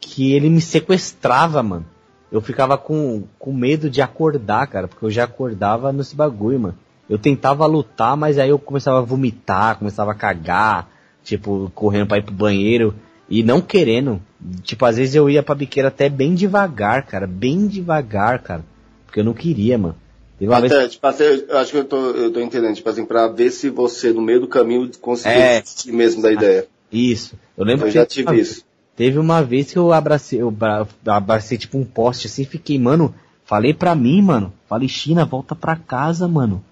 que 0.00 0.32
ele 0.32 0.50
me 0.50 0.60
sequestrava, 0.60 1.62
mano. 1.62 1.86
Eu 2.30 2.40
ficava 2.40 2.76
com, 2.76 3.24
com 3.38 3.52
medo 3.52 3.88
de 3.88 4.02
acordar, 4.02 4.66
cara, 4.66 4.88
porque 4.88 5.04
eu 5.04 5.10
já 5.10 5.24
acordava 5.24 5.92
nesse 5.92 6.14
bagulho, 6.16 6.60
mano. 6.60 6.78
Eu 7.08 7.18
tentava 7.18 7.64
lutar, 7.66 8.16
mas 8.16 8.36
aí 8.38 8.50
eu 8.50 8.58
começava 8.58 8.98
a 8.98 9.02
vomitar, 9.02 9.78
começava 9.78 10.10
a 10.10 10.14
cagar, 10.14 10.88
tipo, 11.22 11.70
correndo 11.74 12.08
pra 12.08 12.18
ir 12.18 12.22
pro 12.22 12.34
banheiro 12.34 12.94
e 13.30 13.42
não 13.44 13.60
querendo. 13.60 14.20
Tipo, 14.62 14.84
às 14.84 14.96
vezes 14.96 15.14
eu 15.14 15.30
ia 15.30 15.42
pra 15.42 15.54
biqueira 15.54 15.88
até 15.88 16.08
bem 16.08 16.34
devagar, 16.34 17.06
cara, 17.06 17.26
bem 17.26 17.68
devagar, 17.68 18.42
cara. 18.42 18.64
Porque 19.06 19.20
eu 19.20 19.24
não 19.24 19.32
queria, 19.32 19.78
mano. 19.78 19.94
Teve 20.38 20.50
uma 20.50 20.60
vez. 20.60 20.72
Até, 20.72 20.88
tipo 20.88 21.06
assim, 21.06 21.24
eu 21.48 21.58
acho 21.58 21.70
que 21.70 21.78
eu 21.78 21.84
tô, 21.84 22.10
eu 22.10 22.32
tô 22.32 22.40
entendendo, 22.40 22.74
tipo 22.74 22.88
assim, 22.88 23.06
pra 23.06 23.28
ver 23.28 23.50
se 23.50 23.70
você 23.70 24.12
no 24.12 24.20
meio 24.20 24.40
do 24.40 24.48
caminho 24.48 24.90
conseguiu 25.00 25.40
É. 25.40 25.62
mesmo 25.86 26.22
da 26.22 26.32
ideia. 26.32 26.66
Isso. 26.96 27.36
Eu 27.56 27.64
lembro 27.64 27.86
Eu 27.86 27.88
que 27.88 27.94
já 27.94 28.06
teve 28.06 28.14
tive 28.14 28.28
uma- 28.30 28.36
isso. 28.40 28.64
Teve 28.96 29.18
uma 29.18 29.42
vez 29.42 29.70
que 29.72 29.78
eu 29.78 29.92
abracei, 29.92 30.40
eu 30.40 30.50
bra- 30.50 30.86
abracei 31.06 31.58
tipo 31.58 31.76
um 31.76 31.84
poste 31.84 32.26
assim, 32.28 32.44
fiquei, 32.44 32.78
mano, 32.78 33.14
falei 33.44 33.74
pra 33.74 33.94
mim, 33.94 34.22
mano, 34.22 34.52
falei, 34.68 34.88
China, 34.88 35.24
volta 35.26 35.54
pra 35.54 35.76
casa, 35.76 36.26
mano. 36.26 36.64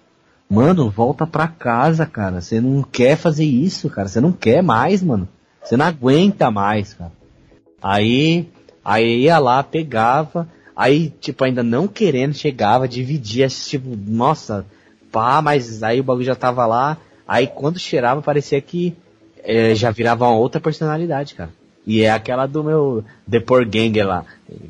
Mano, 0.49 0.89
volta 0.89 1.27
pra 1.27 1.47
casa, 1.47 2.05
cara. 2.05 2.41
Você 2.41 2.59
não 2.59 2.81
quer 2.83 3.15
fazer 3.17 3.45
isso, 3.45 3.89
cara. 3.89 4.07
Você 4.07 4.19
não 4.19 4.31
quer 4.31 4.63
mais, 4.63 5.03
mano. 5.03 5.27
Você 5.63 5.75
não 5.77 5.85
aguenta 5.85 6.49
mais, 6.49 6.93
cara. 6.95 7.11
Aí, 7.81 8.47
aí 8.83 9.21
ia 9.23 9.37
lá, 9.39 9.61
pegava, 9.63 10.47
aí, 10.75 11.13
tipo, 11.19 11.43
ainda 11.43 11.63
não 11.63 11.87
querendo, 11.87 12.33
chegava, 12.33 12.87
dividia, 12.87 13.47
tipo, 13.47 13.95
nossa, 14.07 14.65
pá, 15.11 15.41
mas 15.41 15.83
aí 15.83 15.99
o 15.99 16.03
bagulho 16.03 16.25
já 16.25 16.35
tava 16.35 16.65
lá. 16.65 16.97
Aí 17.27 17.47
quando 17.47 17.79
cheirava, 17.79 18.21
parecia 18.21 18.59
que 18.61 18.95
é, 19.45 19.75
já 19.75 19.91
virava 19.91 20.25
uma 20.27 20.37
outra 20.37 20.59
personalidade, 20.59 21.35
cara. 21.35 21.49
E 21.85 22.01
é 22.01 22.09
aquela 22.09 22.47
do 22.47 22.63
meu 22.63 23.03
Depor 23.27 23.65
Gang 23.67 24.01
lá. 24.03 24.25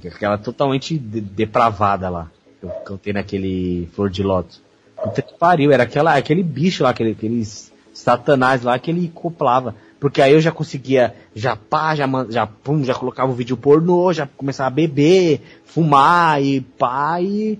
Aquela 0.05 0.37
totalmente 0.37 0.97
de- 0.97 1.21
depravada 1.21 2.09
lá. 2.09 2.29
Que 2.59 2.65
eu 2.65 2.69
cantei 2.85 3.13
naquele 3.13 3.87
Flor 3.95 4.09
de 4.09 4.21
Lótus. 4.21 4.61
Puta 5.01 5.21
que 5.21 5.33
pariu, 5.37 5.71
era 5.71 5.83
aquela, 5.83 6.15
aquele 6.15 6.43
bicho 6.43 6.83
lá, 6.83 6.89
aquele, 6.89 7.11
aqueles 7.11 7.71
satanás 7.93 8.63
lá 8.63 8.77
que 8.77 8.91
ele 8.91 9.11
acoplava. 9.15 9.75
Porque 9.99 10.21
aí 10.21 10.33
eu 10.33 10.41
já 10.41 10.51
conseguia, 10.51 11.15
já 11.33 11.55
pá, 11.55 11.95
já, 11.95 12.05
já, 12.29 12.45
pum, 12.45 12.83
já 12.83 12.93
colocava 12.93 13.31
o 13.31 13.35
vídeo 13.35 13.55
pornô, 13.55 14.11
já 14.11 14.27
começava 14.35 14.67
a 14.67 14.71
beber, 14.71 15.41
fumar 15.63 16.43
e 16.43 16.59
pá, 16.61 17.21
e 17.21 17.57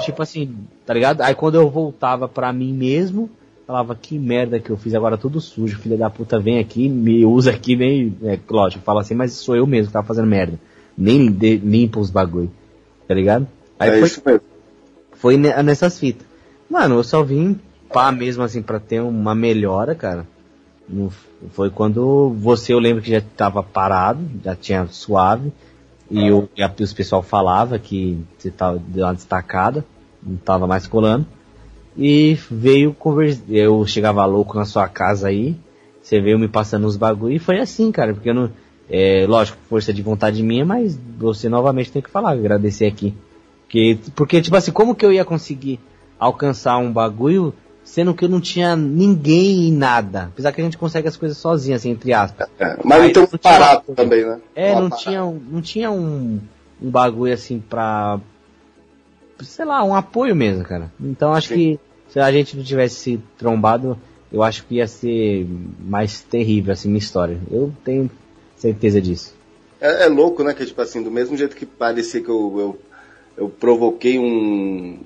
tipo 0.00 0.20
assim, 0.22 0.56
tá 0.84 0.92
ligado? 0.92 1.20
Aí 1.20 1.34
quando 1.34 1.54
eu 1.54 1.70
voltava 1.70 2.28
pra 2.28 2.52
mim 2.52 2.72
mesmo, 2.72 3.30
falava, 3.70 3.94
que 3.94 4.18
merda 4.18 4.58
que 4.58 4.68
eu 4.68 4.76
fiz 4.76 4.94
agora 4.94 5.16
tudo 5.16 5.40
sujo, 5.40 5.78
filha 5.78 5.96
da 5.96 6.10
puta, 6.10 6.40
vem 6.40 6.58
aqui, 6.58 6.88
me 6.88 7.24
usa 7.24 7.52
aqui, 7.52 7.76
vem, 7.76 8.16
é, 8.24 8.36
lógico, 8.50 8.82
fala 8.82 9.00
assim, 9.00 9.14
mas 9.14 9.32
sou 9.34 9.54
eu 9.54 9.64
mesmo 9.64 9.86
que 9.86 9.92
tava 9.92 10.06
fazendo 10.08 10.26
merda. 10.26 10.58
Nem 10.98 11.30
de, 11.30 11.56
limpa 11.56 12.00
os 12.00 12.10
bagulho, 12.10 12.50
tá 13.06 13.14
ligado? 13.14 13.46
Aí 13.78 13.90
é 13.90 13.98
foi, 13.98 14.08
isso 14.08 14.22
mesmo. 14.26 14.40
foi 15.12 15.36
ne- 15.36 15.62
nessas 15.62 15.98
fitas. 16.00 16.26
Mano, 16.68 16.96
eu 16.96 17.04
só 17.04 17.22
vim 17.22 17.60
pá 17.92 18.10
mesmo 18.10 18.42
assim 18.42 18.60
pra 18.60 18.80
ter 18.80 19.00
uma 19.00 19.36
melhora, 19.36 19.94
cara. 19.94 20.26
Não 20.88 21.08
foi 21.52 21.70
quando 21.70 22.30
você, 22.40 22.72
eu 22.72 22.80
lembro 22.80 23.00
que 23.02 23.10
já 23.12 23.22
tava 23.36 23.62
parado, 23.62 24.20
já 24.44 24.56
tinha 24.56 24.86
suave, 24.88 25.52
e, 26.10 26.26
eu, 26.26 26.48
e 26.56 26.62
a- 26.62 26.72
os 26.80 26.92
pessoal 26.92 27.22
falava 27.22 27.78
que 27.78 28.18
você 28.36 28.50
tava 28.50 28.82
uma 28.92 29.14
destacada, 29.14 29.84
não 30.20 30.36
tava 30.36 30.66
mais 30.66 30.88
colando. 30.88 31.24
E 32.02 32.32
veio 32.50 32.94
conversar, 32.94 33.42
eu 33.50 33.86
chegava 33.86 34.24
louco 34.24 34.56
na 34.56 34.64
sua 34.64 34.88
casa 34.88 35.28
aí, 35.28 35.54
você 36.00 36.18
veio 36.18 36.38
me 36.38 36.48
passando 36.48 36.86
os 36.86 36.96
bagulho 36.96 37.34
e 37.34 37.38
foi 37.38 37.60
assim, 37.60 37.92
cara, 37.92 38.14
porque 38.14 38.30
eu 38.30 38.34
não, 38.34 38.50
é, 38.88 39.26
lógico, 39.28 39.58
força 39.68 39.92
de 39.92 40.00
vontade 40.00 40.42
minha, 40.42 40.64
mas 40.64 40.98
você 41.18 41.46
novamente 41.46 41.92
tem 41.92 42.00
que 42.00 42.08
falar, 42.08 42.30
agradecer 42.30 42.86
aqui. 42.86 43.14
Porque, 43.64 43.98
porque, 44.16 44.40
tipo 44.40 44.56
assim, 44.56 44.72
como 44.72 44.94
que 44.94 45.04
eu 45.04 45.12
ia 45.12 45.26
conseguir 45.26 45.78
alcançar 46.18 46.78
um 46.78 46.90
bagulho, 46.90 47.52
sendo 47.84 48.14
que 48.14 48.24
eu 48.24 48.30
não 48.30 48.40
tinha 48.40 48.74
ninguém 48.74 49.68
e 49.68 49.70
nada? 49.70 50.30
Apesar 50.32 50.52
que 50.52 50.60
a 50.62 50.64
gente 50.64 50.78
consegue 50.78 51.06
as 51.06 51.18
coisas 51.18 51.36
sozinho, 51.36 51.76
assim, 51.76 51.90
entre 51.90 52.14
aspas. 52.14 52.48
É, 52.58 52.78
mas 52.82 53.02
não 53.02 53.12
tem 53.12 53.22
um 53.22 53.28
não 53.30 53.38
tinha 53.38 53.52
parado 53.58 53.78
apoio. 53.80 53.96
também, 53.96 54.24
né? 54.24 54.40
É, 54.54 54.74
não 54.74 54.88
parada. 54.88 54.96
tinha, 54.96 55.20
não 55.20 55.60
tinha 55.60 55.90
um, 55.90 56.40
um 56.82 56.90
bagulho 56.90 57.34
assim 57.34 57.60
pra. 57.60 58.18
Sei 59.40 59.64
lá, 59.66 59.84
um 59.84 59.94
apoio 59.94 60.34
mesmo, 60.34 60.64
cara. 60.64 60.90
Então 60.98 61.32
acho 61.32 61.48
Sim. 61.48 61.54
que 61.54 61.80
se 62.12 62.18
a 62.18 62.30
gente 62.30 62.56
não 62.56 62.64
tivesse 62.64 62.96
se 62.96 63.20
trombado, 63.38 63.98
eu 64.32 64.42
acho 64.42 64.64
que 64.66 64.76
ia 64.76 64.86
ser 64.86 65.46
mais 65.80 66.22
terrível 66.22 66.72
assim 66.72 66.88
minha 66.88 66.98
história. 66.98 67.40
Eu 67.50 67.72
tenho 67.84 68.10
certeza 68.56 69.00
disso. 69.00 69.34
É, 69.80 70.04
é 70.04 70.06
louco, 70.08 70.44
né? 70.44 70.52
Que 70.52 70.66
tipo 70.66 70.80
assim, 70.80 71.02
do 71.02 71.10
mesmo 71.10 71.36
jeito 71.36 71.56
que 71.56 71.64
parecia 71.64 72.20
que 72.20 72.28
eu, 72.28 72.56
eu, 72.58 72.78
eu 73.36 73.48
provoquei 73.48 74.18
um, 74.18 74.98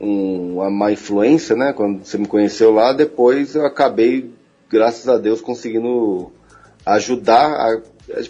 um, 0.00 0.54
uma 0.54 0.70
má 0.70 0.92
influência, 0.92 1.56
né? 1.56 1.72
Quando 1.72 2.04
você 2.04 2.16
me 2.16 2.26
conheceu 2.26 2.72
lá, 2.72 2.92
depois 2.92 3.54
eu 3.54 3.66
acabei, 3.66 4.30
graças 4.70 5.08
a 5.08 5.18
Deus, 5.18 5.40
conseguindo 5.40 6.30
ajudar. 6.86 7.50
A, 7.50 7.82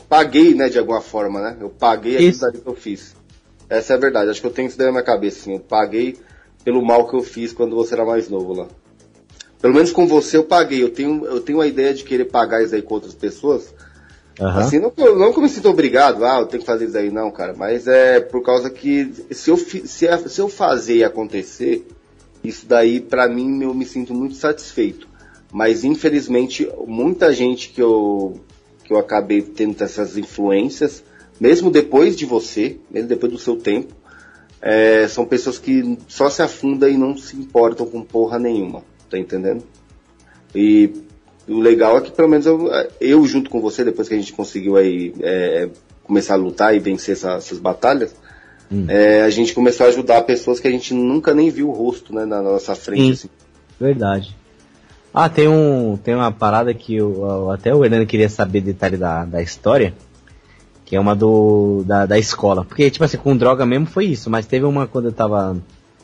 paguei, 0.09 0.55
né, 0.55 0.69
de 0.69 0.79
alguma 0.79 1.01
forma, 1.01 1.41
né? 1.41 1.57
Eu 1.61 1.69
paguei 1.69 2.17
aquilo 2.29 2.53
que 2.53 2.69
eu 2.69 2.75
fiz. 2.75 3.15
Essa 3.69 3.95
é 3.95 3.97
a 3.97 4.01
verdade. 4.01 4.31
Acho 4.31 4.41
que 4.41 4.47
eu 4.47 4.53
tenho 4.53 4.69
isso 4.69 4.79
daí 4.79 4.87
na 4.87 4.93
minha 4.93 5.05
cabeça, 5.05 5.41
assim. 5.41 5.55
Eu 5.55 5.61
paguei 5.61 6.17
pelo 6.65 6.85
mal 6.85 7.09
que 7.09 7.15
eu 7.15 7.23
fiz 7.23 7.53
quando 7.53 7.77
você 7.77 7.95
era 7.95 8.05
mais 8.05 8.29
novo 8.29 8.53
lá. 8.55 8.67
Pelo 9.61 9.75
menos 9.75 9.93
com 9.93 10.07
você 10.07 10.37
eu 10.37 10.45
paguei. 10.45 10.83
Eu 10.83 10.91
tenho, 10.91 11.25
eu 11.27 11.41
tenho 11.41 11.61
a 11.61 11.67
ideia 11.67 11.95
de 11.95 12.05
querer 12.05 12.27
pagar 12.27 12.63
isso 12.63 12.75
aí 12.75 12.83
com 12.83 12.95
outras 12.95 13.15
pessoas. 13.15 13.73
Aham. 14.41 14.61
Assim, 14.61 14.79
não, 14.79 14.93
não 15.17 15.33
que 15.33 15.39
eu 15.39 15.43
me 15.43 15.49
sinto 15.49 15.69
obrigado, 15.69 16.25
ah, 16.25 16.41
eu 16.41 16.47
tenho 16.47 16.61
que 16.61 16.67
fazer 16.67 16.87
isso 16.87 16.99
aí, 16.99 17.11
não, 17.11 17.31
cara. 17.31 17.55
Mas 17.57 17.87
é 17.87 18.19
por 18.21 18.43
causa 18.43 18.69
que 18.69 19.13
se 19.31 19.49
eu, 19.51 19.57
se, 19.57 20.09
a- 20.09 20.29
se 20.29 20.41
eu 20.41 20.49
fazer 20.49 20.97
e 20.97 21.05
acontecer, 21.05 21.87
isso 22.43 22.67
daí, 22.67 23.01
pra 23.01 23.29
mim, 23.29 23.63
eu 23.63 23.73
me 23.73 23.87
sinto 23.87 24.13
muito 24.13 24.35
satisfeito. 24.35 25.07
Mas, 25.53 25.85
infelizmente, 25.85 26.69
muita 26.87 27.33
gente 27.33 27.69
que 27.71 27.81
eu, 27.81 28.41
que 28.83 28.93
eu 28.93 28.99
acabei 28.99 29.41
tendo 29.41 29.81
essas 29.83 30.19
influências, 30.19 31.05
mesmo 31.41 31.71
depois 31.71 32.17
de 32.17 32.27
você, 32.27 32.77
mesmo 32.91 33.09
depois 33.09 33.31
do 33.33 33.39
seu 33.39 33.57
tempo, 33.57 33.95
é, 34.67 35.07
são 35.09 35.27
pessoas 35.27 35.59
que 35.59 35.99
só 36.09 36.31
se 36.31 36.41
afundam 36.41 36.89
e 36.89 36.97
não 36.97 37.17
se 37.19 37.37
importam 37.37 37.85
com 37.87 38.01
porra 38.03 38.39
nenhuma, 38.39 38.83
tá 39.11 39.19
entendendo? 39.19 39.63
E 40.55 40.91
o 41.47 41.59
legal 41.61 41.99
é 41.99 42.01
que 42.01 42.11
pelo 42.11 42.29
menos 42.29 42.47
eu, 42.47 42.71
eu 43.01 43.27
junto 43.27 43.51
com 43.51 43.61
você, 43.61 43.85
depois 43.85 44.09
que 44.09 44.15
a 44.15 44.17
gente 44.17 44.33
conseguiu 44.33 44.77
aí 44.77 45.13
é, 45.21 45.69
começar 46.03 46.33
a 46.35 46.39
lutar 46.39 46.75
e 46.75 46.79
vencer 46.79 47.13
essa- 47.15 47.35
essas 47.35 47.59
batalhas, 47.59 48.15
Hum. 48.73 48.87
é, 48.89 49.21
a 49.23 49.29
gente 49.29 49.53
começou 49.53 49.85
a 49.85 49.91
ajudar 49.91 50.23
pessoas 50.23 50.59
que 50.59 50.67
a 50.67 50.71
gente 50.71 50.95
nunca 50.95 51.35
nem 51.35 51.51
viu 51.51 51.69
o 51.69 51.73
rosto 51.73 52.15
né, 52.15 52.25
na 52.25 52.41
nossa 52.41 52.75
frente. 52.75 53.03
Sim. 53.03 53.13
assim. 53.13 53.29
Verdade. 53.79 54.35
Ah, 55.13 55.29
tem 55.29 55.47
um. 55.47 55.97
Tem 55.99 56.15
uma 56.15 56.33
parada 56.33 56.73
que 56.73 56.97
eu- 56.97 57.51
até 57.51 57.75
o 57.75 57.85
Hernando 57.85 58.07
queria 58.07 58.29
saber 58.31 58.63
detalhe 58.63 58.97
da, 58.97 59.25
da 59.27 59.43
história. 59.43 59.93
Que 60.85 60.97
é 60.97 61.01
uma 61.01 61.15
do. 61.15 61.83
Da, 61.87 62.07
da 62.07 62.19
escola. 62.19 62.65
Porque, 62.65 62.91
tipo 62.91 63.05
assim, 63.05 63.17
com 63.17 63.37
droga 63.37 63.65
mesmo 63.65 63.87
foi 63.87 64.07
isso, 64.07 64.31
mas 64.31 64.47
teve 64.47 64.65
uma 64.65 64.87
quando 64.87 65.07
eu 65.07 65.13
tava. 65.13 65.57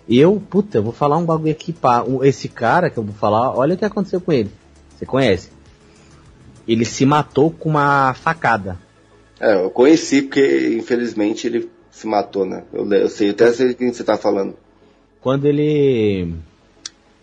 Eu, 0.08 0.42
puta, 0.50 0.78
eu 0.78 0.82
vou 0.82 0.92
falar 0.92 1.18
um 1.18 1.24
bagulho 1.24 1.52
aqui 1.52 1.72
pra. 1.72 2.04
esse 2.22 2.48
cara 2.48 2.90
que 2.90 2.98
eu 2.98 3.02
vou 3.02 3.14
falar, 3.14 3.56
olha 3.56 3.74
o 3.74 3.78
que 3.78 3.84
aconteceu 3.84 4.20
com 4.20 4.32
ele. 4.32 4.50
Você 4.96 5.06
conhece? 5.06 5.50
Ele 6.66 6.84
se 6.84 7.04
matou 7.04 7.50
com 7.50 7.68
uma 7.68 8.14
facada. 8.14 8.78
É, 9.38 9.64
eu 9.64 9.70
conheci 9.70 10.22
porque 10.22 10.76
infelizmente 10.76 11.46
ele 11.46 11.70
se 11.90 12.06
matou, 12.06 12.44
né? 12.44 12.64
Eu, 12.72 12.90
eu 12.92 13.08
sei, 13.08 13.30
até 13.30 13.52
sei 13.52 13.74
quem 13.74 13.92
você 13.92 14.04
tá 14.04 14.16
falando. 14.16 14.54
Quando 15.20 15.46
ele. 15.46 16.34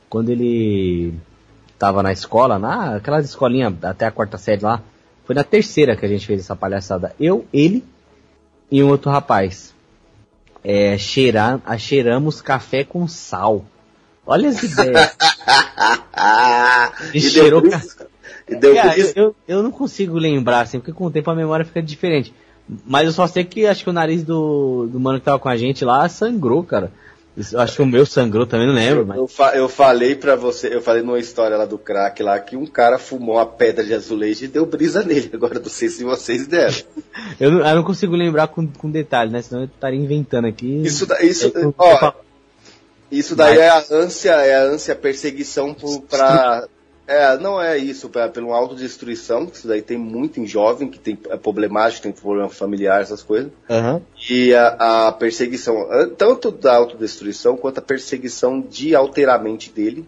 Quando 0.10 0.30
ele 0.30 1.14
tava 1.78 2.02
na 2.02 2.12
escola, 2.12 2.58
na 2.58 2.96
aquelas 2.96 3.26
escolinhas 3.26 3.74
até 3.84 4.06
a 4.06 4.12
quarta 4.12 4.38
série 4.38 4.64
lá, 4.64 4.82
foi 5.28 5.36
na 5.36 5.44
terceira 5.44 5.98
que 5.98 6.06
a 6.06 6.10
gente 6.10 6.26
fez 6.26 6.40
essa 6.40 6.56
palhaçada. 6.56 7.14
Eu, 7.20 7.46
ele 7.52 7.84
e 8.72 8.82
um 8.82 8.88
outro 8.88 9.12
rapaz. 9.12 9.76
É, 10.64 10.98
cheirar, 10.98 11.62
cheiramos 11.78 12.42
café 12.42 12.86
com 12.86 13.06
sal. 13.10 13.66
Olha 14.26 14.48
as 14.48 14.64
ideias. 14.64 15.16
e 17.14 17.20
cheirou? 17.20 17.62
E 18.48 18.56
deu 18.56 18.74
Cara, 18.74 18.94
brisa? 18.94 19.14
eu, 19.16 19.36
eu 19.46 19.62
não 19.62 19.72
consigo 19.72 20.18
lembrar, 20.18 20.62
assim, 20.62 20.80
porque 20.80 20.94
com 20.94 21.06
o 21.06 21.12
tempo 21.12 21.30
a 21.30 21.36
memória 21.36 21.66
fica 21.66 21.82
diferente. 21.82 22.34
Mas 22.86 23.06
eu 23.06 23.12
só 23.12 23.28
sei 23.28 23.44
que 23.44 23.66
acho 23.66 23.84
que 23.84 23.90
o 23.90 23.94
nariz 23.94 24.24
do, 24.24 24.88
do 24.88 25.00
mano 25.00 25.20
que 25.20 25.26
tava 25.26 25.40
com 25.40 25.50
a 25.50 25.58
gente 25.58 25.84
lá 25.84 26.08
sangrou, 26.08 26.64
cara. 26.64 26.92
Eu 27.54 27.60
acho 27.60 27.76
que 27.76 27.82
o 27.84 27.86
meu 27.86 28.04
sangrou 28.04 28.48
também, 28.48 28.66
não 28.66 28.74
lembro, 28.74 29.06
mas. 29.06 29.18
Eu, 29.18 29.28
fa- 29.28 29.56
eu 29.56 29.70
falei 29.70 30.16
pra 30.16 30.36
você, 30.36 30.74
eu 30.74 30.82
falei 30.82 31.04
numa 31.04 31.20
história 31.20 31.56
lá 31.56 31.66
do 31.66 31.78
crack 31.78 32.24
lá 32.24 32.40
que 32.40 32.58
um 32.58 32.66
cara 32.66 32.98
fumou 32.98 33.36
uma 33.36 33.46
pedra 33.46 33.84
de 33.86 33.94
azulejo 33.94 34.44
e 34.46 34.48
deu 34.48 34.66
brisa 34.66 35.04
nele. 35.04 35.30
Agora 35.34 35.60
não 35.60 35.70
sei 35.70 35.88
se 35.90 36.04
vocês 36.04 36.48
deram. 36.48 36.76
Eu 37.40 37.52
não, 37.52 37.60
eu 37.68 37.76
não 37.76 37.84
consigo 37.84 38.16
lembrar 38.16 38.48
com, 38.48 38.66
com 38.68 38.90
detalhe, 38.90 39.32
né? 39.32 39.42
Senão 39.42 39.62
eu 39.62 39.66
estaria 39.68 40.00
inventando 40.00 40.46
aqui. 40.48 40.82
Isso, 40.84 41.06
da- 41.06 41.22
isso, 41.22 41.52
eu- 41.56 41.74
ó, 41.78 42.14
isso 43.12 43.36
daí 43.36 43.58
é 43.60 43.70
a 43.70 43.84
ânsia, 43.92 44.32
é 44.34 44.56
a 44.56 44.64
ânsia, 44.64 44.94
a 44.94 44.98
perseguição 44.98 45.74
por, 45.74 46.02
pra. 46.02 46.68
É, 47.08 47.38
não 47.38 47.62
é 47.62 47.78
isso, 47.78 48.10
pra, 48.10 48.28
pela 48.28 48.54
autodestruição, 48.54 49.46
que 49.46 49.56
isso 49.56 49.68
daí 49.68 49.82
tem 49.82 49.98
muito 49.98 50.42
em 50.42 50.46
jovem, 50.46 50.90
que 50.90 51.00
tem 51.00 51.18
é 51.30 51.38
problemático, 51.38 52.04
tem 52.04 52.12
problema 52.12 52.50
familiar, 52.50 53.02
essas 53.02 53.24
coisas. 53.24 53.50
Aham. 53.70 54.02
E 54.30 54.54
a, 54.54 55.08
a 55.08 55.12
perseguição, 55.14 55.88
tanto 56.18 56.52
da 56.52 56.76
autodestruição 56.76 57.56
quanto 57.56 57.78
a 57.78 57.82
perseguição 57.82 58.60
de 58.60 58.94
alterar 58.94 59.40
a 59.40 59.42
mente 59.42 59.72
dele. 59.72 60.06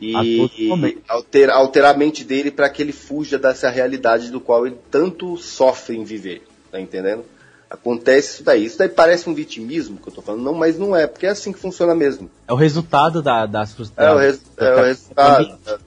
E, 0.00 0.12
e 0.58 1.02
alter, 1.06 1.50
alterar 1.50 1.94
a 1.94 1.96
mente 1.96 2.24
dele 2.24 2.50
para 2.50 2.68
que 2.68 2.82
ele 2.82 2.92
fuja 2.92 3.38
dessa 3.38 3.68
realidade 3.70 4.30
do 4.30 4.40
qual 4.40 4.66
ele 4.66 4.76
tanto 4.90 5.36
sofre 5.36 5.96
em 5.96 6.04
viver. 6.04 6.42
Tá 6.72 6.80
entendendo? 6.80 7.24
Acontece 7.70 8.34
isso 8.34 8.44
daí. 8.44 8.64
Isso 8.64 8.78
daí 8.78 8.88
parece 8.88 9.28
um 9.28 9.34
vitimismo 9.34 9.98
que 9.98 10.08
eu 10.08 10.12
tô 10.12 10.22
falando, 10.22 10.42
não, 10.42 10.54
mas 10.54 10.78
não 10.78 10.96
é, 10.96 11.06
porque 11.06 11.26
é 11.26 11.30
assim 11.30 11.52
que 11.52 11.58
funciona 11.58 11.94
mesmo. 11.94 12.30
É 12.48 12.52
o 12.52 12.56
resultado 12.56 13.22
da, 13.22 13.46
das 13.46 13.74
frustrações. 13.74 14.10
É 14.10 14.14
o, 14.14 14.18
res, 14.18 14.42
é 14.56 14.74
o 14.74 14.84
resultado. 14.84 15.84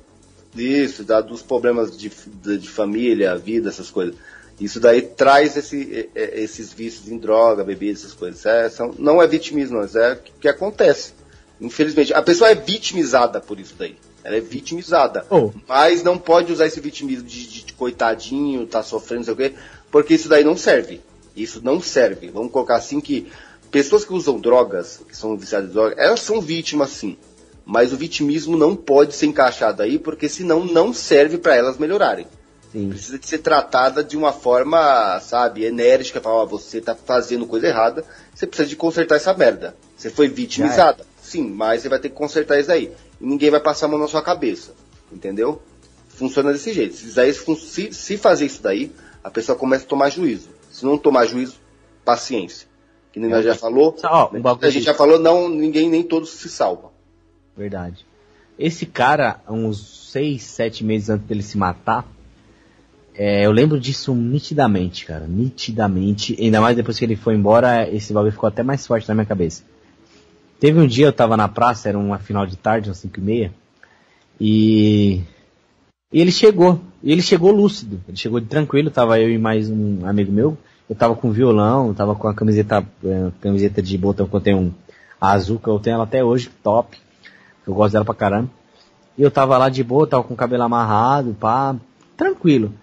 Isso, 0.58 1.04
da, 1.04 1.22
dos 1.22 1.42
problemas 1.42 1.98
de, 1.98 2.12
de, 2.42 2.58
de, 2.58 2.70
família, 2.70 3.38
vida, 3.38 3.70
essas 3.70 3.90
coisas. 3.90 4.16
Isso 4.60 4.80
daí 4.80 5.02
traz 5.02 5.56
esse, 5.56 6.10
esses 6.16 6.74
vícios 6.74 7.08
em 7.10 7.18
droga, 7.18 7.64
bebida, 7.64 8.00
essas 8.00 8.14
coisas. 8.14 8.46
É, 8.46 8.70
são, 8.70 8.94
não 8.98 9.22
é 9.22 9.28
vitimismo, 9.28 9.78
mas 9.78 9.96
é 9.96 10.14
o 10.14 10.18
que, 10.18 10.32
que 10.42 10.48
acontece. 10.48 11.14
Infelizmente. 11.62 12.14
A 12.14 12.22
pessoa 12.22 12.50
é 12.50 12.56
vitimizada 12.56 13.40
por 13.40 13.60
isso 13.60 13.76
daí. 13.78 13.96
Ela 14.24 14.38
é 14.38 14.42
vitimizada. 14.42 15.26
Oh. 15.30 15.52
Mas 15.68 16.04
não 16.04 16.18
pode 16.18 16.52
usar 16.52 16.66
esse 16.66 16.80
vitimismo 16.80 17.28
de, 17.28 17.48
de, 17.48 17.64
de, 17.66 17.74
coitadinho, 17.74 18.66
tá 18.66 18.84
sofrendo, 18.84 19.20
não 19.20 19.26
sei 19.26 19.34
o 19.34 19.38
quê, 19.38 19.54
porque 19.92 20.16
isso 20.16 20.28
daí 20.28 20.44
não 20.44 20.58
serve. 20.58 21.02
Isso 21.36 21.62
não 21.64 21.80
serve. 21.80 22.30
Vamos 22.30 22.52
colocar 22.52 22.76
assim 22.76 23.00
que 23.00 23.32
pessoas 23.72 24.04
que 24.04 24.14
usam 24.14 24.40
drogas, 24.40 25.02
que 25.08 25.16
são 25.16 25.38
viciadas 25.38 25.70
em 25.70 25.74
drogas, 25.74 25.98
elas 25.98 26.20
são 26.20 26.42
vítimas 26.42 26.90
sim. 26.90 27.18
Mas 27.70 27.92
o 27.92 27.98
vitimismo 27.98 28.56
não 28.56 28.78
pode 28.78 29.14
ser 29.14 29.26
encaixado 29.26 29.84
aí, 29.84 30.00
porque 30.00 30.30
senão 30.30 30.64
não 30.64 30.94
serve 30.94 31.38
para 31.38 31.54
elas 31.54 31.78
melhorarem. 31.78 32.26
Sim. 32.72 32.88
Precisa 32.88 33.20
de 33.20 33.28
ser 33.28 33.40
tratada 33.40 34.02
de 34.02 34.16
uma 34.16 34.32
forma, 34.32 35.20
sabe, 35.20 35.66
enérgica, 35.66 36.22
falar, 36.22 36.44
oh, 36.44 36.48
você 36.48 36.80
tá 36.80 36.96
fazendo 36.96 37.46
coisa 37.46 37.68
errada, 37.68 38.06
você 38.34 38.48
precisa 38.48 38.70
de 38.70 38.78
consertar 38.78 39.16
essa 39.16 39.34
merda. 39.34 39.76
Você 39.98 40.10
foi 40.10 40.30
vitimizada. 40.30 41.04
É. 41.04 41.06
Sim, 41.22 41.50
mas 41.50 41.82
você 41.82 41.90
vai 41.90 42.00
ter 42.00 42.08
que 42.08 42.16
consertar 42.16 42.58
isso 42.58 42.72
aí. 42.72 42.90
E 43.20 43.26
ninguém 43.26 43.50
vai 43.50 43.60
passar 43.60 43.88
a 43.88 43.90
mão 43.90 44.00
na 44.00 44.08
sua 44.08 44.22
cabeça. 44.22 44.72
Entendeu? 45.12 45.62
Funciona 46.08 46.54
desse 46.54 46.72
jeito. 46.72 46.96
Se, 46.96 47.92
se 47.92 48.18
fazer 48.18 48.46
isso 48.46 48.64
daí, 48.64 48.94
a 49.22 49.30
pessoa 49.30 49.58
começa 49.58 49.84
a 49.84 49.88
tomar 49.88 50.10
juízo. 50.10 50.48
Se 50.72 50.86
não 50.86 50.98
tomar 50.98 51.26
juízo, 51.26 51.56
paciência. 52.06 52.66
Que 53.12 53.20
nem 53.20 53.30
é, 53.30 53.36
nós 53.36 53.44
já 53.44 53.56
falou. 53.56 53.94
Ó, 54.06 54.32
a 54.62 54.70
gente 54.70 54.86
já 54.86 54.94
falou, 54.94 55.20
não, 55.20 55.50
ninguém, 55.50 55.90
nem 55.90 56.02
todos 56.02 56.30
se 56.30 56.48
salvam. 56.48 56.87
Verdade. 57.58 58.06
Esse 58.58 58.86
cara, 58.86 59.40
uns 59.50 60.10
seis, 60.12 60.44
sete 60.44 60.84
meses 60.84 61.10
antes 61.10 61.28
dele 61.28 61.42
se 61.42 61.58
matar, 61.58 62.08
é, 63.16 63.46
eu 63.46 63.52
lembro 63.52 63.80
disso 63.80 64.14
nitidamente, 64.14 65.06
cara. 65.06 65.26
Nitidamente. 65.26 66.38
Ainda 66.40 66.62
mais 66.62 66.76
depois 66.76 67.00
que 67.00 67.06
ele 67.06 67.16
foi 67.16 67.34
embora, 67.36 67.90
esse 67.90 68.14
bagulho 68.14 68.32
ficou 68.32 68.48
até 68.48 68.62
mais 68.62 68.86
forte 68.86 69.08
na 69.08 69.16
minha 69.16 69.26
cabeça. 69.26 69.64
Teve 70.60 70.80
um 70.80 70.88
dia 70.88 71.08
eu 71.08 71.14
tava 71.14 71.36
na 71.36 71.48
praça, 71.48 71.90
era 71.90 71.98
uma 71.98 72.20
final 72.20 72.46
de 72.46 72.56
tarde, 72.56 72.90
umas 72.90 72.98
5 73.00 73.20
e 73.20 73.24
meia, 73.24 73.54
e... 74.40 75.22
e 76.12 76.22
ele 76.22 76.32
chegou. 76.32 76.80
E 77.04 77.12
ele 77.12 77.22
chegou 77.22 77.52
lúcido. 77.52 78.00
Ele 78.08 78.18
chegou 78.18 78.40
tranquilo, 78.42 78.92
tava 78.92 79.20
eu 79.20 79.30
e 79.30 79.38
mais 79.38 79.70
um 79.70 80.06
amigo 80.06 80.32
meu. 80.32 80.58
Eu 80.90 80.96
tava 80.96 81.16
com 81.16 81.32
violão, 81.32 81.94
tava 81.94 82.16
com 82.16 82.28
a 82.28 82.34
camiseta, 82.34 82.86
é, 83.04 83.32
camiseta 83.42 83.82
de 83.82 83.98
botão 83.98 84.28
que 84.28 84.36
eu 84.36 84.42
tenho 84.42 84.58
um 84.58 84.72
azul, 85.20 85.60
que 85.60 85.68
eu 85.68 85.80
tenho 85.80 85.96
ela 85.96 86.04
até 86.04 86.24
hoje, 86.24 86.50
top. 86.64 86.98
Eu 87.68 87.74
gosto 87.74 87.94
dela 87.94 88.06
pra 88.06 88.16
caramba. 88.16 88.50
E 89.18 89.22
eu 89.22 89.30
tava 89.30 89.58
lá 89.58 89.70
de 89.70 89.84
boa, 89.84 90.08
tava 90.08 90.24
com 90.24 90.34
o 90.34 90.38
cabelo 90.38 90.64
amarrado, 90.64 91.36
pá, 91.40 91.76
tranquilo. 92.16 92.74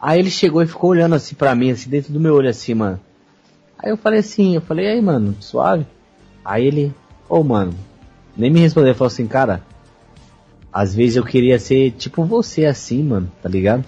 Aí 0.00 0.18
ele 0.18 0.30
chegou 0.30 0.62
e 0.62 0.66
ficou 0.66 0.90
olhando 0.90 1.14
assim 1.14 1.34
pra 1.34 1.54
mim, 1.54 1.70
assim, 1.70 1.88
dentro 1.88 2.12
do 2.12 2.20
meu 2.20 2.34
olho 2.34 2.48
assim, 2.48 2.74
mano. 2.74 3.00
Aí 3.78 3.90
eu 3.90 3.96
falei 3.96 4.20
assim, 4.20 4.54
eu 4.54 4.60
falei, 4.60 4.88
aí 4.88 5.00
mano, 5.00 5.36
suave. 5.40 5.86
Aí 6.44 6.66
ele, 6.66 6.94
ô 7.28 7.38
oh, 7.38 7.44
mano, 7.44 7.74
nem 8.36 8.50
me 8.50 8.60
respondeu, 8.60 8.94
falou 8.94 9.08
assim, 9.08 9.26
cara, 9.26 9.62
às 10.72 10.94
vezes 10.94 11.16
eu 11.16 11.24
queria 11.24 11.58
ser 11.58 11.92
tipo 11.92 12.24
você 12.24 12.66
assim, 12.66 13.02
mano, 13.02 13.30
tá 13.42 13.48
ligado? 13.48 13.84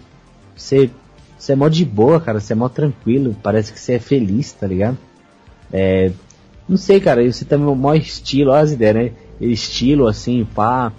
Você 0.55 0.91
você 1.39 1.53
é 1.53 1.57
mó 1.57 1.69
de 1.69 1.85
boa, 1.85 2.21
cara. 2.21 2.41
Você 2.41 2.53
é 2.53 2.57
mó 2.57 2.69
tranquilo. 2.69 3.37
Parece 3.43 3.73
que 3.73 3.79
você 3.79 3.95
é 3.95 3.99
feliz, 4.01 4.53
tá 4.53 4.67
ligado? 4.67 4.99
É. 5.73 6.11
Não 6.69 6.77
sei, 6.77 7.01
cara. 7.01 7.25
Você 7.31 7.45
também 7.45 7.69
é 7.69 7.71
o 7.71 7.77
maior 7.77 7.97
estilo, 7.97 8.51
olha 8.51 8.63
as 8.63 8.73
ideias, 8.73 8.95
né? 8.95 9.13
Estilo, 9.41 10.07
assim, 10.07 10.45
pá. 10.45 10.93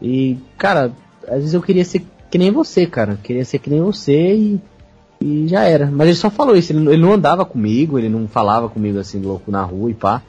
E, 0.00 0.38
cara, 0.56 0.92
às 1.26 1.36
vezes 1.36 1.54
eu 1.54 1.62
queria 1.62 1.84
ser 1.84 2.04
que 2.30 2.38
nem 2.38 2.50
você, 2.50 2.86
cara. 2.86 3.18
Queria 3.22 3.44
ser 3.44 3.58
que 3.58 3.70
nem 3.70 3.80
você 3.80 4.34
e. 4.34 4.60
E 5.20 5.48
já 5.48 5.62
era. 5.62 5.86
Mas 5.90 6.08
ele 6.08 6.16
só 6.16 6.30
falou 6.30 6.56
isso. 6.56 6.72
Ele, 6.72 6.86
ele 6.92 7.02
não 7.02 7.12
andava 7.12 7.44
comigo, 7.44 7.98
ele 7.98 8.08
não 8.08 8.26
falava 8.28 8.68
comigo 8.68 8.98
assim, 8.98 9.20
louco 9.20 9.50
na 9.50 9.62
rua 9.62 9.90
e 9.90 9.94
pá. 9.94 10.22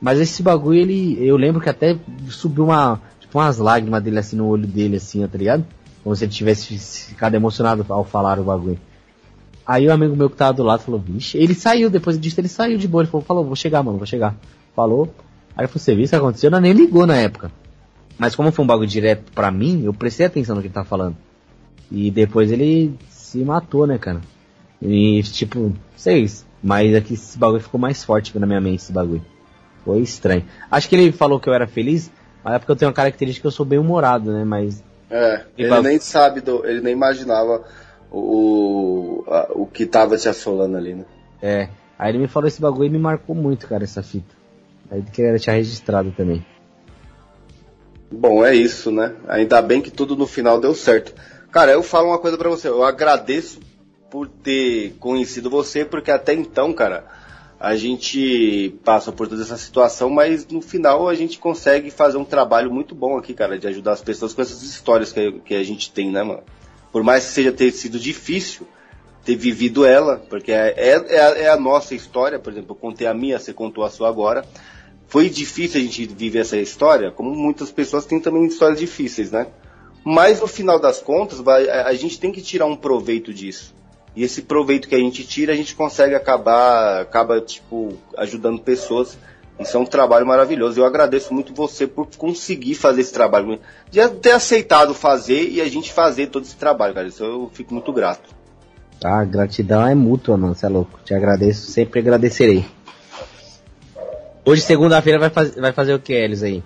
Mas 0.00 0.18
esse 0.18 0.42
bagulho, 0.42 0.78
ele. 0.78 1.16
Eu 1.24 1.36
lembro 1.36 1.60
que 1.60 1.68
até 1.68 1.96
subiu 2.28 2.64
uma. 2.64 3.00
Tipo, 3.20 3.38
umas 3.38 3.58
lágrimas 3.58 4.02
dele 4.02 4.18
assim 4.18 4.36
no 4.36 4.46
olho 4.46 4.66
dele, 4.66 4.96
assim, 4.96 5.26
tá 5.26 5.38
ligado? 5.38 5.64
Como 6.02 6.14
se 6.16 6.24
ele 6.24 6.32
tivesse 6.32 6.76
ficado 7.08 7.34
emocionado 7.34 7.86
ao 7.88 8.04
falar 8.04 8.38
o 8.38 8.44
bagulho. 8.44 8.78
Aí 9.64 9.86
o 9.86 9.92
amigo 9.92 10.16
meu 10.16 10.28
que 10.28 10.36
tava 10.36 10.52
do 10.52 10.62
lado 10.62 10.82
falou, 10.82 11.00
vixe, 11.00 11.38
ele 11.38 11.54
saiu, 11.54 11.88
depois 11.88 12.18
disso 12.18 12.40
ele 12.40 12.48
saiu 12.48 12.76
de 12.76 12.88
boa, 12.88 13.04
ele 13.04 13.10
falou, 13.10 13.24
falou 13.24 13.44
vou 13.44 13.54
chegar, 13.54 13.82
mano, 13.82 13.96
vou 13.96 14.06
chegar. 14.06 14.34
Falou. 14.74 15.14
Aí 15.56 15.66
foi 15.66 15.80
você 15.80 15.94
viu 15.94 16.04
o 16.04 16.08
que 16.08 16.14
aconteceu? 16.14 16.50
Não, 16.50 16.60
nem 16.60 16.72
ligou 16.72 17.06
na 17.06 17.16
época. 17.16 17.50
Mas 18.18 18.34
como 18.34 18.52
foi 18.52 18.64
um 18.64 18.68
bagulho 18.68 18.88
direto 18.88 19.32
pra 19.32 19.50
mim, 19.50 19.84
eu 19.84 19.92
prestei 19.92 20.26
atenção 20.26 20.54
no 20.54 20.62
que 20.62 20.68
ele 20.68 20.74
tava 20.74 20.86
falando. 20.86 21.16
E 21.90 22.10
depois 22.10 22.50
ele 22.50 22.96
se 23.08 23.38
matou, 23.38 23.86
né, 23.86 23.98
cara? 23.98 24.20
E 24.80 25.22
tipo, 25.22 25.72
sei, 25.96 26.28
mas 26.62 26.94
aqui 26.94 27.14
esse 27.14 27.38
bagulho 27.38 27.60
ficou 27.60 27.80
mais 27.80 28.04
forte 28.04 28.38
na 28.38 28.46
minha 28.46 28.60
mente, 28.60 28.82
esse 28.82 28.92
bagulho. 28.92 29.24
Foi 29.84 30.00
estranho. 30.00 30.44
Acho 30.70 30.88
que 30.88 30.96
ele 30.96 31.12
falou 31.12 31.40
que 31.40 31.48
eu 31.48 31.54
era 31.54 31.66
feliz, 31.66 32.10
mas 32.42 32.54
é 32.54 32.58
porque 32.58 32.72
eu 32.72 32.76
tenho 32.76 32.90
uma 32.90 32.94
característica 32.94 33.42
que 33.42 33.46
eu 33.46 33.52
sou 33.52 33.66
bem 33.66 33.78
humorado, 33.78 34.32
né? 34.32 34.44
Mas. 34.44 34.82
É, 35.10 35.44
ele, 35.58 35.72
ele 35.72 35.82
nem 35.82 35.98
sabe, 35.98 36.40
do, 36.40 36.64
ele 36.64 36.80
nem 36.80 36.92
imaginava 36.92 37.64
o, 38.10 39.24
a, 39.28 39.48
o 39.54 39.66
que 39.66 39.84
tava 39.84 40.16
te 40.16 40.28
assolando 40.28 40.76
ali, 40.76 40.94
né? 40.94 41.04
É. 41.42 41.68
Aí 41.98 42.12
ele 42.12 42.18
me 42.18 42.28
falou 42.28 42.48
esse 42.48 42.60
bagulho 42.60 42.86
e 42.86 42.90
me 42.90 42.98
marcou 42.98 43.34
muito, 43.34 43.66
cara, 43.66 43.84
essa 43.84 44.02
fita. 44.02 44.41
Aí 44.92 44.98
ele 44.98 45.10
queria 45.10 45.30
deixar 45.32 45.52
registrado 45.52 46.12
também. 46.12 46.44
Bom, 48.10 48.44
é 48.44 48.54
isso, 48.54 48.92
né? 48.92 49.16
Ainda 49.26 49.60
bem 49.62 49.80
que 49.80 49.90
tudo 49.90 50.14
no 50.14 50.26
final 50.26 50.60
deu 50.60 50.74
certo. 50.74 51.14
Cara, 51.50 51.72
eu 51.72 51.82
falo 51.82 52.08
uma 52.08 52.18
coisa 52.18 52.36
para 52.36 52.50
você. 52.50 52.68
Eu 52.68 52.84
agradeço 52.84 53.58
por 54.10 54.28
ter 54.28 54.94
conhecido 55.00 55.48
você, 55.48 55.84
porque 55.84 56.10
até 56.10 56.34
então, 56.34 56.72
cara, 56.74 57.06
a 57.58 57.74
gente 57.74 58.78
passa 58.84 59.10
por 59.10 59.26
toda 59.26 59.40
essa 59.40 59.56
situação, 59.56 60.10
mas 60.10 60.46
no 60.46 60.60
final 60.60 61.08
a 61.08 61.14
gente 61.14 61.38
consegue 61.38 61.90
fazer 61.90 62.18
um 62.18 62.24
trabalho 62.24 62.70
muito 62.70 62.94
bom 62.94 63.16
aqui, 63.16 63.32
cara, 63.32 63.58
de 63.58 63.66
ajudar 63.66 63.92
as 63.92 64.02
pessoas 64.02 64.34
com 64.34 64.42
essas 64.42 64.62
histórias 64.62 65.10
que, 65.10 65.32
que 65.40 65.54
a 65.54 65.64
gente 65.64 65.90
tem, 65.90 66.10
né, 66.10 66.22
mano? 66.22 66.42
por 66.92 67.02
mais 67.02 67.24
que 67.24 67.30
seja 67.30 67.50
ter 67.50 67.72
sido 67.72 67.98
difícil 67.98 68.68
ter 69.24 69.36
vivido 69.36 69.86
ela, 69.86 70.20
porque 70.28 70.52
é, 70.52 70.74
é, 70.76 71.42
é, 71.44 71.48
a, 71.48 71.56
nossa 71.56 71.94
história, 71.94 72.40
por 72.40 72.52
exemplo, 72.52 72.72
eu 72.72 72.74
contei 72.74 73.06
a 73.06 73.14
minha, 73.14 73.38
você 73.38 73.52
contou 73.52 73.84
a 73.84 73.90
sua 73.90 74.08
agora. 74.08 74.44
Foi 75.12 75.28
difícil 75.28 75.78
a 75.78 75.84
gente 75.84 76.06
viver 76.06 76.38
essa 76.38 76.56
história, 76.56 77.10
como 77.10 77.34
muitas 77.34 77.70
pessoas 77.70 78.06
têm 78.06 78.18
também 78.18 78.46
histórias 78.46 78.80
difíceis, 78.80 79.30
né? 79.30 79.46
Mas 80.02 80.40
no 80.40 80.46
final 80.46 80.80
das 80.80 81.02
contas, 81.02 81.38
vai, 81.38 81.68
a, 81.68 81.88
a 81.88 81.94
gente 81.94 82.18
tem 82.18 82.32
que 82.32 82.40
tirar 82.40 82.64
um 82.64 82.74
proveito 82.74 83.32
disso. 83.32 83.74
E 84.16 84.24
esse 84.24 84.40
proveito 84.40 84.88
que 84.88 84.94
a 84.94 84.98
gente 84.98 85.22
tira, 85.24 85.52
a 85.52 85.56
gente 85.56 85.74
consegue 85.74 86.14
acabar, 86.14 87.02
acaba, 87.02 87.42
tipo, 87.42 87.92
ajudando 88.16 88.58
pessoas 88.62 89.18
isso 89.58 89.76
é 89.76 89.80
um 89.80 89.84
trabalho 89.84 90.26
maravilhoso. 90.26 90.80
Eu 90.80 90.84
agradeço 90.84 91.32
muito 91.32 91.54
você 91.54 91.86
por 91.86 92.08
conseguir 92.16 92.74
fazer 92.74 93.02
esse 93.02 93.12
trabalho. 93.12 93.58
De 93.90 94.06
ter 94.08 94.32
aceitado 94.32 94.94
fazer 94.94 95.48
e 95.48 95.60
a 95.60 95.68
gente 95.68 95.92
fazer 95.92 96.28
todo 96.28 96.44
esse 96.44 96.56
trabalho, 96.56 96.94
cara. 96.94 97.06
Isso 97.06 97.22
eu 97.22 97.50
fico 97.52 97.74
muito 97.74 97.92
grato. 97.92 98.34
Ah, 99.04 99.24
gratidão 99.24 99.86
é 99.86 99.94
mútua, 99.94 100.36
mano. 100.36 100.54
Você 100.54 100.66
é 100.66 100.68
louco. 100.68 100.98
Te 101.04 101.14
agradeço, 101.14 101.70
sempre 101.70 102.00
agradecerei. 102.00 102.64
Hoje, 104.44 104.60
segunda-feira, 104.62 105.20
vai, 105.20 105.30
faz, 105.30 105.54
vai 105.54 105.72
fazer 105.72 105.94
o 105.94 106.00
que, 106.00 106.12
Elis, 106.12 106.42
aí? 106.42 106.64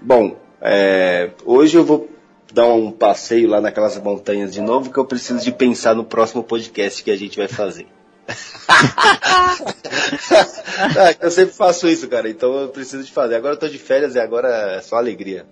Bom, 0.00 0.36
é, 0.62 1.30
hoje 1.44 1.76
eu 1.76 1.84
vou 1.84 2.08
dar 2.54 2.68
um 2.68 2.90
passeio 2.90 3.48
lá 3.50 3.60
naquelas 3.60 3.98
montanhas 3.98 4.52
de 4.54 4.62
novo, 4.62 4.90
que 4.90 4.98
eu 4.98 5.04
preciso 5.04 5.44
de 5.44 5.52
pensar 5.52 5.94
no 5.94 6.04
próximo 6.04 6.42
podcast 6.42 7.04
que 7.04 7.10
a 7.10 7.16
gente 7.16 7.36
vai 7.36 7.48
fazer. 7.48 7.86
é, 10.96 11.16
eu 11.26 11.30
sempre 11.30 11.54
faço 11.54 11.86
isso, 11.86 12.08
cara, 12.08 12.30
então 12.30 12.54
eu 12.60 12.68
preciso 12.70 13.04
de 13.04 13.12
fazer. 13.12 13.34
Agora 13.34 13.54
eu 13.54 13.58
tô 13.58 13.68
de 13.68 13.78
férias 13.78 14.14
e 14.14 14.18
agora 14.18 14.48
é 14.76 14.80
só 14.80 14.96
alegria. 14.96 15.44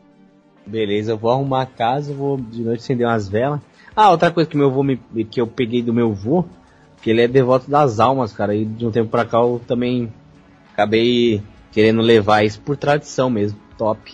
Beleza, 0.65 1.12
eu 1.12 1.19
vou 1.19 1.31
arrumar 1.31 1.62
a 1.62 1.66
casa, 1.66 2.15
vou 2.15 2.39
de 2.39 2.62
noite 2.62 2.81
acender 2.81 3.07
umas 3.07 3.28
velas. 3.28 3.61
Ah, 3.95 4.11
outra 4.11 4.31
coisa 4.31 4.49
que 4.49 4.57
meu 4.57 4.69
avô 4.69 4.82
me, 4.82 4.99
que 5.31 5.39
eu 5.39 5.47
peguei 5.47 5.82
do 5.82 5.93
meu 5.93 6.11
avô, 6.11 6.47
que 7.03 7.11
ele 7.11 7.20
é 7.20 7.28
devoto 7.28 7.70
das 7.70 8.01
almas, 8.01 8.32
cara, 8.32 8.55
e 8.55 8.65
de 8.65 8.86
um 8.86 8.91
tempo 8.91 9.11
pra 9.11 9.27
cá 9.27 9.39
eu 9.39 9.61
também 9.66 10.11
acabei 10.75 11.41
querendo 11.73 12.03
levar 12.03 12.45
isso 12.45 12.61
por 12.61 12.77
tradição 12.77 13.31
mesmo, 13.31 13.59
top. 13.79 14.13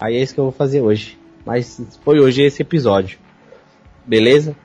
Aí 0.00 0.16
é 0.16 0.22
isso 0.22 0.32
que 0.32 0.40
eu 0.40 0.44
vou 0.44 0.52
fazer 0.52 0.80
hoje. 0.80 1.18
Mas 1.44 1.80
foi 2.04 2.20
hoje 2.20 2.42
esse 2.42 2.62
episódio. 2.62 3.18
Beleza? 4.06 4.56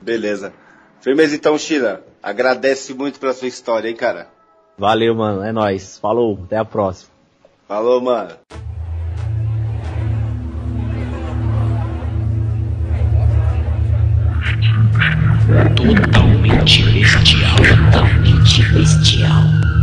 Beleza. 0.00 0.52
Firmeza 1.00 1.34
então, 1.34 1.58
China. 1.58 2.00
Agradece 2.22 2.94
muito 2.94 3.18
pela 3.18 3.32
sua 3.32 3.48
história, 3.48 3.88
hein, 3.88 3.96
cara. 3.96 4.28
Valeu, 4.76 5.14
mano. 5.14 5.42
É 5.42 5.52
nóis. 5.52 5.98
Falou. 5.98 6.40
Até 6.44 6.56
a 6.56 6.64
próxima. 6.64 7.10
Falou, 7.66 8.00
mano. 8.00 8.30
Totalmente 15.76 16.82
bestial. 16.92 17.56
Totalmente 17.56 18.72
bestial. 18.72 19.77